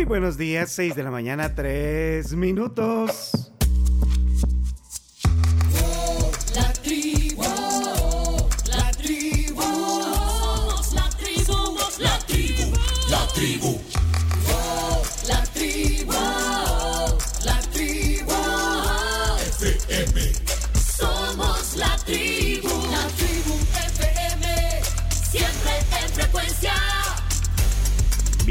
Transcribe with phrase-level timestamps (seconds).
[0.00, 3.39] Muy buenos días, 6 de la mañana, 3 minutos.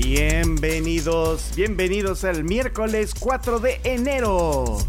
[0.09, 4.79] Bienvenidos, bienvenidos al miércoles 4 de enero.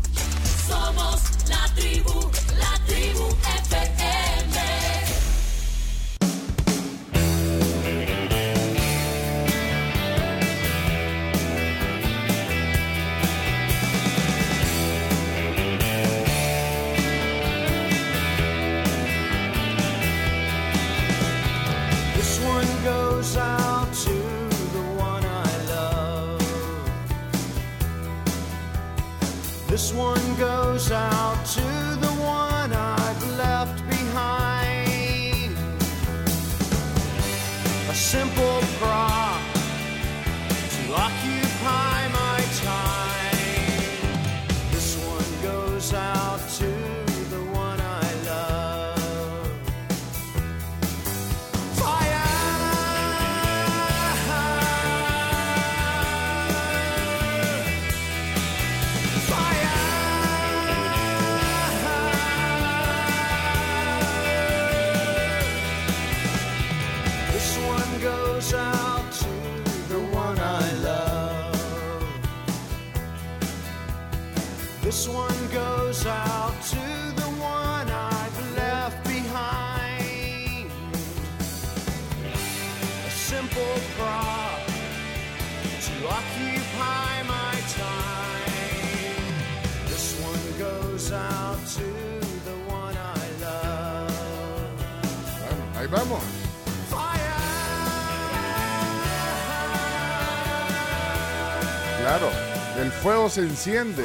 [103.31, 104.05] Se enciende.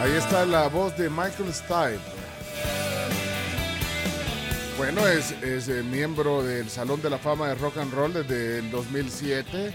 [0.00, 2.00] Ahí está la voz de Michael Stipe.
[4.78, 8.58] Bueno, es, es, eh, miembro del Salón de la Fama de Rock and Roll desde
[8.58, 9.72] el 2007.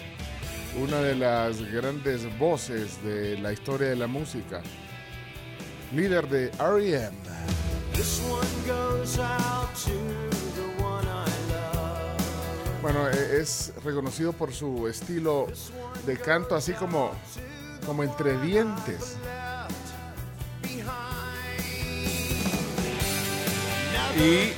[0.81, 4.61] Una de las grandes voces de la historia de la música.
[5.93, 7.15] Líder de R.E.M.
[12.87, 15.47] Bueno, e- es reconocido por su estilo
[16.05, 17.11] de canto así como,
[17.85, 19.17] como entre dientes.
[24.15, 24.53] Y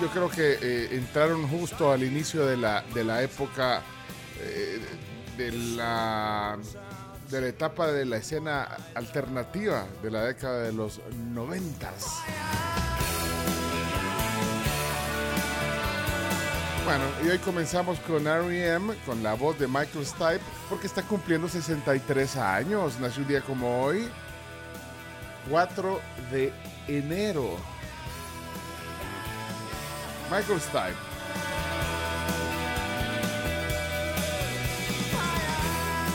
[0.00, 3.82] yo creo que eh, entraron justo al inicio de la, de la época
[4.40, 4.80] eh,
[5.36, 6.56] de la
[7.30, 11.02] de la etapa de la escena alternativa de la década de los
[11.32, 12.06] noventas.
[16.84, 21.48] Bueno, y hoy comenzamos con R.E.M., con la voz de Michael Stipe, porque está cumpliendo
[21.48, 23.00] 63 años.
[23.00, 24.06] Nació un día como hoy,
[25.48, 26.00] 4
[26.30, 26.52] de
[26.86, 27.56] enero.
[30.30, 30.94] Michael Stipe.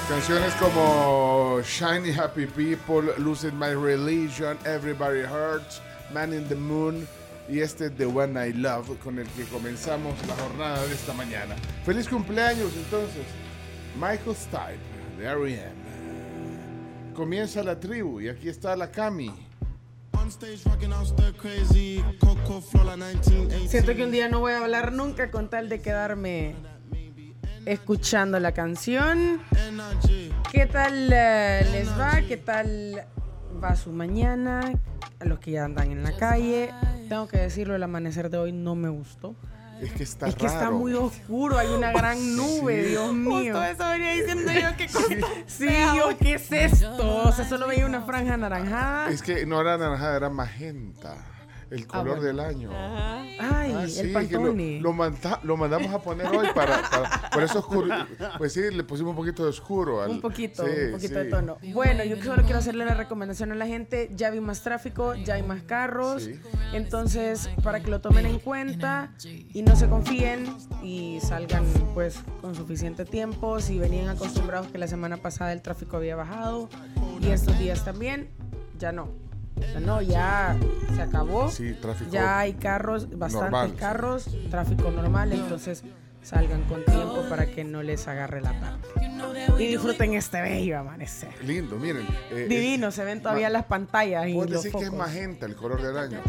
[0.08, 5.82] Canciones como Shiny Happy People, Losing My Religion, Everybody Hurts,
[6.14, 7.08] Man in the Moon
[7.50, 11.56] y este The One I Love con el que comenzamos la jornada de esta mañana.
[11.84, 13.26] Feliz cumpleaños entonces,
[13.96, 14.78] Michael Stipe
[15.18, 15.80] de R.E.M.
[17.16, 19.34] Comienza la tribu y aquí está la Cami.
[23.68, 26.56] Siento que un día no voy a hablar nunca con tal de quedarme
[27.66, 29.42] escuchando la canción.
[30.52, 32.22] ¿Qué tal eh, les va?
[32.22, 33.06] ¿Qué tal
[33.60, 34.74] va su mañana?
[35.20, 36.74] A los que ya andan en la calle.
[37.08, 39.36] Tengo que decirlo, el amanecer de hoy no me gustó.
[39.82, 43.54] Es que está es que está muy oscuro, hay una gran nube, Dios mío.
[43.54, 44.90] Justo eso venía diciendo yo que
[45.48, 47.24] Sí, yo, ¿qué es esto?
[47.24, 49.10] O sea, solo veía una franja anaranjada.
[49.10, 51.16] Es que no era naranjada, era magenta.
[51.72, 52.22] El color bueno.
[52.24, 52.70] del año.
[52.74, 54.78] Ay, Ah, sí, el Pantone.
[54.82, 57.88] Lo, lo manda- lo mandamos a poner hoy para, para- por eso oscuro.
[58.38, 60.02] Pues sí, le pusimos un poquito de oscuro.
[60.02, 61.20] al- Un poquito, sí, un poquito sí.
[61.20, 61.58] de tono.
[61.74, 64.10] Bueno, yo solo quiero hacerle la recomendación a la gente.
[64.16, 66.24] Ya vi más tráfico, ya hay más carros.
[66.24, 66.40] Sí.
[66.74, 69.12] Entonces, para que lo tomen en cuenta
[69.54, 70.46] y no se confíen
[70.84, 73.60] y salgan pues con suficiente tiempo.
[73.62, 76.68] Si venían acostumbrados que la semana pasada el tráfico había bajado
[77.22, 78.30] y estos días también,
[78.78, 79.08] ya no.
[79.82, 80.58] No, ya
[80.96, 81.50] se acabó.
[81.50, 85.84] Sí, tráfico Ya hay carros, bastantes normal, carros, tráfico normal, entonces
[86.22, 88.80] salgan con tiempo para que no les agarre la tarde.
[89.58, 91.30] Y disfruten este bello amanecer.
[91.44, 92.06] Lindo, miren.
[92.32, 95.82] eh, Divino, se ven todavía las pantallas y los decir que es magenta el color
[95.82, 96.20] del año.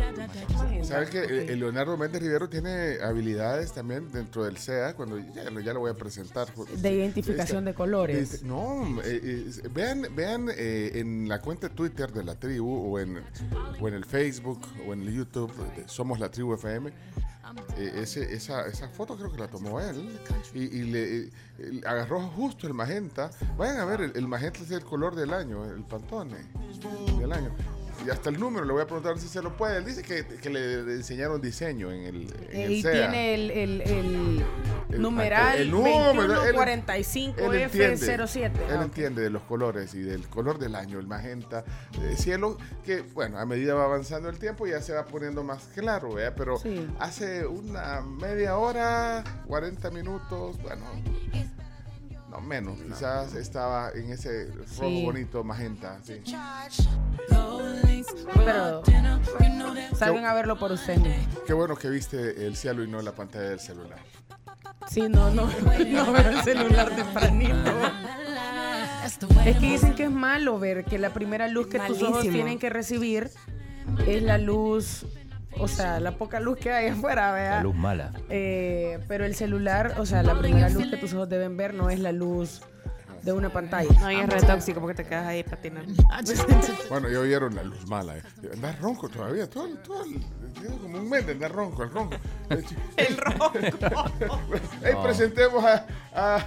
[0.83, 1.53] ¿Sabes que sí.
[1.53, 4.95] eh, Leonardo Méndez Rivero tiene habilidades también dentro del SEA?
[4.95, 6.49] Cuando ya, lo- ya lo voy a presentar.
[6.77, 8.35] De identificación de colores.
[8.35, 12.95] Este, no, eh, eh, vean, vean eh, en la cuenta de Twitter de la tribu
[12.95, 13.21] o en,
[13.81, 16.91] o en el Facebook o en el YouTube de Somos la Tribu FM.
[17.77, 20.19] Eh, ese- esa, esa foto creo que la tomó él
[20.55, 21.31] y, y le eh,
[21.87, 23.31] agarró justo el magenta.
[23.57, 26.37] Vayan a ver, el magenta es el color del año, el pantone
[27.19, 27.51] del año.
[28.07, 29.77] Y hasta el número le voy a preguntar si se lo puede.
[29.77, 32.93] Él dice que, que le enseñaron diseño en el, en Eh, el y SEA.
[32.93, 34.45] tiene el, el- el
[34.91, 38.53] El- numeral el número, él- 2145F07.
[38.69, 38.83] Él ok.
[38.83, 41.63] entiende de los colores y del color del año, el magenta,
[42.03, 45.65] el cielo, que bueno, a medida va avanzando el tiempo ya se va poniendo más
[45.75, 46.35] claro, ¿verdad?
[46.37, 46.87] Pero Sí.
[46.99, 50.85] hace una media hora, 40 minutos, bueno,
[52.31, 55.05] no menos, quizás estaba en ese rojo Sí.
[55.05, 56.23] bonito magenta, sí.
[58.35, 58.83] Pero
[59.97, 61.27] salgan a verlo por ustedes.
[61.47, 63.99] Qué bueno que viste el cielo y no la pantalla del celular.
[64.89, 65.47] Sí, no, no,
[65.87, 67.55] no veo el celular tempranito.
[69.45, 72.59] Es que dicen que es malo ver que la primera luz que tus ojos tienen
[72.59, 73.31] que recibir
[74.07, 75.05] es la luz,
[75.59, 77.57] o sea, la poca luz que hay afuera, ¿verdad?
[77.59, 78.13] La luz mala.
[78.29, 81.91] Eh, pero el celular, o sea, la primera luz que tus ojos deben ver no
[81.91, 82.61] es la luz
[83.23, 83.91] de una pantalla.
[84.01, 85.93] No, y es re tóxico porque te quedas ahí patinando.
[86.89, 88.17] Bueno, ya oyeron la luz mala.
[88.17, 88.23] eh.
[88.55, 90.21] Anda ronco todavía, todo, el- todo el-
[90.55, 92.17] tiene como un mes de andar ronco, el ronco.
[92.97, 93.53] El ronco.
[94.83, 96.47] Hey, presentemos a, a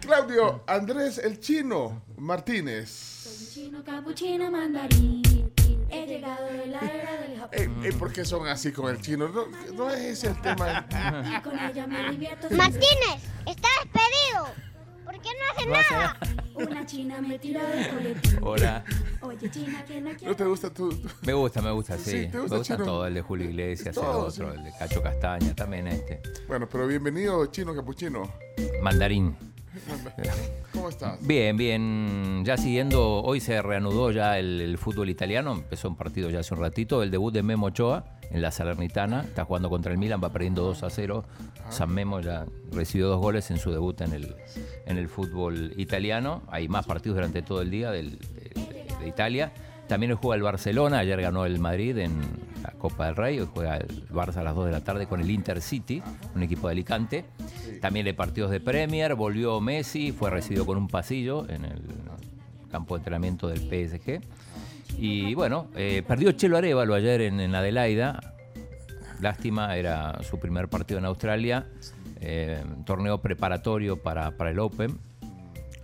[0.00, 3.50] Claudio Andrés el Chino Martínez.
[3.52, 5.22] Chino, capuchino, mandarín.
[5.92, 7.50] He llegado de la era del Japón.
[7.52, 9.28] Ey, ey, ¿Por qué son así con el chino?
[9.28, 10.86] No, no es ese el tema.
[11.38, 12.48] Y con ella me divierto.
[12.54, 14.46] Martínez, está despedido.
[15.04, 15.28] ¿Por qué
[15.66, 16.16] no hace nada?
[16.54, 18.50] Una china me tiró del colectivo.
[18.50, 18.84] Hola.
[19.20, 21.00] Oye, china, que no ¿No te gusta tú?
[21.22, 22.10] Me gusta, me gusta, Sí, sí.
[22.10, 22.84] ¿te me gusta, gusta Chino?
[22.86, 24.58] todo, el de Julio Iglesias, el Todo, otro, sí.
[24.58, 26.20] el de Cacho Castaña, también este.
[26.48, 28.32] Bueno, pero bienvenido, Chino Capuchino.
[28.82, 29.36] Mandarín.
[30.72, 31.26] ¿Cómo estás?
[31.26, 32.42] Bien, bien.
[32.44, 35.52] Ya siguiendo, hoy se reanudó ya el, el fútbol italiano.
[35.52, 37.02] Empezó un partido ya hace un ratito.
[37.02, 39.22] El debut de Memo Ochoa en la Salernitana.
[39.22, 41.24] Está jugando contra el Milan, va perdiendo 2 a 0.
[41.70, 44.34] San Memo ya recibió dos goles en su debut en el,
[44.86, 46.42] en el fútbol italiano.
[46.48, 49.52] Hay más partidos durante todo el día del- de, de Italia.
[49.88, 50.98] También hoy juega el Barcelona.
[50.98, 52.12] Ayer ganó el Madrid en
[52.62, 53.40] la Copa del Rey.
[53.40, 56.02] Hoy juega el Barça a las 2 de la tarde con el Intercity,
[56.34, 57.24] un equipo de Alicante.
[57.80, 59.14] También hay partidos de Premier.
[59.14, 61.82] Volvió Messi, fue recibido con un pasillo en el
[62.70, 64.20] campo de entrenamiento del PSG.
[64.98, 68.20] Y bueno, eh, perdió Chelo Arevalo ayer en, en Adelaida.
[69.20, 71.66] Lástima, era su primer partido en Australia.
[72.20, 74.96] eh, torneo preparatorio para, para el Open.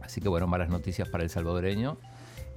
[0.01, 1.99] Así que bueno, malas noticias para el salvadoreño.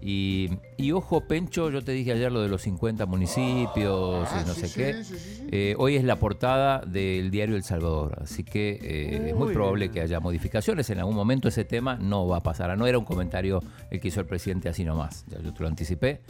[0.01, 4.47] Y, y ojo, Pencho, yo te dije ayer lo de los 50 municipios Ah, y
[4.47, 5.03] no sí, sé qué.
[5.03, 5.47] sí, sí, sí.
[5.51, 9.53] Eh, hoy es la portada del diario El Salvador, así que eh, es muy Uy.
[9.53, 10.89] probable que haya modificaciones.
[10.89, 12.75] En algún momento ese tema no va a pasar.
[12.77, 13.61] No era un comentario
[13.91, 16.21] el que hizo el presidente así nomás, ya yo te lo anticipé.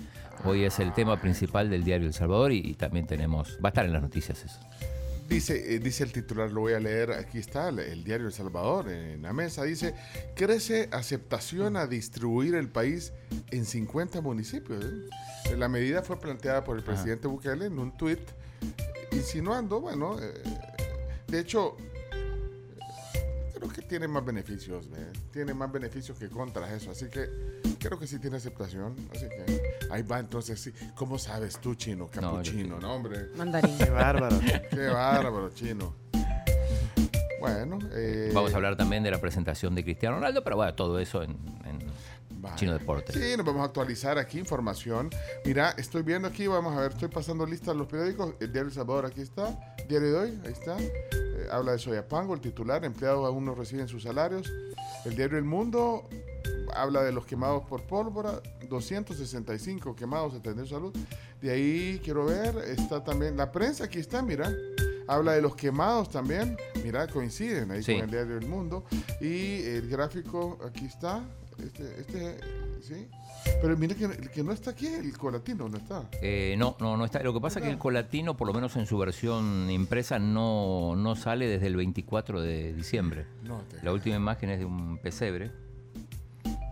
[0.43, 3.71] Hoy es el tema principal del diario El Salvador y, y también tenemos, va a
[3.71, 4.59] estar en las noticias eso.
[5.31, 8.89] Dice, eh, dice el titular, lo voy a leer, aquí está, el, diario El Salvador,
[8.89, 9.95] en la mesa, dice,
[10.35, 13.13] crece aceptación a distribuir el país
[13.49, 14.83] en 50 municipios.
[14.83, 15.55] ¿eh?
[15.55, 18.19] La medida fue planteada por el presidente Bukele en un tuit,
[19.13, 20.33] insinuando, bueno, eh,
[21.27, 21.77] de hecho,
[23.61, 25.11] creo que tiene más beneficios, ¿eh?
[25.31, 27.29] tiene más beneficios que contras eso, así que
[27.77, 30.73] creo que sí tiene aceptación, así que ahí va entonces, sí.
[30.95, 32.81] ¿cómo sabes tú, chino, capuchino, sí.
[32.81, 33.27] no, hombre?
[33.35, 33.77] Mandarín.
[33.77, 34.39] Qué bárbaro.
[34.69, 35.95] Qué bárbaro, chino.
[37.39, 40.99] Bueno, eh, Vamos a hablar también de la presentación de Cristiano Ronaldo, pero bueno, todo
[40.99, 41.31] eso en,
[41.65, 41.79] en
[42.41, 42.55] vaya.
[42.55, 43.15] Chino Deportes.
[43.15, 45.09] Sí, nos vamos a actualizar aquí información.
[45.45, 48.33] Mira, estoy viendo aquí, vamos a ver, estoy pasando lista los periódicos.
[48.39, 49.75] El Diario El Salvador aquí está.
[49.87, 50.77] Diario de hoy, ahí está.
[51.41, 54.51] Eh, habla de Soyapango, el titular, empleados aún no reciben sus salarios.
[55.05, 56.07] El Diario El Mundo
[56.73, 60.95] habla de los quemados por pólvora, 265 quemados atendiendo salud.
[61.41, 64.51] De ahí quiero ver, está también la prensa, aquí está, mira.
[65.07, 67.93] Habla de los quemados también, mira, coinciden ahí Sí.
[67.95, 68.85] con el Diario El Mundo.
[69.19, 71.23] Y el gráfico, aquí está,
[71.61, 72.37] este, este,
[72.81, 73.07] sí.
[73.61, 76.03] Pero mira que, que no está aquí el colatino, no está.
[76.21, 77.21] Eh, no, no, no está.
[77.23, 80.95] Lo que pasa es que el colatino, por lo menos en su versión impresa, no,
[80.95, 83.25] no sale desde el 24 de diciembre.
[83.43, 85.51] No te- La última imagen es de un pesebre.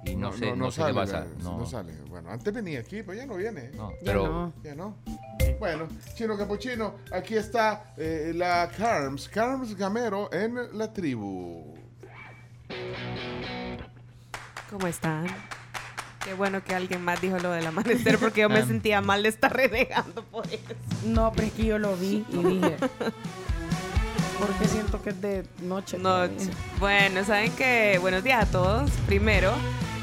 [0.05, 1.19] Y no, sé, no, no sale, pasa.
[1.21, 1.35] ¿verdad?
[1.43, 1.93] No, No sale.
[2.09, 3.69] Bueno, antes venía aquí, pero ya no viene.
[3.75, 4.53] no, Ya pero no.
[4.63, 4.95] Ya no.
[5.59, 11.75] Bueno, Chino Capuchino, aquí está eh, la Carms, Carms Gamero en la tribu.
[14.69, 15.27] ¿Cómo están?
[16.29, 19.29] Qué bueno que alguien más dijo lo del amanecer porque yo me sentía mal de
[19.29, 20.62] estar renegando por eso.
[21.03, 22.75] No, pero es que yo lo vi y dije.
[24.39, 25.98] Porque siento que es de noche.
[25.98, 26.38] No, todavía.
[26.79, 29.51] bueno, saben que buenos días a todos, primero.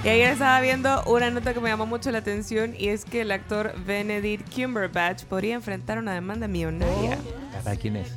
[0.02, 3.20] Y ayer estaba viendo una nota que me llamó mucho la atención y es que
[3.20, 7.18] el actor Benedict Cumberbatch podría enfrentar una demanda millonaria.
[7.62, 8.12] ¿para quién es?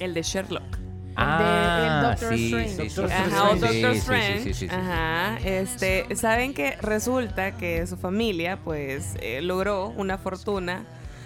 [0.00, 0.89] El de Sherlock.
[1.22, 2.70] Ah, Doctor sí, Strange.
[2.70, 4.68] sí, sí, Doctor sí, Ajá, o Doctor Strange.
[4.70, 5.38] Ajá.
[5.44, 10.84] Este, saben que resulta que su familia, pues, eh, logró una fortuna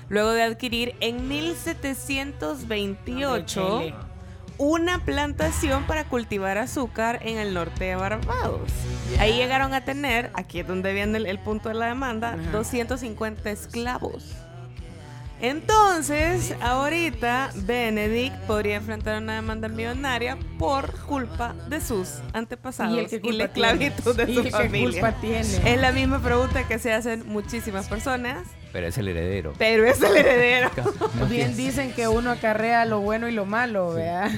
[0.09, 3.95] luego de adquirir en 1728 Chile.
[4.59, 8.71] una plantación para cultivar azúcar en el norte de Barbados.
[9.19, 12.51] Ahí llegaron a tener, aquí es donde viene el, el punto de la demanda, Ajá.
[12.53, 14.35] 250 esclavos.
[15.51, 23.33] Entonces, ahorita Benedict podría enfrentar una demanda millonaria por culpa de sus antepasados ¿Y y,
[23.33, 25.01] la esclavitud de ¿Y su qué familia.
[25.03, 25.73] culpa tiene?
[25.75, 28.39] Es la misma pregunta que se hacen muchísimas personas,
[28.73, 29.53] Pero es el heredero.
[29.59, 30.71] pero es el heredero.
[31.29, 34.31] Bien dicen que uno acarrea lo bueno y lo malo, ¿verdad?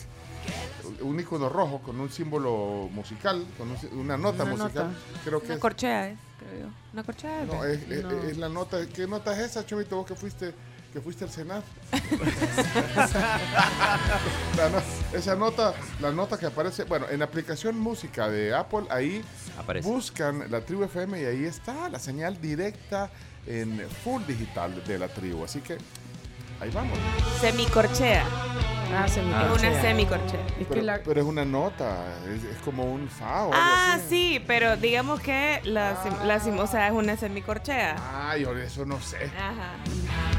[1.02, 5.00] un icono rojo con un símbolo musical, con un- una nota Una musical, nota.
[5.24, 6.74] creo que Una es, corchea es, creo yo.
[6.94, 7.48] Una corchea es.
[7.48, 8.12] no, es, es- No.
[8.24, 10.54] es la nota, ¿qué nota es esa, Chomito, vos que fuiste
[10.96, 11.62] que fuiste al Senado?
[14.56, 19.22] No- esa nota, la nota que aparece, bueno, en la aplicación música de Apple, ahí
[19.58, 19.88] Aparece.
[19.88, 23.10] buscan la tribu FM y ahí está la señal directa
[23.46, 25.44] en full digital de la tribu.
[25.44, 25.78] Así que
[26.62, 26.98] ahí vamos.
[27.42, 28.24] Semicorchea.
[28.98, 29.40] Ah, se me Ah.
[29.42, 29.82] Una corchea.
[29.82, 30.40] semicorchea.
[30.48, 31.98] Es que Pero, la, pero es una nota,
[32.34, 34.06] es, es como un fa o algo Ah, así.
[34.38, 37.96] sí, pero digamos que la, sim- la o sea, es una semicorchea.
[38.30, 39.26] Ay, yo eso no sé.
[39.38, 39.74] Ajá.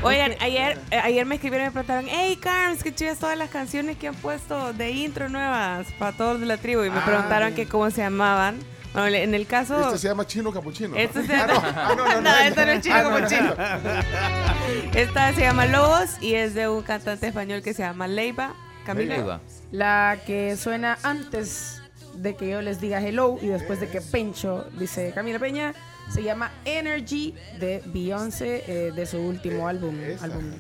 [0.03, 3.51] Oigan, ayer, eh, ayer me escribieron y me preguntaron, hey Carms, qué chidas todas las
[3.51, 6.85] canciones que han puesto de intro nuevas para todos de la tribu.
[6.85, 8.59] Y me Ah, preguntaron que cómo se llamaban.
[9.01, 9.79] Bueno, en el caso...
[9.81, 10.95] Este se llama Chino Capuchino.
[10.97, 11.47] Se llama...
[11.47, 12.65] no, ah, no, no, no, No, no.
[12.67, 13.55] no es chino Ah, no, como no, chino.
[13.55, 14.99] no.
[14.99, 18.55] Esta se llama Lobos y es de un cantante español que se llama Leiva.
[18.87, 19.15] Camila.
[19.17, 19.41] Ahí va.
[19.73, 21.83] la que suena antes
[22.15, 25.75] de que yo les diga hello y después de que Pencho dice Camila Peña,
[26.09, 29.99] se llama Energy de Beyoncé eh, de su último álbum.
[30.01, 30.27] Esa.
[30.27, 30.53] álbum.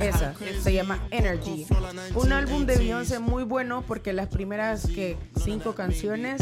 [0.00, 1.66] Esa, se llama Energy.
[2.14, 6.40] Un álbum de Beyoncé muy bueno porque las primeras que cinco canciones,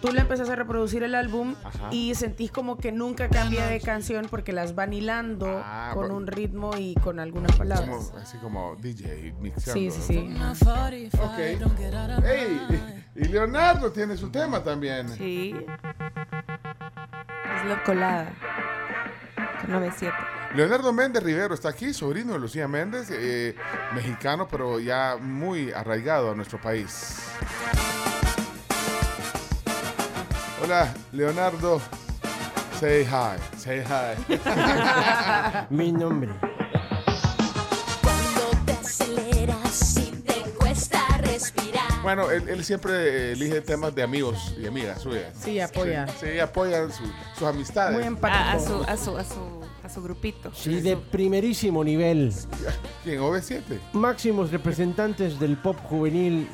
[0.00, 1.88] tú le empezás a reproducir el álbum Ajá.
[1.92, 6.26] y sentís como que nunca cambia de canción porque las van hilando Ah, con un
[6.26, 7.88] ritmo y con algunas palabras.
[8.10, 9.72] Como- así como DJ mixeando.
[9.72, 10.36] Sí, sí, sí.
[11.20, 11.38] Ok.
[12.24, 12.60] Hey,
[13.14, 15.08] y, Leonardo tiene su tema también.
[15.10, 15.54] Sí.
[17.56, 18.32] Es la colada.
[19.60, 20.14] Con 97.
[20.54, 23.56] Leonardo Méndez Rivero está aquí, sobrino de Lucía Méndez, eh,
[23.92, 27.16] mexicano, pero ya muy arraigado a nuestro país.
[30.62, 31.80] Hola, Leonardo.
[32.78, 33.36] Say hi.
[33.58, 34.36] Say hi.
[35.74, 36.30] Mi nombre.
[38.02, 41.82] Cuando te aceleras y te cuesta respirar.
[42.02, 45.34] Bueno, él, él siempre elige temas de amigos y amigas suyas.
[45.42, 46.06] Sí, apoya.
[46.08, 47.02] Sí, sí, apoya su-
[47.36, 47.94] sus amistades.
[47.94, 48.38] Muy A, empático.
[48.48, 50.50] a su, a, su, a, su, a su grupito.
[50.54, 52.32] Sí, de primerísimo nivel.
[53.04, 53.20] ¿Quién?
[53.20, 53.62] ¿OV7?
[53.92, 56.48] Máximos representantes del pop juvenil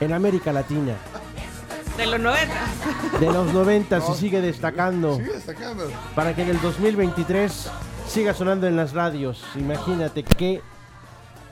[0.00, 0.94] en América Latina.
[1.96, 2.54] De los 90.
[3.20, 5.90] De los 90 se sigue destacando Sigue destacando.
[6.14, 7.70] para que en el 2023
[8.08, 9.42] siga sonando en las radios.
[9.56, 10.60] Imagínate qué,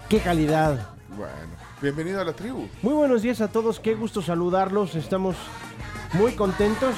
[0.08, 0.90] qué calidad.
[1.16, 1.32] Bueno,
[1.80, 2.66] bienvenido a la tribu.
[2.82, 4.94] Muy buenos días a todos, qué gusto saludarlos.
[4.96, 5.36] Estamos
[6.14, 6.94] muy contentos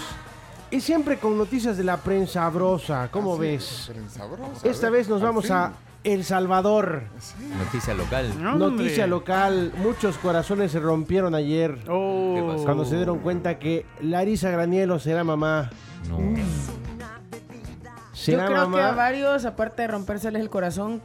[0.70, 3.08] y siempre con noticias de la prensa sabrosa.
[3.10, 3.90] ¿Cómo Así, ves?
[4.64, 5.54] Esta vez nos vamos fin.
[5.54, 5.72] a
[6.04, 7.02] El Salvador.
[7.58, 8.58] Noticia local.
[8.58, 9.72] Noticia local.
[9.78, 12.34] Muchos corazones se rompieron ayer Oh.
[12.37, 12.64] ¿Qué pasó?
[12.64, 15.70] cuando se dieron cuenta que Larisa Granielo será mamá.
[16.08, 16.18] No.
[18.26, 21.00] Yo creo que a varios, aparte de rompérseles el corazón,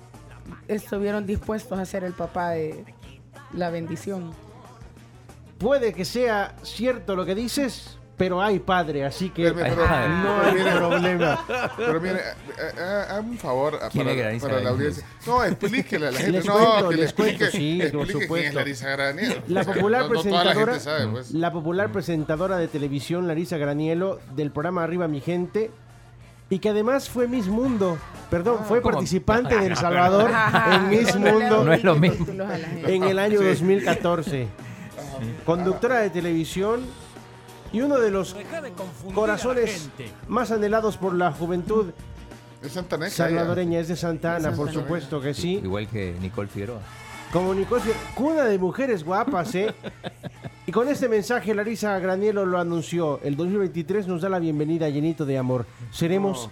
[0.67, 2.85] estuvieron dispuestos a ser el papá de
[3.53, 4.31] la bendición.
[5.57, 10.09] Puede que sea cierto lo que dices, pero hay padre, así que Pero, pero- Ay,
[10.09, 11.45] no pero hay mire, problema.
[11.77, 14.05] Pero mire, eh, eh, hazme un favor a- ¿Quién
[14.39, 15.03] para, la audiencia.
[15.25, 16.31] No, explíquele a la gente.
[16.33, 18.59] Les no, cuento, que le les cuento, explique, sí, por explique quién es supuesto.
[18.59, 19.41] Larisa Graniero.
[19.47, 21.31] La popular no, no la presentadora, sabe, pues.
[21.31, 25.71] la popular presentadora de televisión Larisa Granielo del programa Arriba mi gente
[26.49, 27.97] y que además fue Miss Mundo,
[28.29, 28.93] perdón, fue ¿cómo?
[28.93, 30.29] participante de El Salvador
[30.71, 32.27] en Miss No le Mundo No es lo mismo.
[32.85, 34.47] en el año 2014.
[35.45, 36.81] Conductora de televisión
[37.73, 38.35] y uno de los
[39.13, 39.89] corazones
[40.27, 41.91] más anhelados por la juventud
[42.61, 43.11] Es Santaneca.
[43.11, 45.59] salvadoreña es de Santa Ana, por supuesto que sí.
[45.63, 46.79] Igual que Nicole Figueroa.
[47.33, 49.73] Como Nicole, Fier- cuna de mujeres guapas, ¿eh?
[50.67, 53.19] Y con este mensaje, Larisa Granielo lo anunció.
[53.23, 55.65] El 2023 nos da la bienvenida llenito de amor.
[55.91, 56.49] Seremos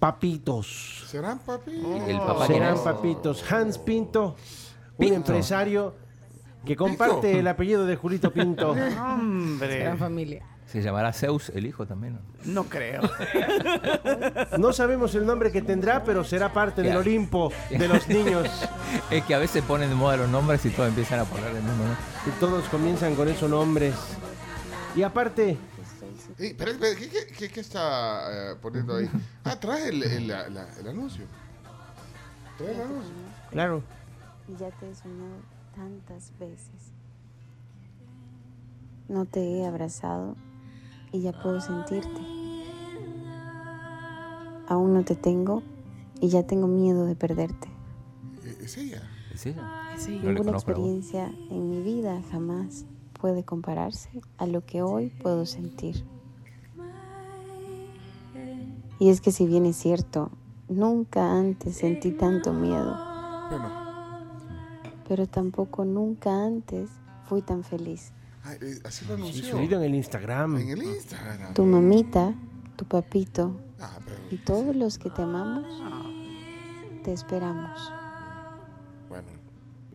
[0.00, 1.04] papitos.
[1.06, 1.72] ¿Serán, papi?
[2.08, 2.80] El papá quién Serán es?
[2.80, 3.52] papitos.
[3.52, 4.36] Hans Pinto,
[4.96, 5.94] un empresario
[6.64, 8.70] que comparte el apellido de Julito Pinto.
[9.00, 9.78] Hombre.
[9.80, 10.46] Gran familia.
[10.66, 12.14] Se llamará Zeus, el hijo también.
[12.44, 12.62] ¿no?
[12.62, 13.02] No creo.
[14.58, 16.96] No sabemos el nombre que tendrá, pero será parte del.
[16.96, 18.48] Olimpo de los niños.
[19.10, 21.62] Es que a veces ponen de moda los nombres y todos empiezan a poner el
[21.62, 21.84] mismo.
[21.84, 21.92] ¿no?
[22.26, 23.94] Y todos comienzan con esos nombres.
[24.94, 25.56] Y aparte,
[26.38, 29.08] ¿qué, qué, qué- qué está eh, poniendo ahí?
[29.44, 31.24] Ah, trae el, el, la- la- el anuncio.
[32.58, 33.12] Trae el anuncio.
[33.50, 33.82] claro,
[34.48, 35.36] y ya te he soñado
[35.74, 36.92] tantas veces.
[39.08, 40.36] No te he abrazado
[41.12, 42.20] y ya puedo sentirte.
[44.66, 45.62] Aún no te tengo
[46.20, 47.68] y ya tengo miedo de perderte.
[48.60, 49.02] Es ella.
[49.32, 49.62] ¿Es ella?
[49.96, 50.18] Sí.
[50.18, 52.86] No le Ninguna experiencia en mi vida jamás
[53.20, 56.04] puede compararse a lo que hoy puedo sentir.
[58.98, 60.30] Y es que si bien es cierto,
[60.68, 62.96] nunca antes sentí tanto miedo,
[63.50, 63.68] Bueno,
[65.08, 66.88] pero tampoco nunca antes
[67.24, 68.12] fui tan feliz.
[68.44, 69.44] Ah, eh, así lo y anunció.
[69.50, 70.56] subido en el Instagram.
[70.58, 71.54] En el Instagram.
[71.54, 72.34] Tu mamita,
[72.76, 75.66] tu papito Ah, pero, y todos los que te amamos,
[77.04, 77.92] te esperamos.
[79.08, 79.26] bueno,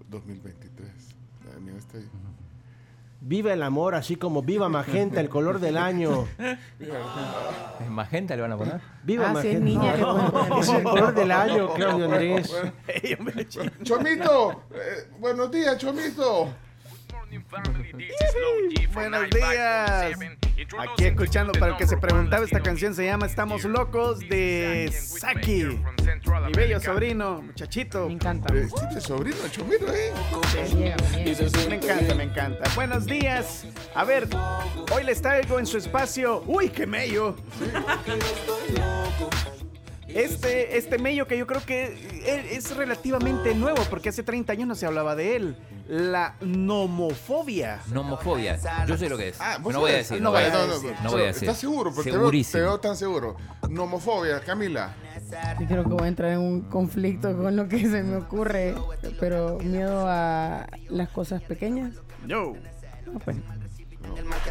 [0.10, 0.88] 2023.
[1.46, 2.10] Ya, mira, está ahí.
[3.20, 6.28] Viva el amor, así como viva Magenta, el color del año.
[6.38, 8.80] ¿Es magenta le van a poner?
[9.04, 9.66] Viva Ah, si es Magenta.
[9.66, 9.96] niña,
[10.60, 12.54] Es el color del año, Claudio Andrés.
[13.84, 16.50] Chomito, eh, buenos días, Chomito.
[18.94, 20.18] Buenos días.
[20.80, 25.80] Aquí escuchando, para el que se preguntaba, esta canción se llama Estamos Locos de Saki.
[26.46, 28.08] Mi bello sobrino, muchachito.
[28.08, 28.54] Me encanta.
[28.54, 29.38] Eh, Este sobrino,
[29.94, 30.14] ¿eh?
[31.70, 32.70] Me encanta, me encanta.
[32.76, 33.66] Buenos días.
[33.94, 34.28] A ver,
[34.94, 36.44] hoy les traigo en su espacio.
[36.48, 37.36] ¡Uy, qué mello!
[40.18, 41.86] Este, este mello que yo creo que
[42.26, 45.58] eh, es relativamente nuevo, porque hace 30 años no se hablaba de él.
[45.88, 47.80] La nomofobia.
[47.94, 48.60] Nomofobia.
[48.88, 49.38] Yo sé lo que es.
[49.40, 50.10] Ah, vos no voy a sabés.
[50.10, 50.22] decir.
[50.24, 50.94] No voy a decir.
[51.04, 51.44] no, voy a decir.
[51.44, 51.94] ¿Estás seguro?
[51.94, 52.64] Porque te veo, te Segurísimo.
[52.64, 53.38] veo tan seguro.
[53.70, 54.96] Nomofobia, Camila.
[55.60, 58.76] Yo creo que voy a entrar en un conflicto con lo que se me ocurre,
[59.20, 61.94] pero miedo a las cosas pequeñas.
[62.26, 62.54] Yo.
[63.06, 63.38] No, pues,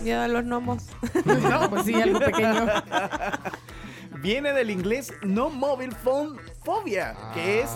[0.02, 0.84] Miedo a los gnomos.
[1.24, 2.66] no, pues sí, algo pequeño.
[4.20, 7.70] Viene del inglés no mobile phone phobia, que es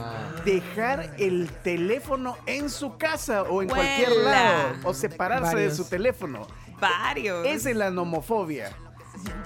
[0.44, 5.79] dejar el teléfono en su casa o en cualquier lado o separarse Varios.
[5.79, 6.46] de su teléfono.
[6.81, 7.46] Varios.
[7.46, 8.74] Esa es la nomofobia.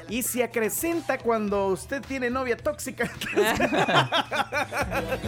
[0.09, 3.11] Y se acrecenta cuando usted tiene novia tóxica.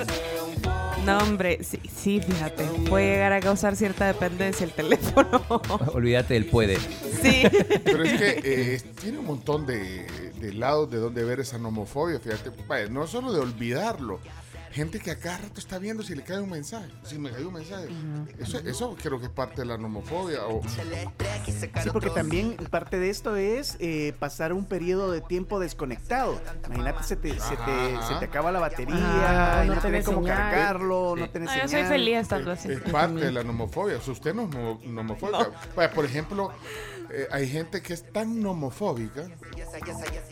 [1.04, 2.64] No, hombre, sí, sí, fíjate.
[2.88, 5.40] Puede llegar a causar cierta dependencia el teléfono.
[5.94, 6.78] Olvídate del puede.
[7.22, 7.44] Sí.
[7.84, 10.04] Pero es que eh, tiene un montón de,
[10.40, 12.50] de lados de donde ver esa nomofobia, fíjate.
[12.66, 14.18] Vaya, no solo de olvidarlo.
[14.76, 16.86] Gente que a cada rato está viendo si le cae un mensaje.
[17.02, 17.88] Si me cae un mensaje.
[18.38, 20.44] eso, eso creo que es parte de la nomofobia.
[20.46, 20.60] O,
[21.82, 26.38] Sí, porque también parte de esto es eh, pasar un periodo de tiempo desconectado.
[26.66, 30.22] Imagínate, se te, se te, se te acaba la batería, y no no tenés cómo
[30.24, 32.70] cargarlo, no tenés No, yo soy feliz estando así.
[32.70, 33.96] es parte de la nomofobia.
[33.96, 35.50] O sea, usted no es no- nomofóbica.
[35.74, 36.50] Vaya, por ejemplo,
[37.18, 39.26] eh, hay gente que es tan nomofóbica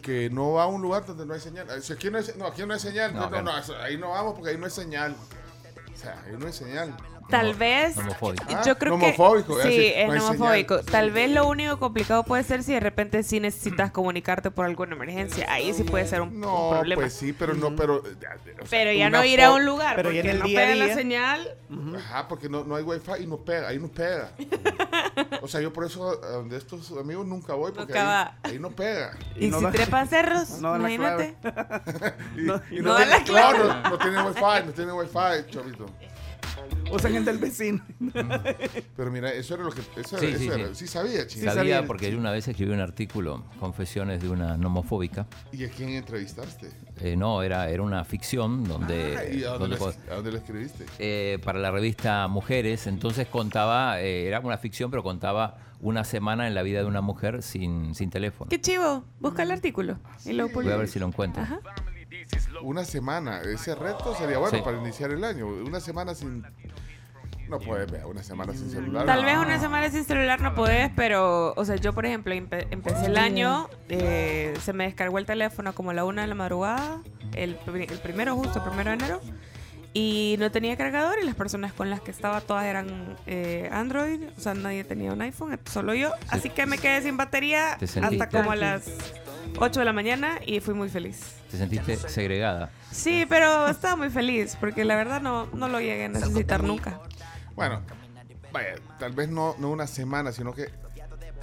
[0.03, 1.67] que no va a un lugar donde no hay señal.
[1.71, 3.15] Ah, si aquí no, hay, no, aquí no hay señal.
[3.15, 5.17] No, No, no, ahí no vamos porque ahí no hay señal.
[5.93, 6.95] O sea, ahí no hay señal.
[7.29, 8.45] Tal vez, nomofóbico.
[8.49, 10.67] Ah, yo creo que ya sí, sí, es señal.
[10.91, 14.95] Tal vez lo único complicado puede ser si de repente sí necesitas comunicarte por alguna
[14.95, 15.47] emergencia.
[15.51, 17.01] Ahí sí puede ser un, un No, problema.
[17.03, 17.99] pues sí, pero no, pero...
[18.07, 18.15] eh,
[18.61, 20.47] o sea, Pero ya no ir a un lugar pero ya porque en el no
[20.47, 21.55] día a pega la señal.
[21.97, 24.31] Ajá, porque no, no hay wifi y no pega, ahí no pega.
[25.43, 28.59] O sea, yo por eso a donde estos amigos nunca voy porque Nunca ahí, ahí
[28.59, 29.17] no pega.
[29.37, 31.35] Y, no si trepan cerros, no imagínate.
[32.37, 33.59] Y, No- y no da la tiene, clave.
[33.59, 35.87] no, no, no tiene wifi, no tiene wifi, chavito.
[36.93, 37.83] Usan el del vecino.
[38.97, 39.81] Pero mira, eso era lo que...
[40.01, 40.61] Eso Sí, era, sí, eso sí.
[40.61, 40.75] era.
[40.75, 41.45] sí sabía, chino.
[41.47, 41.87] Sabía sabía.
[41.87, 45.27] porque yo una vez escribí un artículo, Confesiones de una nomofóbica.
[45.53, 46.71] ¿Y a quién entrevistaste?
[47.01, 49.17] Eh, no, era, era una ficción donde...
[49.17, 50.87] Ah, ¿Y a dónde, donde pod- a dónde le escribiste?
[50.99, 56.47] eh, para la revista Mujeres, entonces contaba, eh, era una ficción, pero contaba una semana
[56.47, 58.49] en la vida de una mujer sin, sin teléfono.
[58.49, 59.05] Qué chivo.
[59.21, 59.99] Busca el artículo.
[60.25, 61.43] Y lo Voy a ver si lo encuentro.
[61.43, 61.61] Ajá.
[62.63, 64.63] Una semana, ese reto sería bueno Sí.
[64.65, 65.47] para iniciar el año.
[65.47, 66.45] Una semana sin...
[67.49, 69.05] No puedes ver, una semana sin celular.
[69.05, 69.27] Tal no.
[69.27, 73.05] vez una semana sin celular no podés, pero, o sea, yo por ejemplo empe- empecé
[73.07, 77.03] el año, eh, se me descargó el teléfono como a la una de la madrugada,
[77.35, 79.21] el, pri- el primero justo, el primero de enero,
[79.93, 84.23] y no tenía cargador y las personas con las que estaba todas eran eh, Android,
[84.37, 87.85] o sea, nadie tenía un iPhone, solo yo, así que me quedé sin batería Te
[87.85, 88.87] hasta como a las
[89.59, 91.37] 8 de la mañana y fui muy feliz.
[91.51, 92.71] Te sentiste segregada.
[92.91, 97.01] Sí, pero estaba muy feliz porque la verdad no, no lo llegué a necesitar nunca.
[97.55, 97.83] Bueno,
[98.53, 100.73] vaya, tal vez no, no una semana, sino que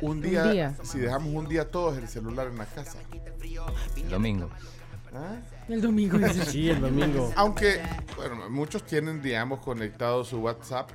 [0.02, 0.76] un día, día.
[0.84, 2.98] si dejamos un día todos el celular en la casa.
[3.96, 4.50] El domingo.
[5.14, 5.36] ¿ah?
[5.70, 6.18] El domingo.
[6.48, 7.32] Sí, el domingo.
[7.36, 7.82] Aunque,
[8.18, 10.90] bueno, muchos tienen, digamos, conectado su WhatsApp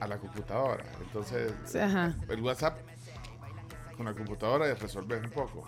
[0.00, 0.84] a la computadora.
[1.02, 2.14] Entonces, Ajá.
[2.28, 2.78] el WhatsApp
[3.96, 5.66] con la computadora es resolver un poco.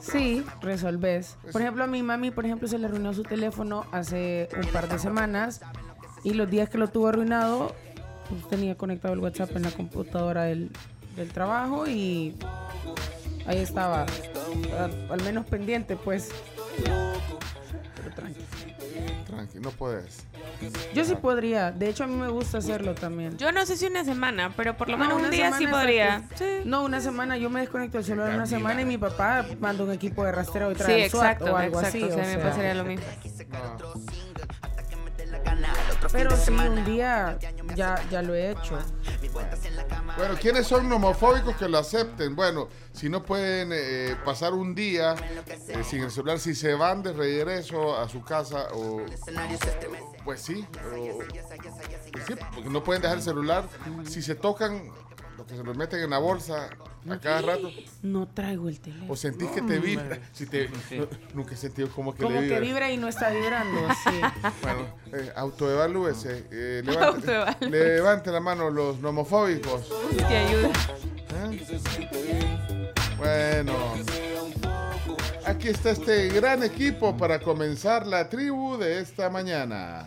[0.00, 1.36] Sí, resolves.
[1.52, 4.88] Por ejemplo, a mi mami, por ejemplo, se le arruinó su teléfono hace un par
[4.88, 5.60] de semanas
[6.24, 7.74] y los días que lo tuvo arruinado,
[8.28, 10.70] pues tenía conectado el WhatsApp en la computadora del,
[11.16, 12.36] del trabajo y
[13.46, 14.06] ahí estaba,
[15.10, 16.30] al menos pendiente, pues.
[16.84, 18.40] Pero tranqui.
[19.26, 20.24] Tranqui, no puedes.
[20.94, 23.36] Yo sí podría, de hecho a mí me gusta hacerlo también.
[23.36, 26.22] Yo no sé si una semana, pero por lo No, menos un día sí podría.
[26.64, 29.92] No, una semana yo me desconecto del celular una semana y mi papá manda un
[29.92, 31.98] equipo de rastreo y Sí, trae el SWAT exacto, o algo exacto.
[31.98, 32.04] así.
[32.04, 33.06] o sea, o me pasaría lo mismo.
[36.12, 37.38] Pero sí, un día
[37.74, 38.78] ya, ya lo he hecho.
[40.16, 42.34] Bueno, ¿quiénes son homofóbicos que lo acepten?
[42.34, 45.14] Bueno, si no pueden eh, pasar un día
[45.68, 49.04] eh, sin el celular, si se van de regreso a su casa, o,
[50.24, 50.66] pues sí,
[51.12, 51.18] o-
[52.14, 53.64] pues sí, porque no pueden dejar el celular.
[54.08, 54.90] Si se tocan,
[55.48, 56.68] que se los meten en la bolsa
[57.10, 57.70] a cada rato,
[58.02, 59.12] No traigo el teléfono.
[59.12, 60.18] o sentís que te vibra.
[60.32, 62.60] Si te, no- nunca he sentido como que Como le que vibra.
[62.60, 64.10] vibra y no está vibrando, así.
[64.62, 66.46] Bueno, eh, autoevalúese.
[66.50, 69.90] Eh, levante, levante la mano los nomofóbicos.
[70.16, 70.70] Te ayuda.
[71.50, 72.92] ¿Eh?
[73.16, 73.72] Bueno,
[75.46, 80.06] aquí está este gran equipo para comenzar la tribu de esta mañana.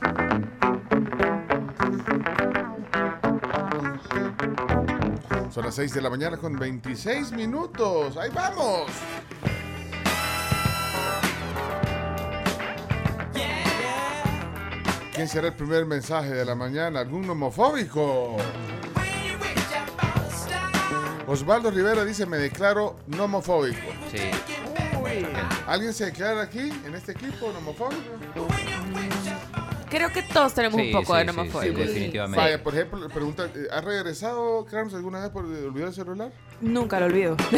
[5.52, 8.16] Son las 6 de la mañana con 26 minutos.
[8.16, 8.90] ¡Ahí vamos!
[15.14, 17.02] ¿Quién será el primer mensaje de la mañana?
[17.02, 18.38] ¿Algún homofóbico?
[21.28, 23.92] Osvaldo Rivera dice, me declaro no homofóbico.
[24.10, 24.32] Sí.
[25.68, 28.48] ¿Alguien se declara aquí, en este equipo, no homofóbico?
[29.91, 31.69] Creo que todos tenemos Sí, un poco sí, de nomofobia.
[31.69, 32.38] sí, definitivamente.
[32.43, 36.32] Vaya, por ejemplo, pregunta, eh, ¿has regresado, Carlos, alguna vez por olvidar el celular?
[36.62, 37.36] Nunca lo olvido.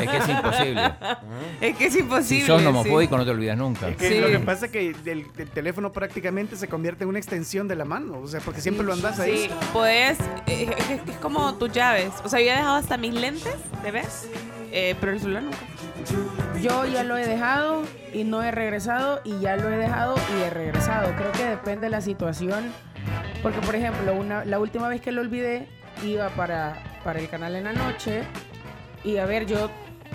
[0.00, 0.92] Es que es imposible.
[1.60, 2.40] es que es imposible.
[2.40, 2.66] Si sos sí.
[2.66, 3.94] homofóbico no te olvidas nunca.
[3.94, 4.20] Que Sí.
[4.20, 7.76] Lo que pasa es que el, el teléfono prácticamente se convierte en una extensión de
[7.76, 8.18] la mano.
[8.20, 9.48] O sea, porque siempre lo andas ahí.
[9.48, 10.18] Sí, podés.
[10.46, 12.10] eh, Es, es- es como tus llaves.
[12.24, 14.26] O sea, yo he dejado hasta mis lentes, ¿te ves?
[14.72, 15.58] Eh, pero el celular nunca.
[16.60, 20.42] Yo ya lo he dejado y no he regresado y ya lo he dejado y
[20.42, 21.14] he regresado.
[21.16, 22.72] Creo que depende de la situación.
[23.42, 25.68] Porque, por ejemplo, una, la última vez que lo olvidé,
[26.04, 28.22] iba para, para el canal en la noche
[29.02, 29.70] y a ver, yo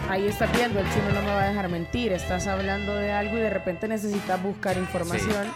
[0.10, 3.36] ahí está viendo, el chino no me va a dejar mentir, estás hablando de algo
[3.38, 5.48] y de repente necesitas buscar información.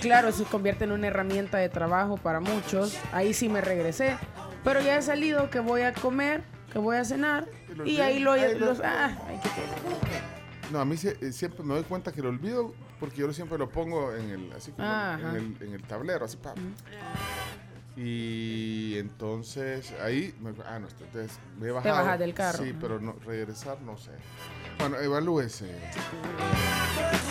[0.00, 2.98] Claro, se convierte en una herramienta de trabajo para muchos.
[3.12, 4.16] Ahí sí me regresé.
[4.62, 8.18] Pero ya he salido que voy a comer, que voy a cenar lo y ahí
[8.18, 8.32] lo...
[8.32, 12.28] Ahí lo- ah, que No, a mí se- eh, siempre me doy cuenta que lo
[12.30, 16.24] olvido porque yo siempre lo pongo en el, así como en el, en el tablero,
[16.24, 16.54] así, pam.
[17.96, 21.94] Y entonces ahí, me- ah, no, entonces me he bajado.
[21.94, 22.64] bajas del carro.
[22.64, 24.10] Sí, pero no, regresar no sé.
[24.80, 25.66] Bueno, evalúese.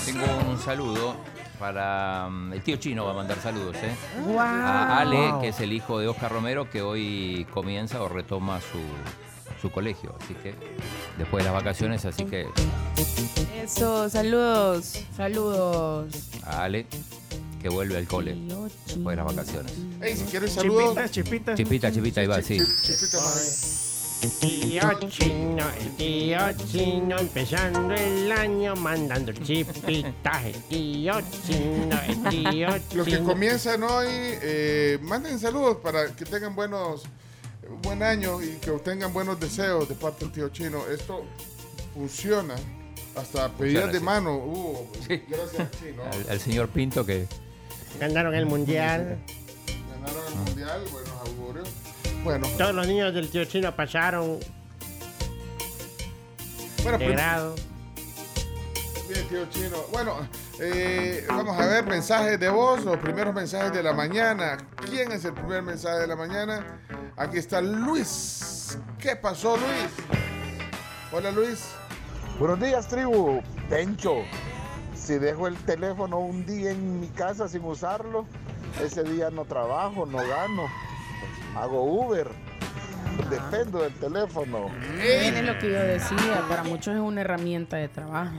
[0.06, 1.18] Tengo un saludo
[1.60, 3.94] para mm, el tío chino va a mandar saludos, ¿eh?
[4.26, 4.46] Guau.
[4.48, 5.42] A Ale, Wow.
[5.42, 8.80] que es el hijo de Oscar Romero, que hoy comienza o retoma su,
[9.64, 10.14] su colegio.
[10.22, 10.54] Así que
[11.18, 12.46] después de las vacaciones, así que
[13.64, 15.00] Eso, saludos.
[15.16, 16.14] Saludos.
[16.44, 16.86] a Ale,
[17.62, 18.36] que vuelve al cole
[18.86, 19.74] después de las vacaciones.
[20.02, 20.84] Ey, si quieres saludos.
[20.96, 21.56] Chispitas, chispitas.
[21.58, 22.58] Chipita, chipita, ahí va, sí.
[22.58, 23.42] Chipita, madre.
[24.40, 26.40] Tío chino, el tío
[26.72, 30.46] chino empezando el año mandando chipitas.
[30.46, 31.14] El tío
[31.46, 33.26] chino, el tío Los que chino.
[33.26, 37.04] comienzan hoy, eh, manden saludos para que tengan buenos
[37.82, 40.86] buen año y que obtengan buenos deseos de parte del tío chino.
[40.88, 41.24] Esto
[41.94, 42.56] funciona.
[43.16, 44.36] Hasta pedidas de mano.
[44.38, 45.24] Uh, Sí.
[45.28, 46.04] Gracias, chino.
[46.04, 47.28] Al, al señor Pinto que
[48.00, 49.20] Ganaron el mundial.
[50.02, 51.70] Ganaron el mundial, buenos augurios.
[52.24, 54.40] Bueno, Todos los niños del tío chino pasaron
[56.82, 57.56] bueno de pues, grado.
[59.10, 59.78] bien, tío chino.
[59.92, 60.28] Bueno,
[60.60, 64.58] eh, vamos a ver mensajes de voz, los primeros mensajes de la mañana.
[64.90, 66.82] ¿Quién es el primer mensaje de la mañana?
[67.16, 68.80] Aquí está Luis.
[68.98, 69.92] ¿Qué pasó, Luis?
[71.12, 71.70] Hola, Luis.
[72.40, 73.42] Buenos días, tribu.
[73.70, 74.24] Pencho,
[74.96, 78.26] si dejo el teléfono un día en mi casa sin usarlo,
[78.84, 80.64] ese día no trabajo, no gano.
[81.56, 82.28] Hago Uber.
[83.30, 84.72] Dependo del teléfono.
[85.00, 88.34] Viene lo que yo decía, para muchos es una herramienta de trabajo.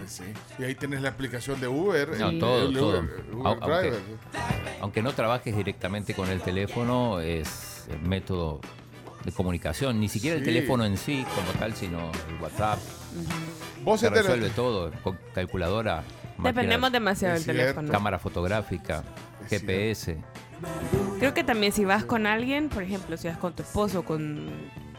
[0.00, 0.24] Pues sí.
[0.58, 2.18] Y ahí tienes la aplicación de Uber.
[2.18, 2.88] No, el- todo, el todo.
[3.00, 4.00] Uber, Uber Au- aunque, Driver.
[4.80, 8.60] aunque no trabajes directamente con el teléfono, es el método
[9.24, 10.00] de comunicación.
[10.00, 12.78] Ni siquiera el teléfono en sí como tal, sino el WhatsApp.
[13.84, 14.90] Vos Se resuelve todo.
[15.02, 16.02] con calculadora,
[16.38, 17.92] Dependemos máquina- demasiado del teléfono.
[17.92, 19.04] cámara fotográfica,
[19.44, 20.16] Es GPS.
[21.18, 24.48] Creo que también si vas con alguien, por ejemplo, si vas con tu esposo, con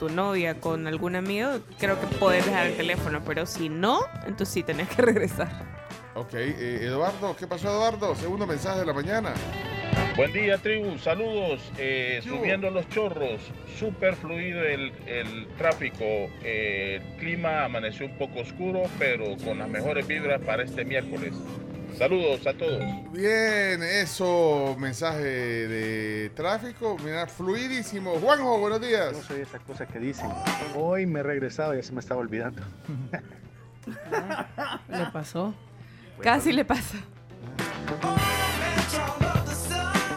[0.01, 4.49] tu novia, con algún amigo, creo que puedes dejar el teléfono, pero si no, entonces
[4.49, 5.47] sí tenés que regresar.
[6.15, 8.15] Ok, eh, Eduardo, ¿qué pasó, Eduardo?
[8.15, 9.31] Segundo mensaje de la mañana.
[10.17, 10.97] Buen día, tribu.
[10.97, 11.61] Saludos.
[11.77, 13.41] Eh, subiendo los chorros.
[13.77, 16.03] Súper fluido el, el tráfico.
[16.03, 21.33] Eh, el clima amaneció un poco oscuro, pero con las mejores vibras para este miércoles.
[21.97, 22.83] Saludos a todos.
[23.11, 26.97] Bien, eso, mensaje de tráfico.
[27.03, 28.13] Mira, fluidísimo.
[28.19, 29.11] Juanjo, buenos días.
[29.13, 30.27] Yo soy esa cosa que dicen.
[30.75, 32.61] Hoy me he regresado, ya se me estaba olvidando.
[34.89, 35.53] ¿Le pasó?
[36.21, 36.97] Casi le pasa.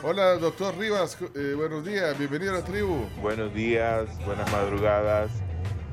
[0.03, 1.19] Hola, doctor Rivas.
[1.35, 2.17] eh, buenos días.
[2.19, 3.07] Bienvenido a la tribu.
[3.21, 5.31] Buenos días, buenas madrugadas.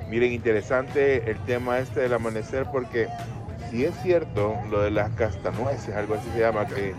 [0.10, 3.08] Miren, interesante el tema este del amanecer porque
[3.72, 6.94] si es cierto lo de las castanueces, algo así se llama, que,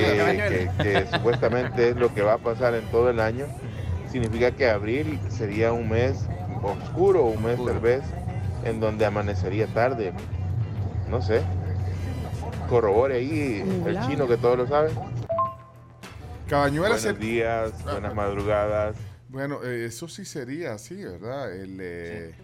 [0.00, 3.46] que, que- que supuestamente es lo que va a pasar en todo el año,
[4.10, 6.24] significa que abril sería un mes
[6.62, 8.02] oscuro, un mes tal vez,
[8.64, 10.12] en donde amanecería tarde.
[11.10, 11.42] No sé.
[12.68, 14.90] Corrobore ahí el chino que todo lo sabe.
[16.48, 18.96] Cabañuela Buenos días, buenas madrugadas.
[19.28, 21.54] Bueno, eh, eso sí sería así, ¿verdad?
[21.54, 22.34] El eh,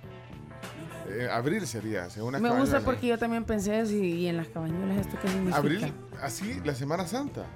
[1.09, 4.37] eh, abril sería, según una Me gusta porque yo también pensé eso y, y en
[4.37, 5.57] las cabañuelas esto qué significa.
[5.57, 5.93] Abril,
[6.23, 7.47] así, la Semana Santa.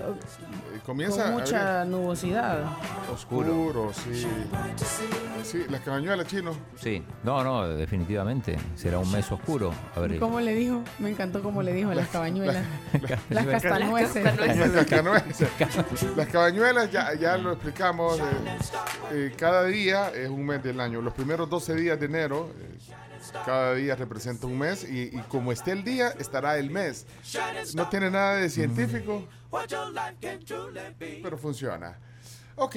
[0.00, 2.64] Eh, comienza Con mucha nubosidad.
[3.12, 4.26] oscuro, sí.
[5.42, 6.52] Sí, las cabañuelas chino.
[6.76, 8.56] Sí, no, no, definitivamente.
[8.74, 9.72] Será un mes oscuro.
[9.94, 10.18] abril.
[10.20, 10.82] ¿Cómo le dijo?
[10.98, 12.64] Me encantó cómo le dijo, las cabañuelas.
[13.00, 14.24] Las Las castanueces.
[14.24, 14.36] Las
[14.86, 15.40] cabañuelas,
[16.16, 18.18] las cabañuelas ya, ya lo explicamos.
[18.18, 18.22] eh,
[19.12, 21.00] eh, cada día es un mes del año.
[21.00, 22.78] Los primeros 12 días de enero, eh,
[23.44, 24.84] cada día representa un mes.
[24.88, 27.06] Y, y como esté el día, estará el mes.
[27.74, 29.24] No tiene nada de científico,
[31.22, 31.96] pero funciona.
[32.56, 32.76] Ok.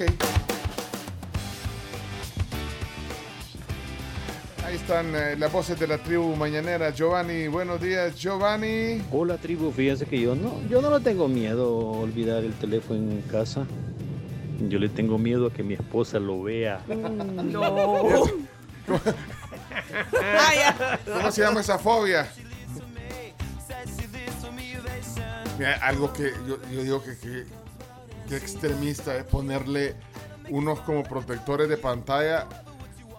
[4.64, 6.90] Ahí están eh, las voces de la tribu mañanera.
[6.90, 9.02] Giovanni, buenos días, Giovanni.
[9.10, 12.98] Hola tribu, fíjense que yo no, yo no le tengo miedo a olvidar el teléfono
[13.00, 13.66] en casa.
[14.68, 16.80] Yo le tengo miedo a que mi esposa lo vea.
[16.88, 18.24] No.
[21.12, 22.28] ¿Cómo se llama esa fobia?
[25.62, 27.44] Mira, algo que yo, yo digo que, que,
[28.28, 29.94] que extremista es ponerle
[30.50, 32.48] unos como protectores de pantalla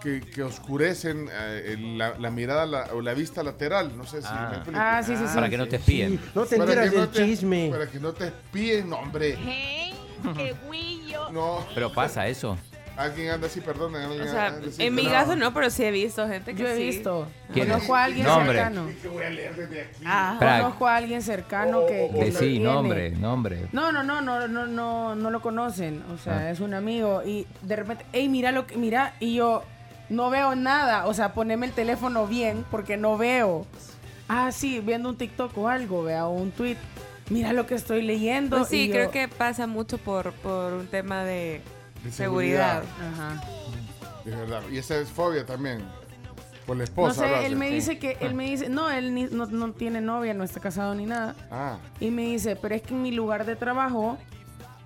[0.02, 3.96] que, que oscurecen eh, la, la mirada la- o la vista lateral.
[3.96, 4.62] No sé si Ah.
[4.66, 4.78] me.
[4.78, 5.34] Ah, sí, sí, sí.
[5.34, 6.20] Para que no te espíen.
[6.34, 7.70] No te enteras no del te- chisme.
[7.70, 9.38] Para que no te espíen, no, hombre.
[11.32, 12.58] No, Pero pasa eso.
[12.96, 13.96] Alguien anda así, perdón.
[13.96, 16.62] alguien O sea, anda así, en mi caso no, pero sí he visto gente que
[16.62, 16.82] Yo he sí.
[16.84, 17.26] visto.
[17.52, 18.00] ¿Quién Conozco es?
[18.00, 18.54] a alguien Nombre.
[18.54, 18.88] cercano.
[19.02, 20.04] ¿Qué voy a leer desde aquí?
[20.06, 20.62] Ah, Crack.
[20.62, 22.64] Conozco a alguien cercano que, que lo Decí, tiene.
[22.64, 23.66] nombre, nombre.
[23.72, 26.02] No, no, no, no, no, no, no lo conocen.
[26.14, 26.50] O sea, Ah.
[26.50, 29.62] es un amigo y de repente, hey, mira lo que, mira, y yo
[30.08, 31.06] no veo nada.
[31.06, 33.66] O sea, poneme el teléfono bien porque no veo.
[34.28, 36.76] ah, sí, viendo un TikTok o algo, vea, o un tweet.
[37.30, 38.56] Mira lo que estoy leyendo.
[38.58, 41.60] Pues sí, y yo- creo que pasa mucho por, por un tema de,
[42.10, 42.82] Seguridad.
[43.12, 43.42] Ajá.
[44.24, 44.62] Es verdad.
[44.70, 45.82] Y esa es fobia también.
[46.66, 47.24] Por la No esposa.
[47.24, 50.00] sé, lo él me dice que, él me dice, no, él ni- no, no tiene
[50.00, 51.34] novia, no está casado ni nada.
[51.50, 51.76] Ah.
[52.00, 54.16] Y me dice, pero es que en mi lugar de trabajo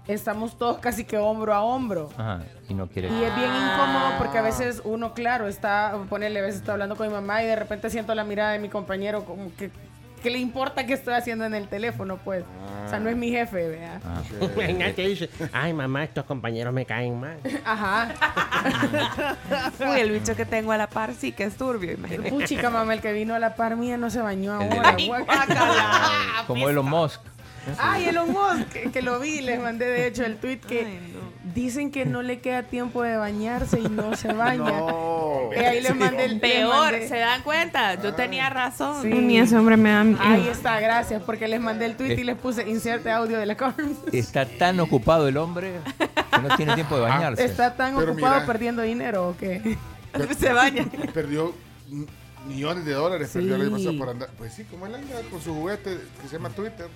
[0.09, 2.11] estamos todos casi que hombro a hombro.
[2.17, 3.09] Ajá, y no quiere.
[3.09, 6.97] Y es bien incómodo porque a veces uno, claro, está, ponele, a veces está hablando
[6.97, 9.71] con mi mamá y de repente siento la mirada de mi compañero como que,
[10.19, 12.45] ¿qué le importa qué estoy haciendo en el teléfono, pues?
[12.87, 14.01] O sea, no es mi jefe, vea.
[14.05, 14.23] Ah.
[14.57, 17.39] Venga, te dice, ay mamá, estos compañeros me caen mal.
[17.65, 18.15] Ajá.
[19.81, 22.31] Uy, el bicho que tengo a la par sí que es turbio, imagínate.
[22.31, 24.97] Puchica, mamá, el que vino a la par mía no se bañó ahora.
[26.47, 27.21] Como Elon Musk.
[27.79, 30.99] Ay, Elon Musk, que, que lo vi, les mandé de hecho el tweet que
[31.55, 34.59] dicen que no le queda tiempo de bañarse y no se baña.
[34.81, 35.51] No.
[35.55, 37.95] Y ahí les mandé el Peor, mandé- ¿se dan cuenta?
[38.03, 39.03] Yo tenía razón.
[39.03, 39.09] Sí.
[39.09, 40.21] Ni ese hombre me da miedo.
[40.23, 43.57] Ahí está, gracias, porque les mandé el tweet y les puse inserte audio de la
[43.57, 43.97] Carmen.
[44.13, 47.45] Está tan ocupado el hombre que no tiene tiempo de bañarse.
[47.45, 48.47] ¿Está tan Pero ocupado mira.
[48.47, 49.77] perdiendo dinero o qué?
[50.13, 50.85] Per- se baña.
[51.15, 51.55] Perdió
[52.47, 53.31] millones de dólares.
[53.33, 53.85] Perdió el año Sí.
[53.85, 54.29] pasado por andar.
[54.39, 56.87] Pues sí, como él anda con su juguete que se llama Twitter.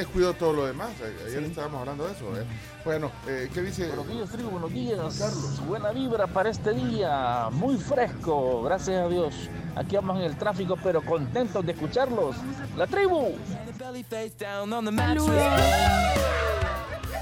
[0.00, 0.92] Descuidó todo lo demás.
[1.26, 2.24] Ayer estábamos hablando de eso.
[2.34, 2.44] ¿eh?
[2.86, 3.86] Bueno, eh, ¿qué dice?
[3.88, 5.60] Buenos días, tribu, buenos días.
[5.66, 9.50] Buena vibra para este día, muy fresco, gracias a Dios.
[9.76, 12.34] Aquí vamos en el tráfico, pero contentos de escucharlos.
[12.78, 13.36] La tribu.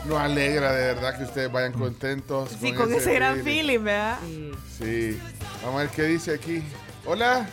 [0.06, 2.50] Nos alegra de verdad que ustedes vayan contentos.
[2.60, 3.80] Sí, con ese gran feeling.
[3.80, 4.18] feeling, ¿verdad?
[4.78, 5.20] Sí.
[5.64, 6.62] Vamos a ver qué dice aquí.
[7.10, 7.46] Hola.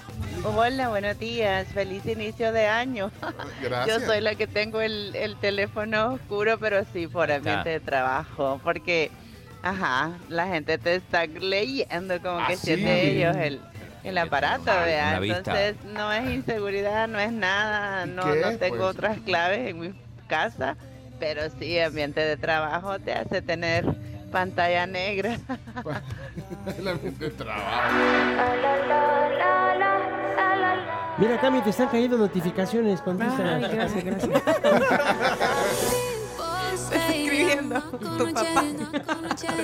[0.44, 1.66] Hola, buenos días.
[1.74, 3.10] Feliz inicio de año.
[3.64, 4.02] Gracias.
[4.02, 8.60] Yo soy la que tengo el, el teléfono oscuro, pero sí por ambiente de trabajo.
[8.66, 9.12] Porque,
[9.64, 12.76] ajá, la gente te está leyendo como Ah, que sí.
[12.76, 13.62] de ellos el,
[14.04, 15.16] el aparato, ¿vea?
[15.24, 18.06] Entonces, no es inseguridad, no es nada.
[18.06, 18.42] No, qué?
[18.42, 19.94] no tengo Pues- otras claves en mi
[20.28, 20.76] casa.
[21.18, 23.86] Pero sí, ambiente de trabajo te hace tener
[24.34, 25.40] pantalla negra.
[27.20, 27.96] De trabajo.
[31.18, 33.02] Mira, Cami, te están cayendo notificaciones.
[33.02, 33.56] Contesta.
[33.56, 34.44] Ay, gracias, gracias.
[36.92, 38.64] Escribiendo tu papá.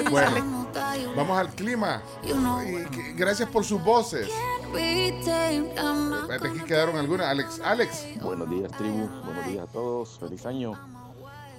[0.10, 0.68] Bueno,
[1.16, 2.02] vamos al clima.
[2.24, 4.30] Y gracias por sus voces.
[4.74, 7.28] Espérate, Aquí quedaron algunas.
[7.28, 8.06] Alex, Alex.
[8.22, 9.08] Buenos días, tribu.
[9.26, 10.20] Buenos días a todos.
[10.20, 10.74] Feliz año.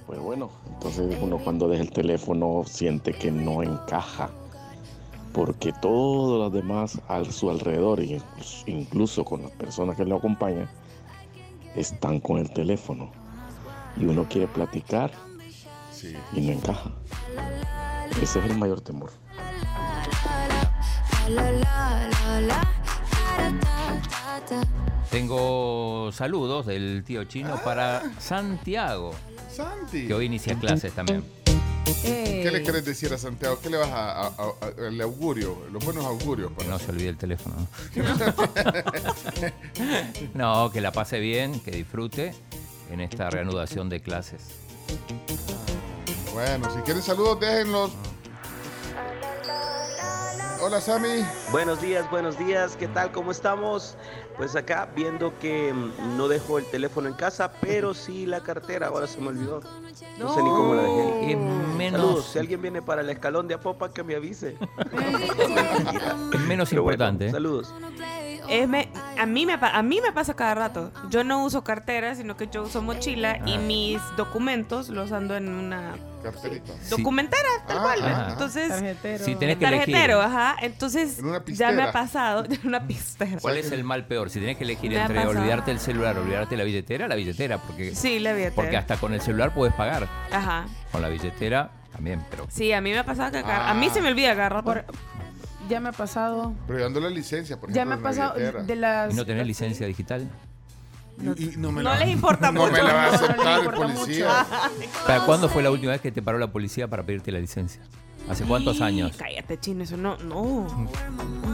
[0.07, 4.31] Pues bueno, entonces uno cuando deja el teléfono siente que no encaja.
[5.33, 8.01] Porque todos los demás a su alrededor,
[8.67, 10.69] incluso- con las personas que lo acompañan,
[11.75, 13.11] están con el teléfono.
[13.97, 15.11] Y uno quiere platicar
[15.93, 16.15] Sí.
[16.35, 16.91] y no encaja.
[18.21, 19.11] Ese es el mayor temor.
[25.11, 29.13] Tengo saludos del tío chino para Santiago,
[29.51, 30.07] Santi.
[30.07, 31.23] que hoy inicia clases también.
[31.85, 33.59] ¿Qué le quieres decir a Santiago?
[33.63, 35.59] ¿Qué le vas a, a- a- el augurio?
[35.73, 36.51] Los buenos augurios.
[36.59, 37.67] Que no se olvide el teléfono.
[40.35, 42.35] No, que la pase bien, que disfrute
[42.91, 44.43] en esta reanudación de clases.
[46.33, 47.91] Bueno, si quieren saludos, déjenlos.
[50.65, 51.25] Hola, Sammy.
[51.51, 53.11] Buenos días, buenos días, ¿qué tal?
[53.11, 53.97] ¿Cómo estamos?
[54.37, 58.87] Pues acá viendo que mm, no dejo el teléfono en casa, pero sí la cartera,
[58.87, 59.61] ahora se me olvidó.
[60.19, 61.37] No, sé ni cómo la dejé.
[61.37, 64.57] Menos- Saludos, si alguien viene para el escalón de Apopa, que me avise.
[66.33, 67.27] Es menos Pero importante.
[67.27, 67.31] ¿eh?
[67.31, 67.75] saludos.
[68.49, 70.91] Es me- a, mí me, a mí me pasa cada rato.
[71.11, 73.59] Yo no uso cartera, sino que yo uso mochila y Ah.
[73.59, 76.73] mis documentos los ando en una Carterita.
[76.91, 78.03] documentera, tal Ah, cual.
[78.03, 78.13] ¿ves?
[78.15, 78.29] ah.
[78.33, 79.25] Entonces, Tarjetero.
[79.25, 79.95] Si tenés que elegir.
[79.95, 80.57] tarjetero, ajá.
[80.63, 83.39] Entonces, En una ya me ha pasado, en una pistera.
[83.41, 84.31] ¿Cuál es el mal peor?
[84.31, 87.95] Si tenés que elegir Me entre olvidarte el celular, olvidarte la billetera, la billetera, porque,
[87.95, 88.55] Sí, la billetera.
[88.55, 90.09] porque hasta con el celular puedes pagar.
[90.31, 90.67] Ajá.
[90.91, 93.75] Con la billetera también, pero Sí, a mí me ha pasado que a Ah.
[93.75, 94.85] mí se me olvida agarrar Por-
[95.69, 96.55] ya me ha pasado.
[96.67, 97.77] Pero dando la licencia, por ejemplo.
[97.83, 99.13] Ya me ha pasado de las.
[99.13, 100.29] ¿y no tenés licencia digital?
[101.21, 102.73] Y- y no me No la- les importa no mucho.
[102.73, 104.47] me la va a No, no aceptar el policía.
[105.07, 107.83] ¿Para cuándo fue la última vez que te paró la policía para pedirte la licencia?
[108.29, 109.13] ¿Hace cuántos años?
[109.19, 110.89] Cállate, chino, eso no, no.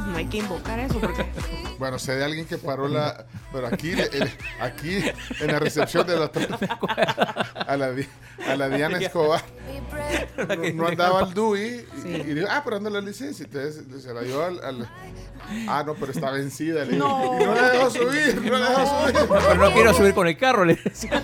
[0.09, 1.27] No hay que invocar eso porque.
[1.79, 3.25] Bueno, sé de alguien que paró la.
[3.53, 4.99] Pero aquí, el- aquí
[5.41, 6.25] en la recepción de la.
[7.69, 7.93] A la,
[8.47, 9.43] a la Diana Escobar.
[10.49, 11.85] No, no andaba el DUI.
[12.05, 13.45] Y, y dijo, ah, pero anda la licencia.
[13.45, 14.59] Entonces se la dio al.
[14.65, 14.89] al-
[15.69, 16.85] ah, no, pero está vencida.
[16.85, 16.97] le.
[16.97, 17.39] No.
[17.41, 18.43] Y no la dejó subir.
[18.43, 19.29] No la dejó subir.
[19.29, 21.23] Pero no quiero subir con el carro, le decía.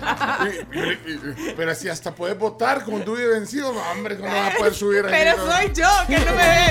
[1.57, 5.01] Pero si hasta puedes votar con DUI vencido, no, hombre, ¿cómo vas a poder subir?
[5.09, 5.34] Pero no?
[5.37, 6.65] Soy yo, que no me ve.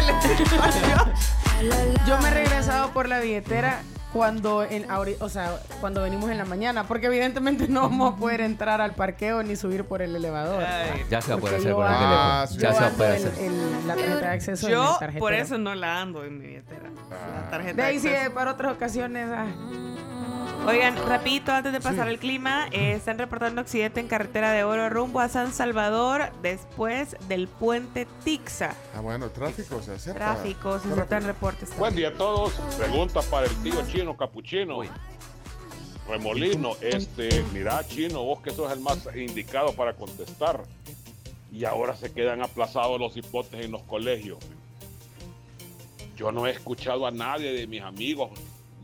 [2.07, 3.81] Yo me he regresado por la billetera
[4.12, 4.87] cuando en
[5.21, 8.93] o sea, cuando venimos en la mañana, porque evidentemente no vamos a poder entrar al
[8.93, 10.62] parqueo ni subir por el elevador.
[11.11, 12.17] Ya se va a poder Porque hacer con el teléfono.
[12.21, 12.59] Ah, sí.
[12.59, 13.45] Ya yo se va a ando poder en- hacer.
[13.45, 16.47] en la tarjeta de acceso en Yo el por eso no la ando en mi
[16.47, 16.91] billetera.
[17.45, 19.29] La tarjeta De ahí sí, para otras ocasiones.
[19.33, 19.47] ah.
[20.67, 24.89] Oigan, rapidito, antes de pasar al clima, eh, están reportando accidente en carretera de Oro
[24.89, 28.75] rumbo a San Salvador después del puente Tixa.
[28.95, 30.19] Ah, bueno, tráfico se acerca.
[30.19, 31.77] Tráfico, se aceptan reportes.
[31.77, 32.55] Buen día a todos.
[32.79, 34.81] Pregunta para el tío chino capuchino.
[36.09, 40.62] Remolino, este, mira chino, vos que sos el más indicado para contestar.
[41.53, 44.39] Y ahora se quedan aplazados los hipotes en los colegios.
[46.17, 48.31] Yo no he escuchado a nadie de mis amigos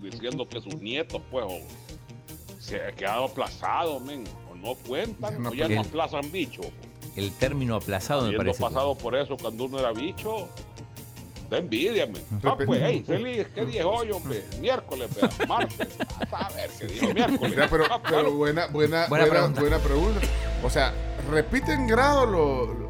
[0.01, 1.59] diciendo que sus nietos, pues, o
[2.61, 6.63] se ha quedado aplazado, men, o no cuentan, o ya no aplazan bicho.
[7.17, 8.59] El término aplazado me parece.
[8.59, 10.49] que- pasado por eso cuando uno era bicho,
[11.51, 12.23] da envidia, men.
[12.45, 14.45] Ah, pues, hey, feliz, ¿qué día es hoy, hombre?
[14.61, 15.89] Miércoles, vea, martes.
[16.31, 17.57] A ver, ¿qué día es miércoles?
[17.57, 19.61] Ya, pero, Ah, pero buena, buena, Buena buena, pregunta.
[19.61, 20.21] buena pregunta.
[20.63, 20.93] O sea,
[21.31, 22.90] ¿repiten grado los?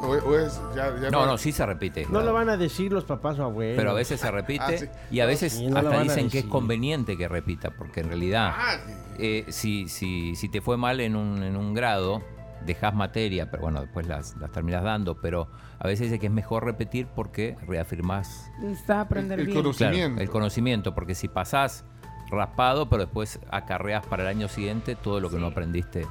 [0.00, 2.06] ¿O, o es ya, ya No, no, sí se repite.
[2.08, 3.76] No lo van a decir los papás o abuelos.
[3.76, 4.86] Pero a veces se repite Ah, sí.
[5.10, 8.08] y a veces Sí, no lo hasta dicen que es conveniente que repita, porque en
[8.08, 8.76] realidad, Ah,
[9.18, 12.22] eh, si, si, si te fue mal en un, en un grado,
[12.64, 15.48] dejas materia, pero bueno, después las, las terminas dando, pero
[15.80, 19.62] a veces dice que es mejor repetir porque reafirmás Necesitas aprender El- el bien.
[19.62, 20.08] conocimiento.
[20.14, 21.84] Claro, el conocimiento, porque si pasás
[22.30, 26.06] raspado, pero después acarreas para el año siguiente todo lo que no aprendiste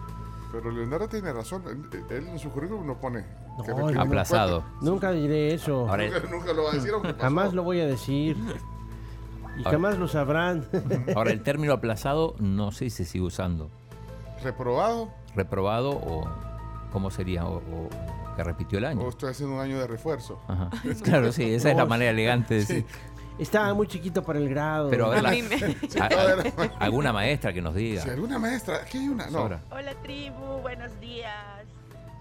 [0.52, 1.64] Pero Leonardo tiene razón.
[1.68, 3.24] Él, él en su currículum no pone.
[3.64, 4.64] Que no- aplazado.
[4.82, 5.88] Nunca diré eso.
[5.90, 7.22] Ahora, Nunca, nunca lo va a decir aunque pasó.
[7.22, 8.38] Jamás lo voy a decir.
[9.58, 10.66] Y Ahora- jamás lo sabrán.
[11.16, 13.70] ahora el término aplazado no sé si se sigue usando.
[14.44, 15.10] ¿Reprobado?
[15.36, 16.28] ¿Reprobado o
[16.92, 17.46] cómo sería?
[17.46, 17.90] O, o
[18.36, 19.02] que repitió el año.
[19.02, 20.40] ¿O estoy haciendo un año de refuerzo?
[20.48, 20.70] Ajá.
[21.04, 22.86] Claro, sí, esa es la manera elegante de decir.
[23.40, 24.90] Estaba muy chiquito para el grado.
[24.90, 25.56] Pero a ver, A la- mí me-
[26.00, 28.02] a- a- alguna maestra que nos diga.
[28.04, 29.28] Si alguna maestra, aquí hay una.
[29.30, 29.44] No.
[29.72, 31.61] Hola tribu, buenos días.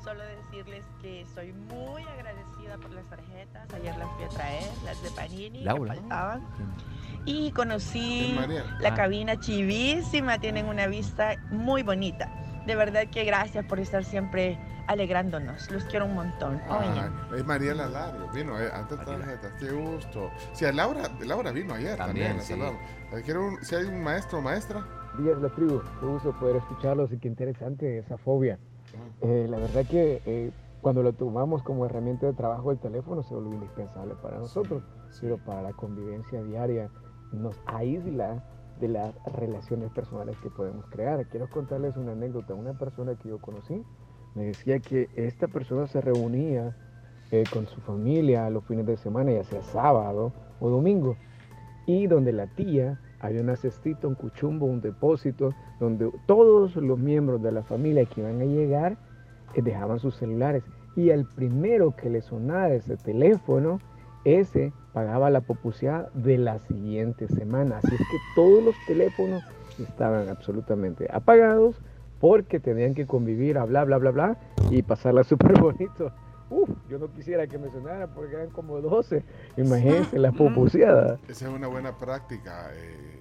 [0.03, 3.72] Solo decirles que soy muy agradecida por las tarjetas.
[3.74, 5.94] Ayer las fui a traer, las de Panini Laura.
[5.94, 6.46] que faltaban.
[7.26, 8.64] Y conocí María.
[8.80, 8.94] la Ah.
[8.94, 12.30] cabina chivísima, tienen una vista muy bonita.
[12.66, 15.70] De verdad que gracias por estar siempre alegrándonos.
[15.70, 16.61] Los quiero un montón.
[16.68, 20.30] Ah, es Mariela Lario, vino eh, antes de tarjetas, qué gusto.
[20.55, 22.70] Si a Laura, Laura vino ayer también, También,
[23.11, 23.16] sí.
[23.16, 24.82] Eh, quiero un- si hay un maestro o maestra,
[25.18, 28.59] días la tribu, qué gusto poder escucharlos y qué interesante esa fobia.
[29.22, 30.50] Eh, la verdad que eh,
[30.80, 34.82] cuando lo tomamos como herramienta de trabajo el teléfono se vuelve indispensable para nosotros,
[35.20, 36.90] pero para la convivencia diaria
[37.32, 38.42] nos aísla
[38.80, 41.26] de las relaciones personales que podemos crear.
[41.26, 42.54] Quiero contarles una anécdota.
[42.54, 43.82] Una persona que yo conocí
[44.34, 46.74] me decía que esta persona se reunía
[47.30, 51.16] eh, con su familia los fines de semana, ya sea sábado o domingo,
[51.86, 57.42] y donde la tía había una cestita, un cuchumbo, un depósito, donde todos los miembros
[57.42, 58.96] de la familia que iban a llegar
[59.57, 60.62] dejaban sus celulares.
[60.96, 63.80] Y al primero que le sonara ese teléfono,
[64.24, 67.78] ese pagaba la popucidad de la siguiente semana.
[67.78, 69.42] Así es que todos los teléfonos
[69.78, 71.76] estaban absolutamente apagados
[72.20, 74.36] porque tenían que convivir, a bla, bla, bla, bla,
[74.70, 76.12] y pasarla súper bonito.
[76.51, 79.22] Uf, yo no quisiera que me sonara porque eran como 12.
[79.57, 81.18] Imagínense la popuciada.
[81.28, 82.70] esa es una buena práctica.
[82.74, 83.20] eh,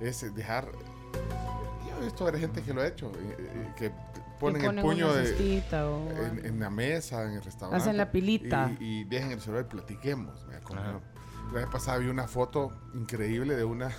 [0.00, 0.66] es dejar.
[1.88, 3.90] Yo he visto a gente que lo ha hecho, eh, eh, que
[4.52, 7.82] ponen el ponen puño una de, cestita o en, en la mesa, en el restaurante.
[7.82, 8.70] Hacen la pilita.
[8.80, 10.46] Y, y dejen el celular y platiquemos.
[10.62, 13.90] con- La vez pasada vi una foto increíble de una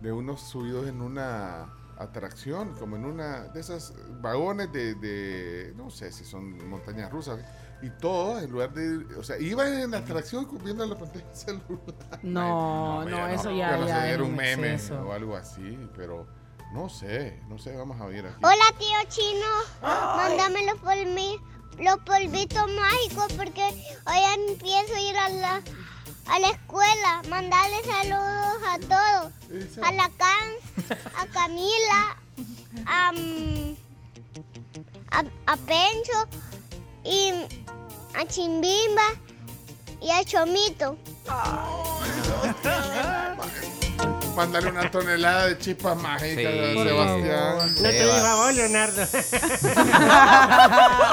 [0.00, 1.66] de unos subidos en una
[1.98, 7.40] atracción, como en una de esas vagones de, de no sé si son montañas rusas,
[7.82, 11.34] y todos en lugar de, o sea, iban en la atracción viendo la pantalla del
[11.36, 12.20] celular.
[12.22, 15.00] No, Ay, no, ya eso ya- no sé, ya es era un un meme exceso.
[15.02, 16.26] o algo así, pero
[16.72, 18.36] no sé, no sé, vamos a ver aquí.
[18.44, 19.46] Hola tío chino,
[19.82, 21.40] mándame los, polvi-
[21.78, 23.62] los polvitos mágicos porque
[24.06, 25.62] hoy empiezo a ir a la,
[26.26, 27.22] a la escuela.
[27.28, 29.32] Mandarle saludos a todos.
[29.82, 30.52] A la Can,
[31.16, 32.16] a Camila,
[32.86, 33.12] a,
[35.10, 36.28] a, a Pencho
[37.04, 37.32] y
[38.14, 39.08] a Chimbimba
[40.00, 40.96] y a Chomito.
[44.38, 47.56] Mándale una tonelada de chispas mágicas Sí, a Sebastián.
[47.74, 49.02] No te digas vos, Leonardo.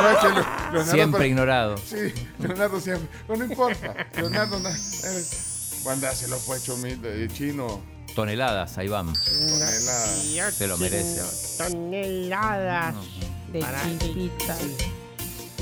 [0.02, 1.78] No, es que Leo- Leonardo Siempre para- ignorado.
[1.78, 3.10] Sí, Leonardo siempre.
[3.28, 3.96] No, no importa.
[4.16, 7.82] Leonardo, no, eres- mándaselo pues, Chomito, y chino.
[8.14, 9.12] Toneladas, ahí van.
[9.14, 10.52] Tonelada.
[10.52, 11.22] Se lo merece.
[11.58, 12.96] Toneladas
[13.52, 14.56] de Para- chispita.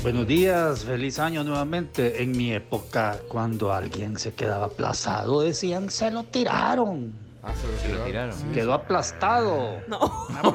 [0.02, 2.22] Buenos días, feliz año nuevamente.
[2.22, 7.23] En mi época, cuando alguien se quedaba aplazado, decían se lo tiraron.
[7.80, 8.52] Se lo tiraron.
[8.52, 9.80] Quedó aplastado.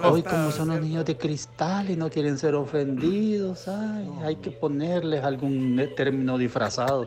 [0.04, 4.52] Hoy como son los niños de cristal y no quieren ser ofendidos, ay, hay que
[4.52, 7.06] ponerles algún término disfrazado.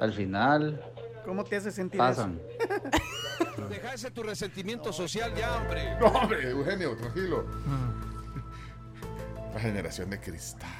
[0.00, 0.80] Al final
[1.24, 2.38] ¿Cómo te hace sentir pasan.
[3.70, 5.96] Deja ese tu resentimiento social ya, hombre.
[5.98, 7.46] No, hombre, Eugenio, tranquilo.
[9.54, 10.70] La generación de cristal.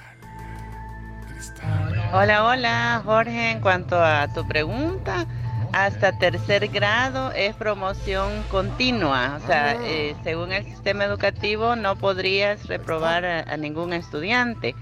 [2.12, 3.52] Hola, hola, Jorge.
[3.52, 5.26] En cuanto a tu pregunta,
[5.74, 9.40] hasta tercer grado es promoción continua.
[9.42, 14.76] O sea, eh, según el sistema educativo, no podrías reprobar a, a ningún estudiante.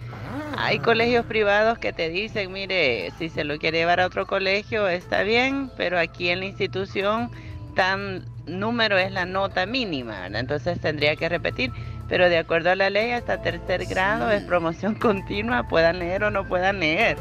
[0.58, 4.86] Hay colegios privados que te dicen, mire, si se lo quiere llevar a otro colegio
[4.86, 7.30] está bien, pero aquí en la institución
[7.74, 10.40] tan número es la nota mínima, ¿verdad?
[10.40, 11.72] entonces tendría que repetir.
[12.12, 16.30] Pero de acuerdo a la ley, hasta tercer grado es promoción continua, puedan leer o
[16.30, 17.16] no puedan leer.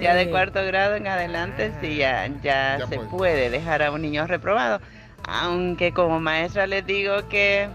[0.00, 4.02] Ya de cuarto grado en adelante sí ya, ya, Ya se puede dejar a un
[4.02, 4.80] niño reprobado.
[5.26, 7.68] Aunque como maestra les digo que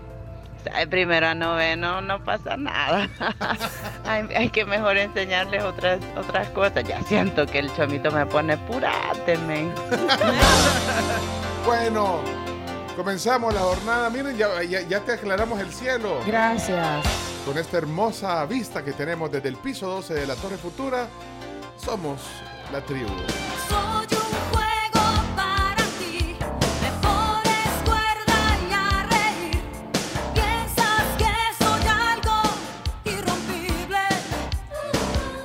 [0.64, 3.10] de primero a noveno no pasa nada.
[4.06, 6.86] hay, hay que mejor enseñarles otras otras cosas.
[6.86, 9.72] Ya siento que el chomito me pone puráteme.
[11.66, 12.22] Bueno,
[12.96, 14.10] comenzamos la jornada.
[14.10, 16.20] Miren, ya, ya- ya te aclaramos el cielo.
[16.26, 17.06] Gracias.
[17.46, 21.08] Con esta hermosa vista que tenemos desde el piso 12 de la Torre Futura,
[21.78, 22.22] somos
[22.72, 23.10] la tribu.
[23.70, 24.15] Soy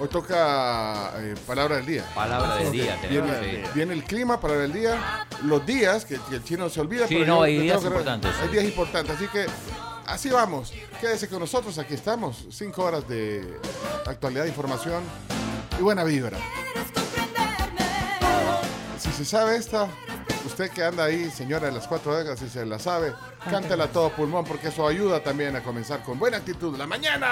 [0.01, 2.05] Hoy toca eh, palabra del día.
[2.14, 3.70] Palabra del día tenemos, Viene, sí.
[3.74, 5.26] viene el clima, palabra del día.
[5.42, 7.07] Los días, que, que el chino se olvida.
[7.07, 8.42] Sí, pero no, yo hay días importantes, sí.
[8.42, 9.46] Hay días importantes, así que
[10.07, 10.72] así vamos.
[11.03, 12.46] Quédese con nosotros, aquí estamos.
[12.51, 13.61] Cinco horas de
[14.07, 15.03] actualidad, información
[15.78, 16.38] y buena vibra.
[18.98, 19.86] Si se sabe esta,
[20.46, 23.12] usted que anda ahí, señora de las cuatro décadas, si se la sabe,
[23.51, 27.28] cántela a todo pulmón porque eso ayuda también a comenzar con buena actitud la mañana.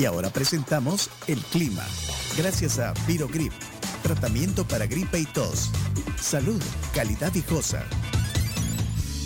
[0.00, 1.86] Y ahora presentamos el clima.
[2.34, 3.52] Gracias a Virogrip,
[4.02, 5.70] tratamiento para gripe y tos.
[6.18, 6.58] Salud,
[6.94, 7.84] calidad viejosa.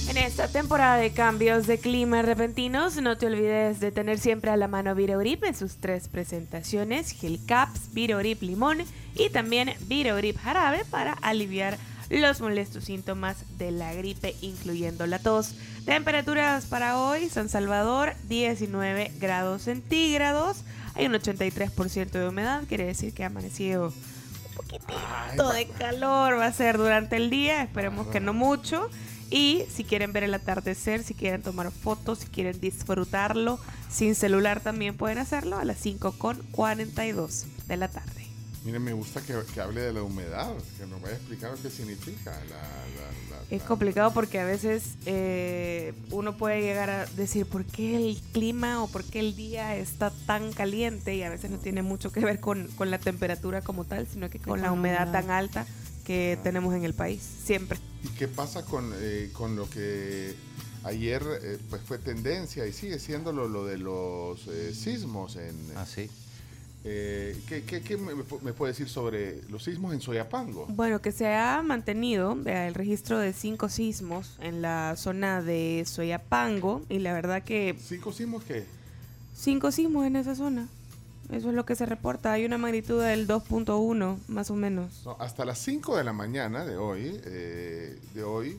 [0.08, 4.56] En esta temporada de cambios de clima repentinos, no te olvides de tener siempre a
[4.56, 8.78] la mano Virogrip en sus tres presentaciones, Gel Caps, Virogrip Limón
[9.14, 11.78] y también Virogrip Jarabe para aliviar
[12.10, 15.54] los molestos síntomas de la gripe, incluyendo la tos.
[15.84, 23.12] Temperaturas para hoy, San Salvador, 19 grados centígrados, hay un 83% de humedad, quiere decir
[23.12, 28.20] que ha amanecido un poquitito de calor va a ser durante el día, esperemos que
[28.20, 28.88] no mucho.
[29.30, 33.58] Y si quieren ver el atardecer, si quieren tomar fotos, si quieren disfrutarlo
[33.90, 38.23] sin celular, también pueden hacerlo a las 5 con 42 de la tarde.
[38.64, 41.68] Miren, me gusta que, que hable de la humedad, que nos vaya a explicar qué
[41.68, 47.44] significa la, la- la- Es complicado porque a veces eh, uno puede llegar a decir
[47.44, 51.50] por qué el clima o por qué el día está tan caliente y a veces
[51.50, 54.62] no tiene mucho que ver con, con la temperatura como tal, sino que con con
[54.62, 55.12] la humedad.
[55.12, 55.66] tan alta
[56.06, 57.78] que tenemos en el país, siempre.
[58.02, 60.34] ¿Y qué pasa con, eh, con lo que
[60.84, 65.54] ayer eh, pues fue tendencia y sigue siendo lo, lo de los eh, sismos en...
[65.76, 66.08] Ah, sí.
[66.84, 70.66] Eh, ¿qué, qué- qué me, me puede decir sobre los sismos en Soyapango?
[70.66, 76.82] Bueno, que se ha mantenido el registro de cinco sismos en la zona de Soyapango
[76.88, 77.76] y la verdad que...
[77.80, 78.64] ¿Cinco sismos qué?
[79.34, 80.68] Cinco sismos en esa zona.
[81.32, 82.32] Eso es lo que se reporta.
[82.34, 85.02] Hay una magnitud del 2.1 más o menos.
[85.06, 88.58] No, hasta las 5 de la mañana de hoy, eh, de hoy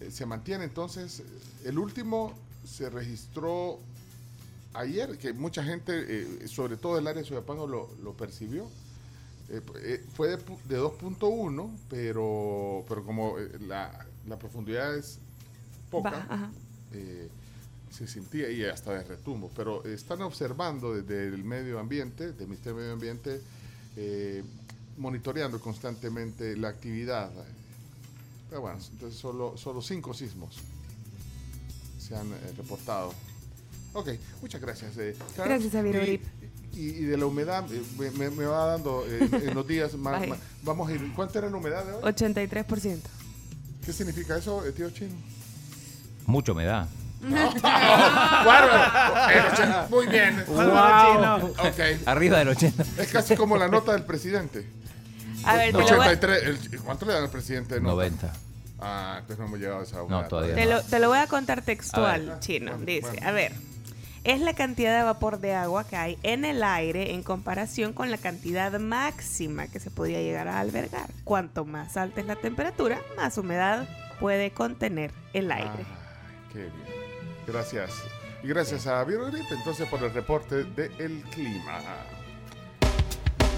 [0.00, 1.22] eh, se mantiene entonces,
[1.64, 3.78] el último se registró
[4.74, 8.68] ayer, que mucha gente, eh, sobre todo el área de Soyapango, lo, lo percibió.
[9.48, 15.18] Eh, eh, fue de, de 2.1, pero, pero como la, la profundidad es
[15.90, 16.50] poca, Baja,
[17.90, 19.50] se sentía y hasta de retumbo.
[19.56, 23.40] Pero están observando desde el medio ambiente, del Ministerio de Medio Ambiente,
[24.96, 27.30] monitoreando constantemente la actividad.
[28.48, 30.58] Pero bueno, entonces solo, solo cinco sismos
[31.98, 33.12] se han reportado.
[33.92, 34.08] Ok,
[34.40, 34.96] muchas gracias.
[34.98, 35.16] eh.
[35.36, 36.22] Gracias a Virogrip.
[36.72, 39.94] Y, y de la humedad, eh, me, me- me va dando eh, en los días
[39.94, 41.12] más, más- Vamos a ir.
[41.14, 42.02] ¿Cuánto era la humedad de hoy?
[42.02, 43.00] 83%.
[43.84, 45.14] ¿Qué significa eso, eh, tío chino?
[46.26, 46.86] Mucha humedad.
[48.44, 49.30] Bárbaro.
[49.30, 49.86] El 80.
[49.90, 50.44] Muy bien.
[50.46, 51.46] Wow.
[51.50, 51.80] Ok.
[52.06, 52.84] Arriba del 80.
[52.98, 54.66] Es casi como la nota del presidente.
[55.44, 56.42] A ver, te lo voy a- 83.
[56.44, 57.74] el- ¿Cuánto le dan al presidente?
[57.74, 57.92] de nota?
[57.94, 58.32] 90.
[58.78, 61.18] Ah, entonces no hemos llegado a esa No, humedad todavía Te lo, te lo voy
[61.18, 62.40] a contar A textual, ver.
[62.40, 62.78] chino.
[62.78, 63.26] Dice, bueno.
[63.26, 63.52] a ver,
[64.24, 68.10] es la cantidad de vapor de agua que hay en el aire en comparación con
[68.10, 71.10] la cantidad máxima que se podría llegar a albergar.
[71.24, 75.86] Cuanto más alta es la temperatura, más humedad puede contener el aire.
[76.52, 76.72] Qué bien.
[77.46, 77.90] Gracias.
[78.42, 81.80] Y gracias a Virogrip entonces por el reporte del clima.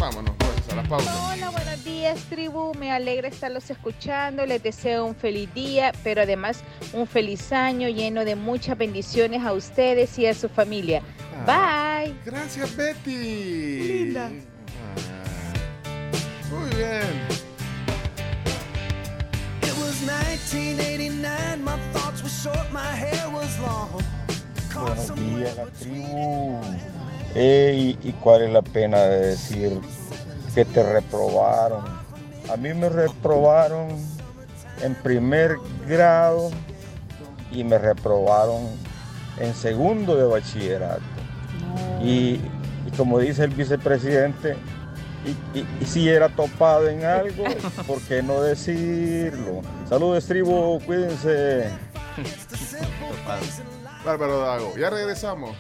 [0.02, 1.32] Vámonos pues a la pausa.
[1.32, 2.74] Hola, buenos días, tribu.
[2.74, 4.44] Me alegra estarlos escuchando.
[4.44, 9.52] Les deseo un feliz día, pero además un feliz año lleno de muchas bendiciones a
[9.52, 11.02] ustedes y a su familia.
[11.46, 12.16] Bye.
[12.24, 13.14] Gracias, Betty.
[13.80, 14.28] Linda.
[14.28, 15.00] Ah,
[16.50, 17.28] Muy bien.
[19.62, 24.02] It was 1989, my thoughts were short, my hair was long.
[24.74, 26.60] Buenos días, la tribu.
[27.34, 29.80] ¿Y cuál es la pena de decir
[30.54, 31.84] que te reprobaron?
[32.52, 33.88] A mí me reprobaron
[34.82, 35.56] en primer
[35.88, 36.50] grado
[37.50, 38.66] y me reprobaron
[39.38, 41.00] en segundo de bachillerato.
[42.02, 42.40] Y,
[42.86, 44.56] y como dice el vicepresidente,
[45.24, 47.44] y, y- y si era topado en algo,
[47.86, 49.62] ¿por qué no decirlo?
[49.88, 51.70] Saludos, tribu, cuídense.
[54.04, 54.76] Bárbaro Dago.
[54.76, 55.56] Ya regresamos.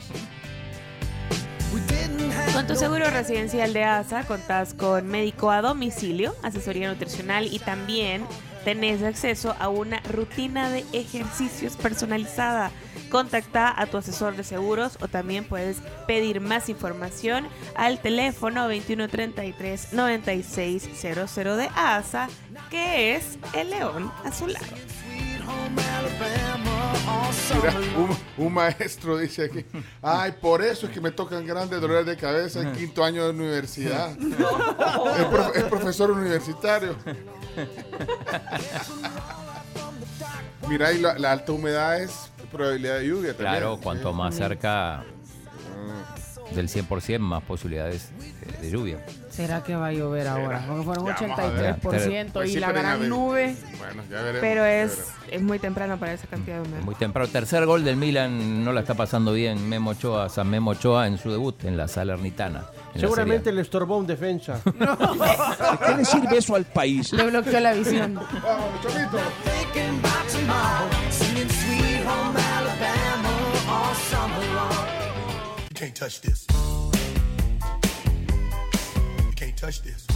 [2.52, 8.26] Con tu seguro residencial de ASA contás con médico a domicilio, asesoría nutricional y también
[8.62, 12.70] tenés acceso a una rutina de ejercicios personalizada.
[13.10, 19.94] Contacta a tu asesor de seguros o también puedes pedir más información al teléfono 2133
[19.94, 22.28] 9600 de ASA,
[22.70, 24.66] que es el león a su lado.
[27.54, 29.64] Mira, un, un maestro dice aquí,
[30.00, 33.30] ay, por eso es que me tocan grandes dolores de cabeza en quinto año de
[33.30, 34.10] universidad.
[34.20, 36.96] Es, prof- es profesor universitario.
[40.68, 43.50] Mira, y la, la alta humedad es probabilidad de lluvia también.
[43.52, 45.04] Claro, cuanto más cerca
[46.54, 48.10] del 100%, más posibilidades
[48.60, 49.04] de lluvia.
[49.32, 50.62] ¿Será que va a llover ahora?
[50.66, 51.76] Porque fueron Ya, vamos a ver.
[51.80, 53.56] 83% Pues y sí, la gran nube.
[53.78, 54.40] Bueno, ya veremos.
[54.42, 55.14] Pero ya es, veremos.
[55.30, 56.82] es muy temprano para esa cantidad de humedad.
[56.82, 57.28] Muy temprano.
[57.30, 61.16] Tercer gol del Milan, no la está pasando bien Memo Ochoa, San Memo Ochoa en
[61.16, 62.66] su debut en la Salernitana.
[62.94, 63.08] en la.
[63.08, 64.60] Seguramente le estorbó un defensa.
[65.86, 67.10] ¿Qué le sirve eso al país?
[67.14, 68.20] Le bloqueó la visión.
[79.62, 80.06] touch this.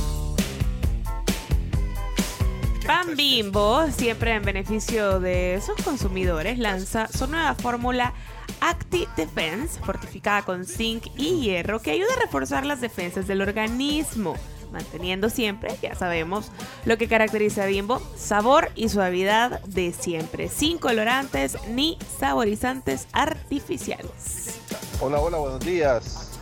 [2.84, 8.12] Pan Bimbo, siempre en beneficio de sus consumidores, lanza su nueva fórmula
[8.60, 14.36] Acti Defense, fortificada con zinc y hierro, que ayuda a reforzar las defensas del organismo,
[14.72, 16.50] manteniendo siempre, ya sabemos,
[16.84, 24.60] lo que caracteriza a Bimbo, sabor y suavidad de siempre, sin colorantes ni saborizantes artificiales.
[25.00, 26.38] Hola, hola, buenos días.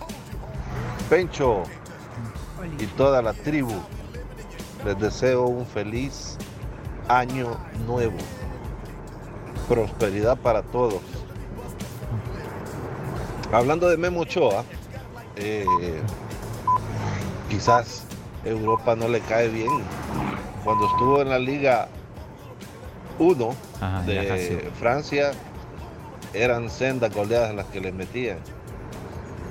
[1.08, 1.64] Pencho
[2.78, 3.74] y toda la tribu.
[4.84, 6.36] Les deseo un feliz
[7.08, 7.56] año
[7.86, 8.16] nuevo.
[9.68, 11.00] Prosperidad para todos.
[13.52, 14.64] Hablando de Memo Ochoa,
[15.36, 15.64] eh,
[17.48, 18.04] quizás
[18.44, 19.70] Europa no le cae bien.
[20.64, 21.88] Cuando estuvo en la Liga
[23.18, 24.70] 1 Ajá, en la de.
[24.78, 25.32] Francia,
[26.32, 28.38] eran sendas goleadas las que le metían.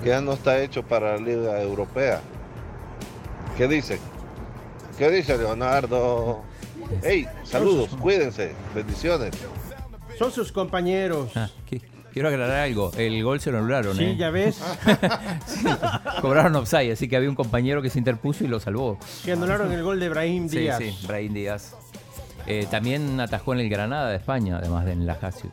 [0.03, 2.21] Que ya no está hecho para la Liga Europea.
[3.57, 3.99] ¿Qué dice?
[4.97, 6.41] ¿Qué dice Leonardo?
[7.03, 9.31] Hey, saludos, cuídense, bendiciones.
[10.17, 11.31] Son sus compañeros.
[11.35, 11.81] Ah, qui-
[12.11, 12.91] quiero aclarar algo.
[12.97, 13.95] El gol se lo anularon.
[13.97, 14.15] Sí, ¿eh?
[14.17, 14.59] ya ves.
[15.47, 15.65] Sí,
[16.21, 18.97] Cobraron offside, así que había un compañero que se interpuso y lo salvó.
[19.23, 20.79] Que anularon el gol de Brahim Sí, Díaz.
[20.79, 21.75] sí, Brahim Díaz.
[22.45, 25.49] Eh, también atajó en el Granada de España, además de en la Lazio.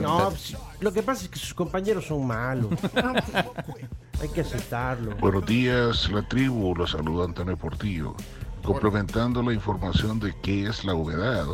[0.00, 2.70] No, pues, lo que pasa es que sus compañeros son malos.
[4.20, 5.14] Hay que aceptarlo.
[5.16, 8.14] Buenos días, la tribu, los saluda Antonio Portillo.
[8.62, 11.46] Complementando la información de qué es la humedad,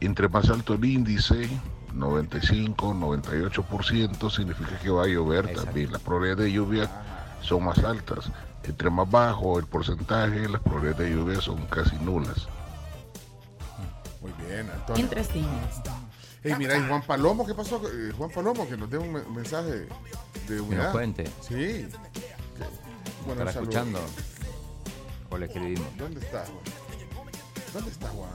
[0.00, 1.48] entre más alto el índice,
[1.94, 5.92] 95, 98%, significa que va a llover también.
[5.92, 6.90] Las probabilidades de lluvia
[7.42, 8.30] son más altas.
[8.64, 12.48] Entre más bajo el porcentaje, las probabilidades de lluvia son casi nulas.
[14.20, 15.02] Muy bien, Antonio.
[15.02, 15.46] Interesting.
[16.42, 17.82] Hey, mira, y Juan Palomo, ¿qué pasó?
[17.86, 19.86] Eh, Juan Palomo, que nos dé un me- mensaje
[20.48, 20.90] de humedad.
[20.92, 21.24] cuente.
[21.46, 21.54] Sí.
[21.54, 21.88] Que-
[23.26, 24.00] Bueno, ¿Estará escuchando?
[25.28, 25.86] O le escribimos.
[25.98, 26.58] ¿Dónde está Juan?
[27.74, 28.30] ¿Dónde está Juan?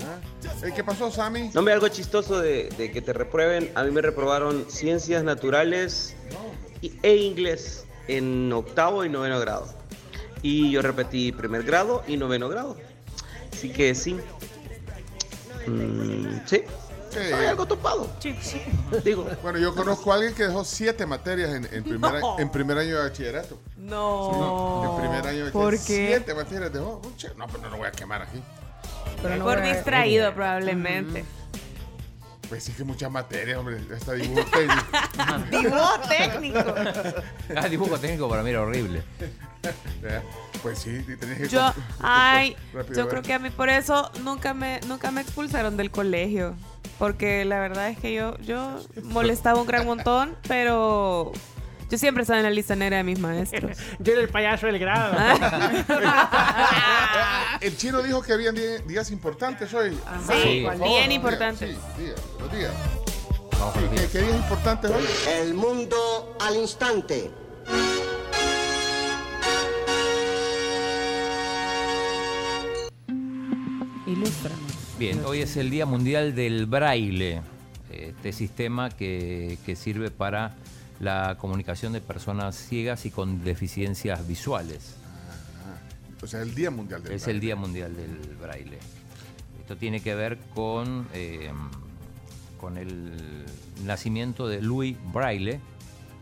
[0.00, 0.66] ¿Ah?
[0.66, 1.50] Eh, ¿Qué pasó, Sammy?
[1.54, 3.70] No me algo chistoso de, de que te reprueben.
[3.74, 6.16] A mí me reprobaron ciencias naturales
[6.80, 9.68] y- e inglés en octavo y noveno grado.
[10.42, 12.76] Y yo repetí primer grado y noveno grado.
[13.52, 14.16] Así que sí.
[15.66, 16.62] Mm, sí.
[17.20, 18.08] Estoy algo topado.
[19.04, 19.26] Digo.
[19.42, 22.38] Bueno, yo conozco a alguien que dejó siete materias en, en primer, No.
[22.38, 23.58] en primer año de bachillerato.
[23.76, 24.82] No.
[24.82, 26.06] Sí, en primer año de ¿Por qué?
[26.08, 27.00] Siete materias dejó.
[27.36, 28.40] No, pero no lo voy a quemar aquí.
[29.42, 31.24] Por distraído, probablemente.
[32.48, 33.78] Pues sí que muchas materias, hombre.
[33.94, 34.84] Hasta dibujo técnico.
[35.50, 36.74] Dibujo técnico.
[37.56, 39.02] Ah, dibujo técnico para mí era horrible.
[40.62, 41.48] Pues sí, tenías que...
[41.48, 45.76] Yo, ay, rápido, yo creo que a mí por eso nunca me, nunca me expulsaron
[45.76, 46.54] del colegio.
[46.98, 51.32] Porque la verdad es que yo, yo molestaba un gran montón, pero
[51.90, 53.76] yo siempre estaba en la lista negra de mis maestros.
[53.98, 55.16] Yo era el payaso del grado.
[57.60, 58.54] El chino dijo que habían
[58.86, 59.90] días importantes hoy.
[59.90, 61.70] Sí, Por favor, bien importantes.
[61.70, 62.72] Sí, diga, los días.
[63.74, 65.04] Sí, ¿qué, qué días importantes hoy?
[65.28, 67.30] El mundo al instante.
[74.06, 74.73] Ilústranos.
[74.96, 77.42] Bien, hoy es el Día Mundial del Braille,
[77.90, 80.54] este sistema que, que sirve para
[81.00, 84.94] la comunicación de personas ciegas y con deficiencias visuales.
[86.22, 88.78] O sea, el Día Mundial del Es el Día Mundial del Braille.
[89.60, 91.50] Esto tiene que ver con, eh,
[92.60, 93.10] con el
[93.84, 95.58] nacimiento de Louis Braille,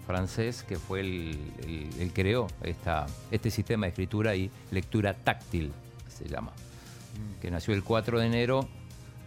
[0.06, 5.72] francés, que fue el, el, el creó esta, este sistema de escritura y lectura táctil,
[6.08, 6.52] se llama,
[7.40, 8.68] que nació el 4 de enero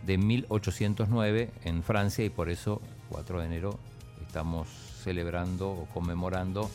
[0.05, 3.79] de 1809 en Francia y por eso 4 de enero
[4.25, 4.67] estamos
[5.03, 6.69] celebrando o conmemorando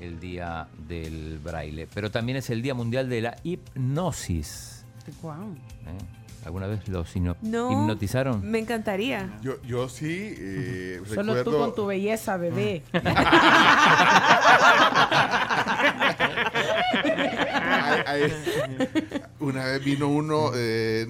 [0.00, 1.86] el Día del Braille.
[1.94, 4.84] Pero también es el Día Mundial de la Hipnosis.
[5.20, 5.52] Guau.
[5.52, 5.98] ¿eh?
[6.44, 7.70] ¿Alguna vez los hipno- No.
[7.70, 8.44] hipnotizaron?
[8.44, 9.38] Me encantaría.
[9.42, 11.50] Yo, yo sí eh, Solo recuerdo...
[11.52, 12.82] tú con tu belleza, bebé.
[16.94, 18.32] Ay, ay,
[19.42, 21.06] una vez vino uno, eh,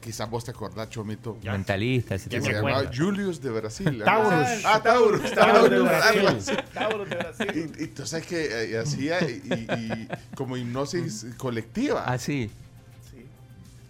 [0.00, 1.38] quizás vos te acordás, Chomito.
[1.44, 2.90] Mentalista, ese Que tipo se de llamaba.
[2.94, 4.02] Julius de Brasil.
[4.04, 4.48] Taurus.
[4.64, 5.32] Ah, Taurus.
[5.32, 6.26] Taurus de Taurus, Brasil.
[6.74, 7.44] algo así.
[7.78, 12.04] Y, y tú sabes que eh, hacía y, y- como hipnosis colectiva.
[12.06, 12.50] Ah, sí.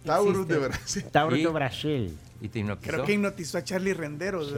[0.05, 1.05] Taurus de Brasil.
[1.11, 2.19] Taurus de Brasil.
[2.41, 2.93] ¿Y te hipnotizó?
[2.93, 4.55] Creo que hipnotizó a Charlie Renderos.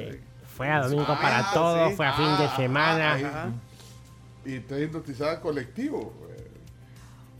[0.56, 1.94] Fue a domingo Ah, para todo, sí.
[1.94, 3.14] fue a fin de Ah, semana.
[3.22, 3.50] ah,
[4.44, 6.12] Y está hipnotizada colectivo.
[6.30, 6.37] eh.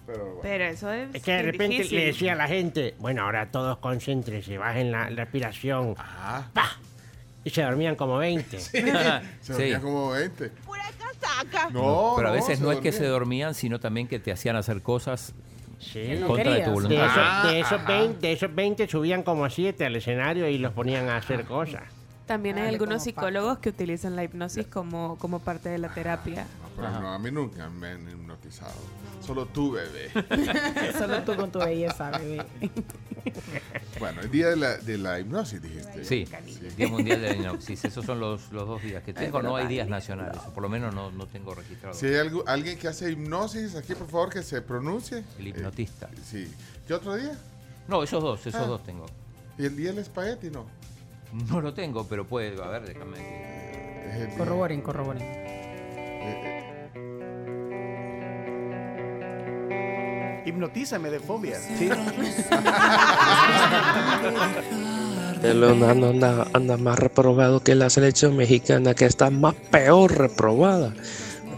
[0.09, 0.41] Pero bueno.
[0.43, 1.15] Pero eso es.
[1.15, 1.99] Es que de repente difícil.
[1.99, 5.95] le decía a la gente, bueno, ahora todos concéntrense, bajen la respiración.
[5.95, 6.71] ¡Pah!
[7.45, 8.59] Y se dormían como 20.
[8.61, 8.83] Se
[9.53, 10.51] dormía como 20.
[11.73, 14.33] No, pero a no, veces se no es que se dormían, sino también que te
[14.33, 15.33] hacían hacer cosas
[15.79, 16.01] Sí.
[16.03, 17.07] en contra de tu De voluntad.
[17.07, 21.09] esos, de, esos 20, de esos 20 subían como 7 al escenario y los ponían
[21.09, 21.83] a hacer cosas.
[22.27, 26.47] También hay algunos psicólogos que utilizan la hipnosis como, como parte de la terapia.
[26.79, 28.73] Pero no, a mí nunca me han hipnotizado.
[29.27, 30.11] Solo tú, bebé.
[30.99, 32.47] Solo tú con tu belleza, bebé.
[33.99, 36.05] Bueno, el día de la, de la hipnosis, dijiste.
[36.05, 36.27] Sí,
[36.77, 37.85] Día Mundial de la Hipnosis.
[37.85, 39.43] Esos son los, los dos días que tengo.
[39.43, 41.95] No hay días nacionales, o por lo menos no, no tengo registrado.
[41.95, 45.25] Si hay algo- alguien que hace hipnosis, aquí por favor que se pronuncie.
[45.39, 46.09] El hipnotista.
[46.13, 46.55] Eh, sí.
[46.87, 47.33] ¿Qué otro día?
[47.89, 48.67] No, esos dos, esos Ah.
[48.67, 49.07] dos tengo.
[49.59, 50.67] ¿Y el día del espagueti no?
[51.51, 53.19] No lo tengo, pero puede, a ver, déjame.
[54.23, 55.48] El día- Corroboren, corroboren.
[60.45, 61.59] Hipnotízame de fobia.
[65.43, 70.95] El Leonardo anda, anda más reprobado que la selección mexicana, que está más peor reprobada.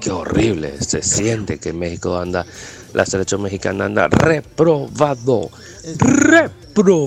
[0.01, 2.47] Qué horrible se siente que México anda,
[2.95, 5.51] la selección mexicana anda reprobado.
[5.99, 7.07] ¡Reprobado!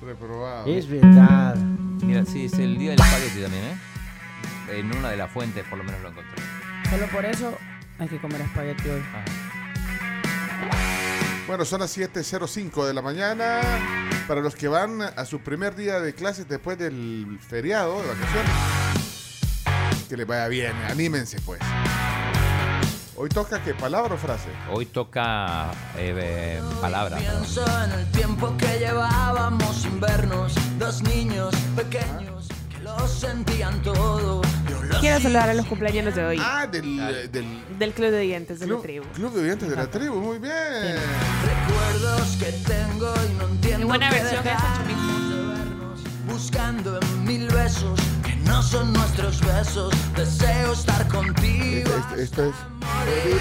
[0.00, 0.66] Reprobado.
[0.66, 1.56] Es verdad.
[2.02, 4.78] Mira, sí, es el día del espagueti también, ¿eh?
[4.78, 6.42] En una de las fuentes, por lo menos lo encontré.
[6.88, 7.52] Solo por eso
[7.98, 9.02] hay que comer espagueti hoy.
[11.46, 13.60] Bueno, son las 7.05 de la mañana.
[14.28, 18.52] Para los que van a su primer día de clases después del feriado, de vacaciones,
[20.08, 21.60] que les vaya bien, anímense pues.
[23.16, 24.48] Hoy toca qué palabra o frase.
[24.70, 27.18] Hoy toca eh, eh, palabra.
[27.18, 32.39] Pienso en el tiempo que llevábamos sin vernos, dos niños pequeños
[35.00, 36.38] Quiero saludar a los cumpleaños de hoy.
[36.40, 37.46] Ah, del, eh, del
[37.78, 39.04] Del Club de Dientes de la club, Tribu.
[39.14, 40.52] club de oyentes de la tribu, muy bien.
[40.52, 43.78] recuerdos que tengo y no entiendo.
[43.78, 49.94] Qué buena versión de vernos, Buscando en mil besos que no son nuestros besos.
[50.14, 51.90] Deseo estar contigo.
[52.16, 52.54] Este, este es.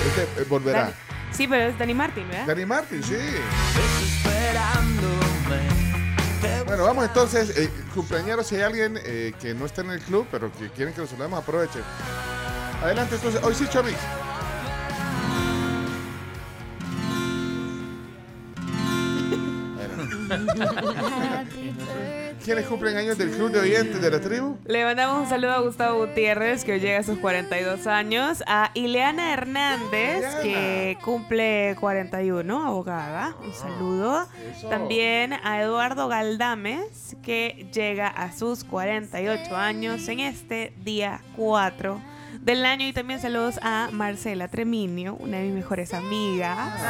[0.07, 0.87] Este eh, volverá.
[0.87, 0.93] Dani-
[1.31, 2.47] Sí, pero es Dani Martin, ¿verdad?
[2.47, 3.13] Dani Martin, sí.
[3.13, 5.18] Desesperándome.
[6.65, 7.57] Bueno, vamos entonces.
[7.57, 10.93] Eh, cumpleañeros, si hay alguien eh, que no está en el club, pero que quieren
[10.93, 11.81] que lo saludemos, aprovechen.
[12.81, 13.41] Adelante, entonces.
[13.43, 13.97] Hoy sí, Chomix.
[22.43, 24.57] ¿Quiénes cumplen años del club de oyentes de la tribu?
[24.65, 28.43] Le mandamos un saludo a Gustavo Gutiérrez, que hoy llega a sus 42 años.
[28.47, 33.35] A Ileana Hernández, que cumple 41, abogada.
[33.43, 34.27] Un saludo.
[34.69, 42.01] También a Eduardo Galdames, que llega a sus 48 años en este día 4
[42.49, 42.87] del año.
[42.87, 46.81] Y también saludos a Marcela Treminio, una de mis mejores amigas,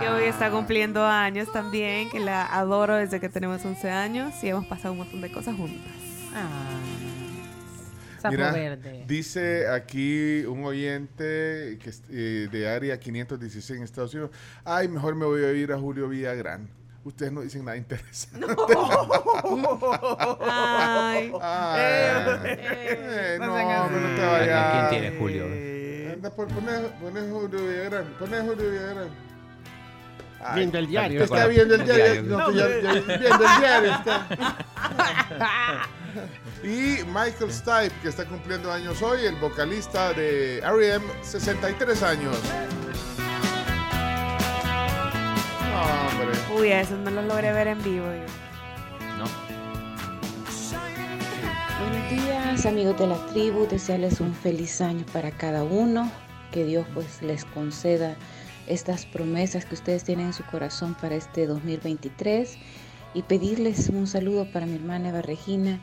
[0.00, 4.48] que hoy está cumpliendo años también, que la adoro desde que tenemos 11 años y
[4.48, 5.92] hemos pasado un montón de cosas juntas.
[8.28, 9.04] Mira, verde.
[9.06, 14.32] dice aquí un oyente que, es, eh, de área 516 en Estados Unidos.
[14.64, 16.68] Ay, mejor me voy a ir a Julio Villagrán.
[17.06, 18.46] Ustedes no dicen nada interesante.
[20.40, 21.32] Ay.
[21.40, 21.76] Ay.
[22.98, 23.90] Eh, no, sean así.
[23.94, 24.72] pero no te vayas.
[24.72, 25.44] ¿Quién tiene Julio?
[26.14, 28.04] Anda, pon- poné Julio Villagrán.
[28.18, 29.08] Poné Julio Villagrán.
[30.40, 31.22] Ay, Viendo el diario.
[31.24, 32.04] Está viendo el diario.
[32.04, 32.22] diario.
[32.22, 33.90] No, ya- ya- viendo el diario.
[33.94, 34.26] Está.
[36.64, 42.36] Y Michael Stipe, que está cumpliendo años hoy, el vocalista de R.E.M., 63 años.
[45.76, 46.38] Hombre.
[46.58, 48.06] Uy, a eso no lo logré ver en vivo.
[48.06, 48.26] yo.
[49.18, 49.24] ¿No?
[51.80, 56.10] Buenos días amigos de la tribu, desearles un feliz año para cada uno,
[56.50, 58.16] que Dios pues les conceda
[58.66, 62.56] estas promesas que ustedes tienen en su corazón para este 2023
[63.14, 65.78] y pedirles un saludo para mi hermana Eva Regina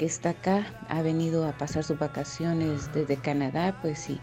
[0.00, 4.18] que está acá, ha venido a pasar sus vacaciones desde Canadá, pues y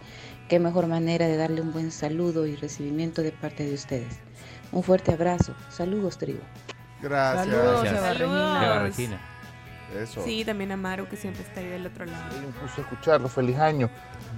[0.49, 4.26] qué mejor manera de darle un buen saludo y recibimiento de parte de ustedes.
[4.71, 6.39] Un fuerte abrazo, saludos tribu.
[7.01, 7.45] Gracias.
[7.45, 7.99] Saludos, Gracias.
[8.03, 8.65] Eva Regina.
[8.65, 9.21] Eva Regina.
[10.01, 10.21] Eso.
[10.23, 12.35] Sí, también a Maru, que siempre está ahí del otro lado.
[12.37, 13.89] un gusto escucharlo, feliz año.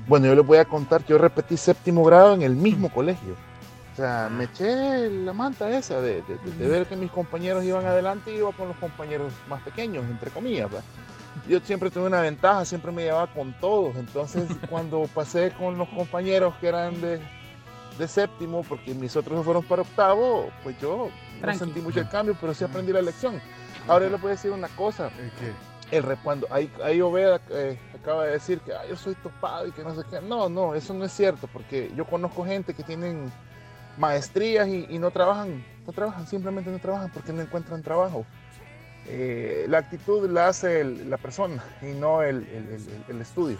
[0.07, 3.35] Bueno, yo les voy a contar que yo repetí séptimo grado en el mismo colegio.
[3.93, 7.63] O sea, me eché la manta esa de, de- de- de ver que mis compañeros
[7.63, 10.69] iban adelante y iba con los compañeros más pequeños, entre comillas.
[10.73, 10.81] ¿va?
[11.49, 13.95] Yo siempre tuve una ventaja, siempre me llevaba con todos.
[13.97, 17.19] Entonces, cuando pasé con los compañeros que eran de,
[17.99, 21.09] de séptimo, porque mis otros se fueron para octavo, pues yo
[21.41, 23.39] no sentí mucho el cambio, pero sí aprendí la lección.
[23.87, 25.09] Ahora yo les voy a decir una cosa.
[25.91, 29.71] El cuando ahí, ahí Obeda eh, acaba de decir que "Ah, yo soy topado y
[29.71, 30.21] que no sé qué.
[30.21, 33.31] No, no, eso no es cierto, porque yo conozco gente que tienen
[33.97, 38.25] maestrías y, y no trabajan, no trabajan, simplemente no trabajan porque no encuentran trabajo.
[39.07, 43.57] Eh, la actitud la hace el- la persona y no el, el- el- el estudio.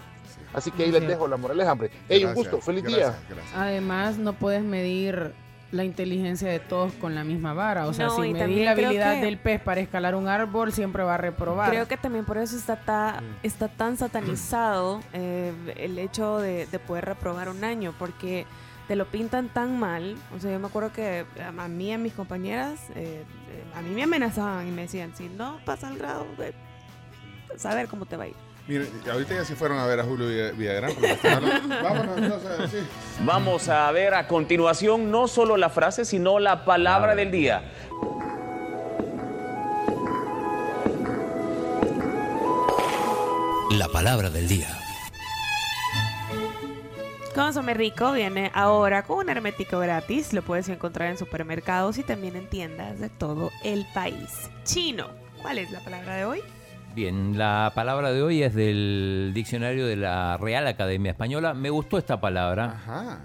[0.52, 1.90] Así que ahí les dejo la moraleja, hombre.
[2.08, 3.36] Hey, un Gracias, gusto, feliz gracias, día.
[3.36, 3.54] gracias.
[3.56, 5.32] Además, no puedes medir
[5.72, 7.86] la inteligencia de todos con la misma vara.
[7.86, 11.04] O sea, No, si medís la habilidad que- del pez para escalar un árbol, siempre
[11.04, 11.70] va a reprobar.
[11.70, 16.78] Creo que también por eso está, ta- está tan satanizado eh, el hecho de, de
[16.80, 18.46] poder reprobar un año, porque
[18.88, 20.16] te lo pintan tan mal.
[20.36, 23.22] O sea, yo me acuerdo que a a mí y a mis compañeras, eh,
[23.52, 26.52] eh, a mí me amenazaban y me decían, si no pasa el grado, de
[27.56, 28.34] saber cómo te va a ir.
[28.68, 30.92] Miren, ahorita ya se fueron a ver a Julio Villa- Villagrán.
[31.82, 32.40] Vámonos
[32.70, 32.76] sí.
[33.24, 37.62] Vamos a ver a continuación no solo la frase, sino la palabra del día.
[43.70, 44.68] La palabra del día.
[47.34, 50.32] Consome Rico viene ahora con un hermético gratis.
[50.32, 54.50] Lo puedes encontrar en supermercados y también en tiendas de todo el país.
[54.64, 55.06] Chino,
[55.40, 56.42] ¿cuál es la palabra de hoy?
[56.94, 61.54] Bien, la palabra de hoy es del diccionario de la Real Academia Española.
[61.54, 62.72] Me gustó esta palabra.
[62.72, 63.20] Ajá.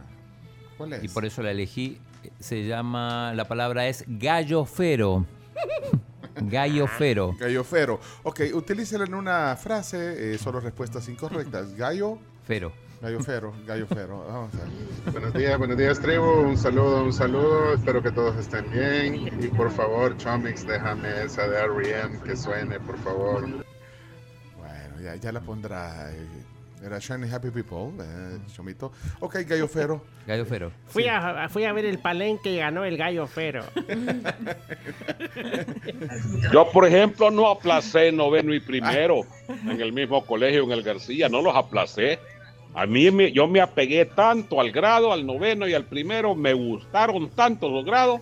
[0.78, 1.04] ¿Cuál es?
[1.04, 2.00] Y por eso la elegí.
[2.40, 5.26] Se llama, la palabra es gallofero.
[6.36, 7.34] Gallofero.
[7.40, 8.00] Gallofero.
[8.24, 11.74] Ok, utilícelo en una frase, eh, solo respuestas incorrectas.
[11.78, 12.20] Gallo.
[12.44, 12.74] Fero.
[13.02, 14.26] Gallofero, gallofero.
[14.28, 14.68] Vamos a ver.
[15.12, 16.26] Buenos días, buenos días, tribu.
[16.42, 17.74] Un saludo, un saludo.
[17.74, 19.28] Espero que todos estén bien.
[19.44, 22.20] Y por favor, Chomix, déjame esa de R.E.M.
[22.24, 23.42] que suene, por favor.
[24.58, 26.12] Bueno, ya, ya la pondrá.
[26.14, 26.26] eh,
[26.84, 28.92] Era Shiny Happy People, eh, Chomito.
[29.20, 30.04] Ok, gallofero.
[30.26, 30.72] Gallofero.
[30.88, 33.64] Fui, a, fui a ver el palenque y ganó el gallo fero.
[36.52, 41.30] Yo, por ejemplo, no aplacé noveno y primero en el mismo colegio, en el García,
[41.30, 42.18] no los aplacé.
[42.76, 46.54] A mí me- yo me apegué tanto al grado, al noveno y al primero, me
[46.54, 48.22] gustaron tanto los grados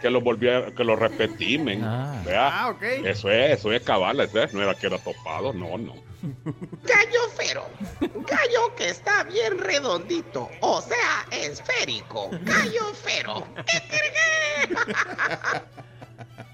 [0.00, 1.80] que los volví a, que los repetí, men.
[2.24, 2.82] Vea, Ah, ok.
[3.04, 5.94] Eso es, eso es cabal, es, no era que era topado, no, no.
[6.82, 7.68] Gallo fero.
[8.00, 12.30] Gallo que está bien redondito, o sea, esférico.
[12.42, 13.46] Gallo fero.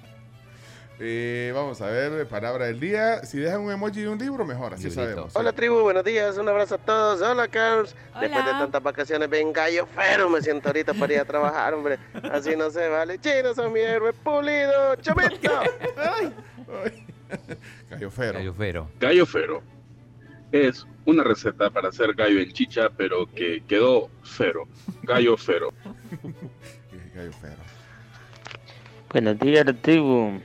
[1.00, 3.24] Eh, vamos a ver, palabra del día.
[3.24, 5.00] Si dejan un emoji de un libro, mejor, así Librito.
[5.02, 5.36] sabemos.
[5.36, 7.22] Hola tribu, buenos días, un abrazo a todos.
[7.22, 7.94] Hola Carlos.
[8.20, 11.98] Después de tantas vacaciones, ven gallo fero, me siento ahorita para ir a trabajar, hombre.
[12.32, 13.18] Así no se vale.
[13.20, 14.96] Chino, son mi héroe pulido.
[14.96, 15.52] Chomito.
[17.90, 18.38] Gallo fero.
[18.38, 18.88] Gallo fero.
[18.98, 19.62] Gallo Fero
[20.50, 24.66] es una receta para hacer gallo en chicha, pero que quedó fero.
[25.02, 25.70] Gallo Fero.
[27.14, 27.56] Gallo fero.
[29.10, 30.40] Buenos días, tribu.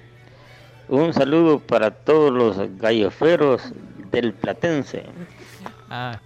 [0.87, 3.61] Un saludo para todos los galloferos
[4.11, 5.05] del Platense.
[5.89, 6.19] Ah,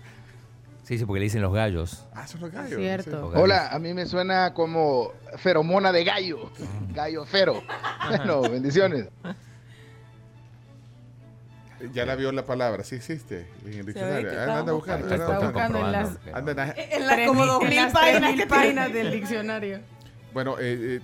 [0.83, 2.05] sí, sí, porque le dicen los gallos.
[2.13, 2.79] Ah, son los gallos.
[2.79, 3.11] Cierto.
[3.11, 3.43] Los gallos.
[3.43, 6.51] Hola, a mí me suena como feromona de gallo.
[6.93, 7.61] Gallo fero.
[8.09, 9.09] Bueno, bendiciones.
[11.93, 14.29] Ya la vio la palabra, sí existe en el diccionario.
[14.29, 15.03] Ah, estaba anda buscando.
[15.13, 18.93] anda Está buscando en las, Anda en la- en las como dos mil páginas, páginas
[18.93, 19.79] del diccionario.
[20.33, 21.01] Bueno, eh, eh,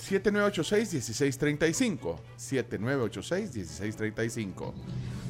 [0.00, 2.16] 7986-1635.
[2.38, 4.72] 7986-1635.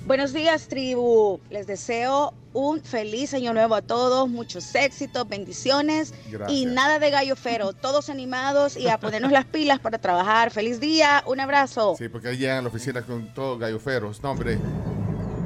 [0.07, 1.41] Buenos días, tribu.
[1.51, 6.59] Les deseo un feliz año nuevo a todos, muchos éxitos, bendiciones Gracias.
[6.59, 7.73] y nada de gallo fero.
[7.75, 10.51] Todos animados y a ponernos las pilas para trabajar.
[10.51, 11.95] Feliz día, un abrazo.
[11.99, 14.23] Sí, porque ahí llegan la oficina con todos galloferos.
[14.23, 14.59] No, hombre.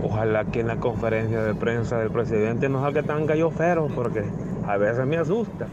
[0.02, 4.22] Ojalá que en la conferencia de prensa del presidente no salga tan gallo fero, porque
[4.66, 5.66] a veces me asusta.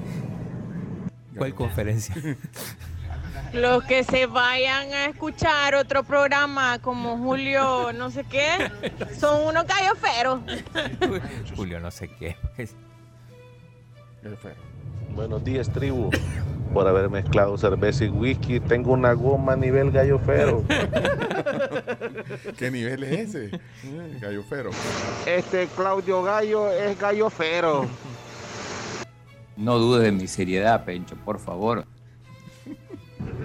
[1.37, 2.15] ¿Cuál conferencia?
[3.53, 8.71] Los que se vayan a escuchar otro programa como Julio no sé qué,
[9.19, 10.39] son unos gallos feros.
[11.55, 12.37] Julio, no sé qué.
[14.23, 14.55] Gallofero.
[15.15, 16.09] Buenos días, tribu.
[16.73, 20.63] Por haber mezclado cerveza y whisky, tengo una goma a nivel gallo fero.
[22.57, 23.59] ¿Qué nivel es ese?
[24.21, 24.69] Gallofero.
[25.25, 27.85] Este Claudio Gallo es gallo fero.
[29.57, 31.85] No dudes de mi seriedad, Pencho, por favor.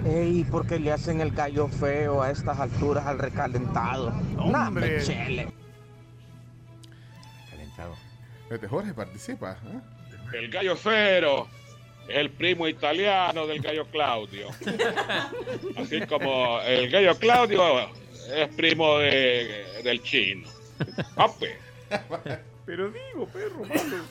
[0.07, 4.13] Ey, ¿por qué le hacen el gallo feo a estas alturas al recalentado?
[4.37, 5.01] Hombre.
[5.03, 5.49] Chele.
[7.49, 7.95] Calentado.
[8.49, 9.57] Vete, Jorge participa.
[9.65, 9.79] ¿eh?
[10.37, 11.47] El gallo fero
[12.07, 14.47] es el primo italiano del gallo Claudio.
[15.77, 17.89] Así como el gallo Claudio
[18.33, 20.47] es primo de- del chino.
[21.15, 21.57] Pape.
[22.65, 24.05] Pero digo, perro, malo.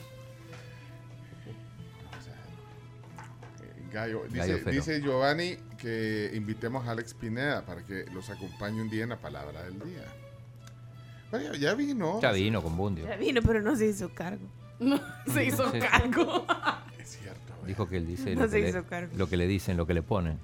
[3.91, 4.23] Gallo.
[4.27, 4.71] Dice, Gallo fero.
[4.71, 9.17] dice Giovanni que invitemos a Alex Pineda para que los acompañe un día en la
[9.17, 10.03] palabra del día.
[11.31, 12.19] Bueno, ya, ya vino.
[12.21, 13.05] Ya vino con Bundio.
[13.07, 14.45] Ya vino, pero no se hizo cargo.
[14.79, 14.99] No
[15.33, 15.79] se hizo Sí.
[15.79, 16.45] cargo.
[16.99, 17.53] Es cierto.
[17.65, 19.13] Dijo que él dice No lo, se que hizo le, cargo.
[19.17, 20.39] lo que le dicen, lo que le ponen.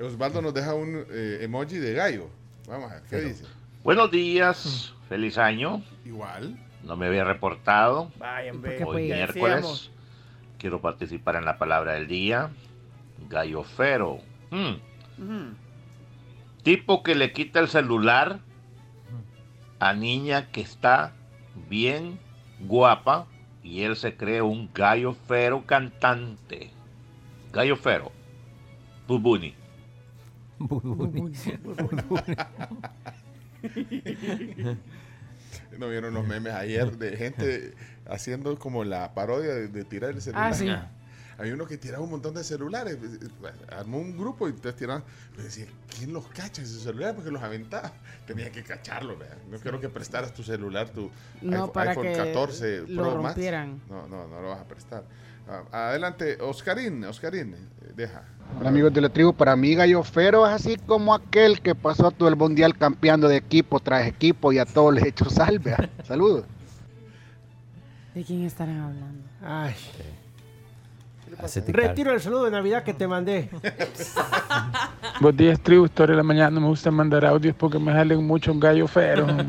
[0.00, 2.28] Osvaldo nos deja un eh, emoji de gallo.
[2.68, 3.44] Vamos a ver, ¿qué Pero- dice?
[3.84, 5.82] Buenos días, feliz año.
[6.04, 6.58] Igual.
[6.82, 8.10] No me había reportado.
[8.18, 8.76] Vaya, ¿Por hombre.
[8.78, 9.90] qué, Hoy miércoles Decíamos.
[10.58, 12.50] quiero participar en la palabra del día.
[13.28, 14.18] Gallo fero.
[14.50, 15.22] Mm.
[15.22, 15.54] Ujú.
[16.62, 18.40] Tipo que le quita el celular
[19.78, 21.12] a niña que está
[21.68, 22.18] bien
[22.60, 23.26] guapa
[23.62, 26.70] y él se cree un gallo fero cantante.
[27.52, 28.12] Gallo fero.
[29.06, 29.54] Bubuni.
[35.78, 37.74] ¿No vieron los memes ayer de gente
[38.08, 40.50] haciendo como la parodia de, de tirar el celular?
[40.50, 40.68] Ah, sí.
[41.38, 42.96] Hay uno que tiraba un montón de celulares.
[43.70, 45.04] Armó un grupo y entonces tiraban.
[45.32, 45.66] Pero decía,
[45.96, 47.14] ¿quién los cacha ese celular?
[47.14, 47.92] Porque los aventaba.
[48.26, 49.36] Tenía que cacharlo, ¿verdad?
[49.50, 51.10] No quiero que prestaras tu celular, tu
[51.42, 53.34] No, iPhone, para iPhone que 14 lo Pro Max.
[53.34, 53.80] rompieran.
[53.88, 55.04] No, no, no lo vas a prestar.
[55.48, 58.24] Ah, adelante, Oscarín, Oscarín, eh, deja.
[58.58, 62.10] Hola amigos de la tribu, para mí gallo fero es así como aquel que pasó
[62.10, 65.76] todo el mundial campeando de equipo tras equipo y a todos les echó salve.
[66.04, 66.44] Saludos.
[68.12, 69.22] ¿De quién estarán hablando?
[69.40, 69.74] Ay.
[71.68, 73.50] Retiro el saludo de Navidad que te mandé.
[75.20, 75.84] Buenos días, tribu.
[75.84, 76.58] Historia de la mañana.
[76.58, 79.30] Me gusta mandar audios porque me salen muchos gallos feros.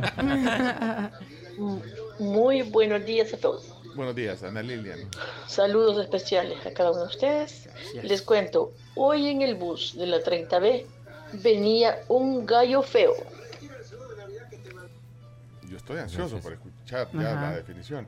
[2.19, 3.73] Muy buenos días a todos.
[3.95, 4.99] Buenos días, Ana Lilian.
[5.47, 7.69] Saludos especiales a cada uno de ustedes.
[8.03, 10.85] Les cuento, hoy en el bus de la 30B
[11.43, 13.13] venía un gallo feo.
[15.69, 17.41] Yo estoy ansioso por escuchar ya Ajá.
[17.49, 18.07] la definición.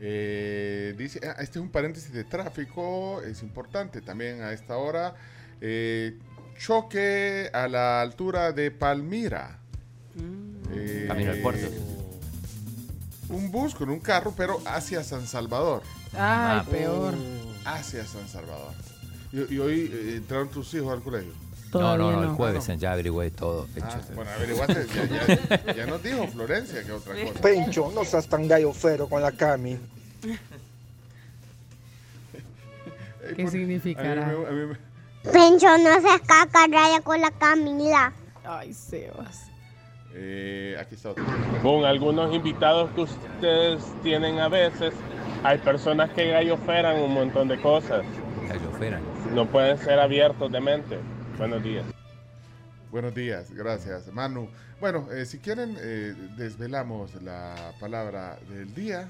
[0.00, 5.14] Eh, dice, ah, este es un paréntesis de tráfico, es importante también a esta hora.
[5.60, 6.18] Eh,
[6.58, 9.58] choque a la altura de Palmira.
[10.72, 11.66] Eh, Camino al puerto.
[13.28, 15.82] Un bus con un carro, pero hacia San Salvador.
[16.16, 17.14] Ay, peor.
[17.64, 18.72] Hacia San Salvador.
[19.32, 21.32] Y, y hoy eh, entraron tus hijos al colegio.
[21.72, 22.34] No, no, no, el no.
[22.34, 23.66] jueves ya averigüé todo.
[23.70, 24.14] Ah, Pencho.
[24.14, 27.40] bueno, averiguaste, ya, ya- ya nos dijo Florencia que otra cosa.
[27.40, 29.78] Pencho, no seas tan gallo fero con la Cami.
[33.36, 34.26] ¿Qué significará?
[34.26, 38.12] A mí a mí me- Pencho, no seas caca, raya con la Camila.
[38.44, 39.46] Ay, Sebas.
[40.14, 41.24] Eh, aquí está otro.
[41.62, 44.92] Con algunos invitados que ustedes tienen a veces,
[45.44, 48.02] hay personas que galloferan un montón de cosas.
[48.48, 49.02] Galloferan.
[49.34, 50.98] No pueden ser abiertos de mente.
[51.40, 51.86] Buenos días.
[52.90, 54.50] Buenos días, gracias, Manu.
[54.78, 59.08] Bueno, eh, si quieren, eh, desvelamos la palabra del día.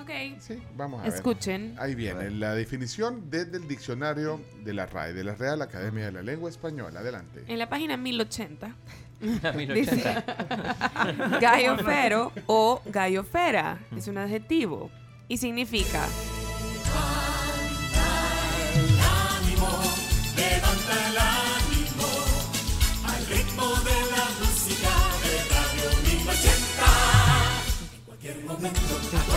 [0.00, 0.08] Ok.
[0.38, 1.12] Sí, vamos a ver.
[1.12, 1.76] Escuchen.
[1.78, 6.12] Ahí viene la definición desde el diccionario de la RAE, de la Real Academia de
[6.12, 7.00] la Lengua Española.
[7.00, 7.44] Adelante.
[7.46, 8.74] En la página 1080.
[9.20, 9.74] 1080.
[9.74, 10.24] Dice,
[11.42, 14.90] gallofero o gallofera es un adjetivo
[15.28, 16.08] y significa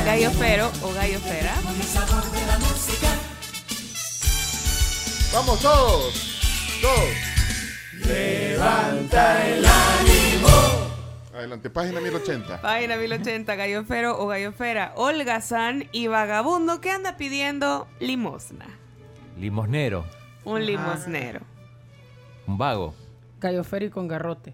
[0.05, 1.53] gallofero o gallofera.
[5.33, 6.39] ¡Vamos todos!
[6.81, 7.31] ¡Todos!
[8.05, 10.47] Levanta el ánimo.
[11.33, 12.61] Adelante, página 1080.
[12.61, 18.65] Página 1080, gallofero o gallofera, holgazán y vagabundo que anda pidiendo limosna.
[19.37, 20.05] Limosnero.
[20.43, 21.41] Un limosnero.
[22.47, 22.93] Un vago.
[23.39, 24.53] Gallofero y con garrote.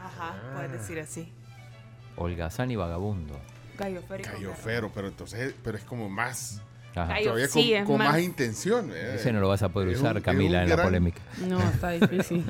[0.00, 1.32] Ajá, puedes decir así.
[2.16, 3.34] Holgazán y vagabundo.
[3.78, 4.24] Gallofero y.
[4.24, 6.60] Cayofero, pero entonces, pero es como más.
[6.96, 7.16] Ajá.
[7.24, 8.90] Todavía sí, con, es con más, más- intención.
[8.94, 9.14] eh.
[9.16, 11.20] Ese no lo vas a poder Es usar, un- Camila, en la polémica.
[11.48, 12.44] No, está difícil.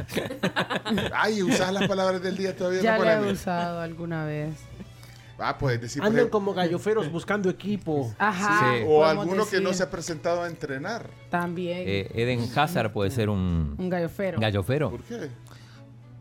[1.15, 3.33] Ay, usas las palabras del día todavía en ya la lo he polémica.
[3.33, 4.55] usado alguna vez.
[5.39, 6.01] Ah, puedes decir.
[6.03, 8.15] Andan ejemplo, como galloferos buscando equipo.
[8.19, 8.75] Ajá.
[8.77, 8.85] Sí.
[8.87, 11.09] O alguno que no se ha presentado a entrenar.
[11.31, 11.79] También.
[11.87, 14.39] Eh, Eden Hazard puede ser un un gallofero.
[14.39, 14.91] gallofero.
[14.91, 15.31] ¿Por qué?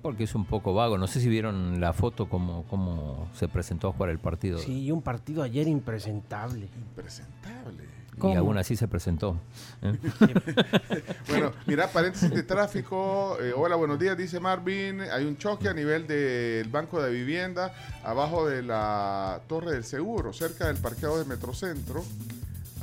[0.03, 0.97] Porque es un poco vago.
[0.97, 4.59] No sé si vieron la foto como, como se presentó a jugar el partido.
[4.59, 6.67] Sí, un partido ayer impresentable.
[6.77, 7.85] Impresentable.
[8.15, 8.37] Y ¿Cómo?
[8.37, 9.39] aún así se presentó.
[9.81, 9.97] ¿eh?
[11.29, 13.37] Bueno, mira, paréntesis de tráfico.
[13.41, 14.99] Eh, hola, buenos días, dice Marvin.
[15.01, 17.73] Hay un choque a nivel del Banco de Vivienda,
[18.03, 22.03] abajo de la Torre del Seguro, cerca del parqueado de Metrocentro.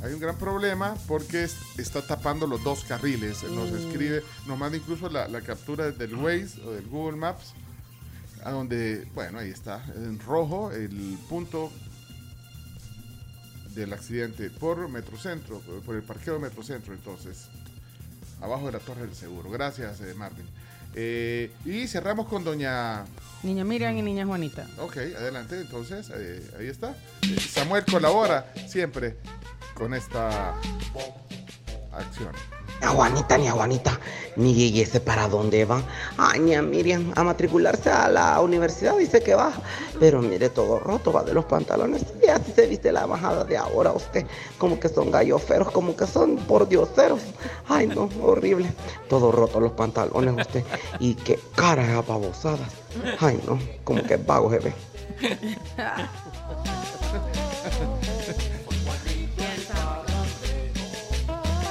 [0.03, 3.43] Hay un gran problema porque es- está tapando los dos carriles.
[3.43, 7.53] Nos escribe, nos manda incluso la, la captura del Waze o del Google Maps,
[8.43, 11.71] a donde, bueno, ahí está, en rojo, el punto
[13.75, 17.45] del accidente por Metrocentro, por- el parqueo de Metrocentro, entonces,
[18.41, 19.49] abajo de la Torre del Seguro.
[19.51, 20.45] Gracias, eh, Marvin.
[20.93, 23.05] Eh, y cerramos con doña...
[23.43, 24.67] Niña Miriam y niña Juanita.
[24.79, 26.95] Ok, adelante, entonces, eh, ahí está.
[27.21, 29.17] Eh, Samuel colabora siempre
[29.73, 30.53] con esta
[31.93, 32.31] acción.
[32.79, 33.99] Ni a Juanita, ni a Juanita,
[34.37, 35.83] ni ¿y ese para dónde va?
[36.17, 39.51] Ay, ni a Miriam, a matricularse a la universidad dice que va,
[39.99, 43.55] pero mire todo roto, va de los pantalones, y así se viste la bajada de
[43.55, 44.25] ahora usted,
[44.57, 47.21] como que son galloferos, como que son pordioseros,
[47.67, 48.73] ay no, horrible,
[49.09, 50.63] todo roto los pantalones usted,
[50.99, 52.71] y qué caras apabosadas,
[53.19, 54.73] ay no, como que vago se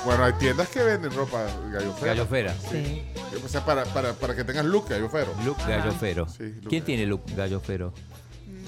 [0.05, 2.15] Bueno, hay tiendas que venden ropa gallofera.
[2.15, 2.55] Gallofera.
[2.71, 3.03] Sí.
[3.45, 5.35] O sea, para, para, para que tengas look gallofero.
[5.45, 6.29] Look gallofero.
[6.29, 7.93] Sí, look ¿Quién tiene look gallofero?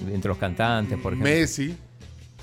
[0.08, 1.32] Entre los cantantes, por ejemplo.
[1.32, 1.76] Messi.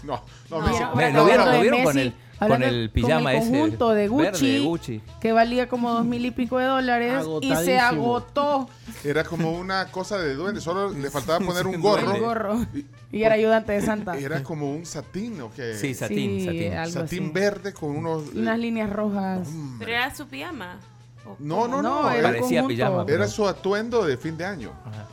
[0.04, 0.84] No, no, No, Messi.
[0.84, 3.52] ahora Me- ¿Lo vieron, lo vieron con el, con hablando el pijama con el ese?
[3.52, 5.02] conjunto de Gucci, verde de Gucci.
[5.20, 8.70] que valía como dos mil y pico de dólares y se agotó
[9.04, 12.66] Era como una cosa de duende, solo le faltaba poner un gorro.
[13.12, 14.18] y era ayudante de Santa.
[14.18, 15.74] Era como un satín, ¿o qué?
[15.76, 16.74] Sí, satín, Sí, satín.
[16.74, 17.32] algo Satín así.
[17.34, 18.24] verde con unos...
[18.34, 19.48] Y unas líneas rojas.
[19.80, 20.78] Pero era su pijama.
[21.26, 22.12] ¿O No, no, No, no.
[22.12, 22.68] era Parecía conjunto.
[22.68, 23.06] pijama.
[23.08, 24.72] era su atuendo de fin de año.
[24.86, 25.08] Ajá.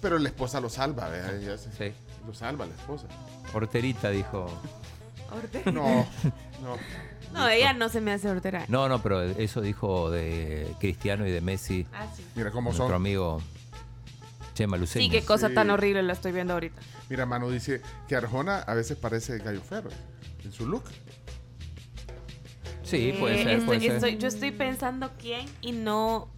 [0.00, 1.08] Pero la esposa lo salva.
[2.26, 3.06] Lo salva la esposa.
[3.56, 4.46] Horterita dijo.
[5.30, 5.70] Hortera.
[5.72, 6.06] No,
[6.62, 6.76] no.
[7.32, 8.64] No, ella no se me hace hortera.
[8.68, 11.86] No, no, pero eso dijo de Cristiano y de Messi.
[11.92, 12.24] Ah, sí.
[12.34, 12.94] Mira cómo nuestro son.
[12.94, 13.42] amigo
[14.54, 15.04] Chema Luceño.
[15.04, 15.54] Sí, qué cosa Sí.
[15.54, 16.80] tan horrible la estoy viendo ahorita.
[17.10, 19.90] Mira, Manu dice que Arjona a veces parece gallo ferro
[20.44, 20.84] en su look.
[22.84, 23.92] Sí, puede Eh, ser, estoy- puede ser.
[23.96, 26.28] estoy- yo estoy pensando quién y no.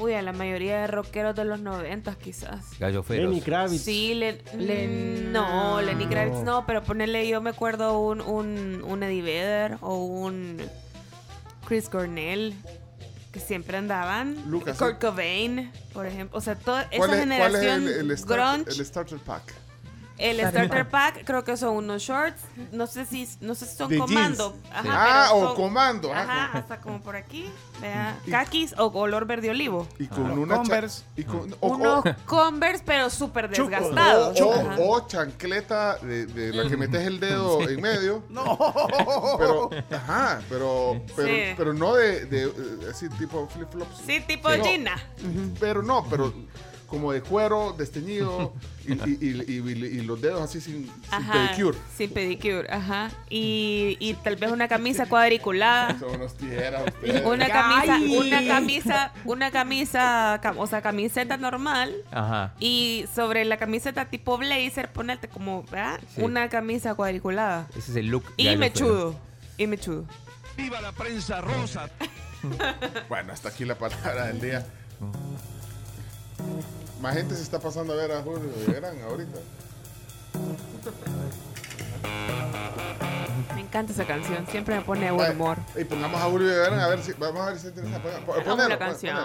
[0.00, 2.78] Uy, a la mayoría de rockeros de los noventas quizás.
[2.78, 3.28] Galloferos.
[3.28, 3.82] Lenny Kravitz.
[3.82, 6.64] Sí, Len- Len- no, Lenny Kravitz No.
[6.66, 10.58] pero ponerle yo me acuerdo un, un, un Eddie Vedder o un
[11.66, 12.54] Chris Cornell
[13.32, 14.36] que siempre andaban.
[14.48, 15.06] Lucas, Kurt ¿sí?
[15.06, 16.38] Cobain, por ejemplo.
[16.38, 18.70] O sea, toda esa ¿Cuál es, cuál es generación el, el, start- grunge.
[18.80, 19.54] el starter pack?
[20.18, 22.42] El starter pack creo que son unos shorts,
[22.72, 24.56] no sé si no sé si son De comando.
[24.72, 26.58] Ajá, Ah, pero o comando, Ajá, ajá.
[26.58, 27.48] hasta como por aquí,
[27.80, 29.86] vea, kakis o color verde olivo.
[29.98, 31.04] Y con Los una Converse.
[31.16, 34.40] y con- o- Unos o- Converse pero súper desgastados.
[34.40, 38.24] o, o chancleta de, de la que metes el dedo en medio.
[38.28, 38.58] No.
[39.38, 41.54] Pero, ajá, pero, pero, Sí.
[41.56, 42.50] pero no de, de, eh,
[42.90, 43.98] así tipo flip flops.
[44.04, 44.96] Sí, tipo No, Gina.
[45.60, 46.32] Pero no, pero
[46.88, 48.54] como de cuero, desteñido
[48.86, 50.90] y, y- y- y- y los dedos así sin,
[51.32, 51.76] pedicure.
[51.96, 53.10] Sin pedicure, ajá.
[53.28, 55.96] Y, y tal vez una camisa cuadriculada.
[56.00, 57.24] Son unos tijeras ustedes.
[57.26, 58.16] Una camisa, Ay.
[58.16, 61.94] una camisa, una camisa, cam- o sea, camiseta normal.
[62.10, 62.54] Ajá.
[62.58, 66.00] Y sobre la camiseta tipo blazer, ponerte como, ¿verdad?
[66.14, 66.22] Sí.
[66.22, 67.68] Una camisa cuadriculada.
[67.76, 68.24] Ese es el look.
[68.38, 69.14] Y mechudo.
[69.58, 70.06] Y mechudo.
[70.56, 71.90] ¡Viva la prensa rosa!
[73.08, 74.64] Bueno, hasta aquí la palabra del día.
[77.00, 79.38] Más gente se está pasando a ver a Julio Verán ahorita.
[83.54, 84.46] Me encanta esa canción.
[84.48, 85.58] Siempre me pone buen humor.
[85.78, 88.00] Y pongamos a Julio Verán a ver si vamos a ver si se interesa.
[88.26, 89.16] Ponelo, la canción.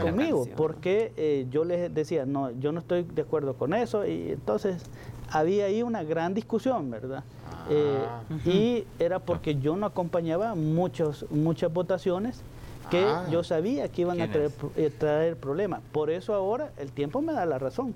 [0.00, 4.32] conmigo, porque eh, yo les decía, no, yo no estoy de acuerdo con eso, y
[4.32, 4.82] entonces
[5.30, 7.24] había ahí una gran discusión, ¿verdad?
[7.68, 8.06] Eh,
[8.44, 12.42] y era porque yo no acompañaba muchos, muchas votaciones
[12.90, 13.26] que Ah.
[13.30, 15.80] yo sabía que iban a ¿Quién traer, eh, traer problemas.
[15.92, 17.94] Por eso ahora el tiempo me da la razón.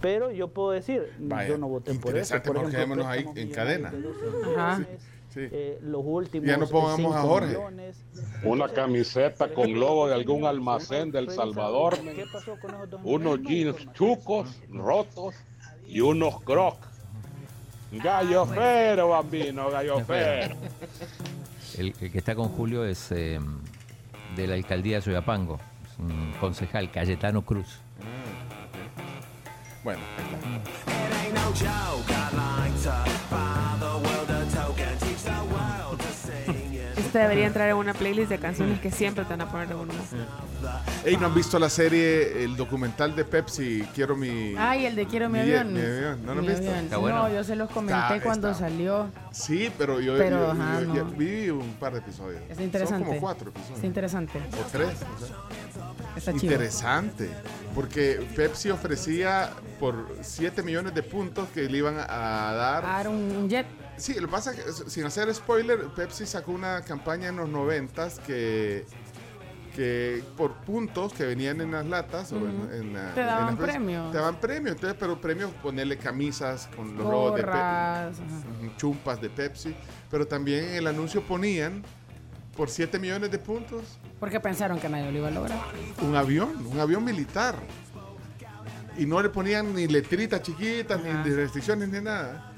[0.00, 2.34] Pero yo puedo decir, Vaya, yo no voté por eso.
[2.36, 3.90] interesante, Por porque ejemplo, quedémonos ahí en cadena.
[3.90, 4.20] de 12
[4.56, 4.78] Ajá.
[4.78, 5.40] millones, Sí.
[5.50, 7.48] eh, los últimos Ya no pongamos a Jorge.
[7.48, 7.96] millones.
[8.44, 13.42] Una camiseta con logo de algún almacén del Salvador, ¿Qué pasó con esos dos unos
[13.42, 15.34] jeans chucos, rotos
[15.86, 16.86] y unos crocs.
[17.92, 20.56] Gallo fero, bambino, gallo fero.
[21.78, 23.38] El, el que está con Julio es eh,
[24.36, 25.58] de la alcaldía de Soyapango.
[25.98, 27.80] Un concejal, Cayetano Cruz.
[29.82, 30.00] Bueno,
[37.16, 39.74] Este debería entrar en una playlist de canciones que siempre te van a poner de
[39.74, 39.88] humor.
[41.02, 43.88] Ey, ¿no han visto la serie, el documental de Pepsi?
[43.94, 44.54] Quiero mi.
[44.58, 45.72] Ay, el de Quiero mi Mi- avión.
[45.72, 46.26] mi avión.
[46.26, 46.70] ¿No lo Mi has visto?
[46.70, 46.84] avión.
[46.84, 47.22] Está bueno.
[47.22, 49.08] No, yo se los comenté Está- cuando está- salió.
[49.32, 51.10] Sí, pero yo, Pero, yo- ajá, yo- yo no.
[51.12, 52.42] vi un par de episodios.
[52.50, 52.98] Está interesante.
[53.04, 53.76] Son como cuatro episodios.
[53.76, 54.38] Está interesante.
[54.38, 54.88] O tres.
[55.16, 55.36] o sea.
[56.16, 56.52] Está chido.
[56.52, 57.30] Interesante.
[57.74, 62.04] Porque Pepsi ofrecía por 7 millones de puntos que le iban a
[62.52, 62.84] dar.
[62.84, 63.66] A dar un jet.
[63.98, 67.48] Sí, lo que pasa es que, sin hacer spoiler, Pepsi sacó una campaña en los
[67.48, 68.84] noventas que,
[69.74, 73.46] que por puntos que venían en las latas o en, en la- Te en daban
[73.46, 74.12] las premios.
[74.12, 77.42] Te daban premios, entonces, pero premios ponerle camisas con los logos de.
[77.44, 78.22] Pepsi,
[78.76, 79.74] chumpas de Pepsi,
[80.10, 81.82] pero también en el anuncio ponían
[82.56, 83.82] por 7 millones de puntos
[84.18, 85.58] Porque pensaron que nadie lo iba a lograr.
[86.02, 87.54] un avión, un avión militar.
[88.98, 91.22] Y no le ponían ni letritas chiquitas, Ajá.
[91.22, 92.52] ni restricciones, ni nada.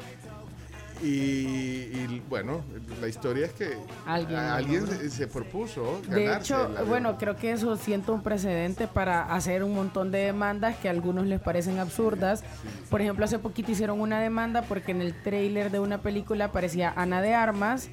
[1.02, 2.62] Y, y, bueno,
[3.00, 7.76] la historia es que Alguien alguien se, se propuso De hecho, bueno, creo que eso
[7.76, 12.42] sienta un precedente para hacer un montón de demandas que a algunos les parecen absurdas.
[12.90, 16.92] Por ejemplo, hace poquito hicieron una demanda porque en el tráiler de una película aparecía
[16.96, 17.90] Ana de Armas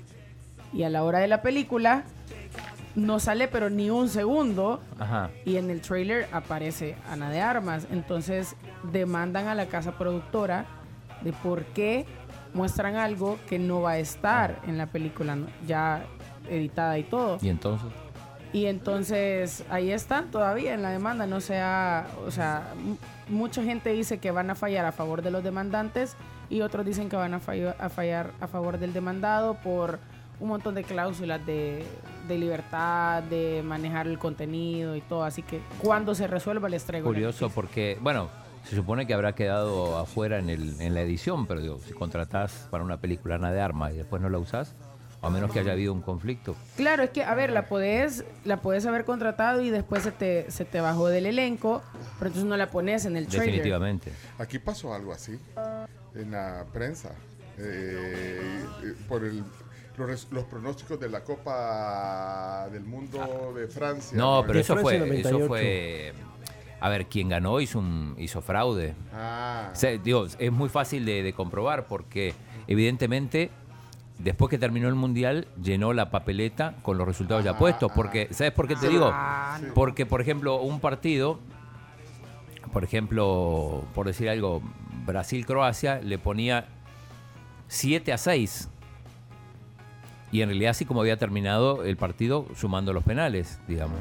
[0.73, 2.03] y a la hora de la película
[2.95, 5.29] no sale pero ni un segundo Ajá.
[5.43, 7.87] y en el trailer aparece Ana de Armas.
[7.91, 8.55] Entonces
[8.91, 10.65] demandan a la casa productora
[11.21, 12.05] de por qué
[12.55, 15.37] muestran algo que no va a estar en la película
[15.67, 16.03] ya
[16.49, 17.37] editada y todo.
[17.41, 17.89] Y entonces.
[18.53, 22.73] Y entonces ahí están todavía en la demanda, no sea, o sea,
[23.27, 26.15] mucha gente dice que van a fallar a favor de los demandantes
[26.49, 29.99] y otros dicen que van a, fallo- a fallar a favor del demandado por
[30.39, 31.83] un montón de cláusulas de,
[32.29, 35.23] de libertad, de manejar el contenido y todo.
[35.25, 37.07] Así que cuando se resuelva les traigo.
[37.07, 38.29] Curioso porque, bueno,
[38.69, 42.67] se supone que habrá quedado afuera en, el, en la edición, pero digo, si contratás
[42.71, 44.73] para una película Ana de Armas y después no la usás,
[45.21, 46.55] a menos que haya habido un conflicto.
[46.75, 50.51] Claro, es que, a ver, la podés, la podés haber contratado y después se te,
[50.51, 51.81] se te bajó del elenco,
[52.19, 53.47] pero entonces no la pones en el trailer.
[53.47, 54.11] Definitivamente.
[54.37, 55.39] Aquí pasó algo así
[56.15, 57.11] en la prensa
[57.57, 58.65] eh,
[59.07, 59.43] por el,
[59.97, 64.17] los, los pronósticos de la Copa del Mundo de Francia.
[64.17, 65.47] No, pero eso fue, eso 98.
[65.47, 66.13] fue.
[66.79, 68.95] A ver, quien ganó hizo un, hizo fraude.
[69.13, 72.33] Ah, O sea, digo, es muy fácil de, de comprobar porque
[72.67, 73.49] evidentemente
[74.19, 77.91] después que terminó el mundial llenó la papeleta con los resultados ya puestos.
[77.93, 79.09] Porque, ¿sabes por qué te digo?
[79.11, 79.73] Ah, no.
[79.73, 81.39] Porque, por ejemplo, un partido,
[82.71, 84.61] por ejemplo, por decir algo,
[85.05, 86.65] Brasil-Croacia le ponía
[87.67, 88.69] 7 a 6.
[90.31, 93.99] Y en realidad así como había terminado el partido sumando los penales, digamos.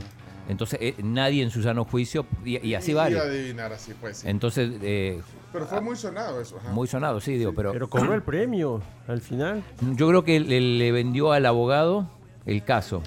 [0.49, 3.19] Entonces eh, nadie en su sano juicio, y, y así Iba vale.
[3.19, 4.29] a adivinar así, pues sí.
[4.29, 5.23] Entonces, eh,
[5.53, 6.59] Pero fue muy sonado eso.
[6.59, 6.71] ajá.
[6.71, 7.73] muy sonado, sí, digo, pero...
[7.73, 9.63] Pero cobró el premio al final.
[9.97, 12.09] Yo creo que le, le vendió al abogado
[12.45, 13.03] el caso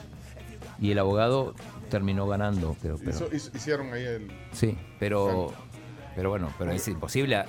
[0.80, 1.54] y el abogado
[1.92, 2.98] terminó ganando, creo.
[2.98, 4.32] Pero, Hizo- hizo- hicieron ahí el.
[4.52, 5.54] sí, pero,
[6.16, 7.46] pero bueno, pero es imposible eh,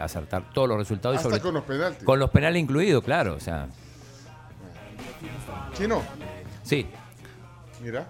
[0.00, 1.14] acertar todos los resultados.
[1.14, 2.02] y Hasta sobre- con los penaltis.
[2.04, 3.68] Con los penales incluidos, claro, o sea,
[5.74, 6.02] Chino,
[6.62, 6.86] sí.
[7.82, 8.06] mira.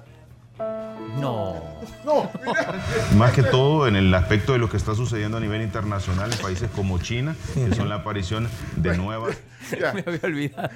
[0.58, 1.62] No.
[2.04, 2.74] No, mira.
[3.16, 6.38] Más que todo en el aspecto de lo que está sucediendo a nivel internacional en
[6.38, 9.36] países como China, que son la aparición de nuevas...
[9.80, 9.92] Ya.
[9.92, 10.70] Me había olvidado.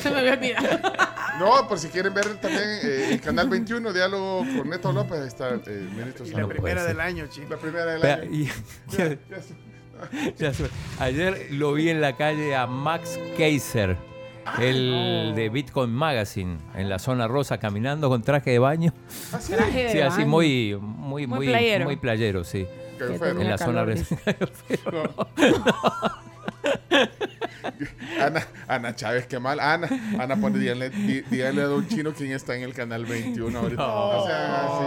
[0.00, 0.80] Se me había olvidado.
[1.40, 5.28] No, por si quieren ver también eh, el canal 21, diálogo con Neto López, ahí
[5.28, 7.46] está eh, ministro la primera del año, chico.
[7.50, 8.30] La primera del año.
[8.30, 8.50] y-
[8.90, 9.16] Ya.
[10.98, 13.96] Ayer lo vi en la calle a Max Kaiser,
[14.60, 18.92] el de Bitcoin Magazine, en la zona rosa, caminando con traje de baño.
[19.32, 19.52] ¿Ah, sí?
[19.52, 20.30] Traje de Sí, así baño.
[20.30, 21.84] muy, muy, Muy muy, playero.
[21.84, 22.66] muy playero, sí.
[22.98, 23.40] Qué Que feo.
[23.40, 24.08] En la zona calores.
[28.20, 29.58] Ana, Ana Chávez, qué mal.
[29.60, 29.88] Ana,
[30.18, 33.82] Ana pone, díganle, di- díganle a Don Chino quién está en el canal 21 ahorita.
[33.82, 34.08] No.
[34.22, 34.84] O sea, sí.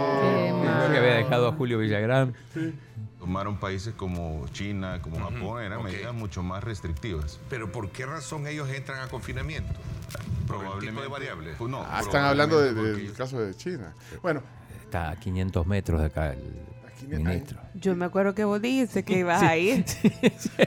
[0.62, 2.34] Creo que había dejado a Julio Villagrán.
[3.28, 5.84] Tomaron países como China, como Japón, eran ok.
[5.84, 7.38] medidas mucho más restrictivas.
[7.50, 9.70] Pero ¿por qué razón ellos entran a confinamiento?
[10.46, 11.56] Por el tipo de variables.
[11.58, 13.92] Pues no, Ah, están hablando de- probablemente del porque- caso de China.
[14.22, 14.42] Bueno,
[14.82, 17.58] Está a 500 metros de acá el ministro.
[17.74, 19.84] Yo me acuerdo que vos dijiste que ibas Sí, a ir.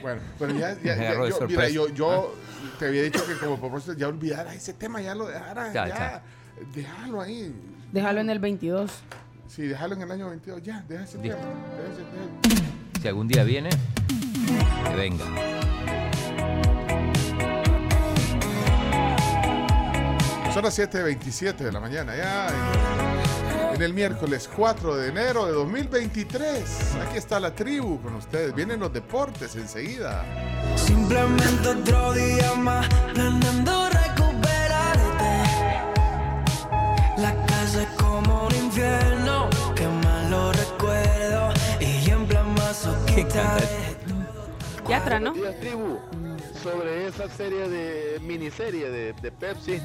[0.00, 2.32] bueno, pero ya, ya, ya- de yo, mira, yo, yo
[2.78, 5.94] te había dicho que como propósito ya olvidara ese tema, ya lo dejara, ya, Ya,
[5.98, 6.22] ya.
[6.72, 7.52] déjalo ahí.
[7.90, 8.92] Déjalo en el 22.
[9.54, 11.36] Sí, déjalo en el año 22, ya, deja ese Listo.
[11.36, 11.52] tema.
[11.76, 12.62] deja ese tema.
[13.02, 13.68] Si algún día viene,
[14.88, 15.26] que venga.
[20.54, 22.46] Son las 7.27 de la mañana, ya.
[23.74, 26.96] En, el miércoles 4 de enero de 2023.
[27.06, 28.54] Aquí está la tribu con ustedes.
[28.54, 30.24] Vienen los deportes enseguida.
[30.76, 35.42] Simplemente otro día más, planeando recuperarte.
[37.18, 37.82] La casa
[38.72, 41.52] infierno, que malo recuerdo.
[41.78, 43.58] Y en plan masoquista.
[44.88, 45.34] Yatra, ¿no?
[45.60, 45.98] Tribu.
[46.62, 49.78] Sobre esa serie de miniserie de, de Pepsi,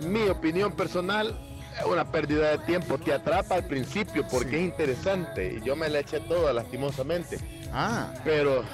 [0.00, 1.38] mi opinión personal
[1.78, 2.98] es una pérdida de tiempo.
[2.98, 7.38] Te atrapa al principio porque es interesante y yo me la eché toda lastimosamente.
[7.72, 8.08] Ah.
[8.24, 8.64] Pero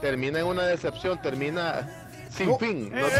[0.00, 2.58] termina en una decepción, termina sin No.
[2.58, 2.90] fin.
[2.92, 3.10] No- Eh,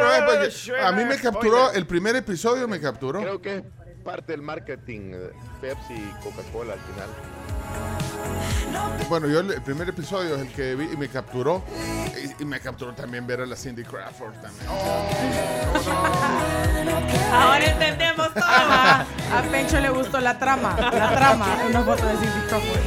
[0.00, 0.12] no
[0.44, 3.20] eh, eh, a mí me capturó, el primer episodio me capturó.
[3.20, 3.62] Creo que es
[4.04, 5.12] parte del marketing
[5.60, 7.08] Pepsi y Coca-Cola al final.
[9.08, 11.62] Bueno, yo el primer episodio es el que vi y me capturó.
[12.38, 14.66] Y, y me capturó también ver a la Cindy Crawford también.
[17.32, 18.44] Ahora entendemos todo.
[18.44, 19.06] A
[19.50, 20.76] Pencho le gustó la trama.
[20.78, 21.46] La trama.
[21.68, 22.80] Una foto de Cindy Crawford.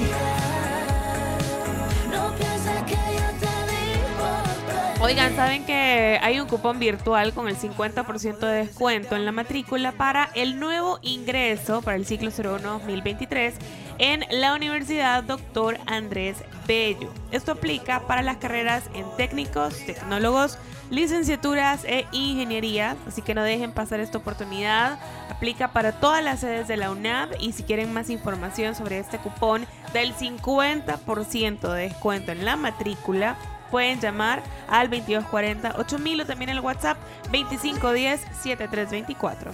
[5.07, 9.93] Oigan, ¿saben que hay un cupón virtual con el 50% de descuento en la matrícula
[9.93, 13.53] para el nuevo ingreso para el ciclo 01-2023
[13.99, 15.79] en la Universidad Dr.
[15.85, 17.09] Andrés Bello?
[17.31, 20.57] Esto aplica para las carreras en técnicos, tecnólogos,
[20.89, 24.99] licenciaturas e ingeniería, así que no dejen pasar esta oportunidad.
[25.29, 29.19] Aplica para todas las sedes de la UNAV y si quieren más información sobre este
[29.19, 36.49] cupón del 50% de descuento en la matrícula, pueden llamar al 2240 8000 o también
[36.49, 36.97] el WhatsApp
[37.31, 39.51] 2510 7324.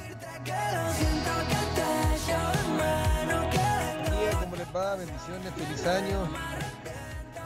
[4.39, 4.95] ¿Cómo les va?
[4.95, 6.27] Bendiciones, feliz año.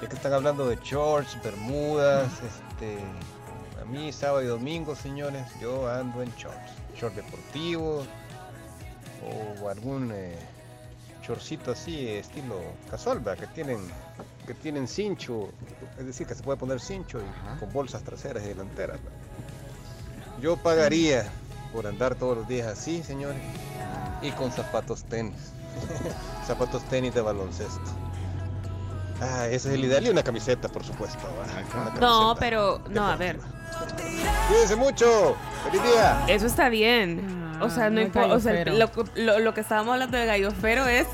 [0.01, 2.99] Ya que están hablando de shorts, bermudas, este,
[3.81, 8.05] a mí sábado y domingo, señores, yo ando en shorts, short deportivo
[9.61, 10.37] o algún eh,
[11.27, 12.55] shortcito así, estilo
[12.89, 13.79] casual, que tienen,
[14.47, 15.49] que tienen cincho,
[15.99, 18.97] es decir, que se puede poner cincho y con bolsas traseras y delanteras.
[20.41, 21.25] Yo pagaría
[21.73, 23.37] por andar todos los días así, señores,
[24.21, 25.35] y con zapatos tenis.
[26.47, 27.81] zapatos tenis de baloncesto.
[29.21, 31.17] Ah, ese es el ideal y una camiseta, por supuesto.
[31.73, 32.35] Una No, camiseta.
[32.39, 33.39] pero no, a ver.
[34.47, 35.35] Cuídense mucho.
[35.65, 36.23] Feliz día.
[36.27, 37.35] Eso está bien.
[37.61, 38.07] O sea, no no.
[38.33, 38.73] O sea, gallofero.
[38.75, 41.07] lo, lo- lo que estábamos hablando de gallofero es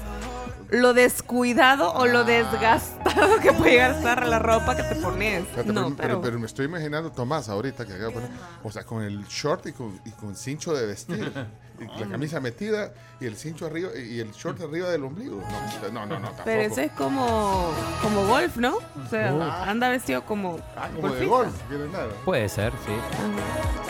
[0.73, 5.41] lo descuidado o lo desgastado que puede llegar a estar la ropa que te pones.
[5.43, 6.21] Espérate, No, pero, pero- pero.
[6.21, 8.29] pero me estoy imaginando Tomás ahorita que acaba de poner,
[8.63, 11.31] o sea, con el short y con, y con cincho de vestir,
[11.79, 15.41] y la camisa metida y el cincho arriba y el short arriba del ombligo.
[15.41, 16.41] No, no, no, no tampoco.
[16.45, 17.71] Pero ese es como,
[18.01, 18.75] como golf, ¿no?
[18.77, 19.41] O sea, Oh.
[19.69, 20.57] anda vestido como.
[20.75, 22.07] Ah, como de golf, ¿quieres nada?
[22.25, 22.93] Puede ser, sí.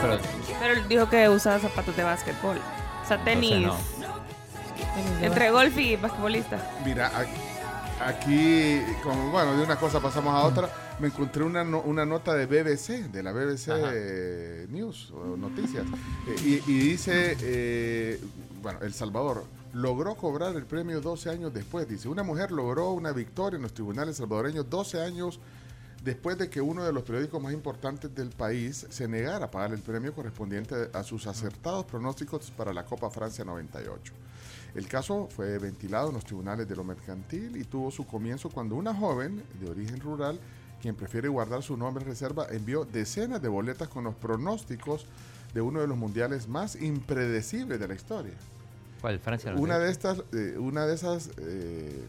[0.02, 0.20] Pero
[0.60, 2.58] Pero él dijo que usaba zapatos de básquetbol.
[3.04, 3.54] O sea, tenis.
[3.54, 4.03] Entonces
[5.22, 6.72] Entre golf y basquetbolista.
[6.86, 7.12] Mira,
[8.02, 10.70] aquí, como bueno, de una cosa pasamos a otra.
[11.00, 15.86] Me encontré una, no- una nota de BBC, de la BBC News, o Noticias,
[16.28, 16.36] eh,
[16.66, 18.22] y, y dice, eh,
[18.62, 19.44] bueno, El Salvador
[19.74, 21.88] logró cobrar el premio 12 años después.
[21.88, 25.40] Dice, una mujer logró una victoria en los tribunales salvadoreños 12 años
[26.04, 29.72] después de que uno de los periódicos más importantes del país se negara a pagar
[29.74, 34.14] el premio correspondiente a sus acertados pronósticos para la Copa Francia 98.
[34.76, 38.76] El caso fue ventilado en los tribunales de lo mercantil y tuvo su comienzo cuando
[38.76, 40.40] una joven de origen rural,
[40.82, 45.06] quien prefiere guardar su nombre en reserva, envió decenas de boletas con los pronósticos
[45.54, 48.34] de uno de los mundiales más impredecibles de la historia.
[49.00, 49.20] ¿Cuál?
[49.20, 49.54] Francia.
[49.56, 52.08] Una de estas, eh, una de esas, eh,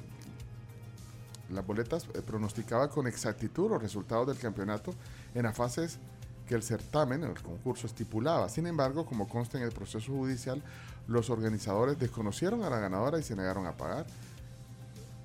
[1.51, 4.95] las boletas eh, pronosticaba con exactitud los resultados del campeonato
[5.35, 5.99] en las fases
[6.47, 8.49] que el certamen, el concurso estipulaba.
[8.49, 10.63] Sin embargo, como consta en el proceso judicial,
[11.07, 14.07] los organizadores desconocieron a la ganadora y se negaron a pagar.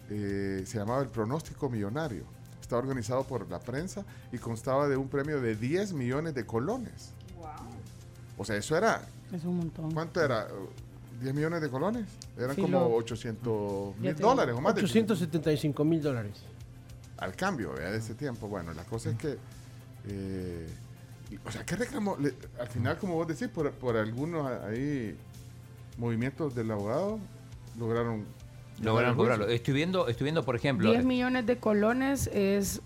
[0.10, 2.24] Eh, se llamaba el pronóstico millonario.
[2.62, 7.12] Estaba organizado por la prensa y constaba de un premio de 10 millones de colones.
[8.38, 9.02] O sea, eso era
[9.34, 9.92] Es un montón.
[9.92, 10.48] ¿Cuánto era?
[11.22, 12.06] ¿10 millones de colones?
[12.38, 14.76] Eran Sí, como lo- 800 Ya mil dólares o más.
[14.76, 16.34] de- 875 mil dólares.
[17.18, 17.92] al cambio ¿verdad?
[17.92, 18.48] de ese tiempo.
[18.48, 19.38] Bueno, la cosa es que.
[20.08, 20.68] eh,
[21.46, 22.16] o sea, ¿qué reclamó?
[22.18, 25.18] Le- al final, como vos decís, por, por algunos ahí
[26.00, 27.20] movimientos del abogado,
[27.78, 28.26] lograron.
[28.82, 29.48] Lograron juicio.
[29.48, 30.90] Estoy viendo, estoy viendo, por ejemplo.
[30.90, 32.82] 10 millones de colones es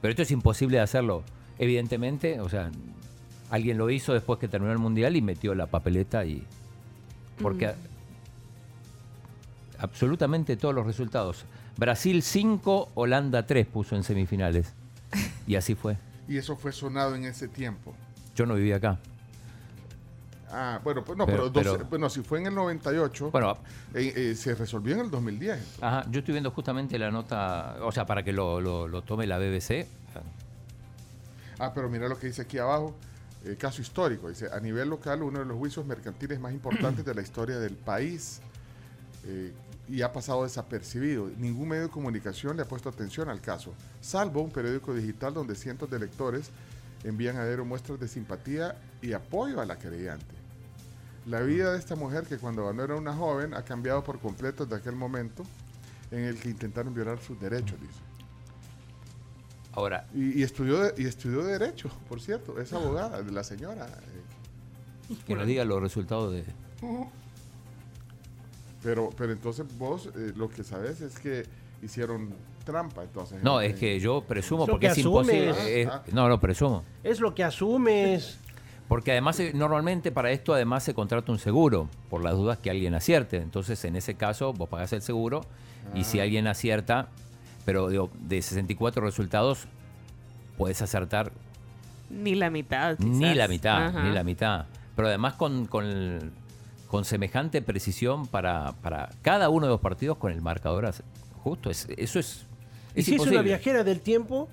[0.00, 1.22] Pero esto es imposible de hacerlo.
[1.58, 2.70] Evidentemente, o sea,
[3.50, 6.44] alguien lo hizo después que terminó el Mundial y metió la papeleta y...
[7.40, 7.70] Porque Mm.
[9.78, 11.44] a- absolutamente todos los resultados.
[11.76, 14.72] Brasil 5, Holanda 3 puso en semifinales.
[15.46, 15.96] Y así fue.
[16.28, 17.94] Y eso fue sonado en ese tiempo.
[18.34, 18.98] Yo no vivía acá.
[20.50, 23.58] Ah, bueno, pues no, Pero- pero, 12 pero- bueno, si fue en el 98, Bueno,
[23.94, 25.76] eh, eh, se resolvió en el 2010.
[25.82, 29.26] Ajá, yo estoy viendo justamente la nota, o sea, para que lo, lo- lo tome
[29.26, 29.86] la BBC.
[31.58, 32.94] Ah, pero mira lo que dice aquí abajo.
[33.44, 34.28] eh, caso histórico.
[34.28, 37.74] Dice, a nivel local, uno de los juicios mercantiles más importantes de la historia del
[37.76, 38.40] país.
[39.88, 41.30] y ha pasado desapercibido.
[41.38, 43.72] Ningún medio de comunicación le ha puesto atención al caso,
[44.02, 46.50] salvo un periódico digital donde cientos de lectores
[47.04, 50.34] envían a diario muestras de simpatía y apoyo a la querellante.
[51.28, 54.64] La vida de esta mujer, que cuando ganó era una joven, ha cambiado por completo
[54.64, 55.42] desde aquel momento
[56.10, 58.00] en el que intentaron violar sus derechos, dice.
[59.72, 63.86] Ahora, Y, y estudió y estudió Derecho, por cierto, es abogada de la señora.
[65.10, 65.14] eh.
[65.26, 66.44] que nos diga los resultados de...
[68.82, 71.44] Pero, pero entonces vos eh, lo que sabes es que
[71.82, 72.30] hicieron
[72.64, 73.42] trampa, entonces.
[73.42, 75.34] No, en- es que yo presumo, porque que es asumes.
[75.34, 75.82] imposible.
[75.82, 76.84] es- Ah, no, no, presumo.
[77.02, 78.38] Es lo que asumes.
[78.88, 82.70] Porque además, eh, normalmente para esto además se contrata un seguro, por las dudas que
[82.70, 83.36] alguien acierte.
[83.36, 85.42] Entonces, en ese caso, vos pagás el seguro
[85.94, 86.22] y si Ah.
[86.22, 87.08] alguien acierta,
[87.66, 89.66] pero digo, de 64 resultados,
[90.56, 91.32] puedes acertar
[92.10, 92.98] Ni la mitad.
[92.98, 94.02] ni la mitad, Ajá.
[94.04, 94.64] ni la mitad.
[94.96, 96.32] Pero además con, con,
[96.88, 100.90] con semejante precisión para, para cada uno de los partidos con el marcador
[101.44, 101.70] justo.
[101.70, 102.46] Es, eso es,
[102.94, 104.48] ¿Y es si es una viajera del tiempo?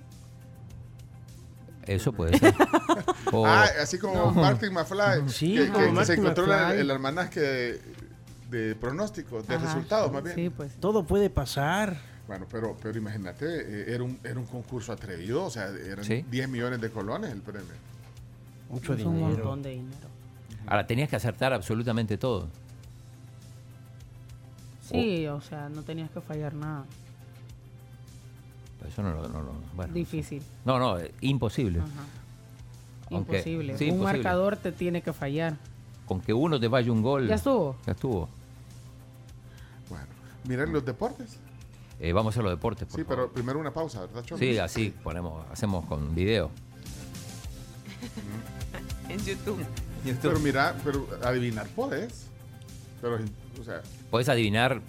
[1.88, 2.54] Eso puede ser.
[3.32, 6.80] O- Ah, así como Martin McFly, Sí, que, como que se encontró McFly.
[6.80, 7.82] el almanaque de,
[8.50, 9.66] de pronósticos, de Ajá.
[9.66, 10.36] resultados más bien.
[10.36, 10.76] Sí, pues.
[10.80, 11.98] Todo puede pasar.
[12.28, 16.24] Bueno, pero, pero imagínate, eh, era, un, era un concurso atrevido, o sea, eran Sí.
[16.32, 17.68] 10 millones de colones el premio.
[18.70, 19.36] Mucho Es un dinero.
[19.38, 20.08] montón de dinero.
[20.68, 22.48] Ahora, tenías que acertar absolutamente todo.
[24.90, 26.86] Sí, o sea, no tenías que fallar nada.
[28.88, 29.94] Eso no, no, no, no, bueno.
[29.94, 30.42] Difícil.
[30.66, 31.80] No, no, eh, imposible.
[31.80, 31.90] Ajá.
[33.12, 33.78] Aunque- Imposible.
[33.78, 34.24] sí, un imposible.
[34.24, 35.58] marcador te tiene que fallar.
[36.08, 37.28] Con que uno te vaya un gol.
[37.28, 37.76] Ya estuvo.
[37.86, 38.30] Ya estuvo.
[39.90, 40.06] Bueno,
[40.48, 41.38] miren los deportes.
[42.00, 42.88] Eh, vamos a hacer los deportes.
[42.88, 43.26] por Sí, favor.
[43.26, 44.38] pero primero una pausa, ¿verdad, Chon?
[44.40, 46.50] Sí, así ponemos, hacemos con video.
[49.10, 49.64] En YouTube.
[50.22, 52.28] Pero mira, pero adivinar podés.
[53.02, 53.18] Pero,
[53.60, 54.82] o sea, Puedes adivinar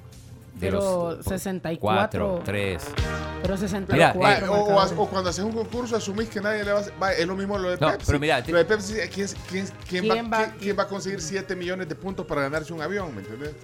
[0.56, 2.28] de Pero los 64.
[2.28, 2.82] 4, 3.
[2.94, 4.18] Pero pero, 64.
[4.20, 6.80] Mira, va, o, o- o cuando haces un concurso asumís que nadie le va a
[6.80, 6.94] hacer.
[7.00, 8.06] va, es lo mismo lo de No, Pepsi.
[8.06, 10.88] pero mira, lo de Pepsi, ¿quién, quién, quién, ¿Quién va, va- quién- quién va a
[10.88, 13.14] conseguir 7 millones de puntos para ganarse un avión?
[13.14, 13.54] ¿Me entiendes?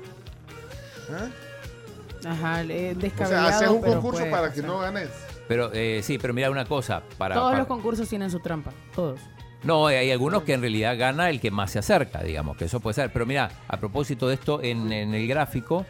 [1.10, 2.28] ¿Ah?
[2.31, 3.48] Ajá, eh, O descabellado.
[3.48, 5.09] sea, haces un concurso puede para que no ganes.
[5.48, 7.02] Pero eh, sí, pero mira una cosa.
[7.19, 8.70] Para, Todos para- los concursos tienen su trampa.
[8.94, 9.19] Todos.
[9.64, 12.81] No, hay algunos que en realidad gana el que más se acerca, digamos, que eso
[12.81, 13.12] puede ser.
[13.12, 15.86] Pero mira, a propósito de esto, en, en el gráfico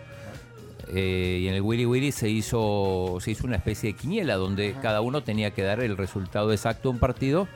[0.95, 4.75] eh, y en el Willy Willy se hizo, se hizo una especie de quiniela donde
[4.83, 7.49] cada uno tenía que dar el resultado exacto de un partido.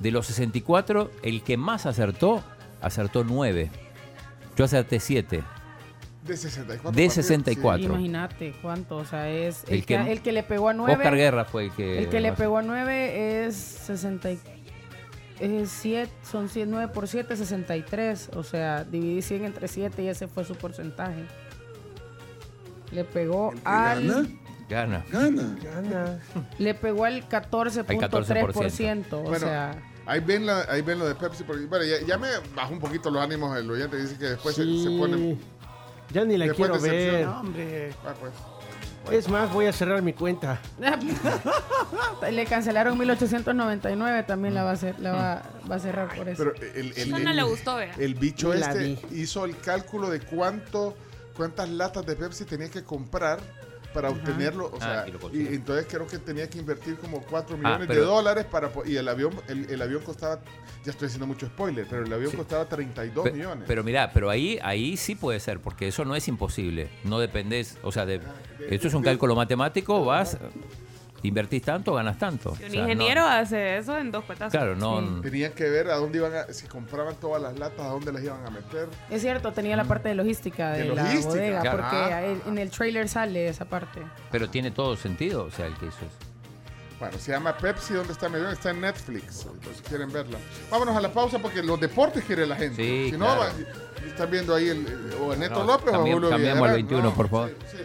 [0.00, 2.42] De los 64, el que más acertó,
[2.80, 3.70] acertó 9.
[4.56, 5.42] Yo acerté 7.
[6.24, 6.74] De 64.
[6.74, 7.84] De partidos, 64.
[7.86, 8.96] Imagínate cuánto.
[8.96, 9.64] O sea, es.
[9.68, 10.94] El El, que, que- el que le pegó a 9.
[10.94, 11.98] Oscar Guerra fue el que.
[11.98, 14.32] El que le pegó a 9 es 60.
[14.32, 14.38] y-
[15.40, 18.30] Es 7, son 100, 9 por 7, 63.
[18.36, 21.24] O sea, dividí 100 entre 7 y ese fue su porcentaje.
[22.94, 24.28] Le pegó al.
[24.68, 25.04] Gana.
[25.12, 26.18] Gana.
[26.58, 29.12] Le pegó al 14.3%.
[29.12, 29.76] O Bueno, sea.
[30.06, 31.44] ahí ven, la, ahí ven lo de Pepsi.
[31.44, 33.96] Porque, bueno, ya, ya me bajó un poquito los ánimos el oyente.
[34.00, 35.36] Dice que después se, se pone.
[36.12, 36.92] Ya ni la quiero ver.
[36.92, 37.40] decepciona.
[37.40, 37.92] Hombre.
[38.06, 38.32] Ah, pues.
[39.10, 40.58] Es más, voy a cerrar mi cuenta.
[42.30, 46.42] Le cancelaron 1899, también la va a, hacer, la va, va a cerrar por eso.
[46.58, 47.92] Pero el, no el- le gustó, vea.
[47.98, 48.98] El bicho la este vi.
[49.20, 50.96] hizo el cálculo de cuánto,
[51.36, 53.40] cuántas latas de Pepsi tenía que comprar
[53.92, 54.16] para Ajá.
[54.18, 54.66] obtenerlo.
[54.66, 58.06] O Ah, sea, y entonces creo que tenía que invertir como 4 millones de pero-
[58.06, 60.40] dólares para y el avión, el, el avión costaba,
[60.84, 63.64] ya estoy haciendo mucho spoiler, pero el avión costaba 32 Pe- millones.
[63.68, 66.90] Pero mira, pero ahí, ahí sí puede ser, porque eso no es imposible.
[67.04, 68.20] No dependés, o sea, de,
[68.68, 70.38] esto es un cálculo matemático, vas,
[71.28, 72.50] invertís tanto, ganas tanto.
[72.50, 74.52] O un sea, no- ingeniero hace eso en dos petazos.
[74.52, 77.88] Claro, no- Tenían que ver a dónde iban a, si compraban todas las latas, a
[77.88, 78.88] dónde las iban a meter.
[79.10, 81.78] Es cierto, tenía la parte de logística de, De la logística, bodega, claro.
[81.78, 82.24] porque Ah.
[82.46, 84.00] en el trailer sale esa parte.
[84.30, 86.16] pero tiene todo sentido, o sea, el que hizo eso.
[87.00, 88.52] Bueno, se llama Pepsi, ¿dónde está Medellín?
[88.52, 90.38] Está en Netflix, si quieren verla.
[90.70, 92.76] Vámonos a la pausa porque los deportes quiere la gente.
[92.82, 93.40] Sí, si no, claro.
[93.40, 96.76] va- están viendo ahí el, el- o Neto No, López cambiam- o Julio cambiamos al
[96.76, 96.76] Villarreal.
[96.76, 97.50] 21, No, por favor.
[97.70, 97.84] sí, sí.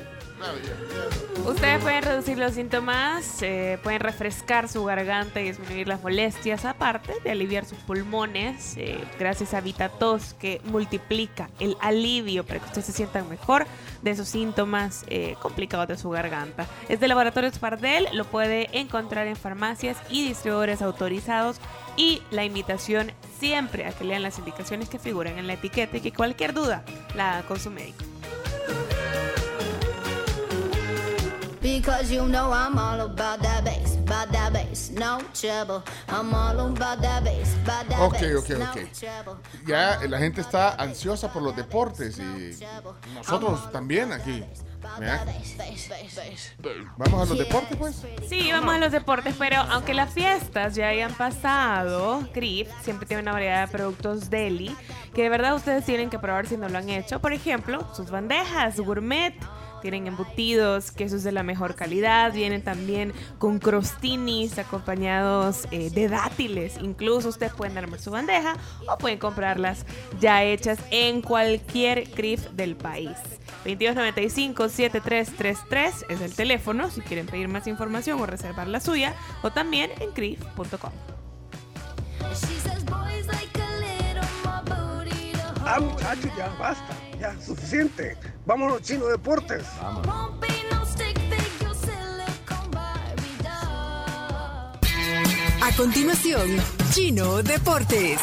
[1.46, 7.14] Ustedes pueden reducir los síntomas, eh, pueden refrescar su garganta y disminuir las molestias, aparte
[7.24, 12.86] de aliviar sus pulmones, eh, gracias a VitaTos, que multiplica el alivio para que ustedes
[12.86, 13.66] se sientan mejor
[14.02, 16.68] de esos síntomas eh, complicados de su garganta.
[16.88, 21.58] Es de Laboratorios Pardel, lo puede encontrar en farmacias y distribuidores autorizados.
[21.98, 26.02] Y la invitación siempre a que lean las indicaciones que figuran en la etiqueta y
[26.02, 26.84] que cualquier duda
[27.16, 28.06] la haga con su médico.
[31.62, 35.84] Because you know I'm all about that bass, about that bass, no trouble.
[36.08, 38.92] I'm all about that bass, about that Ok, bass, ok, no ok.
[38.94, 39.34] trouble.
[39.68, 42.58] Ya la gente está ansiosa por los deportes y
[43.14, 44.44] nosotros también aquí.
[46.98, 48.06] Vamos a los deportes, pues.
[48.30, 53.22] Sí, vamos a los deportes, pero aunque las fiestas ya hayan pasado, Crif siempre tiene
[53.24, 54.76] una variedad de productos deli
[55.14, 57.20] que de verdad ustedes tienen que probar si no lo han hecho.
[57.20, 59.36] Por ejemplo, sus bandejas gourmet.
[59.82, 66.78] Tienen embutidos, quesos de la mejor calidad, vienen también con crostinis acompañados eh, de dátiles.
[66.82, 68.56] Incluso ustedes pueden armar su bandeja
[68.88, 69.86] o pueden comprarlas
[70.20, 73.18] ya hechas en cualquier CRIF del país.
[73.66, 79.92] 2295-7333 es el teléfono si quieren pedir más información o reservar la suya o también
[80.00, 80.92] en crif.com.
[85.66, 87.09] Ah, muchachos, ya basta.
[87.20, 88.18] Ya, suficiente.
[88.46, 89.66] Vámonos, Chino Deportes.
[95.62, 96.50] A continuación,
[96.94, 98.20] Chino Deportes.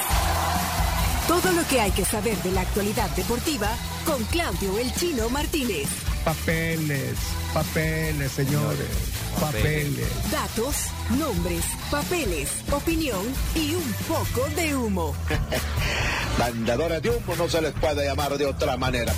[1.28, 3.68] Todo lo que hay que saber de la actualidad deportiva
[4.04, 5.88] con Claudio El Chino Martínez.
[6.24, 7.16] Papeles,
[7.52, 9.15] papeles, señores.
[9.40, 10.30] Papeles.
[10.30, 10.86] Datos,
[11.18, 13.20] nombres, papeles, opinión
[13.54, 15.14] y un poco de humo.
[16.38, 19.12] Vendedores de humo no se les puede llamar de otra manera.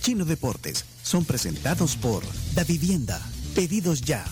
[0.00, 2.22] Chino Deportes son presentados por
[2.54, 3.20] Da Vivienda.
[3.54, 4.24] Pedidos ya.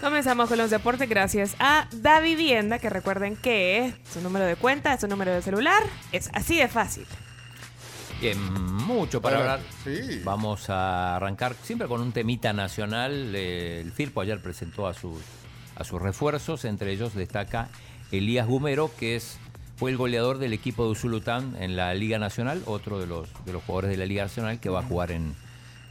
[0.00, 4.98] Comenzamos con los deportes gracias a Da Vivienda, que recuerden que su número de cuenta,
[5.00, 5.82] su número de celular,
[6.12, 7.06] es así de fácil.
[8.24, 8.38] Bien,
[8.86, 9.60] mucho para hablar.
[10.24, 13.34] Vamos a arrancar siempre con un temita nacional.
[13.34, 15.18] El FIRPO ayer presentó a sus,
[15.76, 17.68] a sus refuerzos, entre ellos destaca
[18.12, 19.38] Elías Gumero, que es,
[19.76, 23.52] fue el goleador del equipo de Usulután en la Liga Nacional, otro de los, de
[23.52, 25.34] los jugadores de la Liga Nacional que va a jugar en,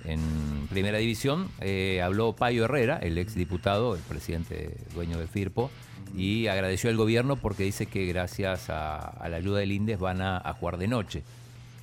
[0.04, 1.52] en Primera División.
[1.62, 5.70] Eh, habló Payo Herrera, el exdiputado, el presidente dueño del FIRPO,
[6.18, 10.24] y agradeció al gobierno porque dice que gracias a, a la ayuda del INDES van
[10.24, 11.22] a, a jugar de noche.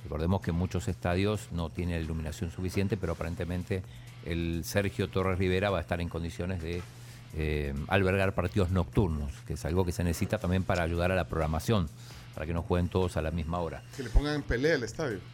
[0.03, 3.83] Recordemos que muchos estadios no tienen iluminación suficiente, pero aparentemente
[4.25, 6.81] el Sergio Torres Rivera va a estar en condiciones de
[7.35, 11.25] eh, albergar partidos nocturnos, que es algo que se necesita también para ayudar a la
[11.25, 11.87] programación,
[12.33, 13.83] para que no jueguen todos a la misma hora.
[13.95, 15.19] Que le pongan en pelea el estadio.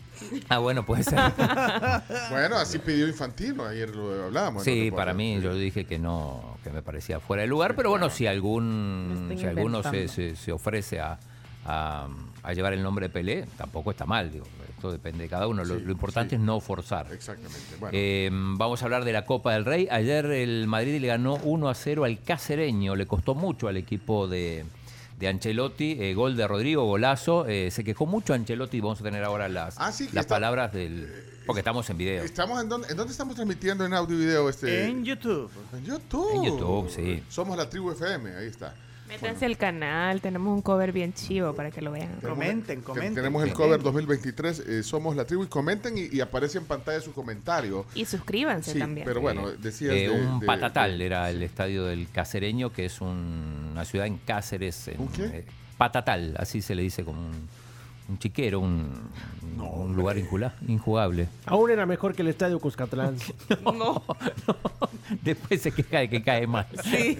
[0.50, 1.20] Ah, bueno, puede ser.
[2.32, 4.64] bueno, así pidió Infantino, ayer lo hablábamos.
[4.64, 7.92] Sí, ¿Te para mí yo dije que no, que me parecía fuera de lugar, pero
[7.92, 11.20] bueno, si algún, si alguno se, se- se ofrece a,
[11.66, 12.08] a-
[12.50, 14.46] a llevar el nombre de Pelé, tampoco está mal, digo.
[14.70, 15.64] Esto depende de cada uno.
[15.66, 17.12] Lo, Sí, lo importante es no forzar.
[17.12, 17.60] Exactamente.
[17.80, 19.88] Bueno, Eh, vamos a hablar de la Copa del Rey.
[19.92, 22.96] Ayer el Madrid le ganó 1 a 0 al Cacereño.
[22.96, 24.66] Le costó mucho al equipo de,
[25.20, 25.98] de Ancelotti.
[26.00, 27.48] Eh, gol de Rodrigo, golazo.
[27.48, 28.80] Eh, se quejó mucho Ancelotti.
[28.80, 31.12] Vamos a tener ahora las, Ah, sí, las está- palabras del.
[31.48, 32.24] Porque estamos en video.
[32.24, 34.86] estamos en dónde, ¿en dónde estamos transmitiendo en audio y video este?
[34.86, 35.50] En YouTube.
[35.74, 36.36] En YouTube.
[36.36, 37.24] En YouTube, sí.
[37.30, 38.76] Somos la tribu FM, ahí está.
[39.08, 42.10] Métanse al canal, tenemos un cover bien chivo para que lo vean.
[42.22, 43.16] Comenten, Te- comenten.
[43.16, 47.00] Tenemos el cover 2023, eh, Somos la tribu, y comenten y, y aparece en pantalla
[47.02, 47.86] su comentario.
[47.96, 49.06] Y suscríbanse Sí, también.
[49.06, 53.00] pero bueno, decías Eh, de- un de- patatal era el estadio del Cacereño, que es
[53.02, 54.90] un- una ciudad en Cáceres.
[54.90, 55.24] en- ¿Un qué?
[55.26, 55.46] eh,
[55.78, 57.48] patatal, así se le dice como un,
[58.10, 58.90] un chiquero, un,
[59.60, 61.28] un lugar injugable.
[61.46, 63.16] Aún era mejor que el estadio Cuscatlán.
[63.64, 64.04] No.
[65.24, 66.68] Después se queja de que cae mal.
[66.84, 67.18] Sí.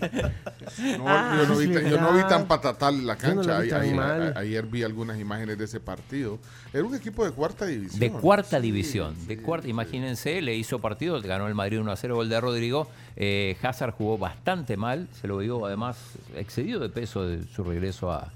[0.98, 2.30] No, yo, no vi, tan- yo no vi verdad.
[2.30, 3.60] tan patatal la no cancha.
[3.60, 4.34] vi ayer, mal.
[4.36, 6.40] a- ayer vi algunas imágenes de ese partido.
[6.74, 8.00] Era un equipo de cuarta división.
[8.00, 9.16] De cuarta Sí, división.
[9.20, 12.42] sí, de cuarta, imagínense, le hizo partido, ganó el Madrid 1 a 0, gol de
[12.42, 12.90] Rodrigo.
[13.16, 15.98] Eh, Hazard jugó bastante mal, se lo vio además
[16.36, 18.30] excedido de peso de su regreso a.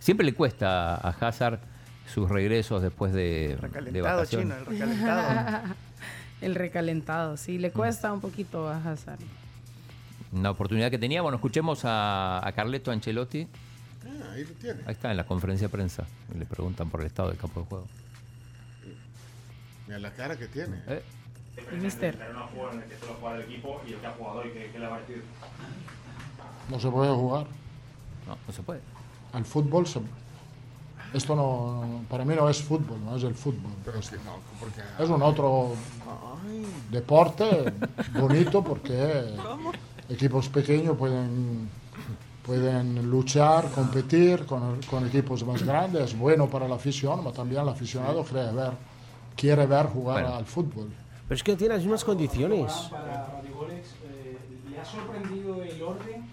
[0.00, 1.58] Siempre le cuesta a Hazard
[2.12, 5.74] sus regresos después de, de Recalentado chino, el recalentado.
[6.40, 9.18] El recalentado, sí, le cuesta un poquito a Hazard.
[10.30, 11.20] Una oportunidad que tenía.
[11.20, 13.48] Bueno, escuchemos a, a Carleto Ancelotti.
[14.06, 14.80] Ah, ahí lo tiene.
[14.86, 16.06] Ahí está, en la conferencia de prensa.
[16.38, 17.86] Le preguntan por el estado del campo de juego.
[19.88, 20.80] Mira la cara que tiene.
[20.86, 21.02] Eh,
[21.72, 22.16] El mister.
[26.70, 27.46] No se puede jugar.
[28.28, 28.80] no, no se puede.
[29.32, 30.00] Al fútbol se-
[31.12, 33.72] Esto no, para mí no es fútbol, no es el fútbol.
[33.84, 34.82] Pero Es, sí, no, porque.
[35.02, 35.72] es un otro
[36.90, 37.72] deporte
[38.14, 39.34] bonito porque
[40.08, 41.68] equipos pequeños pueden,
[42.44, 46.12] pueden luchar, competir con, con equipos más grandes.
[46.12, 48.72] Es bueno para la afición, pero también el aficionado quiere ver,
[49.36, 50.36] quiere ver jugar Bueno.
[50.36, 50.88] al fútbol.
[51.26, 52.72] Pero es que tiene las mismas condiciones.
[52.90, 53.26] Para
[53.70, 54.38] eh,
[54.70, 56.24] ¿le ha sorprendido el orden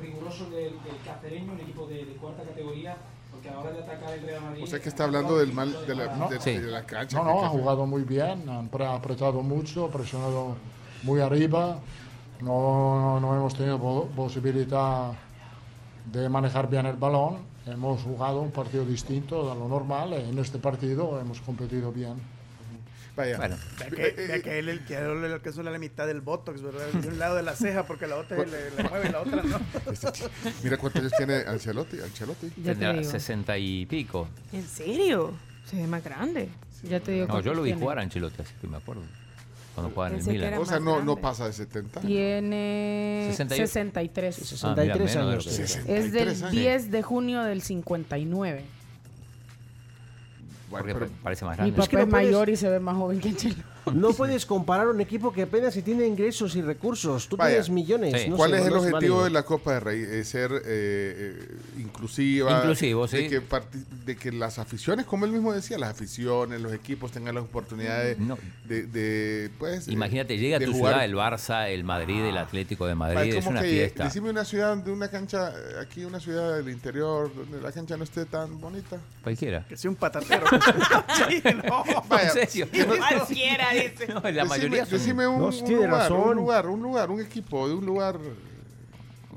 [0.00, 2.96] riguroso del, del cacereño, un equipo de, de cuarta categoría?
[3.44, 4.62] Porque ahora de atacar el Real Madrid.
[4.62, 6.28] O sea que está hablando del mal de la, No.
[6.28, 6.56] de- Sí.
[6.58, 7.18] de la cancha.
[7.18, 10.56] No, no, ha jugado muy bien, han pre- apretado mucho, presionado
[11.02, 11.78] muy arriba.
[12.40, 15.12] No, no hemos tenido po- posibilidad
[16.10, 17.38] de manejar bien el balón.
[17.66, 20.12] Hemos jugado un partido distinto a lo normal.
[20.14, 22.14] En este partido hemos competido bien.
[23.16, 23.36] Vaya.
[23.36, 23.96] Bueno, Vea que,
[24.26, 26.86] vea que él, el que él le alcanzó la mitad del botox, ¿verdad?
[26.88, 29.42] De un lado de la ceja porque la otra le, le mueve y la otra
[29.42, 29.60] no.
[30.62, 32.00] Mira cuántos años tiene Ancelotti.
[32.00, 32.48] Ancelotti.
[32.50, 33.10] Tendrá digo.
[33.10, 34.28] 60 y pico.
[34.52, 35.32] ¿En serio?
[35.64, 36.48] Se ve más grande.
[36.82, 37.80] Ya te digo No, yo lo vi tiene.
[37.80, 39.02] jugar a Ancelotti, así que me acuerdo.
[39.74, 40.54] Cuando jugaba en el Milan.
[40.54, 42.00] O sea, no, no pasa de 70.
[42.02, 43.66] Tiene 61.
[43.66, 44.62] 63.
[44.64, 45.44] Ah, mira, 63 menos de lo años.
[45.44, 45.66] que- tiene.
[45.66, 46.50] 63 Es del años.
[46.52, 48.64] 10 de junio del 59.
[50.82, 53.20] Bueno, Porque pero- parece más Mi papá es puedes- mayor y se ve más joven
[53.20, 53.62] que Ancelotti.
[53.92, 57.28] No puedes comparar un equipo que apenas si tiene ingresos y recursos.
[57.28, 57.50] Tú Vaya.
[57.50, 58.22] tienes millones.
[58.22, 58.30] Sí.
[58.30, 59.24] no ¿Cuál sé, es el no objetivo válido.
[59.24, 60.00] de la Copa de Rey?
[60.08, 62.58] Es ser eh, eh, inclusiva.
[62.58, 63.16] Inclusivo, sí.
[63.16, 63.42] De que,
[64.06, 68.18] de que las aficiones, como él mismo decía, las aficiones, los equipos tengan las oportunidades
[68.18, 68.38] No.
[68.66, 70.94] de, de, pues, eh, Imagínate, llega a tu jugar.
[70.94, 74.04] ciudad el Barça, el Madrid, el Atlético de Vaya, Madrid, es como una que, fiesta.
[74.04, 77.96] Decime una ciudad de una cancha, eh, aquí una ciudad del interior, donde la cancha
[77.96, 78.98] no esté tan bonita.
[79.22, 79.64] Cualquiera.
[79.68, 80.44] Que sea un patatero.
[81.28, 81.84] Sí, no.
[82.08, 82.66] Vaya, en serio.
[82.98, 84.06] Cualquiera, dice.
[84.08, 86.36] No, la decime, mayoría son- decime un, No, un sí, tiene lugar, un razón.
[86.36, 88.18] lugar, un lugar, un equipo de un lugar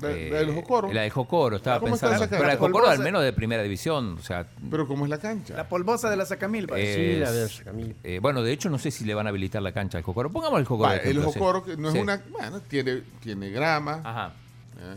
[0.00, 0.90] de los Jocoro.
[0.90, 2.30] Eh, La de Jocoro, estaba ¿Cómo está pensando.
[2.30, 2.56] Pero la de?
[2.58, 4.16] Jocoro al menos de primera división.
[4.18, 5.54] O sea, Pero ¿cómo es la cancha?
[5.56, 6.68] La polvosa de la Sacamil.
[6.68, 6.84] vaya.
[6.94, 7.96] Sí, la de es- Sacamil.
[8.04, 10.30] eh, bueno, de hecho no sé si le van a habilitar la cancha al Jocoro.
[10.30, 10.92] Pongamos el Jocoro.
[10.92, 11.22] De el sí.
[11.24, 12.00] Jocoro que no es Sí.
[12.00, 14.34] una, bueno, tiene, tiene grama, Ajá.
[14.80, 14.96] eh,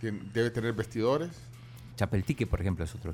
[0.00, 1.30] tiene- debe tener vestidores.
[1.94, 3.12] Chapeltique, por ejemplo, es otro.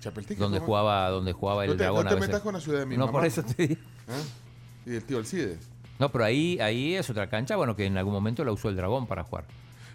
[0.00, 0.38] Chapeltique.
[0.40, 2.28] Donde jugaba, donde jugaba el te, dragón no a te veces.
[2.28, 3.12] metas con la ciudad de mi No, mamá.
[3.18, 3.80] por eso te digo.
[4.86, 5.58] Y el tío Alcides.
[5.98, 8.76] No, pero ahí, ahí es otra cancha, bueno, que en algún momento la usó el
[8.76, 9.44] dragón para jugar.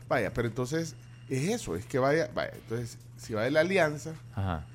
[0.08, 0.96] Vaya, pero entonces
[1.30, 4.66] es eso, es que vaya, vaya, entonces si va de la Alianza, Ajá.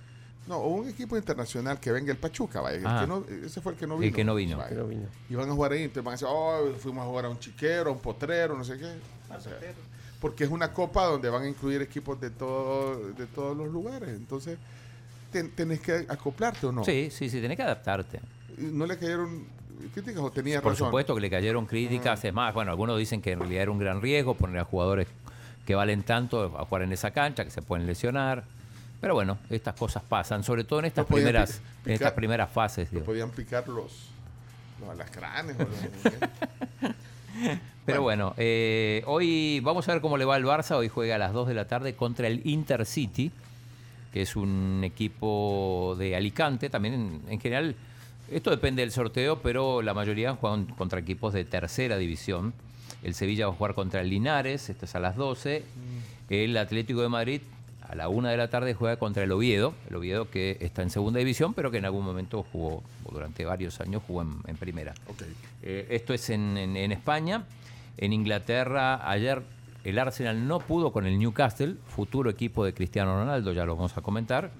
[0.46, 3.72] no, o un equipo internacional que venga el Pachuca, vaya, el que no- ese fue
[3.72, 4.16] el que no El vino.
[4.16, 4.56] que no vino.
[4.58, 4.68] Vaya.
[4.68, 5.06] Que no vino.
[5.30, 7.38] Y van a jugar ahí, entonces van a decir, oh, fuimos a jugar a un
[7.40, 8.92] chiquero, a un potrero, no sé qué.
[9.34, 9.58] O sea,
[10.20, 14.10] porque es una copa donde van a incluir equipos de, todo, de todos los lugares.
[14.10, 14.58] Entonces,
[15.32, 16.84] ten- tenés que acoplarte o no.
[16.84, 18.20] Sí, sí, sí, tenés que adaptarte.
[18.58, 19.46] ¿No le cayeron
[19.92, 20.88] críticas o tenía Por razón?
[20.88, 22.24] supuesto que le cayeron críticas.
[22.24, 25.06] Es más, bueno, algunos dicen que en realidad era un gran riesgo poner a jugadores
[25.66, 28.44] que valen tanto a jugar en esa cancha, que se pueden lesionar.
[29.00, 32.92] Pero bueno, estas cosas pasan, sobre todo en estas No primeras, en estas primeras fases.
[32.92, 34.08] No podían picar los,
[34.80, 35.56] los alacranes.
[35.56, 36.92] o los-
[37.84, 40.76] Pero bueno, eh, hoy vamos a ver cómo le va al Barça.
[40.76, 43.30] Hoy juega a las 2 de la tarde contra el Intercity,
[44.12, 46.70] que es un equipo de Alicante.
[46.70, 47.74] También en, en general,
[48.30, 52.52] esto depende del sorteo, pero la mayoría juegan contra equipos de tercera división.
[53.02, 55.62] El Sevilla va a jugar contra el Linares, esto es a las 12.
[56.30, 57.40] El Atlético de Madrid
[57.86, 59.74] a la 1 de la tarde juega contra el Oviedo.
[59.90, 63.44] El Oviedo que está en segunda división, pero que en algún momento jugó, o durante
[63.44, 64.94] varios años jugó en, en primera.
[65.62, 67.44] Eh, esto es en, en- en España.
[67.98, 69.42] En Inglaterra, ayer
[69.84, 73.94] el Arsenal no pudo con el Newcastle, futuro equipo de Cristiano Ronaldo, ya lo vamos
[73.98, 74.50] a comentar.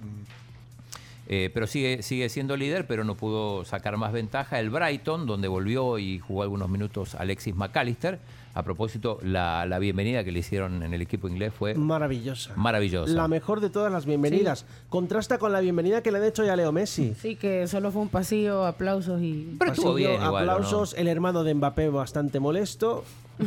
[1.27, 4.59] Eh, pero sigue, sigue siendo líder, pero no pudo sacar más ventaja.
[4.59, 8.19] El Brighton, donde volvió y jugó algunos minutos Alexis McAllister.
[8.53, 12.53] A propósito, la, la bienvenida que le hicieron en el equipo inglés fue Maravillosa.
[12.55, 13.11] maravillosa.
[13.11, 14.65] La mejor de todas las bienvenidas.
[14.87, 17.15] Contrasta con la bienvenida que le han hecho ya a Leo Messi.
[17.19, 19.57] Sí, que solo fue un pasillo, aplausos y...
[19.59, 23.03] Pasillo, aplausos, el hermano de Mbappé bastante molesto.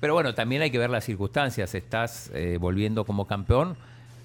[0.00, 1.74] Pero bueno, también hay que ver las circunstancias.
[1.74, 3.74] Estás eh, volviendo como campeón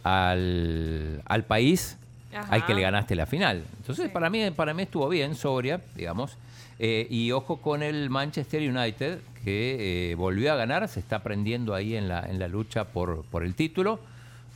[0.03, 1.97] al, al país
[2.34, 2.53] Ajá.
[2.53, 3.64] al que le ganaste la final.
[3.77, 6.38] Entonces, para, mí, para mí estuvo bien, sobria, digamos.
[6.77, 11.73] Eh, y ojo con el Manchester United, que eh, volvió a ganar, se está prendiendo
[11.73, 13.99] ahí en la, en la lucha por, por el título.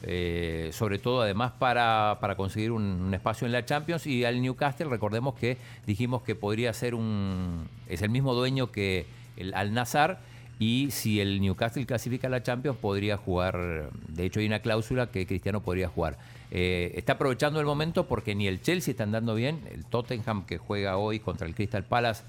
[0.05, 4.41] eh, sobre todo además para, para conseguir un, un espacio en la Champions y al
[4.41, 9.05] Newcastle recordemos que dijimos que podría ser un es el mismo dueño que
[9.37, 10.19] el Al Nazar
[10.59, 15.07] y si el Newcastle clasifica a la Champions podría jugar, de hecho hay una cláusula
[15.07, 16.17] que Cristiano podría jugar.
[16.55, 20.59] Eh, está aprovechando el momento porque ni el Chelsea está andando bien, el Tottenham que
[20.59, 22.23] juega hoy contra el Crystal Palace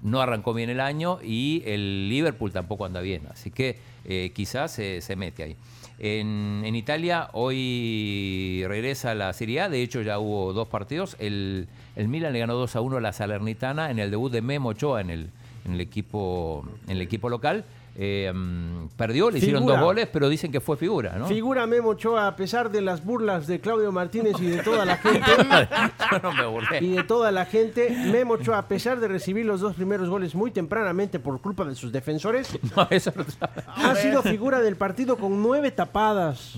[0.00, 3.76] no arrancó bien el año y el Liverpool tampoco anda bien, así que
[4.06, 5.56] eh, quizás se, se mete ahí.
[5.98, 11.68] En, en Italia hoy regresa la Serie A, de hecho ya hubo dos partidos, el,
[11.96, 14.70] el Milan le ganó 2 a 1 a la Salernitana en el debut de Memo
[14.70, 15.30] Ochoa en el,
[15.66, 17.66] en el, equipo, en el equipo local.
[17.96, 21.26] Eh, mm, perdió, le hicieron dos goles, pero dicen que fue figura, ¿no?
[21.26, 24.96] Figura Memo Ochoa, a pesar de las burlas de Claudio Martínez y de toda la
[24.96, 25.20] gente.
[26.12, 26.78] Yo no me burlé.
[26.80, 30.34] y de toda la gente, Memo Ochoa, a pesar de recibir los dos primeros goles
[30.34, 33.24] muy tempranamente por culpa de sus defensores, No, eso no-
[33.66, 36.54] ha sido figura del partido con nueve tapadas.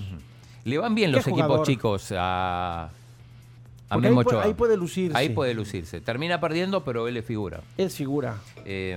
[0.64, 2.90] Le van bien los equipos chicos a,
[3.93, 4.44] a Porque Memo ahí pu- Ochoa.
[4.44, 5.19] ahí puede lucirse.
[5.19, 6.01] Ahí puede lucirse.
[6.01, 7.60] Termina perdiendo, pero él es figura.
[7.77, 8.36] Es figura.
[8.64, 8.97] Eh,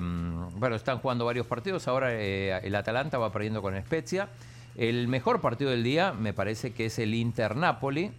[0.58, 1.88] bueno, están jugando varios partidos.
[1.88, 4.30] Ahora eh, el Atalanta va perdiendo con Spezia.
[4.78, 8.12] El mejor partido del día me parece que es el Inter-Napoli.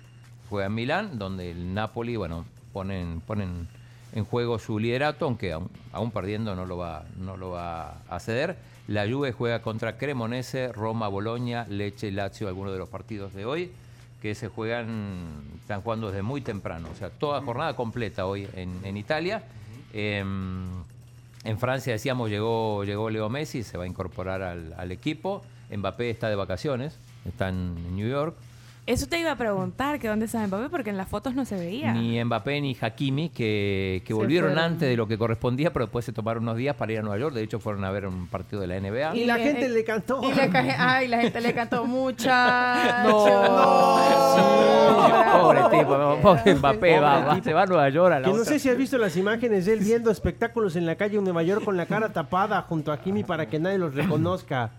[0.50, 3.68] Juega en Milán, donde el Napoli, bueno, ponen, ponen
[4.12, 8.20] en juego su liderato, aunque aún, aún perdiendo no lo, va, no lo va a
[8.20, 8.56] ceder.
[8.86, 13.72] La Juve juega contra Cremonese, Roma, Boloña, Leche, Lazio, algunos de los partidos de hoy
[14.26, 18.80] que se juegan, están jugando desde muy temprano, o sea, toda jornada completa hoy en,
[18.84, 19.44] en Italia.
[19.92, 20.18] Eh,
[21.44, 25.44] en Francia, decíamos, llegó, llegó Leo Messi, se va a incorporar al, al equipo.
[25.70, 28.36] Mbappé está de vacaciones, está en New York.
[28.86, 31.56] Eso te iba a preguntar, que dónde está Mbappé, porque en las fotos no se
[31.56, 31.92] veía.
[31.92, 34.64] Ni Mbappé ni Hakimi, que, que volvieron fueron.
[34.72, 37.18] antes de lo que correspondía, pero después se tomaron unos días para ir a Nueva
[37.18, 37.34] York.
[37.34, 39.16] De hecho, fueron a ver un partido de la NBA.
[39.16, 40.20] Y la gente le cantó.
[40.22, 40.48] Y la,
[40.78, 43.02] ay, la gente le cantó mucha.
[45.42, 48.40] Pobre tipo, pobre Mbappé, va, va, se va a Nueva York a la Que no
[48.42, 48.52] otra.
[48.52, 51.42] sé si has visto las imágenes de él viendo espectáculos en la calle de Nueva
[51.42, 54.70] York con la cara tapada junto a Kimi para que nadie los reconozca.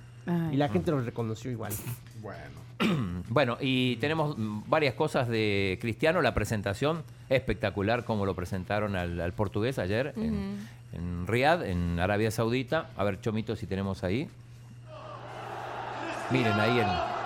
[0.52, 1.74] Y la gente los reconoció igual.
[2.22, 2.67] Bueno.
[3.30, 6.22] Bueno, y tenemos varias cosas de Cristiano.
[6.22, 12.32] La presentación espectacular, como lo presentaron al, al portugués ayer en, en Riyadh, en Arabia
[12.32, 12.90] Saudita.
[12.96, 14.30] A ver, Chomito, si tenemos ahí.
[16.32, 16.88] Miren ahí el.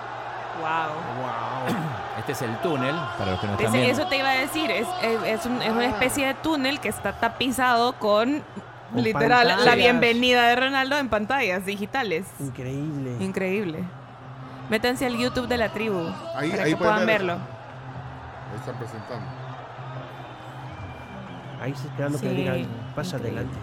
[0.62, 1.74] Wow.
[2.18, 3.90] Este es el túnel, para los que no están viendo.
[4.00, 6.88] eso te iba a decir, es, es, es un- es una especie de túnel que
[6.88, 8.42] está tapizado con,
[8.94, 12.26] literal la bienvenida de Ronaldo en pantallas digitales.
[12.38, 13.16] Increíble.
[13.20, 13.78] Increíble.
[14.70, 15.98] Métanse al YouTube de la tribu
[16.34, 17.32] Ahí, para ahí que puedan ver verlo.
[17.34, 19.26] Ahí están presentando.
[21.60, 23.40] Ahí está esperando que Sí, digan, pasa increíble.
[23.40, 23.58] adelante.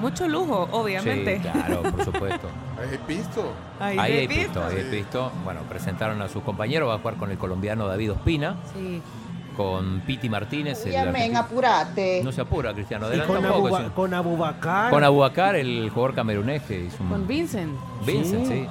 [0.00, 1.36] Mucho lujo, obviamente.
[1.36, 2.48] Sí, claro, por supuesto.
[2.80, 3.52] Ahí hay pisto.
[3.78, 4.64] Ahí Ahí hay pisto.
[4.64, 5.30] ahí hay pisto.
[5.44, 6.88] Bueno, presentaron a sus compañeros.
[6.88, 9.00] Va a jugar con el colombiano David Ospina, Sí.
[9.56, 10.84] Con Piti Martínez.
[10.86, 12.20] el apurate.
[12.24, 13.06] No se apura, Cristiano.
[13.06, 13.66] Y Adelanta con, un poco.
[13.68, 13.90] Abuba- sí.
[13.94, 14.90] con Abubakar.
[14.90, 17.08] Con Abubacar, el jugador camerunés que hizo un...
[17.10, 17.72] Con Vincent.
[18.06, 18.66] Vincent, sí.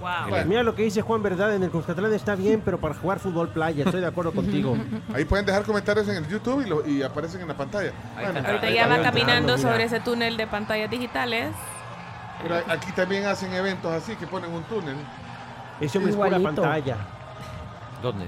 [0.00, 0.44] Wow.
[0.46, 3.48] Mira lo que dice Juan Verdad, en el Cuscatlán está bien, pero para jugar fútbol
[3.48, 4.76] playa, estoy de acuerdo contigo.
[5.14, 7.90] Ahí pueden dejar comentarios en el YouTube y, lo- y aparecen en la pantalla.
[8.14, 9.68] Bueno, Ahorita ya va caminando Mira.
[9.70, 11.48] sobre ese túnel de pantallas digitales.
[12.42, 14.94] Pero aquí también hacen eventos así que ponen un túnel.
[15.80, 16.96] Ese hombre es pura pantalla.
[18.02, 18.26] ¿Dónde?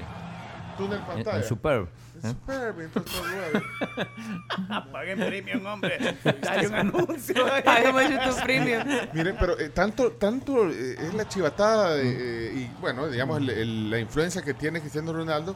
[0.77, 1.37] Túnel En, pantalla.
[1.39, 1.89] en Superb.
[2.23, 2.29] ¿eh?
[2.31, 3.21] Superb, entonces.
[4.93, 5.99] Paguen premium, hombre.
[6.43, 7.35] Dale un anuncio.
[7.65, 8.85] Paguemos YouTube Premium.
[9.13, 13.51] Miren, pero eh, tanto, tanto eh, es la chivatada de, eh, y bueno, digamos el-
[13.51, 15.55] el- la influencia que tiene Cristiano Ronaldo.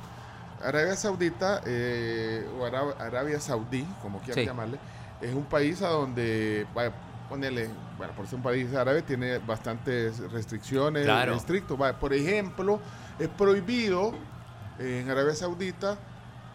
[0.64, 4.46] Arabia Saudita eh, o Ara- Arabia Saudí, como quieran Sí.
[4.46, 4.78] llamarle,
[5.20, 6.92] es un país a donde, vaya,
[7.28, 7.68] ponele,
[7.98, 11.34] bueno, por ser un país árabe, tiene bastantes restricciones, Claro.
[11.34, 11.76] estrictos.
[11.76, 12.80] Vaya, por ejemplo,
[13.22, 14.12] es prohibido
[14.78, 15.98] en Arabia Saudita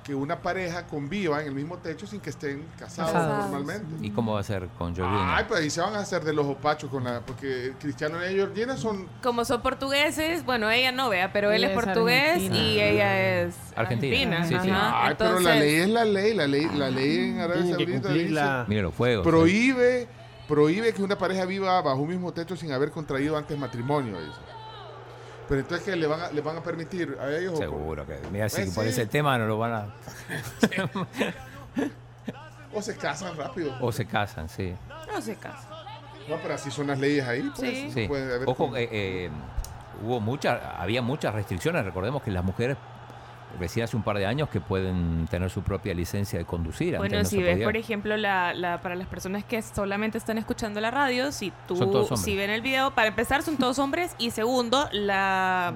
[0.04, 3.50] que una pareja conviva en el mismo techo sin que estén casados, Casados.
[3.52, 4.06] normalmente.
[4.06, 5.20] ¿Y cómo va a ser con Jorginho?
[5.22, 7.20] Ay, pues ahí se van a hacer de los opachos con la.
[7.20, 9.06] Porque Cristiano y Georgina son.
[9.22, 12.58] Como son portugueses, bueno, ella no vea, pero él Él es es portugués argentina.
[12.58, 14.62] y ella es Argentina, argentina.
[14.62, 14.74] sí, sí.
[14.74, 16.34] Ay, pero la ley es la ley.
[16.34, 19.28] La ley, la ley en Arabia Tienen que Saudita dice, Mire los juegos.
[19.28, 19.30] ¿eh?
[19.30, 20.08] prohíbe,
[20.48, 24.18] prohíbe que una pareja viva bajo un mismo techo sin haber contraído antes matrimonio.
[24.22, 24.40] Dice.
[25.48, 27.58] Pero entonces que le van a, le van a permitir a ellos.
[27.58, 28.20] Seguro que.
[28.32, 28.90] Mira, si Pues por sí.
[28.90, 29.88] ese tema no lo van a.
[32.74, 33.74] O se casan rápido.
[33.80, 34.76] o se casan, sí.
[35.12, 35.68] no se casa.
[36.28, 37.50] No, pero así son las leyes ahí.
[37.56, 37.92] Pues, Sí.
[37.94, 38.10] Sí.
[38.46, 39.30] Ojo, eh, eh,
[40.04, 41.86] hubo muchas, había muchas restricciones.
[41.86, 42.76] Recordemos que las mujeres
[43.60, 46.96] recién hace un par de años que pueden tener su propia licencia de conducir.
[46.96, 47.66] Antes Bueno, no si ves, podía.
[47.66, 52.08] por ejemplo, la, la- para las personas que solamente están escuchando la radio, si tú,
[52.16, 55.68] si ven el video, para empezar son todos hombres y segundo, la,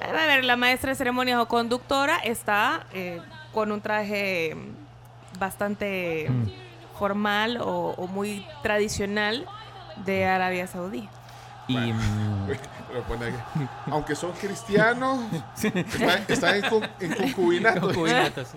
[0.00, 3.20] a ver, la maestra de ceremonias o conductora está eh,
[3.52, 4.56] con un traje
[5.38, 6.98] bastante Mm.
[6.98, 9.46] formal o, o muy tradicional
[10.04, 11.08] de Arabia Saudí.
[11.68, 12.48] Y, mm,
[12.94, 13.36] Lo pone aquí.
[13.90, 15.18] Aunque son cristianos,
[16.28, 16.64] están, en,
[17.00, 17.80] en concubinato.
[17.80, 18.56] Concubinato, sí.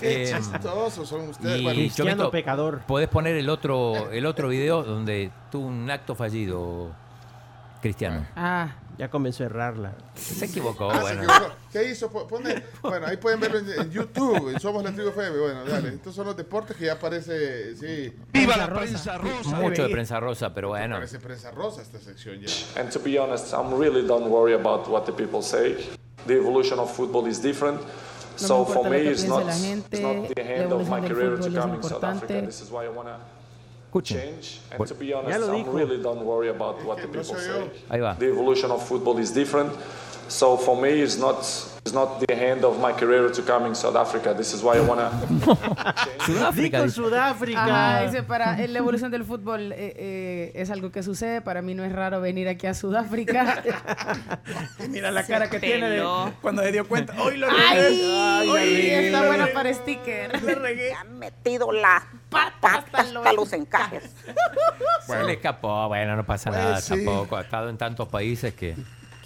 [0.00, 1.60] Qué Eh, chistosos son ustedes.
[1.60, 2.80] y Bueno, Cristiano Chomito, pecador.
[2.86, 6.92] Podés poner el otro, el otro video donde tuvo un acto fallido,
[7.82, 8.24] Cristiano.
[8.36, 8.68] Ah,
[8.98, 9.94] Ya comenzó a errarla.
[10.14, 11.22] Se equivocó, Ah, se bueno.
[11.24, 11.54] equivocó.
[11.70, 12.10] ¿Qué hizo?
[12.10, 14.48] Po- Pone, bueno, ahí pueden verlo en, en YouTube.
[14.54, 15.38] en Somos la Tribu FM.
[15.38, 15.90] Bueno, dale.
[15.90, 17.76] Estos son los deportes que ya aparece.
[17.76, 18.12] Sí.
[18.32, 19.56] ¡Viva la prensa rosa!
[19.60, 20.96] Mucho de prensa rosa, pero bueno.
[20.96, 22.80] Parece prensa rosa esta sección ya.
[22.80, 25.76] And to be honest, I'm really don't worry about what the people say.
[26.26, 27.80] The evolution of football is different.
[27.82, 30.72] No so me for me, lo que it's not, la it's gente, not the hand
[30.72, 32.02] of my career to come in South.
[32.04, 32.42] Africa.
[32.42, 33.18] This is why I wanna
[34.02, 34.16] Escuchen.
[34.20, 34.60] change.
[34.70, 35.72] And Por- to be Ya honest, lo dijo.
[35.74, 37.48] really don't worry about what the no people soy say.
[37.60, 37.70] yo.
[37.90, 38.14] Ahí va.
[38.18, 39.72] The evolution of football is different.
[40.28, 41.44] So for me, it's not
[41.86, 44.34] it's not the hand of my career to come in South Africa.
[44.34, 45.08] This is why I wanna.
[46.26, 46.88] Sudáfrica.
[46.90, 48.02] Sudáfrica.
[48.06, 51.40] Dice, para la evolución del fútbol eh, eh, es algo que sucede.
[51.42, 53.62] Para mí no es raro venir aquí a Sudáfrica.
[54.88, 56.04] Mira la cara que tiene de
[56.42, 57.14] cuando se dio cuenta.
[57.22, 57.78] ¡Hoy lo ¡Ay!
[57.78, 58.50] regué!
[58.50, 59.54] Uy, regué, está la buena regué.
[59.54, 60.42] para sticker.
[60.42, 60.92] La regué.
[60.92, 64.02] han metido las patas hasta los encajes.
[65.06, 66.94] Se le escapó, bueno, no pasa Pues nada sí.
[66.96, 67.36] tampoco.
[67.36, 68.74] Ha estado en tantos países que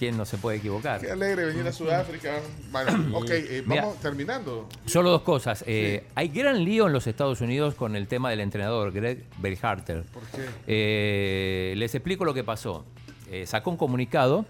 [0.01, 0.99] quién no se puede equivocar.
[0.99, 2.41] Qué alegre venir a Sudáfrica.
[2.73, 3.83] Bueno, ok, eh, Mira.
[3.83, 4.67] vamos terminando.
[4.87, 5.63] Solo dos cosas.
[5.67, 10.05] Eh, Hay gran lío en los Estados Unidos con el tema del entrenador, Greg Berhalter.
[10.05, 10.47] ¿Por qué?
[10.67, 12.87] Eh, les explico lo que pasó.
[13.31, 14.47] Eh, sacó un comunicado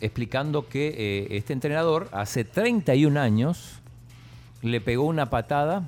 [0.00, 3.80] explicando que este entrenador hace 31 años
[4.62, 5.82] le pegó una patada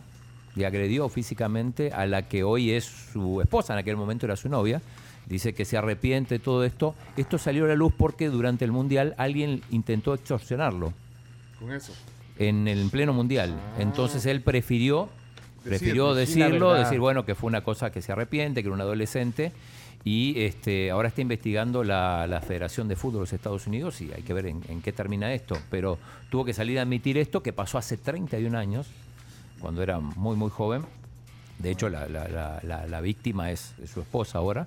[0.55, 4.51] y agredió físicamente a la que hoy es su esposa, en aquel momento era su
[4.51, 4.83] novia.
[5.31, 6.95] Dice que se arrepiente de todo esto.
[7.17, 10.93] Esto salió a la luz porque durante el Mundial alguien intentó extorsionarlo
[11.59, 11.95] Con eso.
[12.39, 13.55] en el en pleno mundial.
[13.79, 15.09] Entonces él prefirió,
[15.65, 18.81] prefirió decir decirlo, decir bueno que fue una cosa que se arrepiente, que era un
[18.83, 19.53] adolescente.
[20.03, 24.11] Y este, ahora está investigando la, la Federación de Fútbol de los Estados Unidos y
[24.13, 25.57] hay que ver en, en qué termina esto.
[25.71, 25.99] Pero
[26.31, 28.87] tuvo que salir a admitir esto que pasó hace 31 años,
[29.61, 30.83] cuando era muy, muy joven.
[31.59, 34.67] De hecho, la, la- la- la- la víctima es, es su esposa ahora.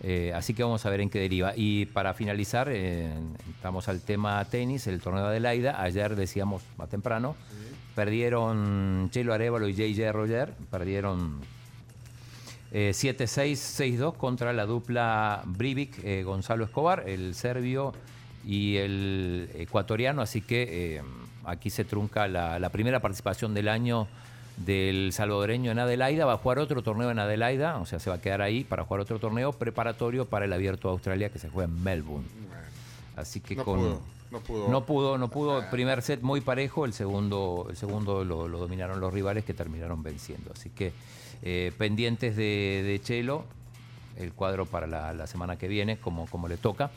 [0.00, 1.52] Eh, así que vamos a ver en qué deriva.
[1.56, 3.12] Y para finalizar, eh,
[3.54, 5.82] estamos al tema tenis, el torneo de Adelaida.
[5.82, 7.34] Ayer decíamos más temprano,
[7.94, 11.40] perdieron Chelo Arevalo y JJ Roger, perdieron
[12.70, 17.92] eh, 7-6, 6-2 contra la dupla Brivik, eh, Gonzalo Escobar, el serbio
[18.46, 20.22] y el ecuatoriano.
[20.22, 21.02] Así que eh,
[21.44, 24.06] aquí se trunca la primera participación del año
[24.64, 26.26] del salvadoreño en Adelaida.
[26.26, 28.84] Va a jugar otro torneo en Adelaida, o sea, se va a quedar ahí para
[28.84, 32.26] jugar otro torneo preparatorio para el Abierto de Australia que se juega en Melbourne.
[33.16, 33.78] Así que No con.
[33.80, 34.68] pudo, no pudo.
[34.68, 35.70] No pudo, no pudo.
[35.70, 40.02] Primer set muy parejo, el segundo, el segundo lo, lo dominaron los rivales que terminaron
[40.02, 40.52] venciendo.
[40.54, 40.92] Así que
[41.42, 43.44] eh, pendientes de, de Chelo,
[44.16, 46.90] el cuadro para la, la semana que viene, como, como le toca.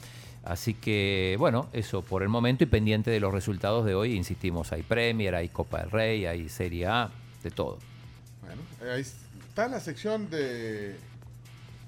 [0.43, 4.71] Así que, bueno, eso por el momento y pendiente de los resultados de hoy, insistimos,
[4.71, 7.11] hay Premier, hay Copa del Rey, hay Serie A,
[7.43, 7.79] de todo.
[8.41, 8.61] Bueno,
[8.93, 10.95] ahí está la sección de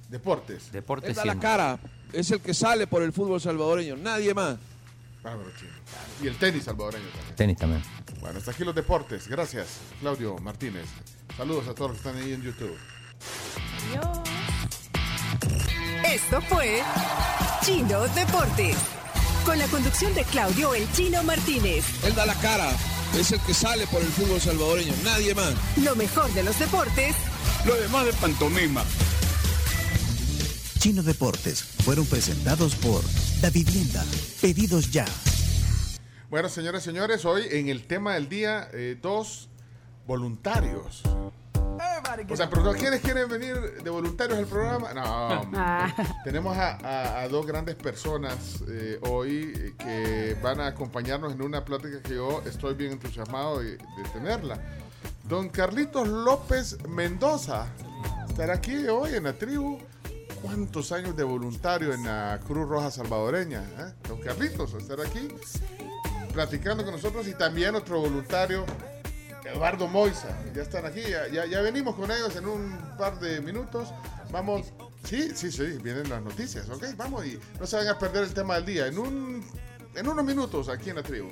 [0.09, 0.71] deportes.
[0.71, 1.79] Deportes Él da la cara.
[2.11, 3.95] Es el que sale por el fútbol salvadoreño.
[3.97, 4.57] Nadie más.
[5.23, 5.71] Bárbaro, chino.
[6.21, 7.35] Y el tenis salvadoreño también.
[7.35, 7.83] Tenis también.
[8.19, 9.27] Bueno, hasta aquí los deportes.
[9.27, 10.85] Gracias, Claudio Martínez.
[11.37, 12.77] Saludos a todos los que están ahí en YouTube.
[16.05, 16.81] Esto fue
[17.61, 18.77] Chino Deportes.
[19.45, 21.85] Con la conducción de Claudio El Chino Martínez.
[22.05, 22.69] Él da la cara.
[23.17, 24.91] Es el que sale por el fútbol salvadoreño.
[25.03, 25.53] Nadie más.
[25.77, 27.15] Lo mejor de los deportes.
[27.63, 28.83] Lo demás de pantomima.
[30.79, 33.01] Chino Deportes fueron presentados por
[33.39, 34.03] Da Vivienda.
[34.41, 35.05] Pedidos ya.
[36.29, 39.47] Bueno, señores y señores, hoy en el tema del día, eh, dos
[40.07, 41.03] voluntarios.
[42.29, 44.93] O sea, pero ¿quiénes quieren venir de voluntarios al programa?
[44.93, 45.59] No, hombre.
[46.23, 51.41] tenemos a, a- a dos grandes personas eh, hoy eh, que van a acompañarnos en
[51.41, 54.59] una plática que yo estoy bien entusiasmado de, de tenerla.
[55.23, 57.67] Don Carlitos López Mendoza
[58.27, 59.79] estará aquí hoy en la tribu.
[60.41, 63.61] ¿Cuántos años de voluntario en la Cruz Roja Salvadoreña?
[63.79, 63.93] eh?
[64.09, 65.29] Don Carlitos estará aquí
[66.33, 68.65] platicando con nosotros y también otro voluntario,
[69.53, 70.29] Eduardo Moisa.
[70.53, 73.89] Ya están aquí, ya, ya, ya venimos con ellos en un par de minutos.
[74.31, 74.73] Vamos,
[75.03, 76.85] sí, sí, sí, vienen las noticias, ¿ok?
[76.97, 78.87] Vamos y no se vayan a perder el tema del día.
[78.87, 79.45] En, un,
[79.95, 81.29] en unos minutos aquí en la tribu.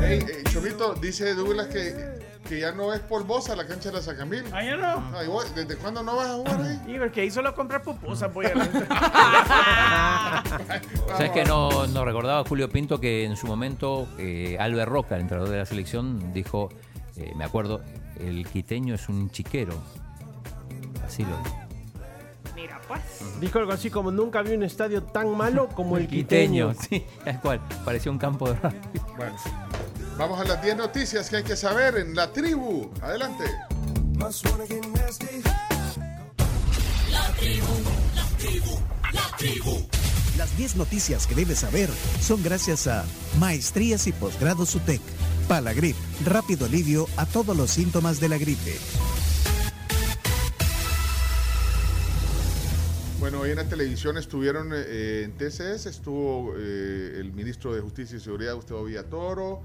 [0.00, 1.94] Hey, eh, Chomito, dice Douglas que,
[2.48, 4.44] que ya no es polvosa la cancha de la Sacamil.
[4.52, 5.02] Ah, ya no.
[5.16, 6.80] Ay, vos, ¿Desde cuándo no vas a jugar ahí?
[6.86, 8.54] Y porque ahí solo comprar pupusas, voy a
[11.08, 15.22] ¿Sabes que no, nos recordaba Julio Pinto que en su momento eh, Albert Roca, el
[15.22, 16.68] entrenador de la selección, dijo,
[17.16, 17.82] eh, me acuerdo,
[18.20, 19.74] el quiteño es un chiquero.
[21.04, 21.63] Así lo dijo.
[22.64, 23.00] Mira, pues.
[23.42, 26.74] Dijo algo así como nunca vi un estadio tan malo como el Quiteño, quiteño.
[26.88, 27.60] sí, tal cual.
[27.84, 29.00] Parecía un campo de rugby.
[29.18, 29.36] Bueno,
[30.16, 32.90] vamos a las 10 noticias que hay que saber en la tribu.
[33.02, 33.44] Adelante.
[37.10, 37.74] La tribu,
[38.14, 38.78] la tribu,
[39.12, 39.86] la tribu.
[40.38, 41.90] Las 10 noticias que debes saber
[42.22, 43.04] son gracias a
[43.38, 45.02] Maestrías y Posgrados UTEC.
[45.48, 48.78] Palagrip, rápido alivio a todos los síntomas de la gripe.
[53.20, 58.16] Bueno, hoy en la televisión estuvieron eh, en TCS, estuvo eh, el ministro de Justicia
[58.16, 59.62] y Seguridad, Gustavo Villatoro.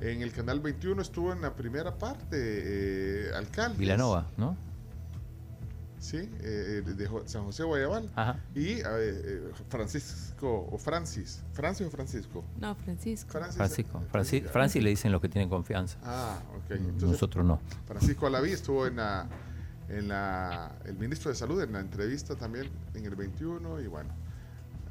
[0.00, 3.78] En el canal 21 estuvo en la primera parte, eh, alcalde.
[3.78, 4.56] Vilanova, ¿no?
[5.98, 8.10] Sí, eh, de Jo- San José Guayabal.
[8.16, 8.36] Ajá.
[8.54, 11.42] Y eh, eh, Francisco, o Francis.
[11.52, 12.44] ¿Francis o Francisco?
[12.60, 13.38] No, Francisco.
[13.52, 14.02] Francisco.
[14.10, 15.98] Francis, Francis le dicen los que tienen confianza.
[16.02, 16.70] Ah, ok.
[16.72, 17.60] Entonces, Nosotros no.
[17.86, 19.28] Francisco Alaví estuvo en la,
[19.92, 24.10] en la, el ministro de Salud en la entrevista también en el 21 y bueno,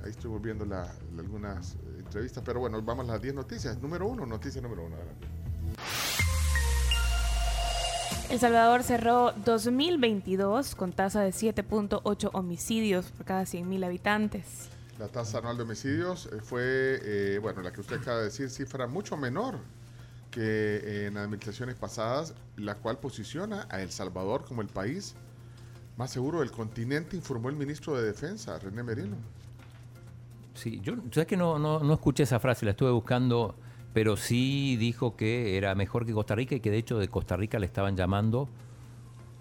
[0.03, 0.83] ahí estuve viendo la,
[1.15, 3.77] la- algunas eh, entrevistas, pero bueno, vamos a las 10 noticias.
[3.81, 4.95] Número uno, noticia número uno.
[4.95, 5.27] adelante.
[8.29, 14.69] El Salvador cerró 2022 con tasa de 7.8 homicidios por cada 100.000 habitantes.
[14.99, 16.61] La tasa anual de homicidios eh, fue,
[17.03, 19.57] eh, bueno, la que usted acaba de decir, cifra mucho menor
[20.31, 25.15] que en administraciones pasadas, la cual posiciona a El Salvador como el país
[25.97, 29.17] más seguro del continente, informó el ministro de Defensa, René Merino.
[30.53, 32.65] Sí, yo, ¿sabes que no, no, no escuché esa frase?
[32.65, 33.55] La estuve buscando,
[33.93, 37.35] pero sí dijo que era mejor que Costa Rica y que de hecho de Costa
[37.37, 38.49] Rica le estaban llamando,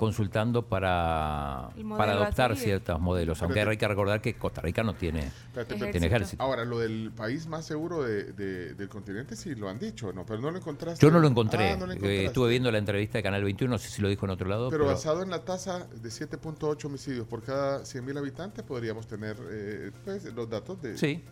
[0.00, 1.68] consultando para,
[1.98, 3.42] para adoptar ciertos modelos.
[3.42, 6.06] Aunque hay que recordar que Costa Rica no tiene, Espérate, tiene espérate.
[6.06, 6.42] ejército.
[6.42, 10.24] Ahora, lo del país más seguro de- de- del continente sí lo han dicho, ¿no?
[10.24, 11.04] Pero no lo encontraste.
[11.04, 11.72] Yo no lo encontré.
[11.72, 14.08] Ah, no lo Eh, estuve viendo la entrevista de Canal 21, no sé si lo
[14.08, 14.70] dijo en otro lado.
[14.70, 19.36] Pero Pero, basado en la tasa de 7.8 homicidios por cada 100.000 habitantes, podríamos tener
[19.50, 20.96] eh, pues, los datos de...
[20.96, 21.22] Sí,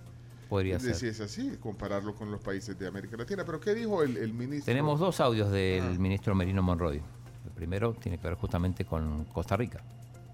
[0.51, 0.95] podría de ser.
[0.95, 3.45] Si es así, compararlo con los países de América Latina.
[3.47, 4.67] Pero ¿qué dijo el, el ministro?
[4.67, 5.99] Tenemos dos audios del Ah.
[5.99, 7.03] ministro Merino Monroy.
[7.59, 9.81] Primero tiene que ver justamente con Costa Rica.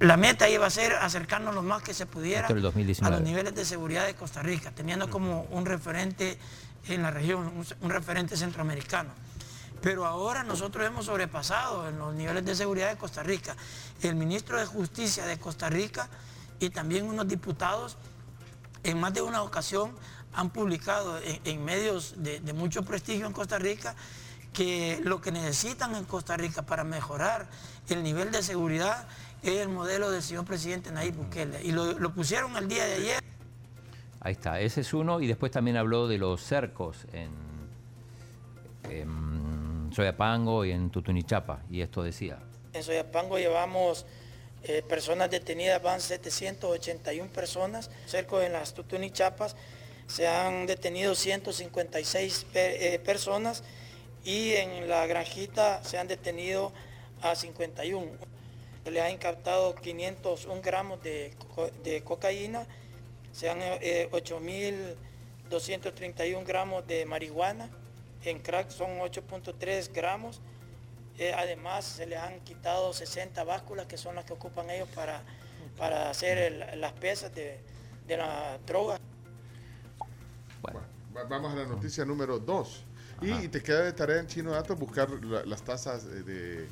[0.01, 3.07] La meta iba a ser acercarnos lo más que se pudiera el 2019.
[3.07, 6.39] a los niveles de seguridad de Costa Rica, teniendo como un referente
[6.87, 9.09] en la región, un, un referente centroamericano.
[9.81, 13.57] Pero ahora nosotros hemos sobrepasado en los niveles de seguridad de Costa Rica.
[14.03, 16.11] El ministro de Justicia de Costa Rica
[16.61, 17.97] y también unos diputados
[18.83, 19.93] en más de una ocasión
[20.35, 23.95] han publicado en, en medios de, de mucho prestigio en Costa Rica
[24.55, 27.47] que lo que necesitan en Costa Rica para mejorar
[27.91, 29.07] el nivel de seguridad
[29.43, 31.63] es el modelo del señor presidente Nayib Bukele.
[31.63, 33.23] Y lo, lo pusieron el día de ayer.
[34.21, 35.21] Ahí está, ese es uno.
[35.21, 37.29] Y después también habló de los cercos en,
[38.91, 41.61] en Soyapango y en Tutunichapa.
[41.71, 42.39] Y esto decía.
[42.73, 44.07] En Soyapango llevamos
[44.67, 47.91] Eh, personas detenidas van 781 personas.
[48.07, 49.57] Cerca en las Tutuni Chapas
[50.07, 53.63] se han detenido 156 pe- eh, personas
[54.25, 56.73] y en la granjita se han detenido
[57.23, 58.13] a 51.
[58.85, 62.67] Se le han incaptado 501 gramos de, co- de cocaína,
[63.33, 67.71] se han eh, 8.231 gramos de marihuana,
[68.25, 70.41] en crack son 8.3 gramos.
[71.19, 75.23] Eh, además, se les han quitado 60 básculas que son las que ocupan ellos para,
[75.79, 77.61] para hacer el- las pesas de,
[78.07, 78.99] de la droga.
[80.65, 82.85] Va- Vamos a la noticia número 2.
[83.45, 86.69] Y te queda de tarea en Chino Datos buscar la- las tasas eh, de...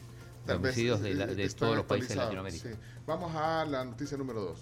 [0.47, 2.69] De homicidios de la- de están todos los países de Latinoamérica.
[2.71, 2.75] sí.
[3.07, 4.61] Vamos a la noticia número 2.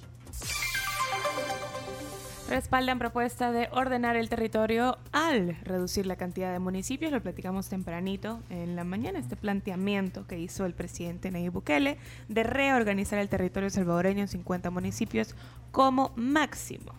[2.48, 7.12] Respaldan propuesta de ordenar el territorio al reducir la cantidad de municipios.
[7.12, 9.20] Lo platicamos tempranito en la mañana.
[9.20, 11.96] Este planteamiento que hizo el presidente Nayib Bukele
[12.28, 15.34] de reorganizar el territorio salvadoreño en 50 municipios
[15.70, 16.92] como máximo.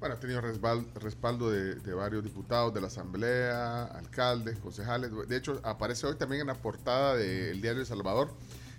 [0.00, 5.10] Bueno, ha tenido respal- respaldo de, de varios diputados de la Asamblea, alcaldes, concejales.
[5.28, 8.30] De hecho, aparece hoy también en la portada del diario El Salvador.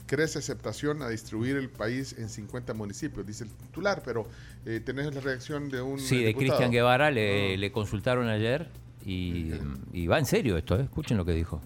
[0.05, 4.25] Crece aceptación a distribuir el país en 50 municipios, dice el titular, pero
[4.65, 5.99] eh, tenés la reacción de un.
[5.99, 6.35] Sí, eh, de.
[6.35, 7.57] Cristian Guevara le, Ah.
[7.57, 8.69] le consultaron ayer
[9.05, 9.51] y,
[9.91, 10.83] y va en serio esto, ¿eh?
[10.83, 11.61] escuchen lo que dijo.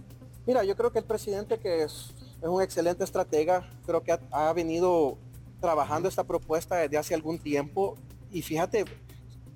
[0.48, 2.12] Mira, yo creo que el presidente que es,
[2.42, 5.18] es un excelente estratega, creo que ha, ha venido
[5.62, 7.98] trabajando esta propuesta desde hace algún tiempo
[8.30, 8.84] y fíjate,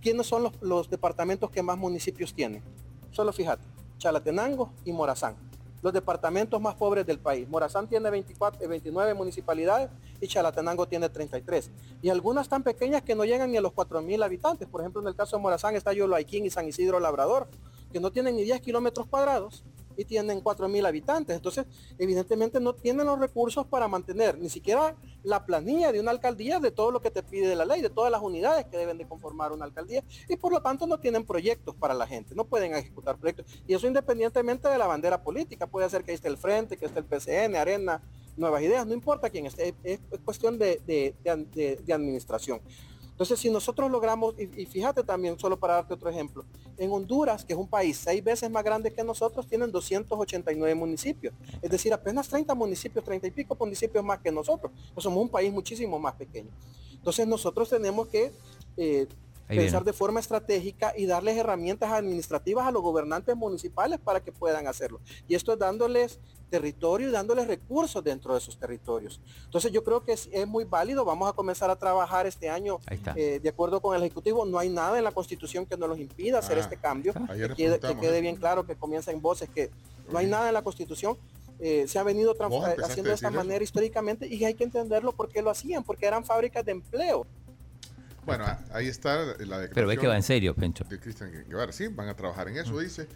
[0.08, 2.64] ¿quiénes son los, los departamentos que más municipios tienen?
[3.12, 3.66] Solo fíjate,
[3.98, 5.36] Chalatenango y Morazán,
[5.82, 7.46] los departamentos más pobres del país.
[7.50, 9.90] Morazán tiene 24, eh, 29 municipalidades
[10.22, 11.72] y Chalatenango tiene 33.
[12.02, 14.66] Y algunas tan pequeñas que no llegan ni a los 4.000 habitantes.
[14.70, 17.50] Por ejemplo, en el caso de Morazán está Yoloaiquín y San Isidro Labrador,
[17.92, 19.66] que no tienen ni 10 kilómetros cuadrados
[19.98, 21.36] y tienen 4.000 habitantes.
[21.36, 21.66] Entonces,
[21.98, 26.72] evidentemente no tienen los recursos para mantener ni siquiera la planilla de una alcaldía de
[26.72, 29.52] todo lo que te pide la ley, de todas las unidades que deben de conformar
[29.52, 33.18] una alcaldía y por lo tanto no tienen proyectos para la gente, no pueden ejecutar
[33.18, 33.46] proyectos.
[33.68, 37.00] Y eso independientemente de la bandera política, puede ser que esté el Frente, que esté
[37.00, 38.02] el PCN, Arena,
[38.38, 42.62] Nuevas Ideas, no importa quién esté, es, es cuestión de- de- de- de administración.
[43.18, 46.46] Entonces, si nosotros logramos, y, y fíjate también, solo para darte otro ejemplo,
[46.78, 51.34] en Honduras, que es un país seis veces más grande que nosotros, tienen 289 municipios.
[51.60, 54.72] Es decir, apenas 30 municipios, 30 y pico municipios más que nosotros.
[54.94, 56.52] Pues somos un país muchísimo más pequeño.
[56.94, 58.32] Entonces, nosotros tenemos que
[58.78, 59.08] eh,
[59.48, 64.68] pensar de forma estratégica y darles herramientas administrativas a los gobernantes municipales para que puedan
[64.68, 65.00] hacerlo.
[65.28, 66.20] Y esto es dándoles
[66.50, 69.20] territorio y dándoles recursos dentro de esos territorios.
[69.46, 71.04] Entonces yo creo que es, es muy válido.
[71.06, 72.80] Vamos a comenzar a trabajar este año
[73.16, 74.46] eh, de acuerdo con el Ejecutivo.
[74.46, 77.14] No hay nada en la Constitución que nos los impida hacer Ah, este cambio.
[77.14, 78.22] Que quede, que preguntamos, quede ¿eh?
[78.22, 79.70] bien claro que comienza en voces que
[80.12, 81.18] no hay nada en la Constitución.
[81.60, 83.32] Eh, se ha venido haciendo de esta eso.
[83.32, 87.26] manera históricamente y hay que entenderlo porque lo hacían, porque eran fábricas de empleo.
[88.26, 89.72] Bueno, ahí está la declaración.
[89.74, 90.84] Pero ves que va en serio, Pencho.
[90.84, 93.08] De Cristian Guevara, sí, van a trabajar en eso, dice.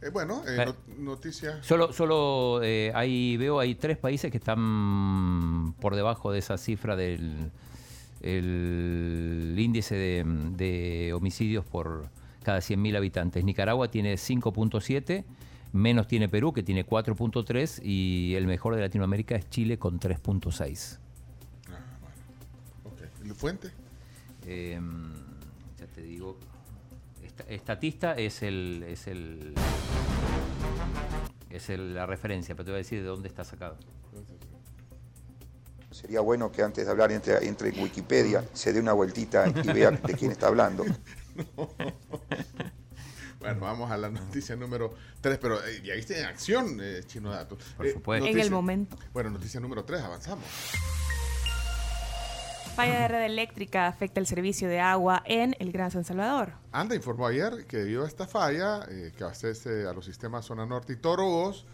[0.00, 1.62] Eh, bueno, eh, Eh, not- noticia.
[1.62, 6.94] Solo, solo eh, ahí veo hay tres países que están por debajo de esa cifra
[6.96, 7.50] del
[8.20, 10.24] el índice de,
[10.56, 12.08] de homicidios por
[12.42, 13.44] cada 100.000 habitantes.
[13.44, 15.24] Nicaragua tiene 5.7,
[15.72, 20.98] menos tiene Perú, que tiene 4.3, y el mejor de Latinoamérica es Chile con 3.6.
[22.84, 23.00] Ok.
[23.24, 23.70] ¿Y la fuente?
[24.46, 24.80] Eh,
[25.78, 26.38] ya te digo,
[27.48, 29.54] estatista es el es el
[31.50, 33.78] es el- la referencia, pero te voy a decir de dónde está sacado.
[35.90, 39.72] Sería bueno que antes de hablar entre, entre en Wikipedia se dé una vueltita y
[39.72, 40.84] vea de quién está hablando.
[43.40, 47.30] Bueno, vamos a la noticia número 3, pero eh, ya viste en acción, eh, Chino
[47.30, 47.56] Dato.
[47.76, 48.26] Por Eh, supuesto.
[48.26, 48.98] En el momento.
[49.12, 50.44] Bueno, noticia número 3, avanzamos.
[52.78, 56.52] Falla de red eléctrica afecta el servicio de agua en el Gran San Salvador.
[56.70, 60.64] Anda informó ayer que debido a esta falla eh, que abastece a los sistemas Zona
[60.64, 61.66] Norte y Torobos,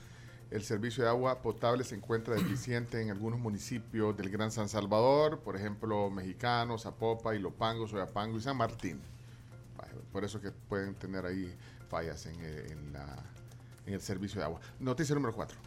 [0.51, 5.41] el servicio de agua potable se encuentra deficiente en algunos municipios del Gran San Salvador,
[5.41, 9.03] por ejemplo, Mexicano, Zapopa, Ilopango, Soyapango y San Martín.
[10.11, 11.55] Por eso que pueden tener ahí
[11.91, 12.77] fallas en, eh,
[13.85, 14.59] en el servicio de agua.
[14.81, 15.59] Noticia número 4.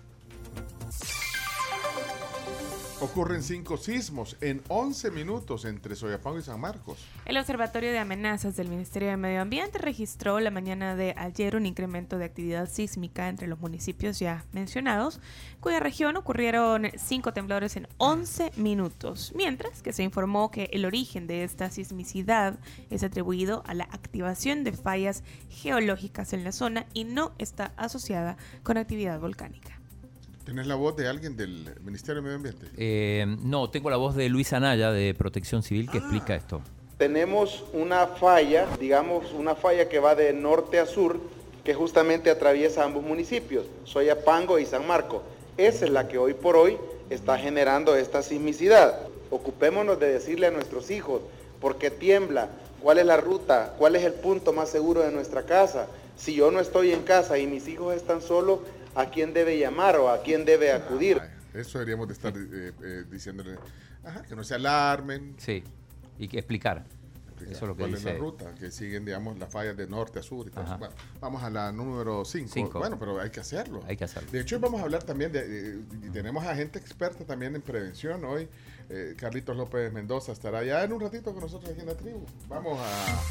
[3.00, 6.98] Ocurren cinco sismos en 11 minutos entre Soyapango y San Marcos.
[7.26, 11.68] El Observatorio de Amenazas del Ministerio de Medio Ambiente registró la mañana de ayer un
[11.68, 15.22] incremento de actividad sísmica entre los municipios ya mencionados,
[15.60, 21.28] cuya región ocurrieron cinco temblores en 11 minutos, mientras que se informó que el origen
[21.28, 22.58] de esta sismicidad
[22.90, 28.38] es atribuido a la activación de fallas geológicas en la zona y no está asociada
[28.64, 29.77] con actividad volcánica.
[30.48, 32.68] ¿Tenés la voz de alguien del Ministerio de Medio Ambiente?
[32.78, 36.62] Eh, no, tengo la voz de Luis Anaya de Protección Civil que explica esto.
[36.98, 41.20] Tenemos una falla, digamos una falla que va de norte a sur,
[41.66, 45.22] que justamente atraviesa ambos municipios, Soyapango y San Marco.
[45.58, 46.78] Esa es la que hoy por hoy
[47.10, 49.02] está generando esta sismicidad.
[49.30, 51.24] Ocupémonos de decirle a nuestros hijos
[51.60, 52.48] por qué tiembla,
[52.82, 55.88] cuál es la ruta, cuál es el punto más seguro de nuestra casa.
[56.16, 58.60] Si yo no estoy en casa y mis hijos están solos,
[58.98, 61.22] ¿a quién debe llamar o a quién debe acudir?
[61.54, 63.56] Eso deberíamos de estar eh, eh, diciéndole,
[64.04, 65.36] ajá, que no se alarmen.
[65.38, 65.64] Sí,
[66.18, 66.84] y que explicar.
[67.40, 68.10] Eso es lo que ¿Cuál dice.
[68.10, 68.56] es la ruta?
[68.56, 70.64] Que siguen, digamos, las fallas de norte a sur y todo.
[70.80, 72.50] Bueno, vamos a la número 5.
[72.52, 72.80] Cinco.
[72.80, 73.84] Bueno, pero hay que hacerlo.
[73.88, 74.32] Hay que hacerlo.
[74.32, 77.56] De hecho, hoy vamos a hablar también de, de- y tenemos a gente experta también
[77.56, 78.50] en prevención hoy.
[78.90, 82.26] Eh, Carlitos López Mendoza estará ya en un ratito con nosotros aquí en la tribu.
[82.50, 82.84] Vamos a...
[83.14, 83.22] a-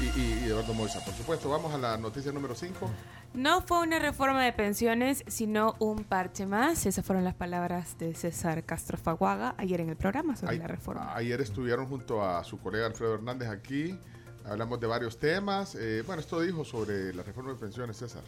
[0.00, 1.50] y, y- y Eduardo Moisa, por supuesto.
[1.50, 2.90] Vamos a la noticia número 5.
[3.34, 6.86] No fue una reforma de pensiones, sino un parche más.
[6.86, 11.12] Esas fueron las palabras de César Castro Faguaga ayer en el programa sobre la reforma.
[11.16, 13.98] Ayer estuvieron junto a su colega Alfredo Hernández aquí.
[14.44, 15.74] Hablamos de varios temas.
[15.74, 18.22] Eh, bueno, esto dijo sobre la reforma de pensiones, César.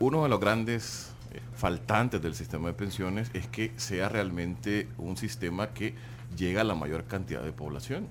[0.00, 5.18] Uno de los grandes eh, faltantes del sistema de pensiones es que sea realmente un
[5.18, 5.94] sistema que
[6.34, 8.08] llega a la mayor cantidad de población.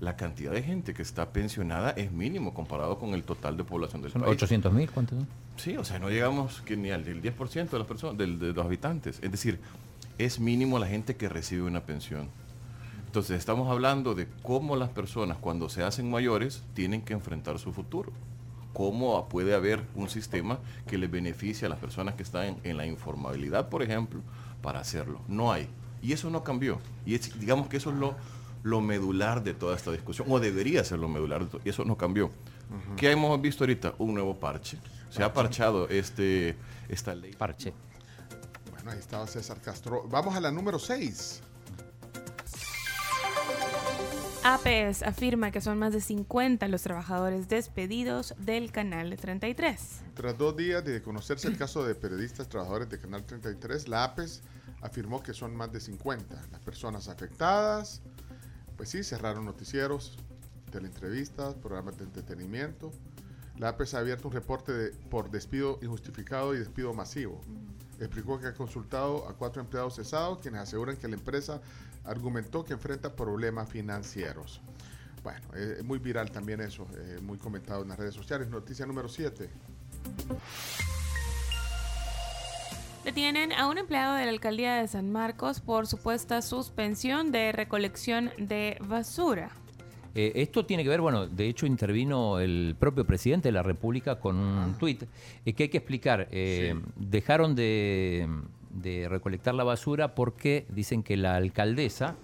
[0.00, 4.00] La cantidad de gente que está pensionada es mínimo comparado con el total de población
[4.02, 4.34] del ¿Son país.
[4.34, 4.90] 800 mil?
[4.90, 5.28] ¿Cuántos son?
[5.56, 8.52] Sí, o sea, no llegamos que ni al del 10% de las personas, del- de
[8.52, 9.18] los habitantes.
[9.22, 9.58] Es decir,
[10.18, 12.28] es mínimo la gente que recibe una pensión.
[13.06, 17.72] Entonces, estamos hablando de cómo las personas cuando se hacen mayores tienen que enfrentar su
[17.72, 18.12] futuro.
[18.72, 22.76] Cómo puede haber un sistema que les beneficie a las personas que están en, en
[22.76, 24.20] la informabilidad, por ejemplo,
[24.62, 25.20] para hacerlo.
[25.26, 25.66] No hay.
[26.02, 26.78] Y eso no cambió.
[27.04, 28.14] Y es- digamos que eso es lo,
[28.68, 31.96] lo medular de toda esta discusión, o debería ser lo medular, de y eso no
[31.96, 32.30] cambió.
[32.96, 33.94] ¿Qué hemos visto ahorita?
[33.98, 34.78] Un nuevo parche.
[35.08, 36.54] Se ha parchado este,
[36.88, 37.32] esta ley.
[37.32, 37.72] Parche.
[38.72, 40.06] Bueno, ahí estaba César Castro.
[40.08, 41.42] Vamos a la número 6.
[44.44, 50.00] APES afirma que son más de 50 los trabajadores despedidos del canal 33.
[50.14, 54.42] Tras dos días de conocerse el caso de periodistas trabajadores de Canal 33, la APES
[54.80, 58.00] afirmó que son más de 50 las personas afectadas.
[58.78, 60.16] Pues sí, cerraron noticieros,
[60.72, 62.90] teleentrevistas, programas de entretenimiento.
[63.58, 67.40] La APES ha abierto un reporte de- por despido injustificado y despido masivo.
[67.98, 71.60] Explicó que ha consultado a cuatro empleados cesados, quienes aseguran que la empresa
[72.04, 74.60] argumentó que enfrenta problemas financieros.
[75.24, 78.48] Bueno, eh, es muy viral también eso, eh, muy comentado en las redes sociales.
[78.48, 79.50] Noticia número 7.
[83.04, 88.30] Detienen a un empleado de la alcaldía de San Marcos por supuesta suspensión de recolección
[88.36, 89.50] de basura.
[90.14, 94.18] Eh, esto tiene que ver, bueno, de hecho intervino el propio presidente de la República
[94.20, 95.04] con un tuit
[95.44, 96.28] eh, que hay que explicar.
[96.32, 98.28] eh, Dejaron de,
[98.70, 102.16] de recolectar la basura porque dicen que la alcaldesa,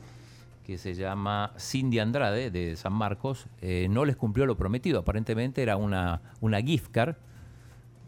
[0.66, 4.98] que se llama Cindy Andrade de San Marcos, eh, no les cumplió lo prometido.
[4.98, 7.16] Aparentemente era una, una gift card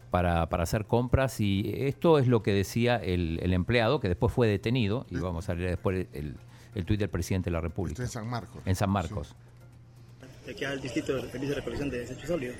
[0.09, 4.33] para, para hacer compras y esto es lo que decía el, el empleado, que después
[4.33, 6.35] fue detenido, y vamos a leer después el,
[6.75, 8.03] el tuit del presidente de la República.
[8.03, 8.61] en San Marcos.
[8.65, 9.35] En San Marcos.
[10.45, 12.55] de aquí al distrito de servicio de recolección de desechos sólidos.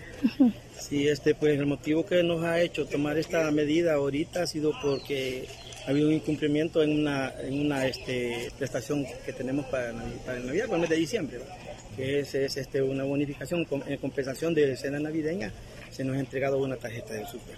[0.77, 4.73] Sí, este, pues el motivo que nos ha hecho tomar esta medida ahorita ha sido
[4.81, 5.47] porque
[5.85, 10.65] ha habido un incumplimiento en una, en una este, prestación que tenemos para, el Navidad,
[10.65, 11.55] para el mes de diciembre, ¿verdad?
[11.97, 15.51] Que es, es, este, una bonificación en compensación de cena navideña,
[15.91, 17.55] se nos ha entregado una tarjeta del súper.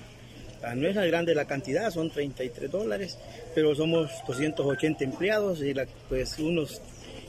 [0.64, 3.18] Ah, No es la grande la cantidad, son 33 dólares,
[3.54, 6.82] pero somos 280 empleados y la- pues unos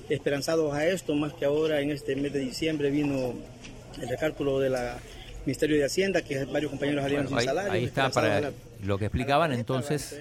[0.09, 3.35] esperanzados a esto, más que ahora en este mes de diciembre vino
[4.01, 4.75] el recálculo del
[5.47, 7.73] Ministerio de Hacienda, que varios compañeros salieron Bueno, ahí, sin salario.
[7.73, 8.53] ahí está para la-
[8.85, 10.17] lo que explicaban entonces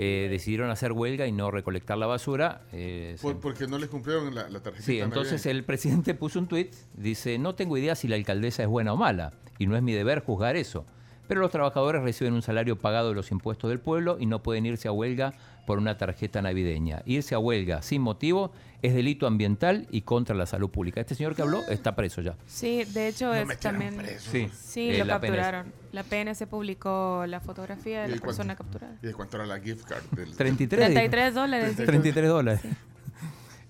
[0.00, 3.88] eh, decidieron hacer huelga y no recolectar la basura eh, se- Por- porque no les
[3.88, 4.84] cumplieron la, la tarjeta.
[4.84, 8.68] sí entonces el presidente puso un tuit dice no tengo idea si la alcaldesa es
[8.68, 10.86] buena o mala y no es mi deber juzgar eso
[11.28, 14.66] pero los trabajadores reciben un salario pagado de los impuestos del pueblo y no pueden
[14.66, 15.34] irse a huelga
[15.66, 17.02] por una tarjeta navideña.
[17.04, 18.50] Irse a huelga sin motivo
[18.80, 21.00] es delito ambiental y contra la salud pública.
[21.00, 22.36] Este señor que habló está preso ya.
[22.46, 23.96] Sí, de hecho es también...
[23.96, 24.30] preso.
[24.30, 25.36] Sí, Sí, eh, lo la PNS.
[25.36, 25.72] capturaron.
[25.92, 28.26] La PNS publicó la fotografía de ¿Y la cuánto?
[28.26, 28.96] persona capturada.
[29.02, 30.02] ¿Y de cuánto era la gift card?
[30.12, 30.86] Del, 33.
[30.86, 31.76] 33 dólares.
[31.76, 31.86] dijo.
[31.90, 32.60] 33 dólares.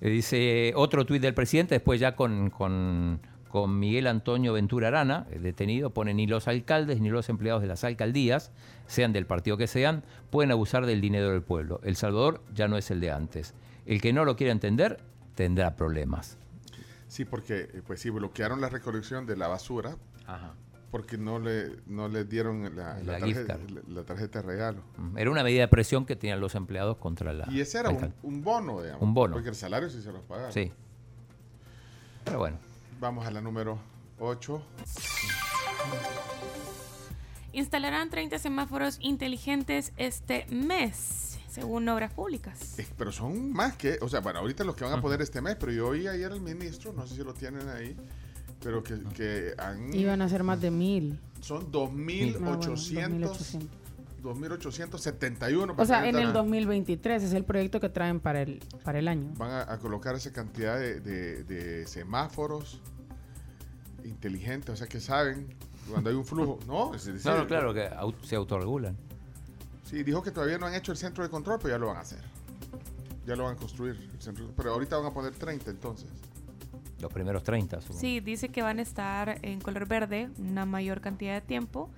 [0.01, 5.27] Eh, Dice otro tuit del presidente, después ya con, con, con Miguel Antonio Ventura Arana,
[5.41, 8.53] detenido, pone ni los alcaldes ni los empleados de las alcaldías,
[8.87, 11.81] sean del partido que sean, pueden abusar del dinero del pueblo.
[11.83, 13.55] El Salvador ya no es el de antes.
[13.87, 15.01] El que no lo quiera entender
[15.35, 16.37] tendrá problemas.
[17.09, 19.97] Sí, porque eh, pues sí, bloquearon la recolección de la basura.
[20.91, 24.83] Porque no le, no le dieron la, la La gift tarjeta, la- de regalo.
[25.17, 27.47] Era una medida de presión que tenían los empleados contra la.
[27.51, 29.03] Y ese era un, un bono, digamos.
[29.03, 29.35] Un bono.
[29.35, 30.53] Porque el salario sí se los pagaron.
[30.53, 30.73] Sí.
[32.25, 32.59] Pero bueno.
[33.01, 33.79] Vamos a la número
[34.19, 34.63] 8.
[37.53, 42.79] Instalarán 30 semáforos inteligentes este mes, según Obras Públicas.
[42.79, 45.41] Eh, Pero son más que, o sea, bueno, ahorita los que van a poner este
[45.41, 47.97] mes, pero yo oí ayer al ministro, no sé si lo tienen ahí,
[48.63, 49.95] pero que, que han...
[49.95, 51.19] Iban a ser más de mil.
[51.41, 51.97] Son Ah, bueno,
[52.61, 53.21] 2.800...
[53.31, 53.67] 2.800.
[54.23, 55.75] 2.871.
[55.77, 58.99] O sea, para en el ahorita 2023 es el proyecto que traen para el, para
[58.99, 59.33] el año.
[59.37, 62.81] Van a, a colocar esa cantidad de, de- de semáforos
[64.05, 65.47] inteligentes, o sea, que saben
[65.91, 66.59] cuando hay un flujo.
[66.67, 68.97] No, es decir, No, no, claro, que au- se autorregulan.
[69.85, 71.97] Sí, dijo que todavía no han hecho el centro de control, pero ya lo van
[71.97, 72.21] a hacer.
[73.27, 73.97] Ya lo van a construir.
[74.13, 76.09] el centro- pero ahorita van a poner 30 entonces.
[77.01, 78.01] Los primeros 30, supongo.
[78.01, 81.91] Sí, dice que van a estar en color verde una mayor cantidad de tiempo,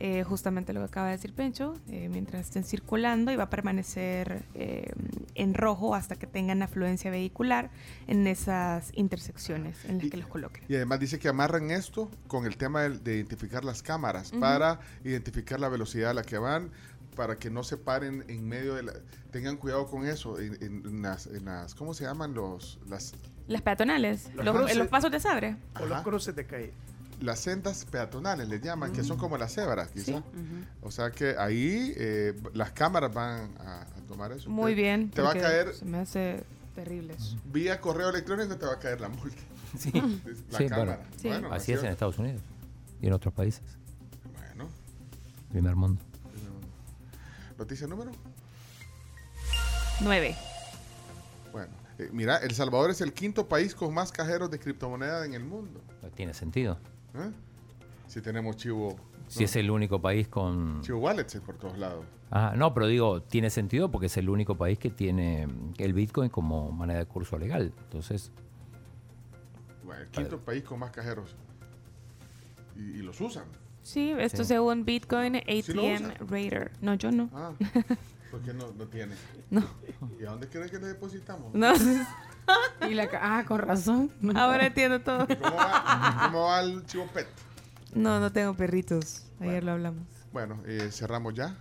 [0.00, 3.50] eh, justamente lo que acaba de decir Pencho, eh, mientras estén circulando y va a
[3.50, 4.90] permanecer eh,
[5.34, 7.70] en rojo hasta que tengan afluencia vehicular
[8.08, 10.64] en esas intersecciones en las que los coloquen.
[10.68, 15.60] Y además dice que amarran esto con el tema de, identificar las cámaras para identificar
[15.60, 16.70] la velocidad a la que van,
[17.14, 18.92] para que no se paren en medio de la...
[19.30, 21.74] Tengan cuidado con eso, en, en- en las, en las...
[21.74, 22.78] ¿Cómo se llaman los...?
[22.88, 23.12] Las,
[23.48, 24.76] Las peatonales, Los los, cruces.
[24.78, 25.56] los pasos de sabre.
[25.78, 26.72] O los cruces de calle.
[27.20, 30.16] Las sendas peatonales les llaman, que son como las cebras, quizá.
[30.18, 30.24] Ujú.
[30.82, 34.48] O sea que ahí eh, las cámaras van a, a tomar eso.
[34.50, 35.10] Muy bien.
[35.10, 36.42] Te va a caer Se me hace
[36.74, 37.36] terrible eso.
[37.52, 39.42] vía correo electrónico, te va a caer la multa.
[39.78, 39.92] Sí,
[40.50, 40.96] La Sí, cámara.
[40.96, 41.28] bueno, Sí.
[41.28, 42.40] Bueno, así es en Estados Unidos
[43.00, 43.62] y en otros países.
[44.34, 44.68] Bueno,
[45.50, 46.00] Primer mundo.
[47.58, 48.10] noticia número.
[50.00, 50.34] 9.
[51.52, 55.34] Bueno, eh, mira, El Salvador es el quinto país con más cajeros de criptomoneda en
[55.34, 55.82] el mundo.
[56.02, 56.78] No tiene sentido.
[57.14, 57.30] ¿Eh?
[58.06, 58.96] Si tenemos chivo,
[59.28, 60.80] Si es el único país con...
[60.82, 62.04] chivo wallets por todos lados.
[62.30, 65.46] Ajá, no, pero digo, tiene sentido porque es el único país que tiene
[65.78, 67.72] el Bitcoin como moneda de curso legal.
[67.84, 68.30] Entonces,
[69.84, 71.34] Bueno, el quinto país con más cajeros.
[72.76, 73.44] Y, y los usan.
[73.82, 74.48] Sí, esto Sí.
[74.50, 76.28] según Bitcoin ¿Sí lo ATM?
[76.28, 76.70] Raider.
[76.80, 77.30] No, yo no.
[77.32, 77.52] Ah,
[78.30, 79.14] ¿por qué no, no tiene?
[79.50, 79.64] No.
[80.20, 81.52] ¿Y a dónde crees que le depositamos?
[81.54, 81.72] No.
[82.88, 84.10] Y la ca- ah, con razón.
[84.34, 85.26] Ahora entiendo todo.
[85.26, 87.26] ¿Cómo va, cómo va el chivo pet?
[87.94, 89.24] No, no tengo perritos.
[89.40, 90.04] Ayer lo hablamos.
[90.32, 91.56] Bueno, eh, cerramos ya.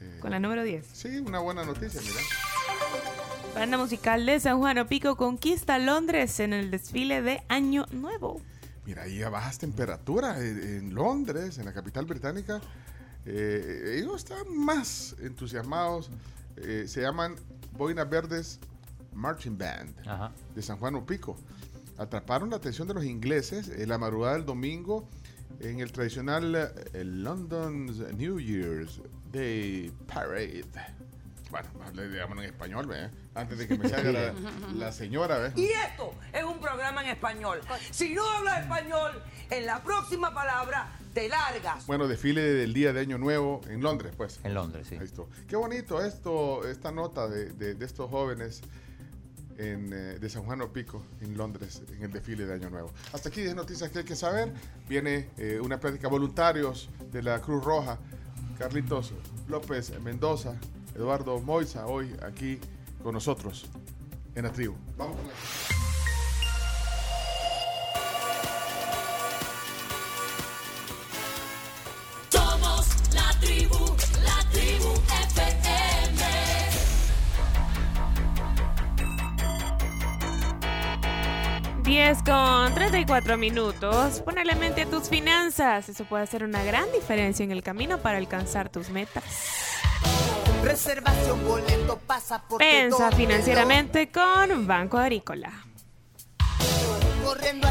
[0.00, 0.86] Eh, Con la número 10.
[0.92, 2.20] Sí, una buena noticia, mira.
[3.54, 8.40] Banda musical de San Juan Opico conquista Londres en el desfile de Año Nuevo.
[8.84, 12.60] Mira, ahí a bajas temperaturas en, en Londres, en la capital británica.
[13.26, 16.10] eh, ellos están más entusiasmados.
[16.56, 17.36] eh, se llaman
[17.72, 18.58] Boinas Verdes
[19.14, 20.32] Marching Band Ajá.
[20.54, 21.36] de San Juan Opico.
[21.98, 25.08] Atraparon la atención de los ingleses en la madrugada del domingo
[25.60, 29.00] en el tradicional eh, el London's New Year's
[29.32, 30.64] Day Parade.
[31.50, 33.08] Bueno, le digamos en español, ¿ve?
[33.36, 34.34] Antes de que me salga la,
[34.74, 35.52] la señora, ¿ves?
[35.56, 37.60] Y esto es un programa en español.
[37.92, 41.86] Si no hablas español, en la próxima palabra te largas.
[41.86, 44.40] Bueno, desfile del día de Año Nuevo en Londres, pues.
[44.42, 44.96] En Londres, sí.
[44.96, 45.22] Ahí está.
[45.46, 48.60] Qué bonito esto, esta nota de, de- de estos jóvenes
[49.58, 52.92] eh, de San Juan Opico, en Londres, en el desfile de Año Nuevo.
[53.12, 54.52] Hasta aquí 10 noticias que hay que saber.
[54.88, 57.98] Viene eh, una plática voluntarios de la Cruz Roja.
[58.58, 59.12] Carlitos
[59.48, 60.54] López Mendoza,
[60.94, 62.60] Eduardo Moisa, hoy aquí
[63.02, 63.66] con nosotros
[64.34, 64.74] en la tribu.
[64.96, 65.83] Vamos con eso.
[82.04, 84.20] 10 con 34 minutos.
[84.20, 85.88] Ponele mente a tus finanzas.
[85.88, 89.24] Eso puede hacer una gran diferencia en el camino para alcanzar tus metas.
[90.62, 95.50] Reservación, boleto, pasa por Pensa financieramente con Banco Agrícola.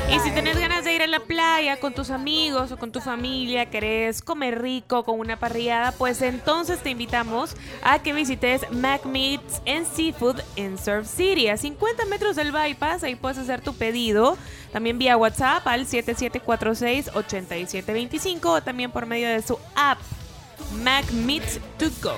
[0.09, 2.99] Y si tenés ganas de ir a la playa con tus amigos o con tu
[3.01, 9.05] familia, querés comer rico con una parrillada, pues entonces te invitamos a que visites Mac
[9.05, 13.03] Meats and Seafood en Surf City, a 50 metros del bypass.
[13.03, 14.38] Ahí puedes hacer tu pedido
[14.71, 19.99] también vía WhatsApp al 7746-8725 o también por medio de su app
[20.84, 22.15] Mac Meats to Go.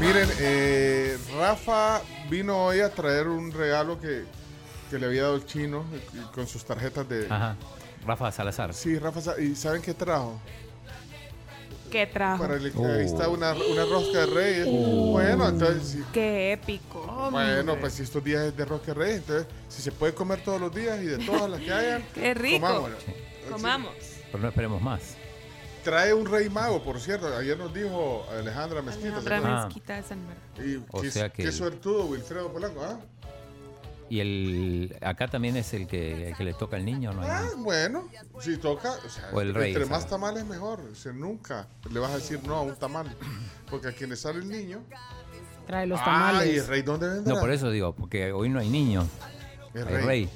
[0.00, 4.24] Miren, eh, Rafa vino hoy a traer un regalo que,
[4.90, 6.00] que le había dado el chino eh,
[6.34, 7.26] con sus tarjetas de...
[7.28, 7.56] Ajá.
[8.06, 8.72] Rafa Salazar.
[8.74, 10.38] Sí, Rafa, sa- ¿y saben qué trajo?
[11.90, 12.42] ¿Qué trajo?
[12.42, 12.84] Para el- Oh.
[12.86, 14.66] Ahí está una, una rosca de reyes.
[14.66, 16.04] Bueno, entonces, sí.
[16.12, 17.28] Qué épico.
[17.30, 20.42] bueno, pues si estos días es de rosca de reyes, entonces, si se puede comer
[20.44, 22.60] todos los días y de todas las que hayan, Qué rico.
[22.66, 22.96] comámoslo.
[23.50, 23.92] Comamos.
[24.30, 25.16] Pero no esperemos más.
[25.84, 27.28] Trae un rey mago, por cierto.
[27.36, 29.08] Ayer nos dijo Alejandra Mezquita.
[29.08, 29.64] ¿se Alejandra acuerdan?
[29.68, 30.64] Mezquita de San Marcos.
[30.66, 32.82] Y O qué, sea que qué suertudo, Wilfredo Polanco.
[32.82, 32.98] ¿ah?
[34.08, 37.22] Y el acá también es el que, el que le toca al niño, ¿no?
[37.22, 38.08] hay Ah, bueno,
[38.40, 40.80] si toca, o, sea, O el rey, entre más tamales mejor.
[40.92, 43.14] O sea, nunca le vas a decir no a un tamal.
[43.68, 44.80] Porque a quien le sale el niño.
[45.66, 46.58] Trae los Ay, tamales.
[46.62, 47.34] el rey, ¿dónde vendrá?
[47.34, 49.06] No, por eso digo, porque hoy no hay niño.
[49.74, 50.04] El hay rey.
[50.04, 50.30] rey.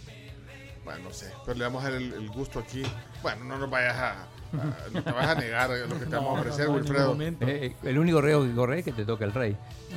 [0.85, 2.83] Bueno, no sé, pero le vamos a dar el, el gusto aquí.
[3.23, 4.27] Bueno, no nos vayas a.
[4.93, 7.17] no te vas a negar lo que te vamos a ofrecer, Wilfredo.
[7.21, 9.57] Eh, el único reo que corre es que te toca el rey.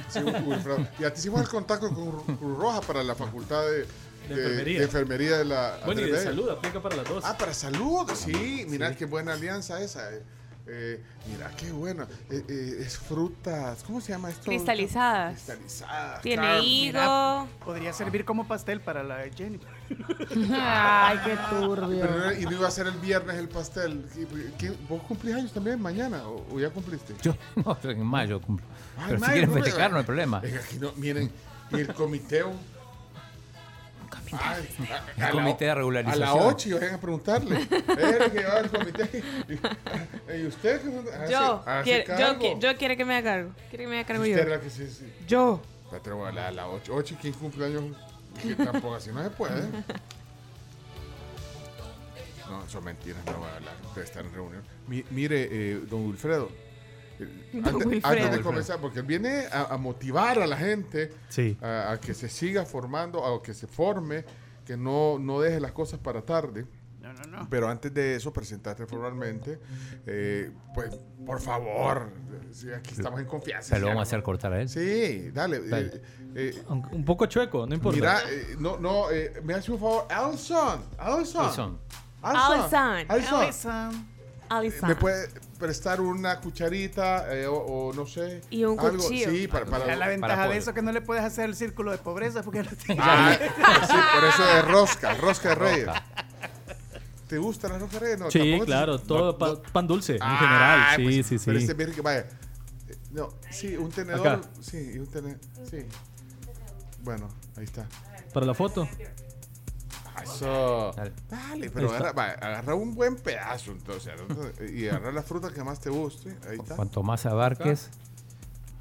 [0.09, 0.79] Sí, Wilfredo.
[0.99, 3.85] Y te hicimos el contacto con Ru- Cruz Roja para la facultad de, De
[4.29, 4.79] enfermería.
[4.79, 5.79] de enfermería de la.
[5.85, 7.23] Bueno, y de Andrés salud, aplica para las dos.
[7.25, 8.65] Ah, para salud, sí.
[8.69, 10.13] Mira qué buena alianza esa.
[10.13, 10.21] eh.
[10.65, 12.07] Eh, mira qué buena.
[12.29, 13.83] Eh, eh, es frutas.
[13.83, 14.45] ¿Cómo se llama esto?
[14.45, 15.33] Cristalizadas.
[15.33, 16.21] Cristalizadas.
[16.21, 16.63] Tiene claro.
[16.63, 16.93] higo.
[16.93, 19.59] Mira, podría servir como pastel para la Jenny.
[20.51, 21.99] Ay, qué turbio.
[22.01, 24.05] Pero y no iba a ser el viernes el pastel.
[24.13, 26.27] ¿Qué- qué- ¿Vos cumplís años también mañana?
[26.27, 27.13] ¿O, o ya cumpliste?
[27.21, 28.65] Yo no, en mayo cumplo.
[28.97, 30.41] Ay, Pero si mayo, quieren no me- festejar, no hay problema.
[30.43, 31.31] Es que aquí no- miren,
[31.71, 32.53] y el comiteo.
[34.31, 36.23] Ay, a- a El la comité de o- regularización.
[36.23, 37.61] A la 8 y vayan a preguntarle.
[37.61, 37.67] Es
[38.31, 39.23] que comité.
[40.35, 43.51] Y, usted qué hace- Yo, hace quiere, yo, yo quiere que me haga cargo.
[43.69, 44.37] Quiere que me haga cargo yo.
[44.37, 45.11] Era que sí, sí.
[45.27, 45.61] Yo.
[46.25, 46.91] A la, la 8.
[46.95, 47.83] 8 y 15 cumpleaños.
[48.41, 49.61] Que tampoco así no se puede.
[52.49, 53.75] No, son mentiras, no voy a hablar.
[53.85, 54.61] Ustedes están en reunión.
[54.87, 56.49] Mi- mire, eh, don Wilfredo.
[57.19, 61.57] eh, antes, de comenzar, porque él viene a, a motivar a la gente Sí.
[61.61, 64.25] a, a que se siga formando, a que se forme,
[64.65, 66.65] que no, no deje las cosas para tarde.
[67.13, 67.49] No, no, no.
[67.49, 69.59] Pero antes de eso, presentarte formalmente.
[70.05, 70.95] eh, pues,
[71.25, 72.09] por favor,
[72.51, 73.69] sí, aquí estamos en confianza.
[73.75, 74.69] Pero lo vamos a hacer cortar a él.
[74.69, 75.67] Sí, dale.
[75.67, 75.85] Dale.
[75.87, 76.01] eh,
[76.35, 77.95] eh, Un, un poco chueco, no importa.
[77.95, 81.45] Mira, eh, no, no, eh, me hace un favor, Alson, Alson.
[81.45, 81.79] Alson.
[82.21, 83.05] Alison.
[83.09, 83.41] Alson.
[83.41, 84.07] Alison.
[84.49, 84.89] Alison.
[84.89, 88.41] ¿Me puede prestar una cucharita eh, o, o no sé?
[88.49, 88.97] Y un algo?
[88.97, 89.29] cuchillo.
[89.29, 91.45] Sí, para, para, La, la ventaja para de eso es que no le puedes hacer
[91.45, 93.01] el círculo de pobreza porque no tiene.
[93.03, 95.87] Ah, sí, por eso es rosca, rosca de reyes.
[97.27, 98.19] ¿Te gusta la rosca de reyes?
[98.19, 99.61] No, sí, tampoco te- claro, todo no, pa- no.
[99.61, 100.95] pan dulce en Ah, general.
[100.97, 101.45] Sí, pues, sí, sí.
[101.45, 102.19] Pero este que vaya.
[102.87, 104.27] Eh, No, sí, un tenedor.
[104.27, 104.41] Acá.
[104.61, 105.39] Sí, y un tenedor.
[105.69, 105.85] Sí.
[107.03, 107.27] Bueno,
[107.57, 107.87] ahí está.
[108.33, 108.87] Para la foto.
[110.23, 110.93] Eso.
[110.95, 111.11] Dale.
[111.29, 111.97] Dale, pero está.
[111.97, 114.13] agarra, va, agarra un buen pedazo entonces.
[114.73, 116.35] Y agarra la fruta que más te guste.
[116.49, 116.75] Ahí está.
[116.75, 117.89] Cuanto más abarques,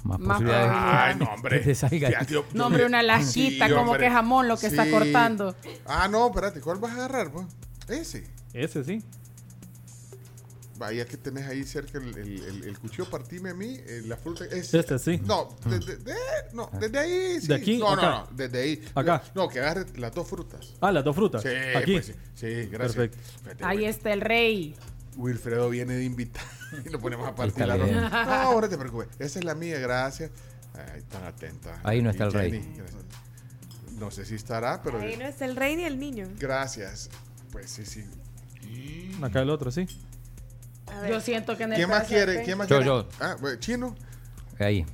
[0.03, 1.59] más, Más posibilidades Ay, no, hombre.
[1.59, 2.09] que te salga.
[2.09, 4.07] Ya, yo- No, hombre, una lajita, Sí, como hombre.
[4.07, 4.91] que jamón lo que está Sí.
[4.91, 5.55] cortando.
[5.85, 7.31] Ah, no, espérate, ¿cuál vas a agarrar?
[7.31, 7.45] pues?
[7.89, 8.25] Ese.
[8.53, 9.03] Ese sí.
[10.77, 14.17] Vaya que tenés ahí cerca el, el, el- el cuchillo, partime a mí, eh, la
[14.17, 14.43] fruta.
[14.45, 15.21] Es, Este sí.
[15.23, 16.15] No, de- de- de-
[16.53, 17.39] no, desde ahí.
[17.39, 17.47] Sí.
[17.47, 17.77] ¿De aquí?
[17.77, 18.09] No, no, Acá.
[18.31, 18.83] no, desde ahí.
[18.95, 19.23] Acá.
[19.35, 20.73] No, que agarre las dos frutas.
[20.81, 21.43] Ah, las dos frutas.
[21.43, 21.93] Sí, Aquí.
[21.93, 22.95] pues sí, sí, gracias.
[23.43, 23.65] Perfecto.
[23.65, 24.75] Ahí está el rey.
[25.15, 26.43] Wilfredo viene de invitar
[26.85, 28.25] y lo ponemos a partir Está la ropa.
[28.25, 29.09] No, ahora te preocupes.
[29.19, 30.31] Esa es la mía, gracias.
[30.73, 31.79] Ahí están atentas.
[31.83, 32.51] Ahí no Y está el rey.
[32.51, 33.03] Jenny, gracias.
[33.99, 36.27] No sé si estará, pero Ahí no es el rey ni el niño.
[36.39, 37.11] gracias.
[37.51, 38.03] Pues sí, sí.
[39.21, 39.87] Acá el otro, sí.
[41.09, 42.43] Yo siento que en el ¿Quién más quiere?
[42.43, 42.85] ¿Quién más Yo, quiere?
[42.85, 43.07] yo.
[43.19, 43.95] Ah, bueno, chino.
[44.59, 44.85] Ahí.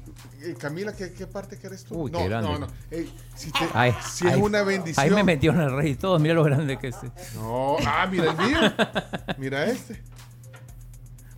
[0.42, 2.04] Eh, Camila, ¿qué, qué parte quieres tú?
[2.04, 2.50] Uy, no, qué grande.
[2.50, 2.68] no, no.
[2.90, 5.04] Ey, si te- Ahí, si es una bendición.
[5.06, 6.18] Ahí me metió en el rey todo.
[6.20, 6.96] Mira lo grande que es.
[7.36, 8.60] No, ah, mira el mío.
[9.38, 10.02] mira este.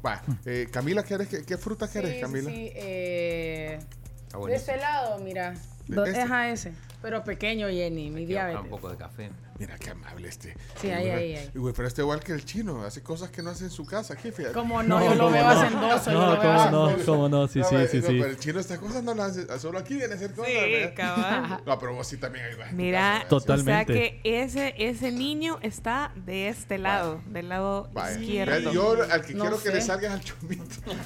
[0.06, 2.50] Va, eh, Camila, ¿quieres, qué, qué fruta quieres, Sí, Camila?
[2.50, 4.72] sí, eh, Está de buenísimo.
[4.74, 5.54] ese lado, mira.
[5.88, 6.22] ¿De Do- este?
[6.22, 6.74] Ajá, ese.
[7.02, 8.62] Pero pequeño, Jenny, mi diabetes.
[8.62, 9.32] un poco de café.
[9.60, 10.56] Mira qué amable este.
[10.82, 11.52] Sí, ahí, ahí, ahí.
[11.54, 14.16] güey, pero este igual que el chino, hace cosas que no hace en su casa
[14.16, 14.54] fíjate.
[14.54, 16.12] Como no, yo lo veo hacendoso.
[16.12, 16.98] No, lo veo cómo hacendoso.
[16.98, 18.18] no, cómo no, sí, No, sí, sí, no, sí.
[18.20, 20.52] pero el chino estas cosas no las hace, solo aquí viene a hacer cosas.
[20.52, 20.94] Sí, ¿verdad?
[20.96, 21.62] cabal.
[21.68, 23.28] No, pero vos sí también ahí vas Mira, casa.
[23.28, 23.72] Totalmente.
[23.72, 28.20] o sea que ese, ese niño está de este lado, del lado Vaya.
[28.20, 28.72] izquierdo.
[28.74, 29.88] Yo al que No quiero que le sé.
[29.88, 30.64] salgas al chomito.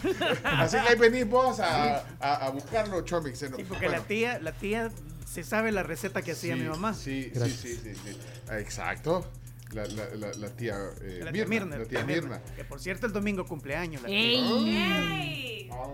[0.45, 3.37] Así que ahí venís vos a, a, a buscarlo, chomix.
[3.39, 4.89] Sí, porque la tía, la tía
[5.35, 6.93] se sabe la receta que hacía sí, mi mamá.
[6.93, 8.17] Sí, sí, sí, sí, sí.
[8.49, 9.29] Ah, Exacto.
[9.73, 11.77] La, la, la, la tía, eh, La tía Mirna, Mirna.
[11.79, 12.41] La tía Mirna.
[12.55, 14.01] Que por cierto el domingo cumpleaños.
[14.03, 14.17] La tía.
[14.17, 15.69] Ey.
[15.73, 15.87] Ah,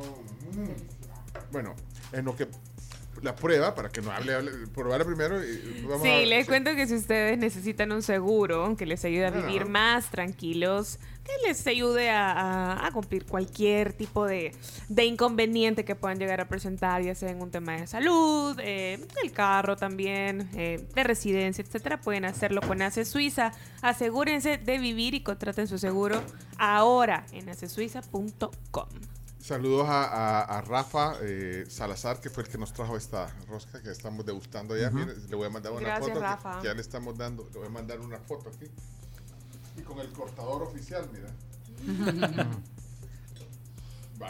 [0.54, 1.52] mm.
[1.52, 1.76] Bueno,
[2.12, 2.48] en lo que
[3.22, 5.44] la prueba, para que no hable, hable probarla primero.
[5.44, 9.26] Y vamos a- Sí, les cuento que si ustedes necesitan un seguro que les ayude
[9.26, 14.56] a vivir más tranquilos, que les ayude a, a- a cumplir cualquier tipo de,
[14.90, 19.06] de inconveniente que puedan llegar a presentar, ya sea en un tema de salud, eh,
[19.22, 23.52] del carro también, eh, de residencia, etcétera, pueden hacerlo con ACE Suiza.
[23.82, 26.22] Asegúrense de vivir y contraten su seguro
[26.58, 28.88] ahora en acesuiza.com.
[29.40, 33.82] Saludos a, a- a Rafa eh, Salazar, que fue el que nos trajo esta rosca
[33.82, 34.92] que estamos degustando ya.
[34.92, 36.20] Mire, le voy a mandar una Gracias, foto.
[36.20, 36.62] que Rafa.
[36.64, 38.66] ya le estamos dando, le voy a mandar una foto aquí.
[39.82, 41.30] Y con el cortador oficial, mira.
[44.22, 44.30] Va.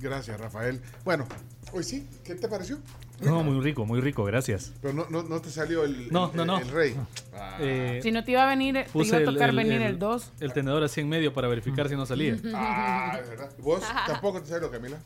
[0.00, 0.80] Gracias, Rafael.
[1.04, 1.26] Bueno,
[1.72, 2.78] hoy sí, ¿qué te pareció?
[3.20, 4.72] No, muy rico, muy rico, gracias.
[4.82, 6.58] Pero no, no, no te salió el, No, el- no, no.
[6.58, 6.94] el rey.
[7.34, 7.56] Ah.
[7.60, 9.92] Eh, Si no te iba a venir, te iba a tocar el- el- venir el-
[9.92, 10.32] el 2.
[10.40, 12.36] El tenedor así en medio para verificar si no salía.
[12.54, 13.50] Ah, verdad.
[13.58, 14.98] ¿Vos tampoco te salió, Camila?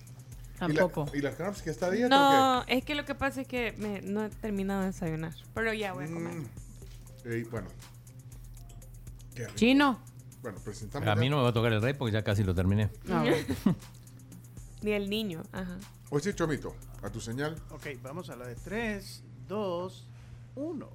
[0.59, 1.07] Tampoco.
[1.13, 3.43] ¿Y la, y la Cramps que está a dieta No, es que lo que pasa
[3.43, 5.33] es que me- no he terminado de desayunar.
[5.55, 6.33] Pero ya voy a comer.
[6.39, 7.35] o qué?
[7.37, 7.69] Ey, bueno.
[9.41, 9.57] Qué rico.
[9.57, 10.01] Chino.
[10.43, 11.09] Bueno, presentamos.
[11.09, 12.91] A mí no me va a tocar el rey porque ya casi lo terminé.
[14.83, 15.43] Ni el niño.
[15.53, 15.79] Ajá.
[16.11, 17.57] Hoy sí, Chomito, a tu señal.
[17.71, 20.09] Ok, vamos a la de 3, 2,
[20.57, 20.89] 1.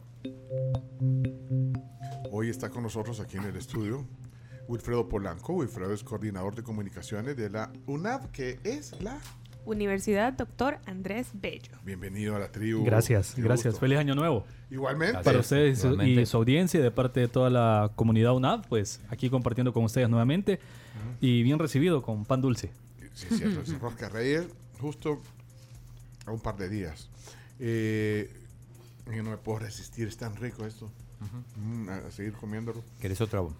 [2.31, 4.05] Hoy está con nosotros aquí en el estudio
[4.67, 5.53] Wilfredo Polanco.
[5.53, 9.19] Wilfredo es coordinador de comunicaciones de la UNAV, que es la...
[9.65, 11.71] Universidad Doctor Andrés Bello.
[11.83, 12.83] Bienvenido a la tribu.
[12.85, 13.73] Gracias, Qué gracias.
[13.73, 13.79] gusto.
[13.81, 14.45] Feliz año nuevo.
[14.69, 15.21] Igualmente.
[15.23, 16.25] Para ustedes y su- y igualmente.
[16.27, 20.09] su audiencia y de parte de toda la comunidad UNAV, pues aquí compartiendo con ustedes
[20.09, 20.59] nuevamente
[21.21, 22.71] y bien recibido con pan dulce.
[23.13, 24.45] Sí, es cierto, es Rosca Reyes,
[24.79, 25.21] justo
[26.25, 27.09] a un par de días.
[27.59, 28.29] Eh,
[29.07, 30.91] yo no me puedo resistir, es tan rico esto.
[31.57, 32.83] Mm, a, a seguir comiéndolo.
[32.99, 33.39] ¿Querés otra?
[33.41, 33.53] No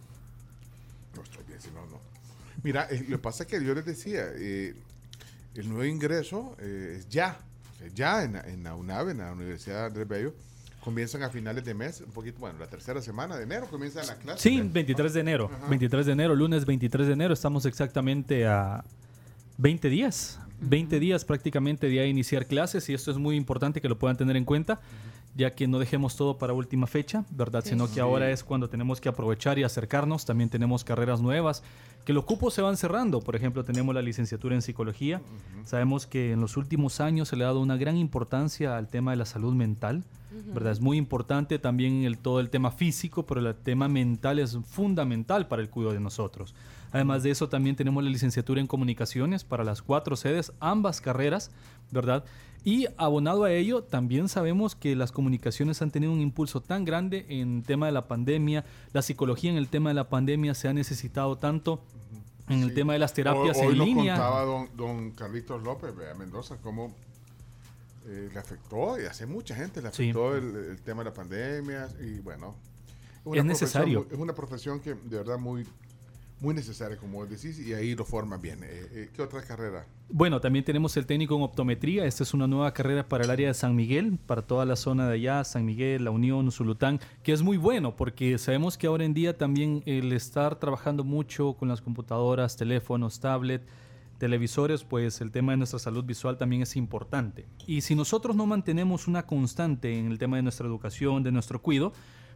[1.23, 1.99] estoy bien, si no, no.
[2.63, 4.75] Mira, eh, lo que pasa es que yo les decía, eh,
[5.55, 7.37] el nuevo ingreso eh, es ya,
[7.93, 10.33] ya en, la- en la UNAV, en la Universidad Andrés Bello,
[10.83, 14.15] comienzan a finales de mes, un poquito, bueno, la tercera semana de enero comienza la
[14.17, 14.39] clase.
[14.49, 15.49] Sí, 23 de enero.
[15.69, 18.83] 23 de enero, lunes 23 de enero, estamos exactamente a
[19.57, 20.39] 20 días.
[20.61, 24.37] 20 días prácticamente de iniciar clases y esto es muy importante que lo puedan tener
[24.37, 24.79] en cuenta,
[25.35, 27.61] ya que no dejemos todo para última fecha, ¿verdad?
[27.63, 27.71] Sí.
[27.71, 27.99] Sino que Sí.
[27.99, 30.25] ahora es cuando tenemos que aprovechar y acercarnos.
[30.25, 31.61] También tenemos carreras nuevas,
[32.05, 33.19] que los cupos se van cerrando.
[33.19, 35.21] Por ejemplo, tenemos la licenciatura en psicología.
[35.65, 39.11] Sabemos que en los últimos años se le ha dado una gran importancia al tema
[39.11, 40.03] de la salud mental.
[40.53, 40.73] ¿verdad?
[40.73, 45.47] Es muy importante también el, todo el tema físico, pero el tema mental es fundamental
[45.47, 46.53] para el cuidado de nosotros.
[46.91, 51.51] Además de eso, también tenemos la licenciatura en comunicaciones para las cuatro sedes, ambas carreras,
[51.89, 52.25] ¿verdad?
[52.65, 57.25] Y abonado a ello, también sabemos que las comunicaciones han tenido un impulso tan grande
[57.29, 60.73] en tema de la pandemia, la psicología en el tema de la pandemia se ha
[60.73, 61.83] necesitado tanto
[62.49, 64.13] en el tema de las terapias hoy, hoy en nos línea.
[64.15, 66.91] contaba don, don Carlitos López Mendoza cómo
[68.07, 70.09] eh, le afectó, y hace mucha gente le Sí.
[70.09, 72.55] afectó el, el tema de la pandemia, y bueno.
[73.33, 74.05] Es necesario.
[74.11, 75.65] es una profesión que de verdad muy,
[76.39, 78.59] muy necesaria, como decís, y ahí lo forman bien.
[78.63, 79.85] Eh, eh, ¿Qué otra carrera?
[80.09, 82.05] Bueno, también tenemos el técnico en optometría.
[82.05, 85.07] Esta es una nueva carrera para el área de San Miguel, para toda la zona
[85.07, 89.05] de allá, San Miguel, La Unión, Zulután, que es muy bueno porque sabemos que ahora
[89.05, 93.63] en día también el estar trabajando mucho con las computadoras, teléfonos, tablet,
[94.17, 97.45] televisores, pues el tema de nuestra salud visual también es importante.
[97.65, 101.61] Y si nosotros no mantenemos una constante en el tema de nuestra educación, de nuestro
[101.61, 101.93] cuidado,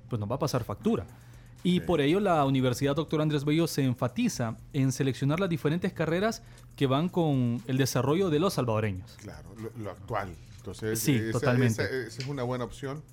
[0.10, 1.06] pues nos va a pasar factura.
[1.64, 3.22] Y por ello la Universidad Dr.
[3.22, 6.42] Andrés Bello se enfatiza en seleccionar las diferentes carreras
[6.78, 9.18] que van con el desarrollo de los salvadoreños.
[9.22, 10.34] Claro, lo, lo actual.
[10.58, 11.84] Entonces, Sí, esa- totalmente.
[11.84, 13.04] Esa, esa es una buena opción.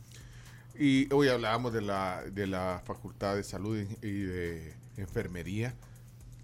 [0.78, 5.74] Y hoy hablábamos de la, de la Facultad de Salud y de Enfermería,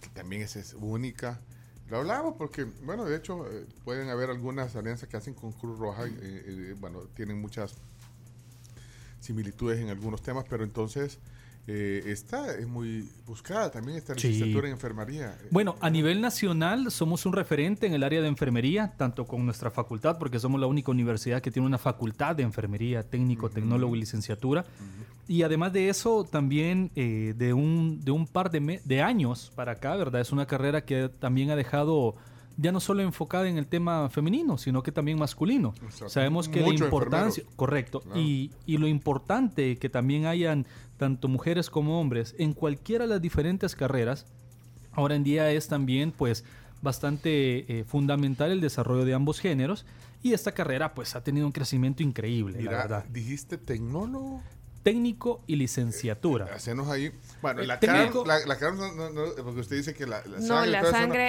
[0.01, 1.39] que también esa es única.
[1.91, 5.79] Lo hablábamos porque, bueno, de hecho, eh, pueden haber algunas alianzas que hacen con Cruz
[5.79, 7.75] Roja, eh, eh, bueno, tienen muchas
[9.21, 11.19] similitudes en algunos temas, pero entonces
[11.69, 14.29] eh, esta es muy buscada también, esta Sí.
[14.29, 15.39] licenciatura en enfermería.
[15.51, 19.71] Bueno, a nivel nacional somos un referente en el área de enfermería, tanto con nuestra
[19.71, 24.01] facultad, porque somos la única universidad que tiene una facultad de enfermería, técnico, tecnólogo y
[24.01, 24.65] licenciatura.
[25.29, 29.73] Y además de eso, también eh, de, un, de un par de, de años para
[29.73, 30.21] acá, ¿verdad?
[30.21, 32.17] Es una carrera que también ha dejado
[32.57, 35.75] ya no solo enfocada en el tema femenino, sino que también masculino.
[36.09, 37.55] Sabemos que la importancia, enfermeros.
[37.57, 38.21] correcto, Claro.
[38.21, 40.67] y, y lo importante que también hayan
[40.97, 44.27] tanto mujeres como hombres en cualquiera de las diferentes carreras,
[44.93, 46.45] ahora en día es también pues
[46.83, 49.87] bastante eh, fundamental el desarrollo de ambos géneros
[50.23, 53.05] y esta carrera pues ha tenido un crecimiento increíble, la Mira, verdad.
[53.11, 54.43] dijiste tecnólogo.
[54.83, 56.47] Técnico y licenciatura.
[56.47, 57.13] Hacenos ahí.
[57.41, 60.07] Bueno, Eh, la técnico- cara, la, la cara no, no- no, porque usted dice que
[60.07, 60.71] la, la No, sangre.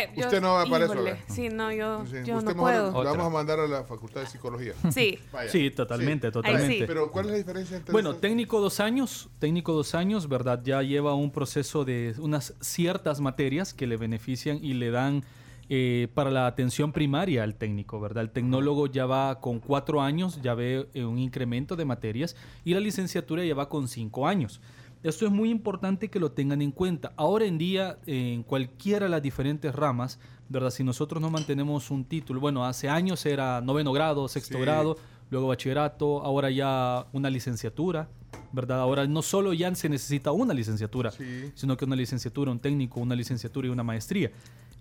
[0.09, 0.93] la yo- usted no va para eso.
[0.93, 1.25] híjole, ¿verdad?
[1.29, 3.03] Sí, no, yo, Sí, yo usted no mejor puedo.
[3.03, 4.73] Lo vamos a mandar a la Facultad de Psicología.
[4.91, 5.19] Sí.
[5.31, 5.51] Vaya.
[5.51, 6.33] Sí, totalmente, Sí.
[6.33, 6.87] totalmente.
[6.87, 8.21] Pero ¿cuál es la diferencia entre Bueno, esas?
[8.21, 10.59] técnico dos años, técnico dos años, ¿verdad?
[10.63, 15.23] Ya lleva un proceso de unas ciertas materias que le benefician y le dan
[15.69, 18.23] eh, para la atención primaria al técnico, ¿verdad?
[18.23, 22.35] El tecnólogo ya va con cuatro años, ya ve eh, un incremento de materias
[22.65, 24.61] y la licenciatura ya va con cinco años.
[25.03, 27.11] Esto es muy importante que lo tengan en cuenta.
[27.17, 30.17] Ahora en día, en cualquiera de las diferentes ramas,
[30.47, 30.69] ¿verdad?
[30.69, 34.61] Si nosotros no mantenemos un título, bueno, hace años era noveno grado, sexto Sí.
[34.61, 34.97] grado,
[35.29, 38.07] luego bachillerato, ahora ya una licenciatura,
[38.53, 38.79] ¿verdad?
[38.79, 41.51] Ahora no solo ya se necesita una licenciatura, Sí.
[41.55, 44.31] sino que una licenciatura, un técnico, una licenciatura y una maestría.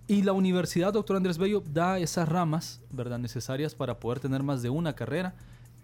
[0.09, 3.19] Y la universidad, doctor Andrés Bello, da esas ramas, ¿verdad?
[3.19, 5.35] Necesarias para poder tener más de una carrera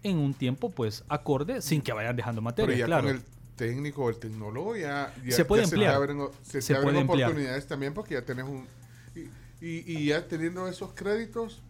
[0.03, 3.07] en un tiempo, pues, acorde, sin que vayan dejando Pero materia, ya claro.
[3.07, 3.23] con el
[3.55, 5.91] técnico o el tecnólogo ya, ya- Se puede ya emplear.
[5.91, 7.29] te abren, se, Se te abren emplear.
[7.29, 8.65] oportunidades también porque ya tenés un...
[9.15, 11.61] Y, y- y ya teniendo esos créditos...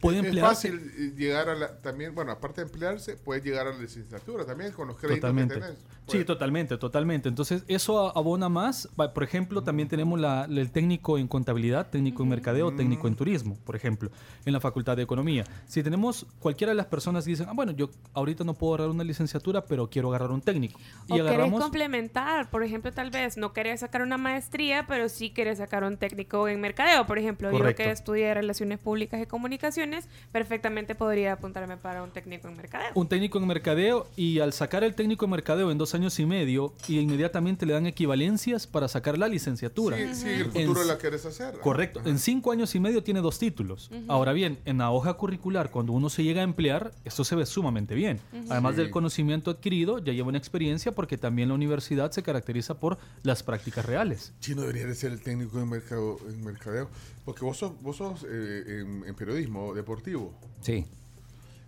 [0.00, 0.70] Puede es emplearse.
[0.70, 1.78] fácil eh, llegar a la...
[1.78, 5.54] También, bueno, aparte de emplearse, puedes llegar a la licenciatura también con los créditos Totalmente.
[5.54, 5.76] que tenés.
[6.06, 7.28] Sí, totalmente, totalmente.
[7.28, 8.88] Entonces, eso abona más.
[9.14, 13.56] Por ejemplo, también tenemos la- el técnico en contabilidad, técnico en mercadeo, técnico en turismo,
[13.64, 14.10] por ejemplo,
[14.44, 15.44] en la Facultad de Economía.
[15.66, 18.90] Si tenemos cualquiera de las personas que dicen, ah, bueno, yo ahorita no puedo agarrar
[18.90, 20.78] una licenciatura, pero quiero agarrar un técnico.
[21.08, 21.62] O Y querés agarramos...
[21.62, 25.96] complementar, por ejemplo, tal vez no querés sacar una maestría, pero sí querés sacar un
[25.96, 27.50] técnico en mercadeo, por ejemplo.
[27.50, 27.82] Correcto.
[27.82, 32.90] Yo que estudié Relaciones Públicas y Comunicaciones, perfectamente podría apuntarme para un técnico en mercadeo.
[32.94, 36.26] un técnico en mercadeo y al sacar el técnico en mercadeo en dos años y
[36.26, 39.96] medio, y inmediatamente le dan equivalencias para sacar la licenciatura.
[39.96, 41.58] Sí, sí, el futuro la quieres hacer.
[41.60, 42.00] Correcto.
[42.04, 43.90] En cinco años y medio tiene dos títulos.
[44.08, 47.46] Ahora bien, en la hoja curricular, cuando uno se llega a emplear, esto se ve
[47.46, 48.20] sumamente bien.
[48.50, 48.82] Además Sí.
[48.82, 53.42] del conocimiento adquirido, ya lleva una experiencia porque también la universidad se caracteriza por las
[53.42, 54.32] prácticas reales.
[54.40, 56.88] Chino debería de ser el técnico en, mercado, en mercadeo.
[57.24, 60.34] Porque vos sos, vos sos eh, en, en periodismo deportivo.
[60.60, 60.84] Sí.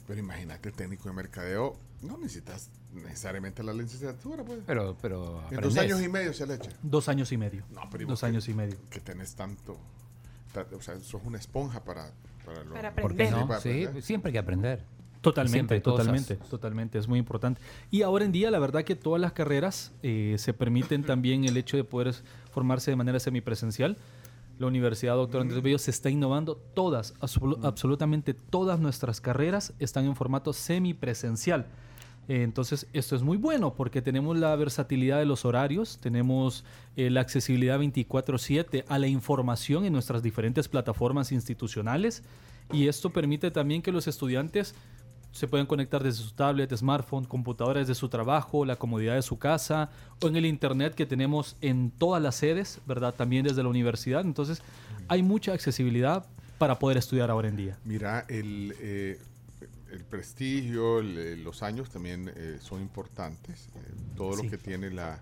[0.06, 4.60] Pero imagínate, el técnico en mercadeo, no necesitas necesariamente la licenciatura, pues.
[4.66, 6.70] Pero, pero En dos años y medio se le echa.
[6.82, 7.64] Dos años y medio.
[7.72, 8.76] No, pero ¿y Dos años que- y medio.
[8.90, 9.76] Que tenés tanto.
[10.52, 12.10] ta- O sea, sos una esponja para,
[12.44, 13.30] para, lo- Para ¿Por qué aprender.
[13.32, 13.48] no?
[13.48, 14.02] para Sí, aprender.
[14.02, 14.84] siempre hay que aprender.
[15.20, 15.98] Totalmente, Siempre hay cosas.
[16.06, 17.60] totalmente, totalmente, es muy importante.
[17.90, 21.56] Y ahora en día, la verdad que todas las carreras eh, se permiten también el
[21.56, 22.14] hecho de poder
[22.52, 23.96] formarse de manera semipresencial.
[24.58, 26.56] La Universidad Doctor Andrés Bello se está innovando.
[26.74, 31.66] Todas, absolu- absolutamente todas nuestras carreras están en formato semipresencial.
[32.28, 36.64] Entonces, esto es muy bueno porque tenemos la versatilidad de los horarios, tenemos
[36.96, 42.24] eh, la accesibilidad 24/7 a la información en nuestras diferentes plataformas institucionales
[42.72, 44.74] y esto permite también que los estudiantes
[45.36, 49.38] se puedan conectar desde su tablet, smartphone, computadora desde su trabajo, la comodidad de su
[49.38, 49.90] casa
[50.22, 53.14] o en el internet que tenemos en todas las sedes, ¿verdad?
[53.14, 54.22] También desde la universidad.
[54.22, 54.62] Entonces,
[55.08, 56.24] hay mucha accesibilidad
[56.58, 57.78] para poder estudiar ahora en día.
[57.84, 59.18] Mira, el, eh,
[59.96, 63.68] el prestigio, el- eh, los años también eh, son importantes.
[63.74, 63.80] Eh,
[64.16, 64.44] todo Sí.
[64.44, 65.20] lo que tiene la,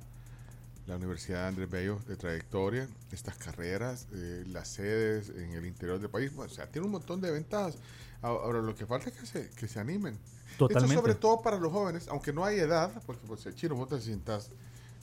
[0.87, 5.99] la Universidad de Andrés Bello de trayectoria, estas carreras, eh, las sedes en el interior
[5.99, 7.77] del país, bueno, o sea, tiene un montón de ventajas.
[8.21, 10.19] Ahora, lo que falta es que se, que se animen.
[10.59, 10.95] Totalmente.
[10.95, 13.89] Esto sobre todo para los jóvenes, aunque no hay edad, porque pues, el chino, vos
[13.89, 14.51] te sientas,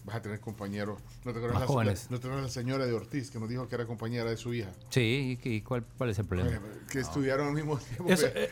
[0.03, 0.99] vas a tener compañeros.
[1.25, 2.05] ¿No te acuerdas Más la, jóvenes.
[2.09, 4.35] la- no te acuerdas la señora de Ortiz que nos dijo que era compañera de
[4.37, 4.71] su hija?
[4.89, 6.59] Sí, ¿y cuál, cuál es el problema?
[6.89, 8.05] Que estudiaron al mismo tiempo.
[8.09, 8.49] Eso, eh,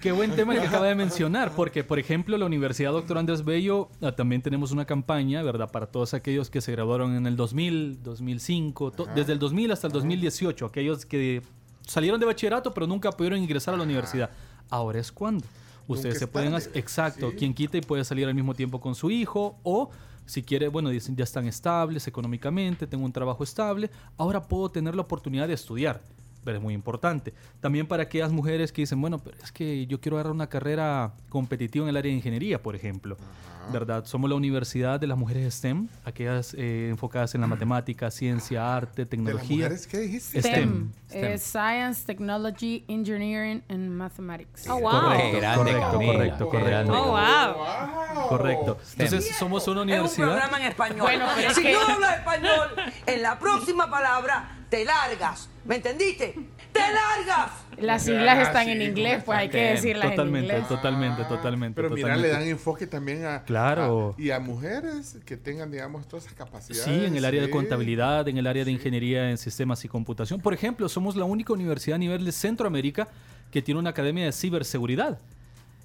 [0.00, 3.44] qué buen tema el que acaba de mencionar, porque por ejemplo la Universidad Doctor Andrés
[3.44, 5.70] Bello ah, también tenemos una campaña, ¿verdad?
[5.70, 9.86] Para todos aquellos que se graduaron en el 2000, 2005, to- desde el 2000 hasta
[9.88, 11.42] el 2018, aquellos que
[11.86, 14.30] salieron de bachillerato pero nunca pudieron ingresar a la universidad.
[14.70, 15.44] Ahora es cuando.
[15.88, 16.66] Ustedes se pueden tarde.
[16.66, 19.88] hacer, exacto, quien quita y puede salir al mismo tiempo con su hijo o
[20.26, 24.94] si quiere, bueno, dicen ya están estables económicamente, tengo un trabajo estable, ahora puedo tener
[24.94, 26.02] la oportunidad de estudiar.
[26.46, 27.34] Pero es muy importante.
[27.60, 31.12] También para aquellas mujeres que dicen, bueno, pero es que yo quiero agarrar una carrera
[31.28, 33.16] competitiva en el área de ingeniería, por ejemplo.
[33.72, 34.04] ¿Verdad?
[34.04, 39.04] Somos la universidad de las mujeres STEM, aquellas eh, enfocadas en la matemática, ciencia, arte,
[39.06, 39.56] tecnología.
[39.56, 40.40] mujeres qué dijiste?
[40.40, 40.92] STEM.
[41.10, 44.68] Eh, Science, Technology, Engineering and Mathematics.
[44.68, 44.92] Oh, wow.
[44.92, 46.92] Correcto, correcto, correcto, correcto.
[46.92, 48.28] Oh, wow.
[48.28, 48.78] Correcto.
[48.98, 50.26] Entonces, somos una Es un universidad.
[50.28, 51.00] programa en español.
[51.00, 52.68] Bueno, pero es si que- no hablas español,
[53.06, 55.48] en la próxima palabra te largas.
[55.64, 56.34] ¿Me entendiste?
[56.72, 57.50] ¡Te largas!
[57.78, 60.68] Las siglas Ah, están sí, en inglés, pues hay que decirlas totalmente, en inglés.
[60.68, 61.74] totalmente, totalmente.
[61.76, 62.28] Pero mira, totalmente.
[62.34, 64.14] le dan enfoque también a, Claro.
[64.16, 66.84] a- y a mujeres que tengan, digamos, todas esas capacidades.
[66.84, 70.40] Sí, en el área de contabilidad, en el área de ingeniería en sistemas y computación.
[70.40, 73.08] Por ejemplo, somos la única universidad a nivel de Centroamérica
[73.50, 75.18] que tiene una academia de ciberseguridad.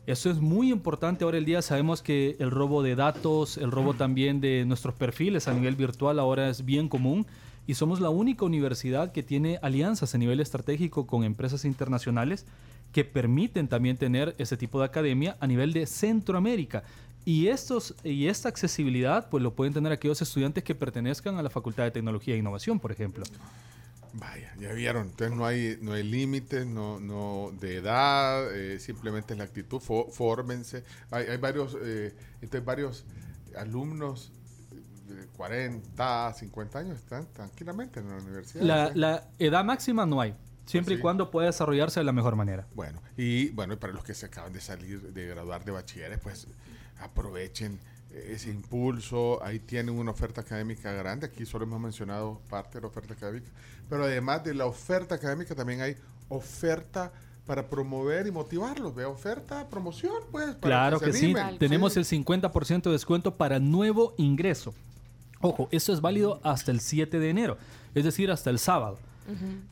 [0.07, 1.61] Eso es muy importante ahora el día.
[1.61, 6.19] Sabemos que el robo de datos, el robo también de nuestros perfiles a nivel virtual
[6.19, 7.25] ahora es bien común.
[7.67, 12.45] Y somos la única universidad que tiene alianzas a nivel estratégico con empresas internacionales
[12.91, 16.83] que permiten también tener ese tipo de academia a nivel de Centroamérica.
[17.23, 21.49] Y, estos, y esta accesibilidad pues lo pueden tener aquellos estudiantes que pertenezcan a la
[21.51, 23.23] Facultad de Tecnología e Innovación, por ejemplo.
[24.13, 25.07] Vaya, ya vieron.
[25.07, 29.77] Entonces no hay, no hay límites no, no de edad, eh, simplemente es la actitud.
[29.79, 30.83] fó- fórmense.
[31.11, 33.05] Hay, hay varios, eh, entonces varios
[33.55, 34.31] alumnos
[35.37, 38.63] 40, 50 años están tranquilamente en la universidad.
[38.63, 38.93] La, ¿sí?
[38.99, 41.01] la edad máxima no hay, siempre y Sí.
[41.01, 42.67] cuando pueda desarrollarse de la mejor manera.
[42.75, 46.19] Bueno, y bueno, y para los que se acaban de salir, de graduar de bachilleres,
[46.19, 46.47] pues
[46.99, 47.79] aprovechen
[48.11, 52.87] ese impulso, ahí tienen una oferta académica grande, aquí solo hemos mencionado parte de la
[52.87, 53.49] oferta académica,
[53.89, 55.95] pero además de la oferta académica también hay
[56.27, 57.11] oferta
[57.45, 59.05] para promover y motivarlos, ¿ve?
[59.05, 60.45] Oferta, promoción, pues.
[60.55, 61.25] para Claro se que sí.
[61.33, 61.57] animen.
[61.57, 64.73] Tenemos el 50% de descuento para nuevo ingreso.
[65.41, 67.57] Ojo, esto es válido hasta el 7 de enero,
[67.95, 68.97] es decir, hasta el sábado.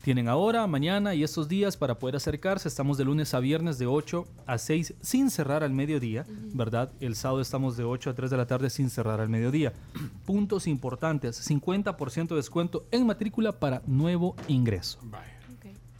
[0.02, 2.66] Tienen ahora, mañana y estos días para poder acercarse.
[2.66, 6.24] Estamos de lunes a viernes de 8 a 6 sin cerrar al mediodía,
[6.54, 6.90] ¿verdad?
[6.98, 9.74] El sábado estamos de 8 a 3 de la tarde sin cerrar al mediodía.
[10.24, 14.98] Puntos importantes, 50% de descuento en matrícula para nuevo ingreso.
[15.02, 15.26] Vaya,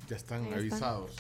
[0.08, 0.58] ya están Ahí están.
[0.60, 1.10] avisados.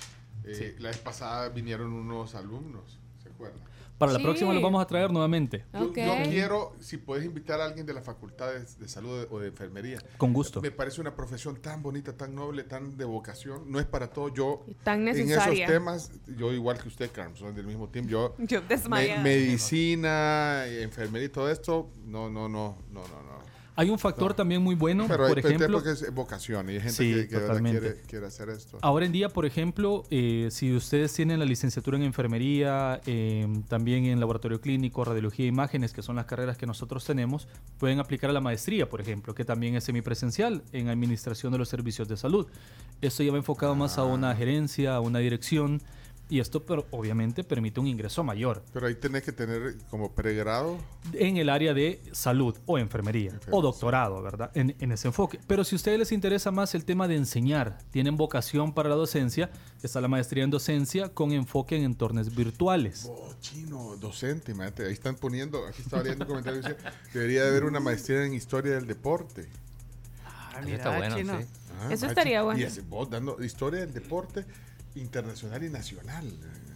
[0.44, 3.60] Eh, La vez pasada vinieron unos alumnos, ¿se acuerdan?
[4.00, 5.66] Para la próxima los vamos a traer nuevamente.
[5.74, 9.38] Yo, yo quiero, si puedes invitar a alguien de la Facultad de, de Salud o
[9.38, 9.98] de Enfermería.
[10.16, 10.62] Con gusto.
[10.62, 13.70] Me parece una profesión tan bonita, tan noble, tan de vocación.
[13.70, 14.32] No es para todo.
[14.32, 15.66] Yo, tan en necesaria.
[15.66, 18.06] esos temas, yo igual que usted, Carmen, son del mismo team.
[18.06, 23.22] Yo, Yo me- medicina, enfermería y todo esto, no, no, no, no, no.
[23.22, 23.49] no.
[23.80, 26.92] Hay un factor también muy bueno, Pero por ejemplo, porque es vocación y hay gente
[26.92, 28.76] Sí, que, que quiere, quiere hacer esto.
[28.82, 34.04] Ahora en día, por ejemplo, eh, si ustedes tienen la licenciatura en enfermería, eh, también
[34.04, 38.28] en laboratorio clínico, radiología e imágenes, que son las carreras que nosotros tenemos, pueden aplicar
[38.28, 42.18] a la maestría, por ejemplo, que también es semipresencial en administración de los servicios de
[42.18, 42.48] salud.
[43.00, 45.80] Esto ya va enfocado más a una gerencia, a una dirección,
[46.30, 50.78] y esto pero, obviamente permite un ingreso mayor Pero ahí tenés que tener como pregrado.
[51.12, 54.50] en el área de salud o enfermería o doctorado, ¿verdad?
[54.54, 55.40] En, en ese enfoque.
[55.46, 58.94] Pero si a ustedes les interesa más el tema de enseñar, tienen vocación para la
[58.94, 59.50] docencia,
[59.82, 63.08] está la maestría en docencia con enfoque en entornos virtuales.
[63.10, 66.76] Oh, chino, docente, imagínate, ahí están poniendo, aquí estaba leyendo un comentario, dice,
[67.12, 69.48] debería de haber una maestría en historia del deporte.
[70.24, 71.40] Ah, mira, está bueno, chino.
[71.40, 71.46] sí.
[71.80, 72.60] Ah, Eso ah, estaría bueno.
[72.60, 74.44] Y vos dando historia del deporte
[74.94, 76.24] internacional y nacional.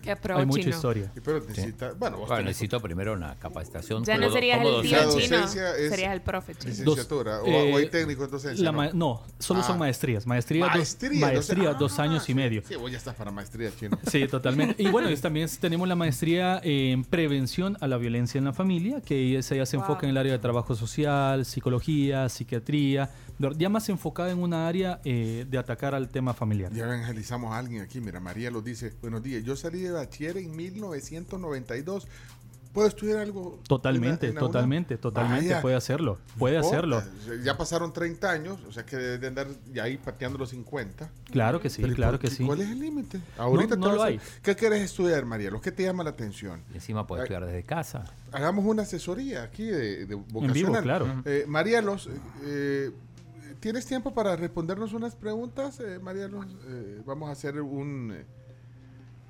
[0.02, 0.76] Qué pro, Hay mucha chino.
[0.76, 1.10] historia.
[1.24, 4.04] Pero necesita, bueno, vos Bueno, tenés- necesito primero una capacitación.
[4.04, 6.70] Ya no serías el tío chino, serías el profe chino.
[6.72, 8.92] licenciatura, o- eh, o hay técnico en docencia, la ¿no?
[8.92, 9.78] no, solo son Ah.
[9.78, 10.26] maestrías.
[10.26, 12.62] Maestría, dos- Maestría, maestría doce- dos ah, años y medio.
[12.68, 13.98] Sí, vos ya estás para maestría, chino.
[14.10, 14.82] Sí, totalmente.
[14.82, 19.00] Y bueno, es- también tenemos la maestría en prevención a la violencia en la familia,
[19.00, 19.86] que esa ya se Wow.
[19.86, 23.08] enfoca en el área de trabajo social, psicología, psiquiatría,
[23.56, 26.72] ya más enfocada en una área eh, de atacar al tema familiar.
[26.72, 28.00] Ya evangelizamos a alguien aquí.
[28.00, 28.92] Mira, María lo dice.
[29.00, 29.42] Buenos días.
[29.44, 32.06] Yo salí de bachiller en 1992.
[32.72, 33.60] ¿Puedo estudiar algo?
[33.68, 35.62] Totalmente, en la- en la totalmente, totalmente Vaya.
[35.62, 37.04] puede hacerlo, puede hacerlo.
[37.44, 41.08] Ya pasaron 30 años, o sea que debe de andar ya ahí pateando los 50.
[41.30, 42.44] Claro que sí, Pero ¿y claro que sí.
[42.44, 43.20] ¿Cuál es el límite?
[43.38, 44.18] Ahorita no lo hay.
[44.42, 45.52] ¿Qué quieres estudiar, María?
[45.52, 46.62] ¿Lo que te llama la atención?
[46.74, 47.26] Encima puede Ay.
[47.26, 48.04] estudiar desde casa.
[48.32, 50.52] Hagamos una asesoría aquí de, de vocacional.
[50.52, 51.22] vivo, claro.
[51.26, 52.08] Eh, Marielos,
[52.42, 52.90] eh,
[53.64, 56.44] ¿tienes tiempo para respondernos unas preguntas, eh, Marielos?
[56.66, 58.12] Eh, vamos a hacer un...
[58.12, 58.20] eh,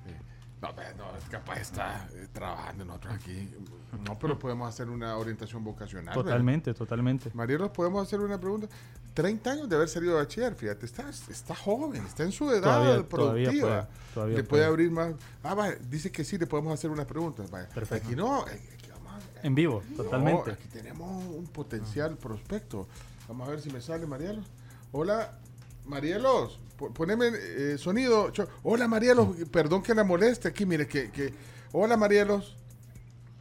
[0.07, 0.21] eh,
[0.61, 3.49] no, pues, no, capaz está eh, trabajando nosotros aquí.
[4.05, 6.07] No, pero podemos hacer una orientación vocacional.
[6.13, 6.21] ¿verdad?
[6.21, 7.31] Totalmente, totalmente.
[7.33, 8.67] Marielos, podemos hacer una pregunta.
[9.13, 12.61] 30 años de haber salido de bachiller, fíjate, está, está joven, está en su edad
[12.61, 13.07] Todavía- productiva.
[13.07, 14.65] todavía puede, todavía le puede puede.
[14.65, 15.13] abrir más.
[15.43, 17.49] Ah, vaya, dice que sí, le podemos hacer unas preguntas.
[17.49, 17.69] Vaya.
[17.69, 18.05] Perfecto.
[18.05, 20.51] Aquí no, aquí vamos En vivo, no, totalmente.
[20.51, 22.85] aquí tenemos un potencial prospecto.
[23.27, 24.45] Vamos a ver si me sale Marielos.
[24.91, 25.37] Hola,
[25.85, 26.59] Marielos.
[26.77, 28.31] po- Poneme eh, sonido.
[28.63, 29.29] Hola, Marielos.
[29.51, 30.65] Perdón que la moleste aquí.
[30.65, 31.11] Mire que...
[31.11, 31.33] que...
[31.71, 32.55] Hola, Marielos.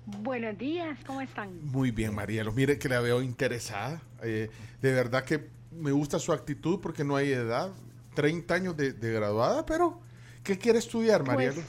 [0.06, 1.64] Buenos días, ¿cómo están?
[1.64, 2.54] Muy bien, Marielos.
[2.54, 4.02] Mire que la veo interesada.
[4.22, 4.50] Eh,
[4.82, 7.70] de verdad que me gusta su actitud porque no hay edad.
[8.14, 10.00] 30 años de, de graduada, pero
[10.44, 11.56] ¿qué quiere estudiar, Marielos?
[11.56, 11.66] Pues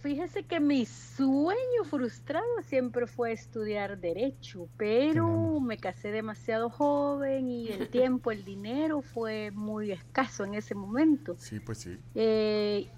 [0.00, 7.68] fíjese que mi sueño frustrado siempre fue estudiar derecho, pero me casé demasiado joven y
[7.68, 11.36] el tiempo, el dinero fue muy escaso en ese momento.
[11.38, 11.98] Sí, pues sí.
[12.14, 12.88] Eh,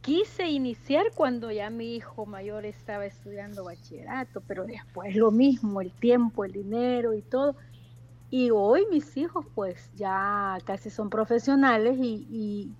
[0.00, 5.92] quise iniciar cuando ya mi hijo mayor estaba estudiando bachillerato, pero después lo mismo, el
[5.92, 7.56] tiempo, el dinero y todo.
[8.30, 12.76] Y hoy mis hijos pues ya casi son profesionales y, y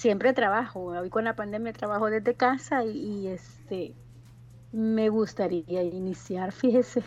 [0.00, 0.84] siempre trabajo.
[0.86, 3.94] Hoy con la pandemia trabajo desde casa y, y, este
[4.72, 7.02] me gustaría iniciar, fíjese.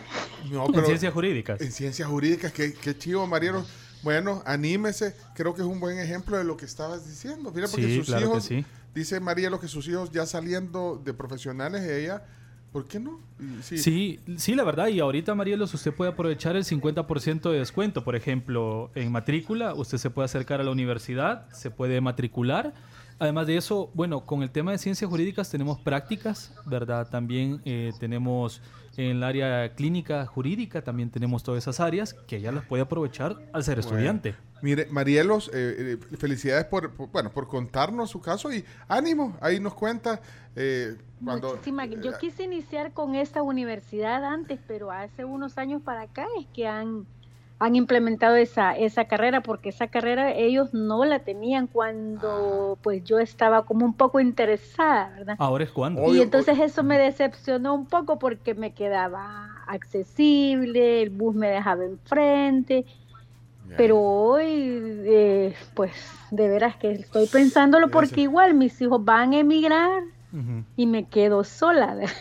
[0.52, 1.62] No, En ciencias jurídicas.
[1.62, 3.68] En ciencias jurídicas, qué, qué chivo, Marielos.
[4.04, 5.16] Bueno, anímese.
[5.34, 7.52] Creo que es un buen ejemplo de lo que estabas diciendo.
[7.56, 8.66] Mira, porque Sí, sus claro que hijos, sí.
[8.94, 12.26] dice Marielos que sus hijos ya saliendo de profesionales, ella,
[12.74, 13.22] ¿por qué no?
[13.62, 13.78] Sí.
[13.78, 14.88] Sí, sí, la verdad.
[14.88, 18.04] Y ahorita, Marielos, usted puede aprovechar el 50% de descuento.
[18.04, 22.74] Por ejemplo, en matrícula, usted se puede acercar a la universidad, se puede matricular
[23.20, 27.08] Además de eso, bueno, con el tema de ciencias jurídicas tenemos prácticas, ¿verdad?
[27.10, 28.62] También eh, tenemos
[28.98, 33.38] en el área clínica jurídica, también tenemos todas esas áreas que ella las puede aprovechar
[33.54, 33.90] al ser Bueno.
[33.90, 34.36] estudiante.
[34.62, 39.60] Mire, Marielos, eh, eh, felicidades por, por- bueno, por contarnos su caso y ánimo, ahí
[39.60, 40.22] nos cuenta
[40.56, 41.56] eh, cuando...
[41.56, 46.46] Muchísimas- Yo quise iniciar con esta universidad antes, pero hace unos años para acá es
[46.54, 47.06] que han,
[47.64, 53.20] han implementado esa, esa carrera, porque esa carrera ellos no la tenían cuando pues yo
[53.20, 55.36] estaba como un poco interesada, ¿verdad?
[55.40, 56.14] Ahora es cuando.
[56.14, 61.86] Y entonces eso me decepcionó un poco porque me quedaba accesible, el bus me dejaba
[61.86, 62.86] enfrente,
[63.78, 64.46] pero hoy
[65.06, 65.92] eh, pues
[66.32, 70.04] de veras que estoy pensándolo porque igual mis hijos van a emigrar
[70.76, 71.96] y me quedo sola.
[71.96, 72.12] ¿verdad?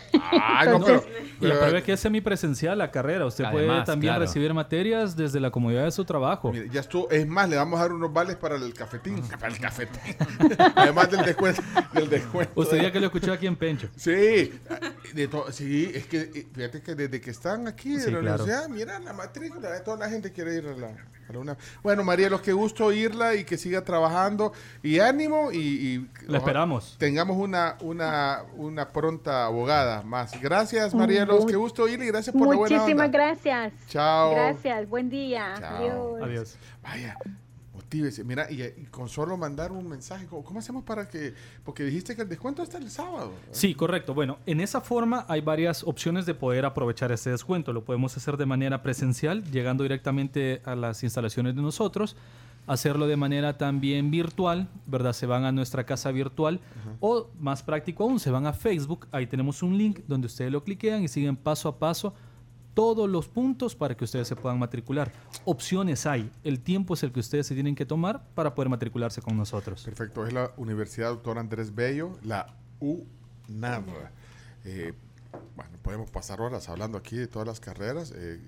[0.65, 1.02] Entonces,
[1.41, 3.26] Y la prueba es que es semipresencial la carrera.
[3.26, 4.26] Usted puede también claro.
[4.26, 6.52] recibir materias desde la comodidad de su trabajo.
[6.52, 9.49] Mire, ya estuvo, es más, le vamos a dar unos vales para el cafetín, para
[9.49, 10.16] el cafetín.
[10.74, 11.62] Además del descuento.
[11.92, 13.89] Del descuento Usted ya que lo escuchó aquí en Pencho.
[13.97, 14.10] Sí,
[15.15, 18.44] de sí, es que eh, fíjate que desde que están aquí de Sí, la claro.
[18.44, 20.94] universidad, mira la matrícula, toda la gente quiere ir a la,
[21.33, 21.57] a la UNAM.
[21.83, 24.52] Bueno, María, los que gusto oírla y que siga trabajando
[24.83, 26.97] y ánimo y, y La esperamos.
[26.99, 30.41] Tengamos una, una, una pronta abogada más.
[30.41, 33.19] Gracias, María, los que gusto oírla y gracias por la buena muchísimas onda.
[33.19, 33.73] gracias.
[33.89, 34.31] Chao.
[34.33, 35.55] Gracias, buen día.
[35.59, 36.17] Chao.
[36.23, 36.57] Adiós.
[36.83, 37.17] Vaya,
[38.25, 41.35] Mira, y, y con solo mandar un mensaje, ¿cómo, cómo hacemos para que...?
[41.65, 43.33] Porque dijiste que el descuento está el sábado.
[43.51, 44.15] Sí, correcto.
[44.15, 47.73] Bueno, en esa forma hay varias opciones de poder aprovechar este descuento.
[47.73, 52.17] Lo podemos hacer de manera presencial, llegando directamente a las instalaciones de nosotros.
[52.67, 55.12] Hacerlo de manera también virtual, ¿verdad?
[55.12, 56.61] Se van a nuestra casa virtual.
[57.01, 59.09] O más práctico aún, se van a Facebook.
[59.11, 62.15] Ahí tenemos un link donde ustedes lo cliquean y siguen paso a paso
[62.75, 65.12] todos los puntos para que ustedes se puedan matricular.
[65.44, 66.31] Opciones hay.
[66.42, 69.84] El tiempo es el que ustedes se tienen que tomar para poder matricularse con nosotros.
[69.84, 73.84] Perfecto, es la Universidad Doctor Andrés Bello, la UNAV.
[74.65, 74.94] Eh,
[75.57, 78.12] bueno, podemos pasar horas hablando aquí de todas las carreras.
[78.17, 78.41] eh,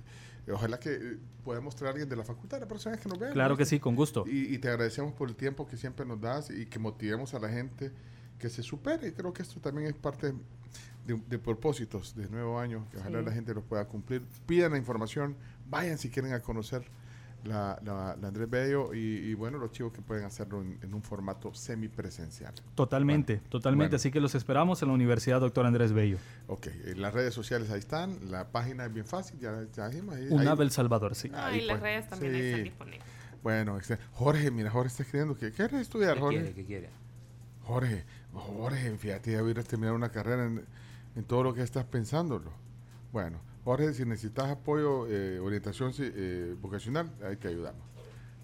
[0.52, 3.18] ojalá que eh, podamos traer a alguien de la facultad la próxima vez que nos
[3.18, 3.32] vean.
[3.32, 4.24] Claro que sí, con gusto.
[4.26, 7.38] Y, y te agradecemos por el tiempo que siempre nos das y que motivemos a
[7.38, 7.92] la gente
[8.38, 9.08] que se supere.
[9.08, 10.34] Y creo que esto también es parte
[11.06, 14.22] de, de propósitos de nuevo año, que ojalá la gente los pueda cumplir.
[14.46, 15.36] Pidan la información,
[15.68, 16.84] vayan si quieren a conocer
[17.44, 20.94] la, la, la Andrés Bello y, y, bueno, los chicos que pueden hacerlo en, en
[20.94, 22.54] un formato semipresencial.
[22.74, 23.88] Totalmente, totalmente.
[23.90, 23.96] bueno.
[23.96, 26.16] Así que los esperamos en la Universidad Doctor Andrés Bello.
[26.46, 30.14] Ok, las redes sociales ahí están, la página es bien fácil, ya, ya dijimos.
[30.16, 31.30] ahí- UNAV El Salvador, sí.
[31.34, 33.02] Ah, y las pues, redes también ahí están disponibles.
[33.42, 36.38] Bueno, este, Jorge, mira, Jorge está escribiendo que quiere estudiar, ¿Qué Jorge.
[36.38, 36.54] quiere?
[36.54, 36.88] ¿Qué quiere?
[37.64, 40.64] Jorge, Jorge, fíjate, ya hubieras terminado una carrera en,
[41.16, 42.50] en todo lo que estás pensándolo.
[43.12, 47.80] Bueno, Jorge, si necesitas apoyo, eh, orientación sí, eh, vocacional, ahí te ayudamos.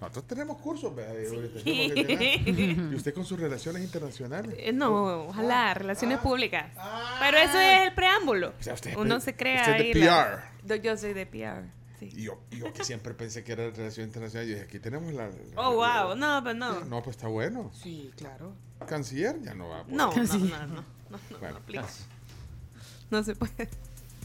[0.00, 2.92] Nosotros tenemos cursos de orientación vocacional.
[2.92, 4.54] Y usted con sus relaciones internacionales.
[4.58, 6.72] Eh, No, ojalá, relaciones públicas.
[7.20, 8.54] Pero eso es el preámbulo.
[8.60, 10.42] sea, usted es Uno se crea usted es de ahí.
[10.66, 11.70] la- Yo, soy de PR.
[11.98, 12.08] Sí.
[12.16, 15.26] Y yo, yo que siempre pensé que era relación internacional, yo dije, aquí tenemos la...
[15.28, 16.16] la- Oh, wow.
[16.16, 16.80] No, pero no.
[16.86, 17.70] No, pues está bueno.
[17.74, 18.54] Sí, claro.
[18.88, 19.96] Canciller ya no va a poder.
[19.98, 21.58] No, no, no, no, no, no, Bueno.
[21.66, 22.04] please.
[23.12, 23.68] No se puede.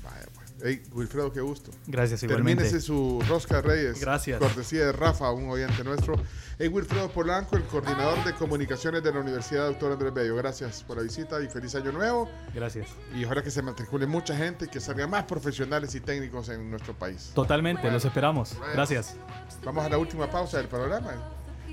[0.04, 0.54] Vaya, pues.
[0.64, 1.72] Hey, Wilfredo, qué gusto.
[1.88, 2.64] Gracias, igualmente.
[2.64, 4.00] Termínese su rosca de Reyes.
[4.00, 4.40] Gracias.
[4.40, 6.16] Cortesía de Rafa, un oyente nuestro.
[6.58, 10.36] Hey, Wilfredo Polanco, el coordinador de comunicaciones de la Universidad Doctor Andrés Bello.
[10.36, 12.30] Gracias por la visita y feliz año nuevo.
[12.54, 12.88] Gracias.
[13.14, 16.70] Y ojalá que se matricule mucha gente y que salgan más profesionales y técnicos en
[16.70, 17.32] nuestro país.
[17.34, 18.56] Totalmente, los esperamos.
[18.74, 19.18] Gracias.
[19.64, 21.12] Vamos a la última pausa del programa.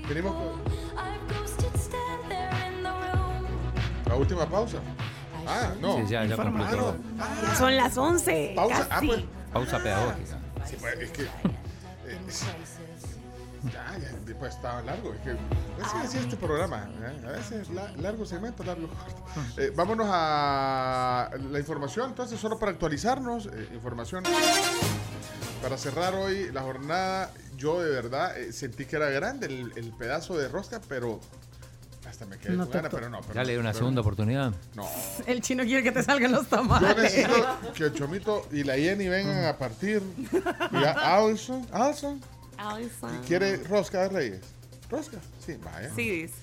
[0.09, 0.61] Venimos con
[4.07, 4.79] la última pausa.
[5.47, 5.97] Ah, no.
[5.97, 6.95] Sí, ya- ya Ah, no.
[7.41, 8.53] Ya son las 11.
[8.55, 8.77] Pausa.
[8.83, 9.07] Ah, casi.
[9.07, 9.23] pues.
[9.51, 10.37] Pausa pedagógica.
[10.65, 11.23] Sí, pues, es que.
[11.23, 12.17] eh,
[13.71, 15.13] ya, ya, después estaba largo.
[15.13, 15.31] Es que.
[15.83, 16.89] Así, así es este programa.
[17.01, 17.27] ¿eh?
[17.27, 19.61] A veces la- largo segmento, largo corto.
[19.61, 23.45] Eh, vámonos a la información, entonces, solo para actualizarnos.
[23.47, 24.23] eh, información.
[25.61, 29.91] Para cerrar hoy la jornada, yo de verdad eh, sentí que era grande el, el
[29.93, 31.19] pedazo de rosca, pero.
[32.13, 33.21] Hasta me quedé No pero no.
[33.21, 34.53] pero- ¿Ya le dio una pero- segunda oportunidad?
[34.75, 34.87] No.
[35.25, 36.95] El chino quiere que te salgan los Yo tamales.
[36.95, 40.03] necesito que el Chomito y la Jenny vengan a partir.
[40.71, 42.21] Y ya, Alson, Alson,
[42.57, 43.19] Alison.
[43.27, 44.41] ¿quiere rosca de Reyes?
[44.91, 45.17] ¿Rosca?
[45.43, 45.89] Sí, vaya.
[45.95, 46.35] Sí, dice.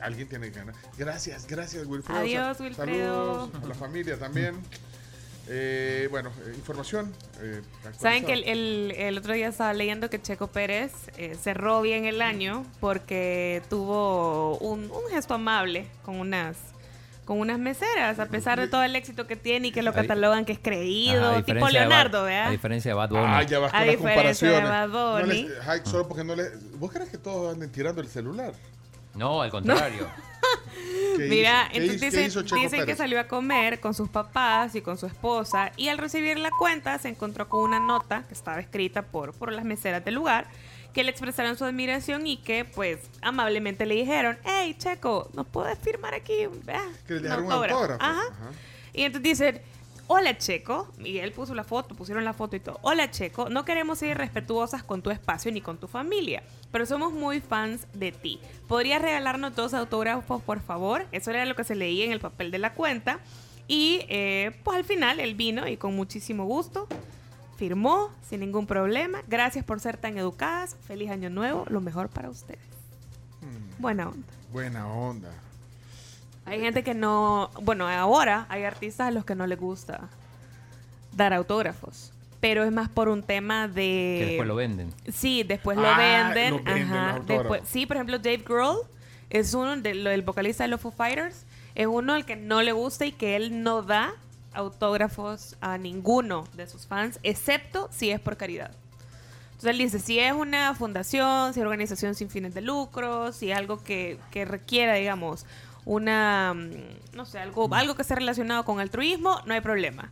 [0.00, 0.74] Alguien tiene que ganar.
[0.96, 2.20] Gracias, gracias, Wilfredo.
[2.20, 3.34] Adiós, Wilfredo.
[3.50, 4.54] Saludos a la familia también.
[5.48, 7.12] Eh, bueno, eh, información.
[7.40, 7.60] eh,
[7.98, 12.06] Saben que el, el- el otro día estaba leyendo que Checo Pérez eh, cerró bien
[12.06, 16.56] el año porque tuvo un, un gesto amable con unas
[17.26, 20.44] con unas meseras, a pesar de todo el éxito que tiene y que lo catalogan
[20.44, 22.46] que es creído, Ajá, tipo Leonardo, Bad- ¿verdad?
[22.48, 23.24] A diferencia de Bad Bunny.
[23.26, 24.60] Ah, ya vas A las diferencia de.
[24.62, 25.42] Bad No Bunny.
[25.44, 26.50] les- Hike, solo porque no le.
[26.78, 28.52] ¿Vos crees que todos anden tirando el celular?
[29.14, 30.06] No, al contrario.
[30.16, 30.22] ¿Qué
[31.18, 35.88] Mira, entonces dicen, que salió a comer con sus papás y con su esposa y
[35.88, 39.64] al recibir la cuenta se encontró con una nota que estaba escrita por, por las
[39.64, 40.46] meseras del lugar
[40.92, 45.78] que le expresaron su admiración y que pues amablemente le dijeron, hey Checo, ¿nos puedes
[45.78, 46.48] firmar aquí?
[46.68, 48.02] Ah, Que le dejaron un autógrafo.
[48.02, 48.22] Ajá.
[48.92, 49.62] Y entonces dicen,
[50.06, 52.78] hola Checo, y él puso la foto, pusieron la foto y todo.
[52.82, 56.42] Hola Checo, no queremos ser irrespetuosas con tu espacio ni con tu familia,
[56.72, 58.40] pero somos muy fans de ti.
[58.68, 61.06] ¿Podrías regalarnos dos autógrafos, por favor?
[61.12, 63.20] Eso era lo que se leía en el papel de la cuenta.
[63.66, 66.86] Y eh, pues al final él vino y con muchísimo gusto
[67.56, 69.22] firmó sin ningún problema.
[69.26, 70.76] Gracias por ser tan educadas.
[70.86, 71.64] Feliz año nuevo.
[71.68, 72.60] Lo mejor para ustedes.
[73.78, 74.26] Buena onda.
[74.52, 75.30] Buena onda.
[76.46, 80.08] Hay gente que no, bueno, ahora hay artistas a los que no les gusta
[81.12, 84.92] dar autógrafos, pero es más por un tema de Que después lo venden.
[85.12, 87.52] Sí, después lo Ah, venden, lo venden ajá, los autógrafos.
[87.52, 88.78] después, sí, por ejemplo, Dave Grohl
[89.30, 92.60] es uno de, lo- el vocalista de los Foo Fighters, es uno al que no
[92.62, 94.12] le gusta y que él no da
[94.52, 98.70] autógrafos a ninguno de sus fans, excepto si es por caridad.
[99.52, 103.50] Entonces él dice, si es una fundación, si es organización sin fines de lucro, si
[103.50, 105.46] es algo que, que requiera, digamos,
[105.84, 110.10] una, mm, no sé, algo, algo que esté relacionado con altruismo, no hay problema.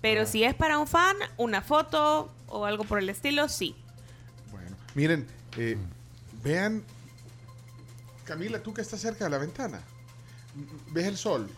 [0.00, 3.74] Pero si es para un fan, una foto o algo por el estilo, sí.
[4.94, 5.26] Miren,
[5.56, 5.76] eh,
[6.42, 6.82] vean,
[8.24, 9.80] Camila, tú que estás cerca de la ventana,
[10.90, 11.48] ¿ves el sol?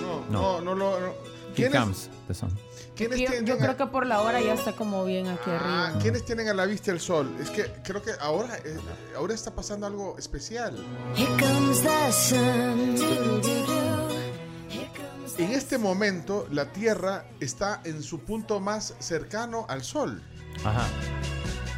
[0.00, 1.00] No, no, no lo...
[1.00, 1.26] no.
[1.56, 2.65] Here ¿Quiénes, comes the sun.
[2.96, 5.50] Quiénes Yo, tienen yo a- creo que por la hora ya está como bien aquí
[5.50, 5.98] Ah, arriba.
[6.02, 7.34] ¿Quiénes tienen a la vista el sol?
[7.40, 8.76] Es que creo que ahora, eh,
[9.16, 10.74] ahora está pasando algo especial.
[15.38, 20.22] En este momento, la Tierra está en su punto más cercano al Sol.
[20.64, 20.86] Ajá.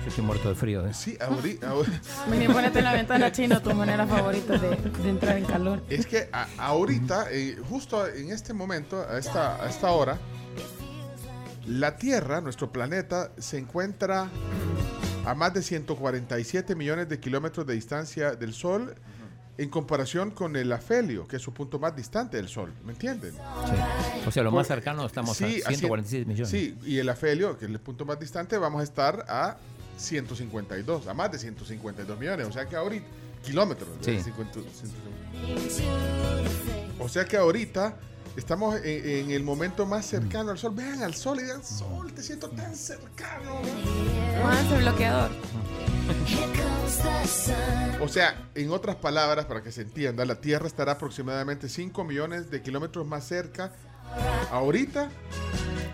[0.02, 0.86] Yo estoy muerto de frío.
[0.86, 0.94] ¿eh?
[0.94, 1.72] Sí, ahorita.
[2.30, 5.82] Vení, ponete en la ventana chino tu manera favorita de, de entrar en calor.
[5.90, 10.18] Es que a- ahorita, eh, justo en este momento, a esta, a esta hora,
[11.68, 14.28] la Tierra, nuestro planeta, se encuentra
[15.24, 18.94] a más de 147 millones de kilómetros de distancia del Sol
[19.58, 22.72] en comparación con el afelio, que es su punto más distante del Sol.
[22.84, 23.34] ¿Me entienden?
[24.26, 26.48] O sea, lo más cercano estamos Sí, a 147 millones.
[26.48, 29.56] Sí, y el afelio, que es el punto más distante, vamos a estar a
[29.98, 32.46] 152, a más de 152 millones.
[32.46, 33.04] O sea que ahorita,
[33.44, 33.88] kilómetros.
[34.00, 34.20] Sí.
[34.20, 35.98] 50, 150.
[37.00, 37.96] O sea que ahorita
[38.38, 40.72] estamos en, en el momento más cercano al sol.
[40.74, 43.60] Vean al sol y digan, sol, te siento tan cercano.
[44.40, 45.30] Pónganse bloqueador.
[48.00, 52.50] O sea, en otras palabras, para que se entienda, la Tierra estará aproximadamente 5 millones
[52.50, 53.72] de kilómetros más cerca
[54.50, 55.10] ahorita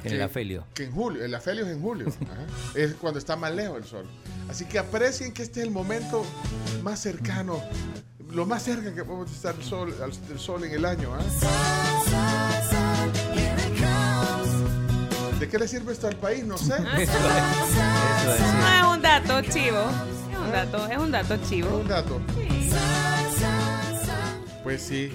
[0.05, 0.67] En el afelio.
[0.75, 1.25] que en julio.
[1.25, 2.07] El afelio es en julio.
[2.31, 2.47] Ajá.
[2.75, 4.07] Es cuando está más lejos el sol.
[4.49, 6.25] Así que aprecien que este es el momento
[6.83, 7.61] más cercano,
[8.35, 11.09] lo más cerca que podemos estar el sol, al- del sol en el año.
[11.15, 11.23] ¿ah?
[15.39, 16.45] ¿De qué le sirve esto al país?
[16.45, 16.75] No sé.
[16.85, 19.79] No, es un dato chivo.
[20.33, 21.77] Es un dato, es un dato chivo.
[21.79, 22.21] Un dato.
[24.63, 25.13] Pues sí.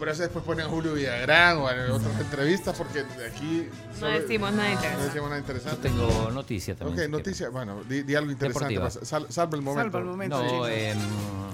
[0.00, 3.68] Por eso después ponen a Julio Villagrán o en otras entrevistas porque aquí...
[4.00, 5.04] No decimos nada No interesante.
[5.04, 5.88] decimos nada interesante.
[5.90, 6.98] Yo tengo noticia también.
[6.98, 7.48] Ok, si noticia.
[7.50, 8.80] Bueno, di, di algo interesante.
[8.80, 9.04] Pasa.
[9.04, 10.02] Sal- salva el momento.
[10.42, 10.98] No, em,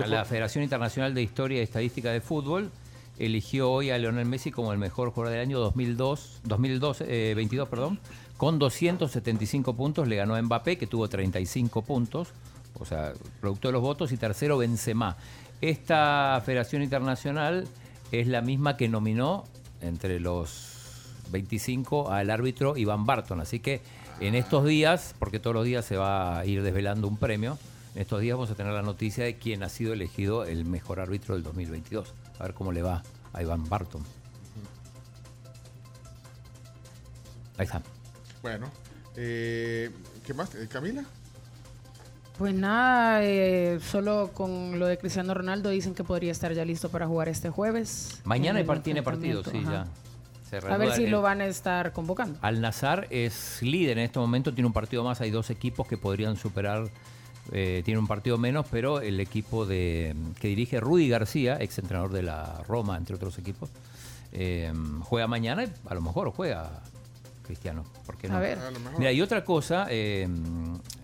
[0.07, 2.71] la Federación Internacional de Historia y Estadística de Fútbol
[3.19, 7.69] eligió hoy a Lionel Messi como el mejor jugador del año 2002, 2012, eh, 22,
[7.69, 7.99] perdón,
[8.37, 10.07] con 275 puntos.
[10.07, 12.29] Le ganó a Mbappé, que tuvo 35 puntos,
[12.79, 15.17] o sea, producto de los votos, y tercero Benzema.
[15.61, 17.67] Esta Federación Internacional
[18.13, 19.45] es la misma que nominó
[19.81, 20.77] entre los
[21.31, 23.41] 25 al árbitro Iván Barton.
[23.41, 23.81] Así que
[24.21, 27.59] en estos días, porque todos los días se va a ir desvelando un premio,
[27.95, 31.01] en estos días vamos a tener la noticia de quién ha sido elegido el mejor
[31.01, 32.15] árbitro del 2022.
[32.39, 33.03] A ver cómo le va
[33.33, 34.05] a Iván Barton.
[37.59, 37.83] Ahí está.
[38.43, 38.71] Bueno,
[39.17, 39.91] eh,
[40.27, 40.55] ¿qué más?
[40.55, 41.05] Eh, ¿Camila?
[42.39, 46.91] Pues nada, eh, solo con lo de Cristiano Ronaldo dicen que podría estar ya listo
[46.91, 48.21] para jugar este jueves.
[48.25, 49.87] Mañana en hay el par- tiene partido, sí, ya.
[50.51, 52.39] Se A ver si el- lo van a estar convocando.
[52.43, 55.97] Al Nazar es líder en este momento, tiene un partido más, hay dos equipos que
[55.97, 56.89] podrían superar,
[57.53, 62.13] eh, tiene un partido menos, pero el equipo de que dirige Rudy García, ex entrenador
[62.13, 63.71] de la Roma, entre otros equipos,
[64.33, 64.73] eh,
[65.05, 66.83] juega mañana y a lo mejor juega
[67.47, 67.85] Cristiano.
[68.05, 68.37] ¿por qué no?
[68.37, 68.59] A ver.
[68.99, 70.29] Mira, y otra cosa, eh,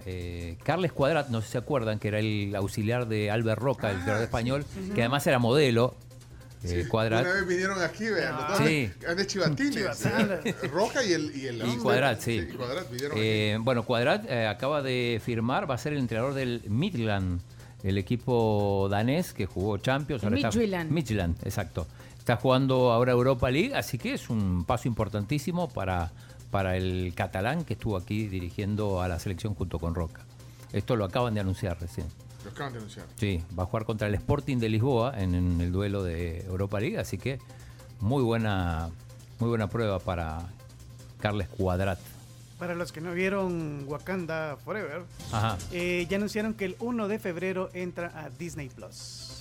[0.07, 3.91] eh, Carles Cuadrat, no sé si se acuerdan, que era el auxiliar de Albert Roca,
[3.91, 4.91] el creador español, sí.
[4.95, 5.95] que además era modelo,
[6.65, 7.23] eh, Cuadrat.
[7.23, 8.91] Una vez vinieron aquí, vean, dos Sí.
[9.09, 9.75] han de chivatines.
[9.75, 10.71] Chivatines.
[10.71, 12.47] Roja y el, y el Y Cuadrat, sí.
[12.51, 16.35] y Cuadrat vinieron Eh, bueno, Cuadrat eh, acaba de firmar, va a ser el entrenador
[16.35, 17.41] del Midland,
[17.83, 20.23] el equipo danés que jugó Champions.
[20.23, 20.91] Ahora está- Midtjylland.
[20.91, 21.87] Midtjylland, exacto.
[22.19, 26.13] Está jugando ahora Europa League, así que es un paso importantísimo para,
[26.53, 30.21] para el catalán que estuvo aquí dirigiendo a la selección junto con Roca.
[30.75, 32.07] Esto lo acaban de anunciar recién.
[32.45, 33.07] Lo acaban de anunciar.
[33.17, 36.79] Sí, va a jugar contra el Sporting de Lisboa en, en el duelo de Europa
[36.79, 37.39] League, así que
[38.01, 38.91] muy buena,
[39.39, 40.43] muy buena prueba para
[41.21, 41.99] Carles Cuadrat.
[42.59, 45.57] Para los que no vieron Wakanda Forever, Ajá.
[45.73, 49.32] eh, ya anunciaron que el 1 de febrero entra a Disney Plus.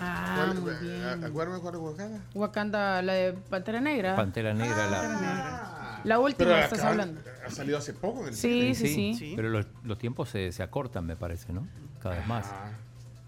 [0.00, 1.24] Ah, ¿Cuál- muy eh, bien.
[1.24, 2.20] Acuérdame cuál es Wakanda.
[2.34, 4.16] Wakanda, la de Pantera Negra.
[4.16, 6.00] Pantera Negra, la, Ah.
[6.04, 7.20] La última Pero estás acá hablando.
[7.46, 9.32] Ha salido hace poco en el Sí, sí, sí.
[9.34, 11.66] Pero los, los tiempos se, se acortan, me parece, ¿no?
[12.02, 12.46] Cada vez más.
[12.48, 12.70] Ah,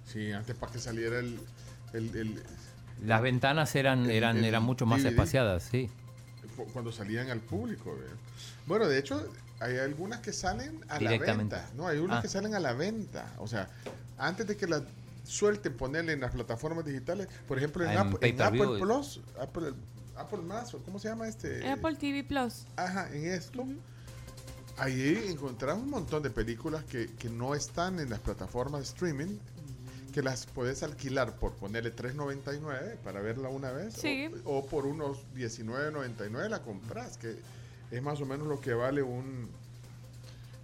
[0.06, 1.38] sí, antes para que saliera el.
[1.92, 2.42] el- el-
[3.04, 5.10] Las ventanas eran, el- eran, el eran mucho más DVD.
[5.10, 5.90] espaciadas, sí.
[6.56, 7.96] cu- cuando salían al público.
[8.66, 9.26] Bueno, de hecho,
[9.60, 11.56] hay algunas que salen a la Directamente.
[11.56, 11.70] venta.
[11.76, 12.22] No, hay unas Ah.
[12.22, 13.26] que salen a la venta.
[13.38, 13.68] O sea,
[14.18, 14.82] antes de que las
[15.30, 18.42] suelten ponerle en las plataformas digitales, por ejemplo, en, en Apple, en.
[18.42, 19.72] Apple Plus, Apple,
[20.16, 21.68] Apple Más, ¿cómo se llama este?
[21.70, 22.66] Apple TV Plus.
[22.76, 23.64] Ajá, en esto.
[24.76, 29.38] Ahí encontramos un montón de películas que, que no están en las plataformas de streaming,
[30.12, 34.28] que las puedes alquilar por ponerle 3.99 para verla una vez, Sí.
[34.44, 37.36] o, o por unos 19.99 la compras, que
[37.90, 39.48] es más o menos lo que vale un...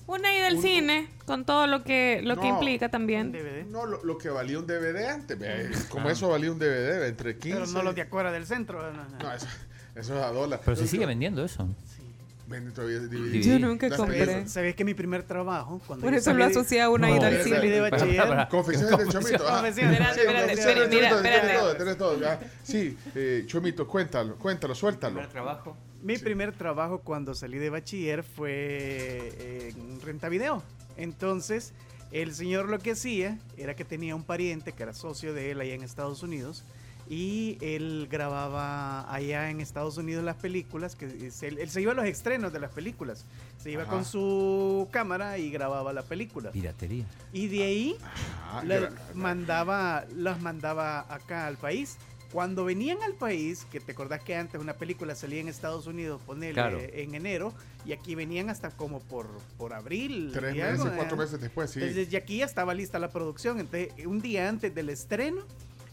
[0.06, 3.32] Una ida al cine, con todo lo que, lo que No, implica también.
[3.70, 6.12] No, lo, lo que valía un DVD antes, ve, como Ah.
[6.12, 7.58] eso valía un DVD, entre 15...
[7.58, 8.80] Pero no los de afuera del centro.
[8.92, 9.18] no, no.
[9.18, 9.46] No, eso,
[9.96, 10.60] eso es a dólar.
[10.64, 11.68] Pero se Eso- sigue vendiendo eso.
[12.48, 13.18] Venden todavía DVD.
[13.18, 13.42] DVD.
[13.42, 14.46] Yo nunca Las compré.
[14.48, 15.80] ¿Sabes que mi primer trabajo?
[15.84, 17.58] Cuando Por yo eso lo de- asocia a una ida al yo cine.
[17.58, 18.46] de bachiller.
[18.48, 19.48] Confesiones del Chomito.
[19.48, 19.54] ah.
[19.56, 20.00] Confesiones.
[20.00, 21.94] Espérate, espérate, Tenés todo, espérate.
[21.96, 22.20] todo.
[22.62, 25.26] Sí, eh, Chomito, cuéntalo, cuéntalo, suéltalo.
[25.26, 25.76] trabajo.
[26.06, 30.62] Mi primer trabajo cuando salí de bachiller fue en renta video.
[30.96, 31.72] Entonces,
[32.12, 35.60] el señor lo que hacía era que tenía un pariente que era socio de él
[35.60, 36.62] allá en Estados Unidos
[37.10, 41.94] y él grababa allá en Estados Unidos las películas, que se- él, se iba a
[41.96, 43.24] los estrenos de las películas.
[43.58, 43.90] Se iba Ajá.
[43.90, 46.52] con su cámara y grababa la película.
[46.52, 47.04] Piratería.
[47.32, 47.96] Y de ahí
[48.52, 51.96] Ah, la- mandaba, las mandaba acá al país.
[52.36, 56.20] Cuando venían al país, que te acordás que antes una película salía en Estados Unidos,
[56.26, 56.78] ponele Claro.
[56.82, 57.54] en enero,
[57.86, 60.32] y aquí venían hasta como por, por abril.
[60.34, 61.20] Tres y meses, algo, cuatro ¿eh?
[61.20, 61.80] meses después, sí.
[61.80, 63.58] Entonces, y aquí ya estaba lista la producción.
[63.58, 65.44] Entonces, un día antes del estreno,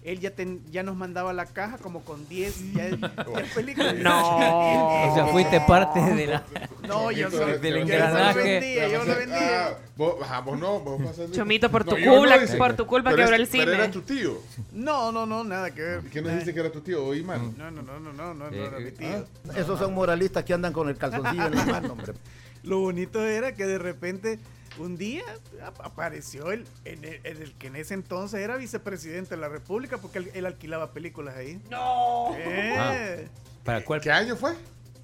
[0.05, 2.97] él ya, ten- ya nos mandaba la caja como con 10 ya, ya
[3.55, 3.95] películas.
[3.95, 5.09] No.
[5.11, 6.43] O sea, fuiste parte de la-
[6.87, 8.37] No, yo soy del yo- engranaje.
[8.39, 9.67] lo vendía, yo lo vendía.
[9.67, 12.57] Ah, vos, ajá, vos no, vos vas a Chomito, por tu no, culpa- dice.
[12.57, 13.65] por tu culpa Pero quebró el cine.
[13.65, 14.37] Pero era tu tío.
[14.73, 16.01] No, no, no, nada que ver.
[16.11, 17.05] ¿Quién nos dice que era tu tío?
[17.05, 17.39] ¿Oí mal?
[17.57, 19.25] No, no, no, no, no, no, no era mi tío.
[19.55, 22.13] Esos son moralistas que andan con el calzoncillo en la mano, hombre.
[22.63, 24.39] Lo bonito era que de repente
[24.79, 25.23] un día
[25.63, 29.49] ap- apareció el, en el, en el que en ese entonces era vicepresidente de la
[29.49, 31.61] República porque él, él alquilaba películas ahí.
[31.69, 32.31] No.
[32.37, 33.27] Eh,
[33.63, 34.01] ¿Para cuál?
[34.01, 34.53] ¿Qué año fue?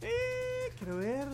[0.02, 1.28] eh, quiero ver.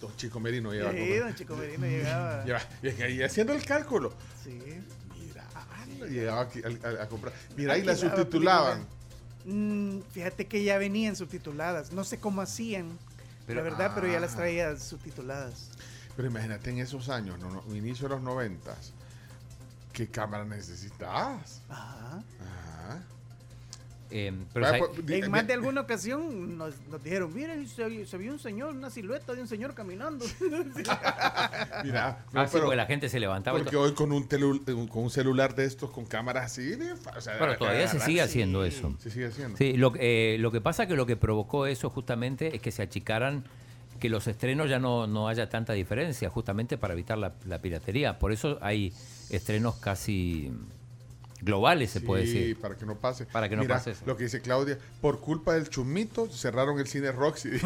[0.00, 0.92] Don Chico Merino llegaba.
[0.92, 2.44] Sí, don Chico Merino llegaba.
[2.46, 4.12] Ya, y es que ahí haciendo el cálculo.
[4.44, 4.60] Sí.
[5.18, 5.44] Mira,
[6.08, 7.32] llegaba aquí a, a- a comprar.
[7.56, 8.86] Mira, ahí la subtitulaban.
[9.50, 11.92] Mm, fíjate que ya venían subtituladas.
[11.92, 12.98] No sé cómo hacían.
[13.46, 14.36] Pero- la verdad, pero ya las Ah.
[14.36, 15.70] traía subtituladas.
[16.16, 18.92] Pero imagínate en esos años, no, no, inicio de los noventas,
[19.92, 21.62] ¿qué cámara necesitabas?
[21.70, 22.16] Ajá.
[22.16, 22.22] Ajá.
[24.10, 25.00] Eh, pero Vaya, ¿sabes?
[25.04, 28.74] pues, En más de alguna ocasión nos, nos dijeron, miren, se, se vio un señor,
[28.74, 30.24] una silueta de un señor caminando.
[31.84, 35.10] Mira, Ah, sí, porque la gente se levantaba Porque hoy con un, telu- con un
[35.10, 36.72] celular de estos, con cámaras así,
[37.16, 38.94] o sea, Pero todavía se sigue sí, haciendo eso.
[38.98, 39.56] Se sigue haciendo.
[39.56, 42.70] Sí, lo, que- eh, lo que pasa que lo que provocó eso justamente es que
[42.70, 43.44] se achicaran,
[44.00, 48.18] que los estrenos ya no, no haya tanta diferencia, justamente para evitar la, la piratería.
[48.18, 48.92] Por eso hay
[49.30, 50.52] estrenos casi
[51.40, 52.58] globales, se puede Sí, decir.
[52.60, 53.26] para que no pase.
[53.26, 54.02] Para que no Mira, pase eso.
[54.06, 57.50] Lo que dice Claudia, por culpa del chumito cerraron el cine Roxy.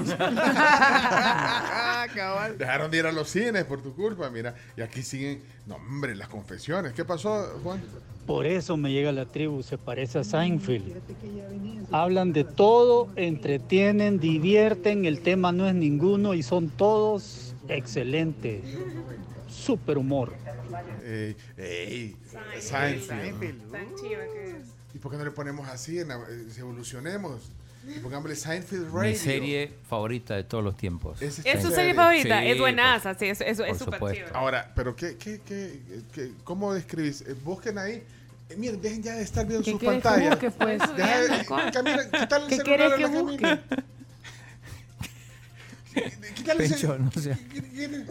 [2.58, 4.54] Dejaron de ir a los cines por tu culpa, mira.
[4.76, 6.92] Y aquí siguen, no hombre, las confesiones.
[6.92, 7.80] ¿Qué pasó, Juan?
[8.26, 10.92] Por eso me llega la tribu, se parece a Seinfeld.
[11.90, 18.62] Hablan de todo, entretienen, divierten, el tema no es ninguno y son todos excelentes.
[19.52, 20.32] Super humor.
[21.04, 22.16] Ey, ey,
[22.60, 23.02] Seinfeld.
[23.08, 23.70] Seinfeld.
[23.72, 24.56] Tan chiva que es.
[24.94, 25.98] ¿Y por qué no le ponemos así?
[25.98, 27.50] En la- eh, evolucionemos.
[28.02, 29.10] Pongámosle Seinfeld Radio.
[29.10, 31.20] Mi serie favorita de todos los tiempos.
[31.20, 31.94] ¿Es su serie.
[31.94, 32.40] favorita?
[32.40, 33.38] Sí, es por- buenaza, sí, es
[33.78, 34.26] súper chévere.
[34.34, 35.80] Ahora, pero ¿qué, qué, qué,
[36.14, 37.22] qué- ¿cómo describís?
[37.22, 38.04] Eh, busquen ahí.
[38.50, 40.30] Eh, miren, dejen ya de estar viendo ¿Qué sus que pantallas.
[40.30, 40.78] busque, pues?
[40.96, 43.58] Deja ¿Qué quieres que la busque?
[46.34, 47.36] Quítale Pencho, no sé.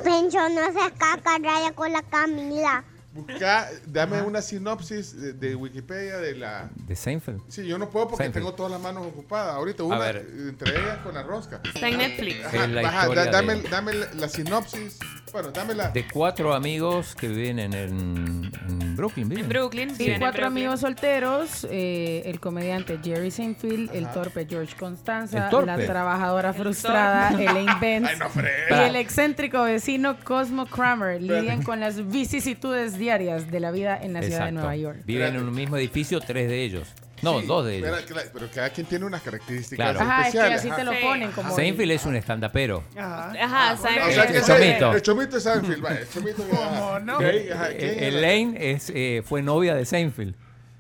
[0.04, 2.84] Pencho no se caca raya con la Camila.
[3.14, 6.70] Busca, dame una sinopsis de, de Wikipedia de la...
[6.88, 7.42] De Seinfeld.
[7.50, 8.46] Sí, yo no puedo porque Seinfeld.
[8.46, 9.54] tengo todas las manos ocupadas.
[9.56, 11.60] Ahorita una, entre ellas con la rosca.
[11.74, 12.46] Está en Netflix.
[12.46, 14.98] Ajá, Es la ajá, historia da- dame, de- dame la sinopsis.
[15.32, 15.52] Bueno.
[15.94, 18.52] De cuatro amigos que viven en,
[18.96, 19.30] Brooklyn.
[19.30, 19.44] viven.
[19.46, 20.46] En Brooklyn, Sí, cuatro Brooklyn.
[20.46, 25.68] amigos solteros, eh, el comediante Jerry Seinfeld, el torpe George Constanza, torpe.
[25.68, 28.70] la trabajadora frustrada Elaine Benz Ay, no fregues.
[28.70, 34.14] y el excéntrico vecino Cosmo Kramer lidian con las vicisitudes diarias de la vida en
[34.14, 34.52] la ciudad de.
[34.52, 35.00] Nueva York.
[35.06, 36.88] Viven en un mismo edificio, tres de ellos.
[37.22, 37.90] No, Sí, dos de ellos.
[38.08, 40.00] Pero, pero cada quien tiene unas características Claro.
[40.02, 40.78] Ajá, es que así ajá.
[40.78, 41.56] te lo ponen como...
[41.56, 42.84] Seinfeld es un estandapero.
[42.98, 43.34] Ajá.
[43.42, 44.10] Ajá, Seinfeld.
[44.10, 44.94] O sea, que El chomito.
[44.94, 45.86] El chomito es Seinfeld.
[45.86, 47.16] el chomito ¿Cómo no?
[47.18, 48.08] Ok, ajá, ¿quién Eh, era?
[48.08, 50.36] Elaine es, eh, fue novia de Seinfeld.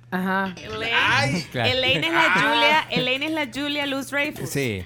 [0.09, 0.53] Ajá.
[0.57, 1.69] Elaine, Claro.
[1.69, 4.49] Elaine es la Julia, Elaine es la Julia Luz Dreyfus.
[4.49, 4.83] Sí.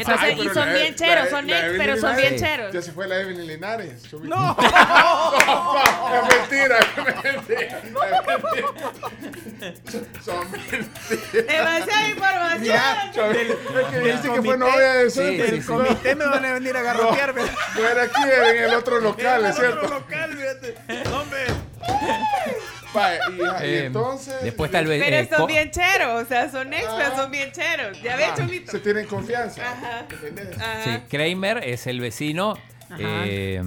[0.00, 2.72] Entonces, Ay, y son bien cheros, son ex, pero son bien cheros.
[2.72, 4.02] Ya se fue la Evelyn Linares.
[4.10, 4.34] chomito.
[4.36, 4.56] No.
[6.14, 7.78] es mentira, es mentira.
[7.78, 7.84] es
[8.26, 8.68] mentira.
[10.24, 11.46] Son mentiras.
[11.46, 12.64] Demasiada información.
[12.64, 15.50] Ya, que dice que fue novia de Sí, Seinfeld.
[15.54, 15.68] sí, sí.
[15.72, 17.42] No, Comité me van a venir a garrotearme.
[17.74, 19.88] No era aquí, era en el otro local, En es otro cierto.
[19.94, 20.74] local, fíjate.
[21.12, 21.46] Hombre.
[23.30, 24.34] Y, y Eh, entonces.
[24.42, 25.02] Después tal vez.
[25.04, 27.16] Pero eh, son bien cheros, o sea, son ex, pero Ah.
[27.16, 28.00] son bien cheros.
[28.02, 28.72] Ya ves, Chomito.
[28.72, 29.62] se tienen confianza.
[29.62, 30.06] Ajá.
[30.56, 30.82] Ajá.
[30.84, 32.56] Sí, Kramer es el vecino.
[32.98, 33.60] eh,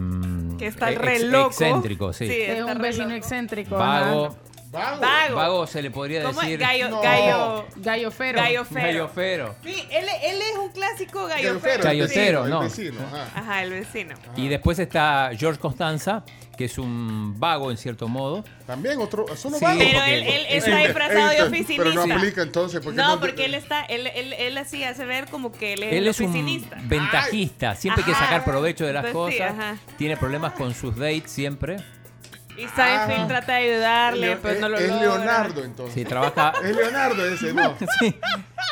[0.58, 1.50] Que está ex- re loco.
[1.50, 2.28] Excéntrico, sí.
[2.28, 2.42] Sí.
[2.42, 3.18] Es está un vecino loco.
[3.18, 3.76] excéntrico.
[3.78, 4.26] Vago.
[4.28, 4.36] ajá.
[4.72, 5.02] Vago.
[5.02, 5.36] Vago.
[5.36, 6.60] Vago se le podría ¿Cómo decir.
[6.60, 7.02] Gallo, No.
[7.02, 8.40] gallo, Gallo fero.
[8.40, 8.86] gallo fero.
[8.86, 9.56] Gallofero.
[9.64, 11.90] Sí, él, él es un clásico gallo Gallofero, fero.
[11.92, 12.60] el vecino, el no.
[12.62, 13.28] vecino, ajá.
[13.36, 14.16] Ajá, el vecino.
[14.36, 16.24] Y después está George Constanza,
[16.56, 18.44] que es un vago en cierto modo.
[18.68, 19.26] También otro.
[19.36, 19.82] Son los Sí, vagos.
[19.84, 21.84] Pero porque- él, él está disfrazado de oficinista.
[21.84, 22.82] Pero no aplica entonces.
[22.84, 25.92] Porque No, porque él está, él, él, él así hace ver como que él es
[25.94, 26.78] Él el es un oficinista.
[26.84, 28.26] ventajista, siempre quiere Ajá.
[28.26, 29.58] sacar provecho de las Entonces, sí, cosas.
[29.60, 29.78] ajá.
[29.98, 31.78] Tiene problemas con sus dates siempre.
[32.60, 33.28] Y Seinfeld Ah.
[33.28, 35.02] trata de ayudarle, Leo- pero no lo es logra.
[35.02, 35.94] Leonardo entonces.
[35.96, 37.76] Sí, trabaja, Es Leonardo ese, no.
[38.00, 38.20] sí,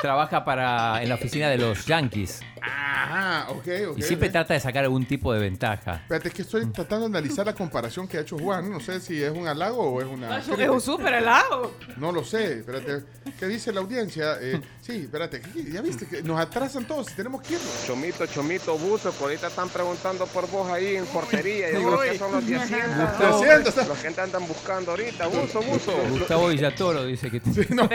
[0.02, 2.42] trabaja para, en la oficina de los Yankees.
[2.62, 3.98] Ajá, ok, ok.
[3.98, 5.96] Y siempre trata de sacar algún tipo de ventaja.
[6.04, 8.70] Espérate, es que estoy tratando de analizar la comparación que ha hecho Juan.
[8.72, 10.38] No sé si es un halago o es una.
[10.40, 11.74] Es un- es un súper helado.
[11.98, 12.60] No lo sé.
[12.60, 13.04] Espérate.
[13.40, 14.38] ¿Qué dice la audiencia?
[14.42, 15.42] Eh, sí, espérate.
[15.42, 17.08] ¿qué- Ya viste que nos atrasan todos.
[17.16, 17.84] Tenemos que irnos.
[17.86, 21.72] Chomito, Chomito, Buzo, que ahorita están preguntando por vos ahí en portería.
[21.72, 23.18] Yo creo que son los de Hacienda.
[23.20, 25.28] Hacienda, Los que te andan buscando ahorita.
[25.28, 25.92] Buzo, Buzo.
[26.10, 27.42] Gustavo Villatoro dice que...
[27.70, 27.88] no.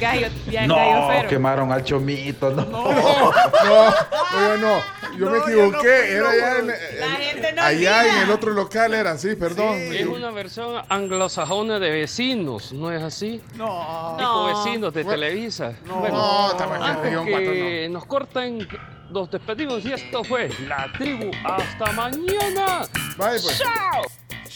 [0.00, 1.28] Gallo, ya, gallo fero.
[1.28, 2.50] quemaron al chomito.
[2.50, 2.64] No.
[2.64, 3.32] No,
[3.70, 5.00] no, no, no.
[5.18, 5.68] Yo me yo equivoqué.
[5.72, 6.74] no fui, era no, allá en, La
[7.06, 9.74] en- gente no allá en el otro local era, sí, perdón.
[9.76, 13.42] Es una versión anglosajona de vecinos, ¿no es así?
[13.54, 14.14] No.
[14.16, 14.46] Tipo No.
[14.64, 15.72] vecinos de Bueno, Televisa.
[15.84, 18.68] No, Bueno, antes cuatro, que nos cortan,
[19.10, 21.30] nos despedimos y esto fue La Tribu.
[21.44, 22.82] ¡Hasta mañana!
[23.16, 23.58] Vaya, pues.
[23.58, 24.02] ¡Chao!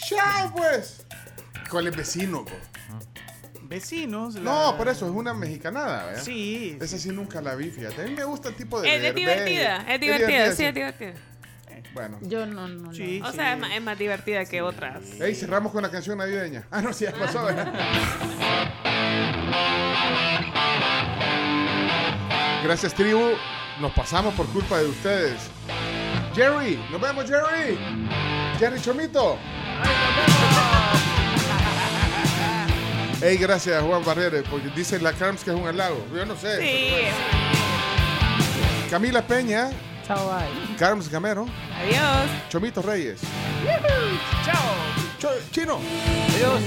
[0.07, 1.05] ¡Chao, pues!
[1.69, 2.51] ¿Cuál es vecino, po?
[3.67, 4.35] Vecinos.
[4.35, 6.21] la- No, por eso es una mexicanada, ¿verdad?
[6.23, 6.77] Sí.
[6.81, 8.01] Esa sí nunca la vi, fíjate.
[8.01, 8.89] A mí me gusta el tipo de.
[8.95, 11.13] Es, es divertida, es divertida, sí, es divertida.
[11.93, 12.17] Bueno.
[12.23, 12.93] Yo no, no, no.
[12.93, 13.35] Sí, O sí.
[13.37, 15.01] sea, es más, es más divertida que otras.
[15.21, 16.65] Ey, cerramos con la canción navideña.
[16.71, 17.73] Ah, no, sí, ya pasó, ¿verdad?
[22.63, 23.31] Gracias, tribu.
[23.79, 25.39] Nos pasamos por culpa de ustedes.
[26.33, 27.77] Jerry, nos vemos, Jerry.
[28.59, 29.37] Jerry Chomito.
[33.21, 36.05] Ey, gracias, Juan Barrera, porque dicen la Carms que es un halago.
[36.13, 36.59] Yo no sé.
[36.61, 36.89] Sí.
[38.89, 39.71] Camila Peña,
[40.05, 40.75] Chao, bye.
[40.77, 41.47] Carms Gamero,
[41.79, 42.29] Adiós.
[42.49, 43.21] Chomito Reyes.
[44.45, 44.55] Chao.
[45.17, 45.79] Cho- Chino.
[46.35, 46.61] Adiós.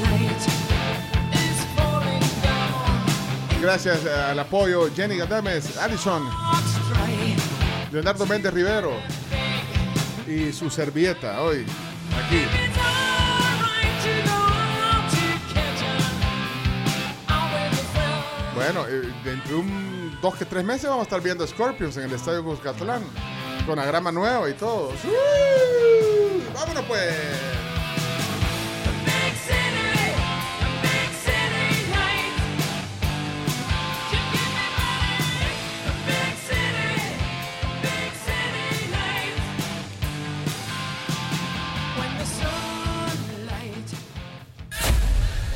[3.61, 6.29] Gracias al apoyo Jenny Gadames, Allison,
[7.93, 8.93] Leonardo Méndez Rivero
[10.27, 11.67] y su servilleta hoy
[12.25, 12.43] aquí.
[18.59, 22.07] Bueno, eh, dentro de un dos que tres meses vamos a estar viendo Scorpions en
[22.07, 23.05] el Estadio Cuscatlán
[23.65, 24.91] con agrama nueva y todo.
[25.01, 25.09] ¡Sí!
[26.53, 27.15] ¡Vámonos pues!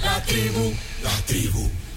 [0.05, 0.73] La tribu,
[1.03, 1.71] la tribu,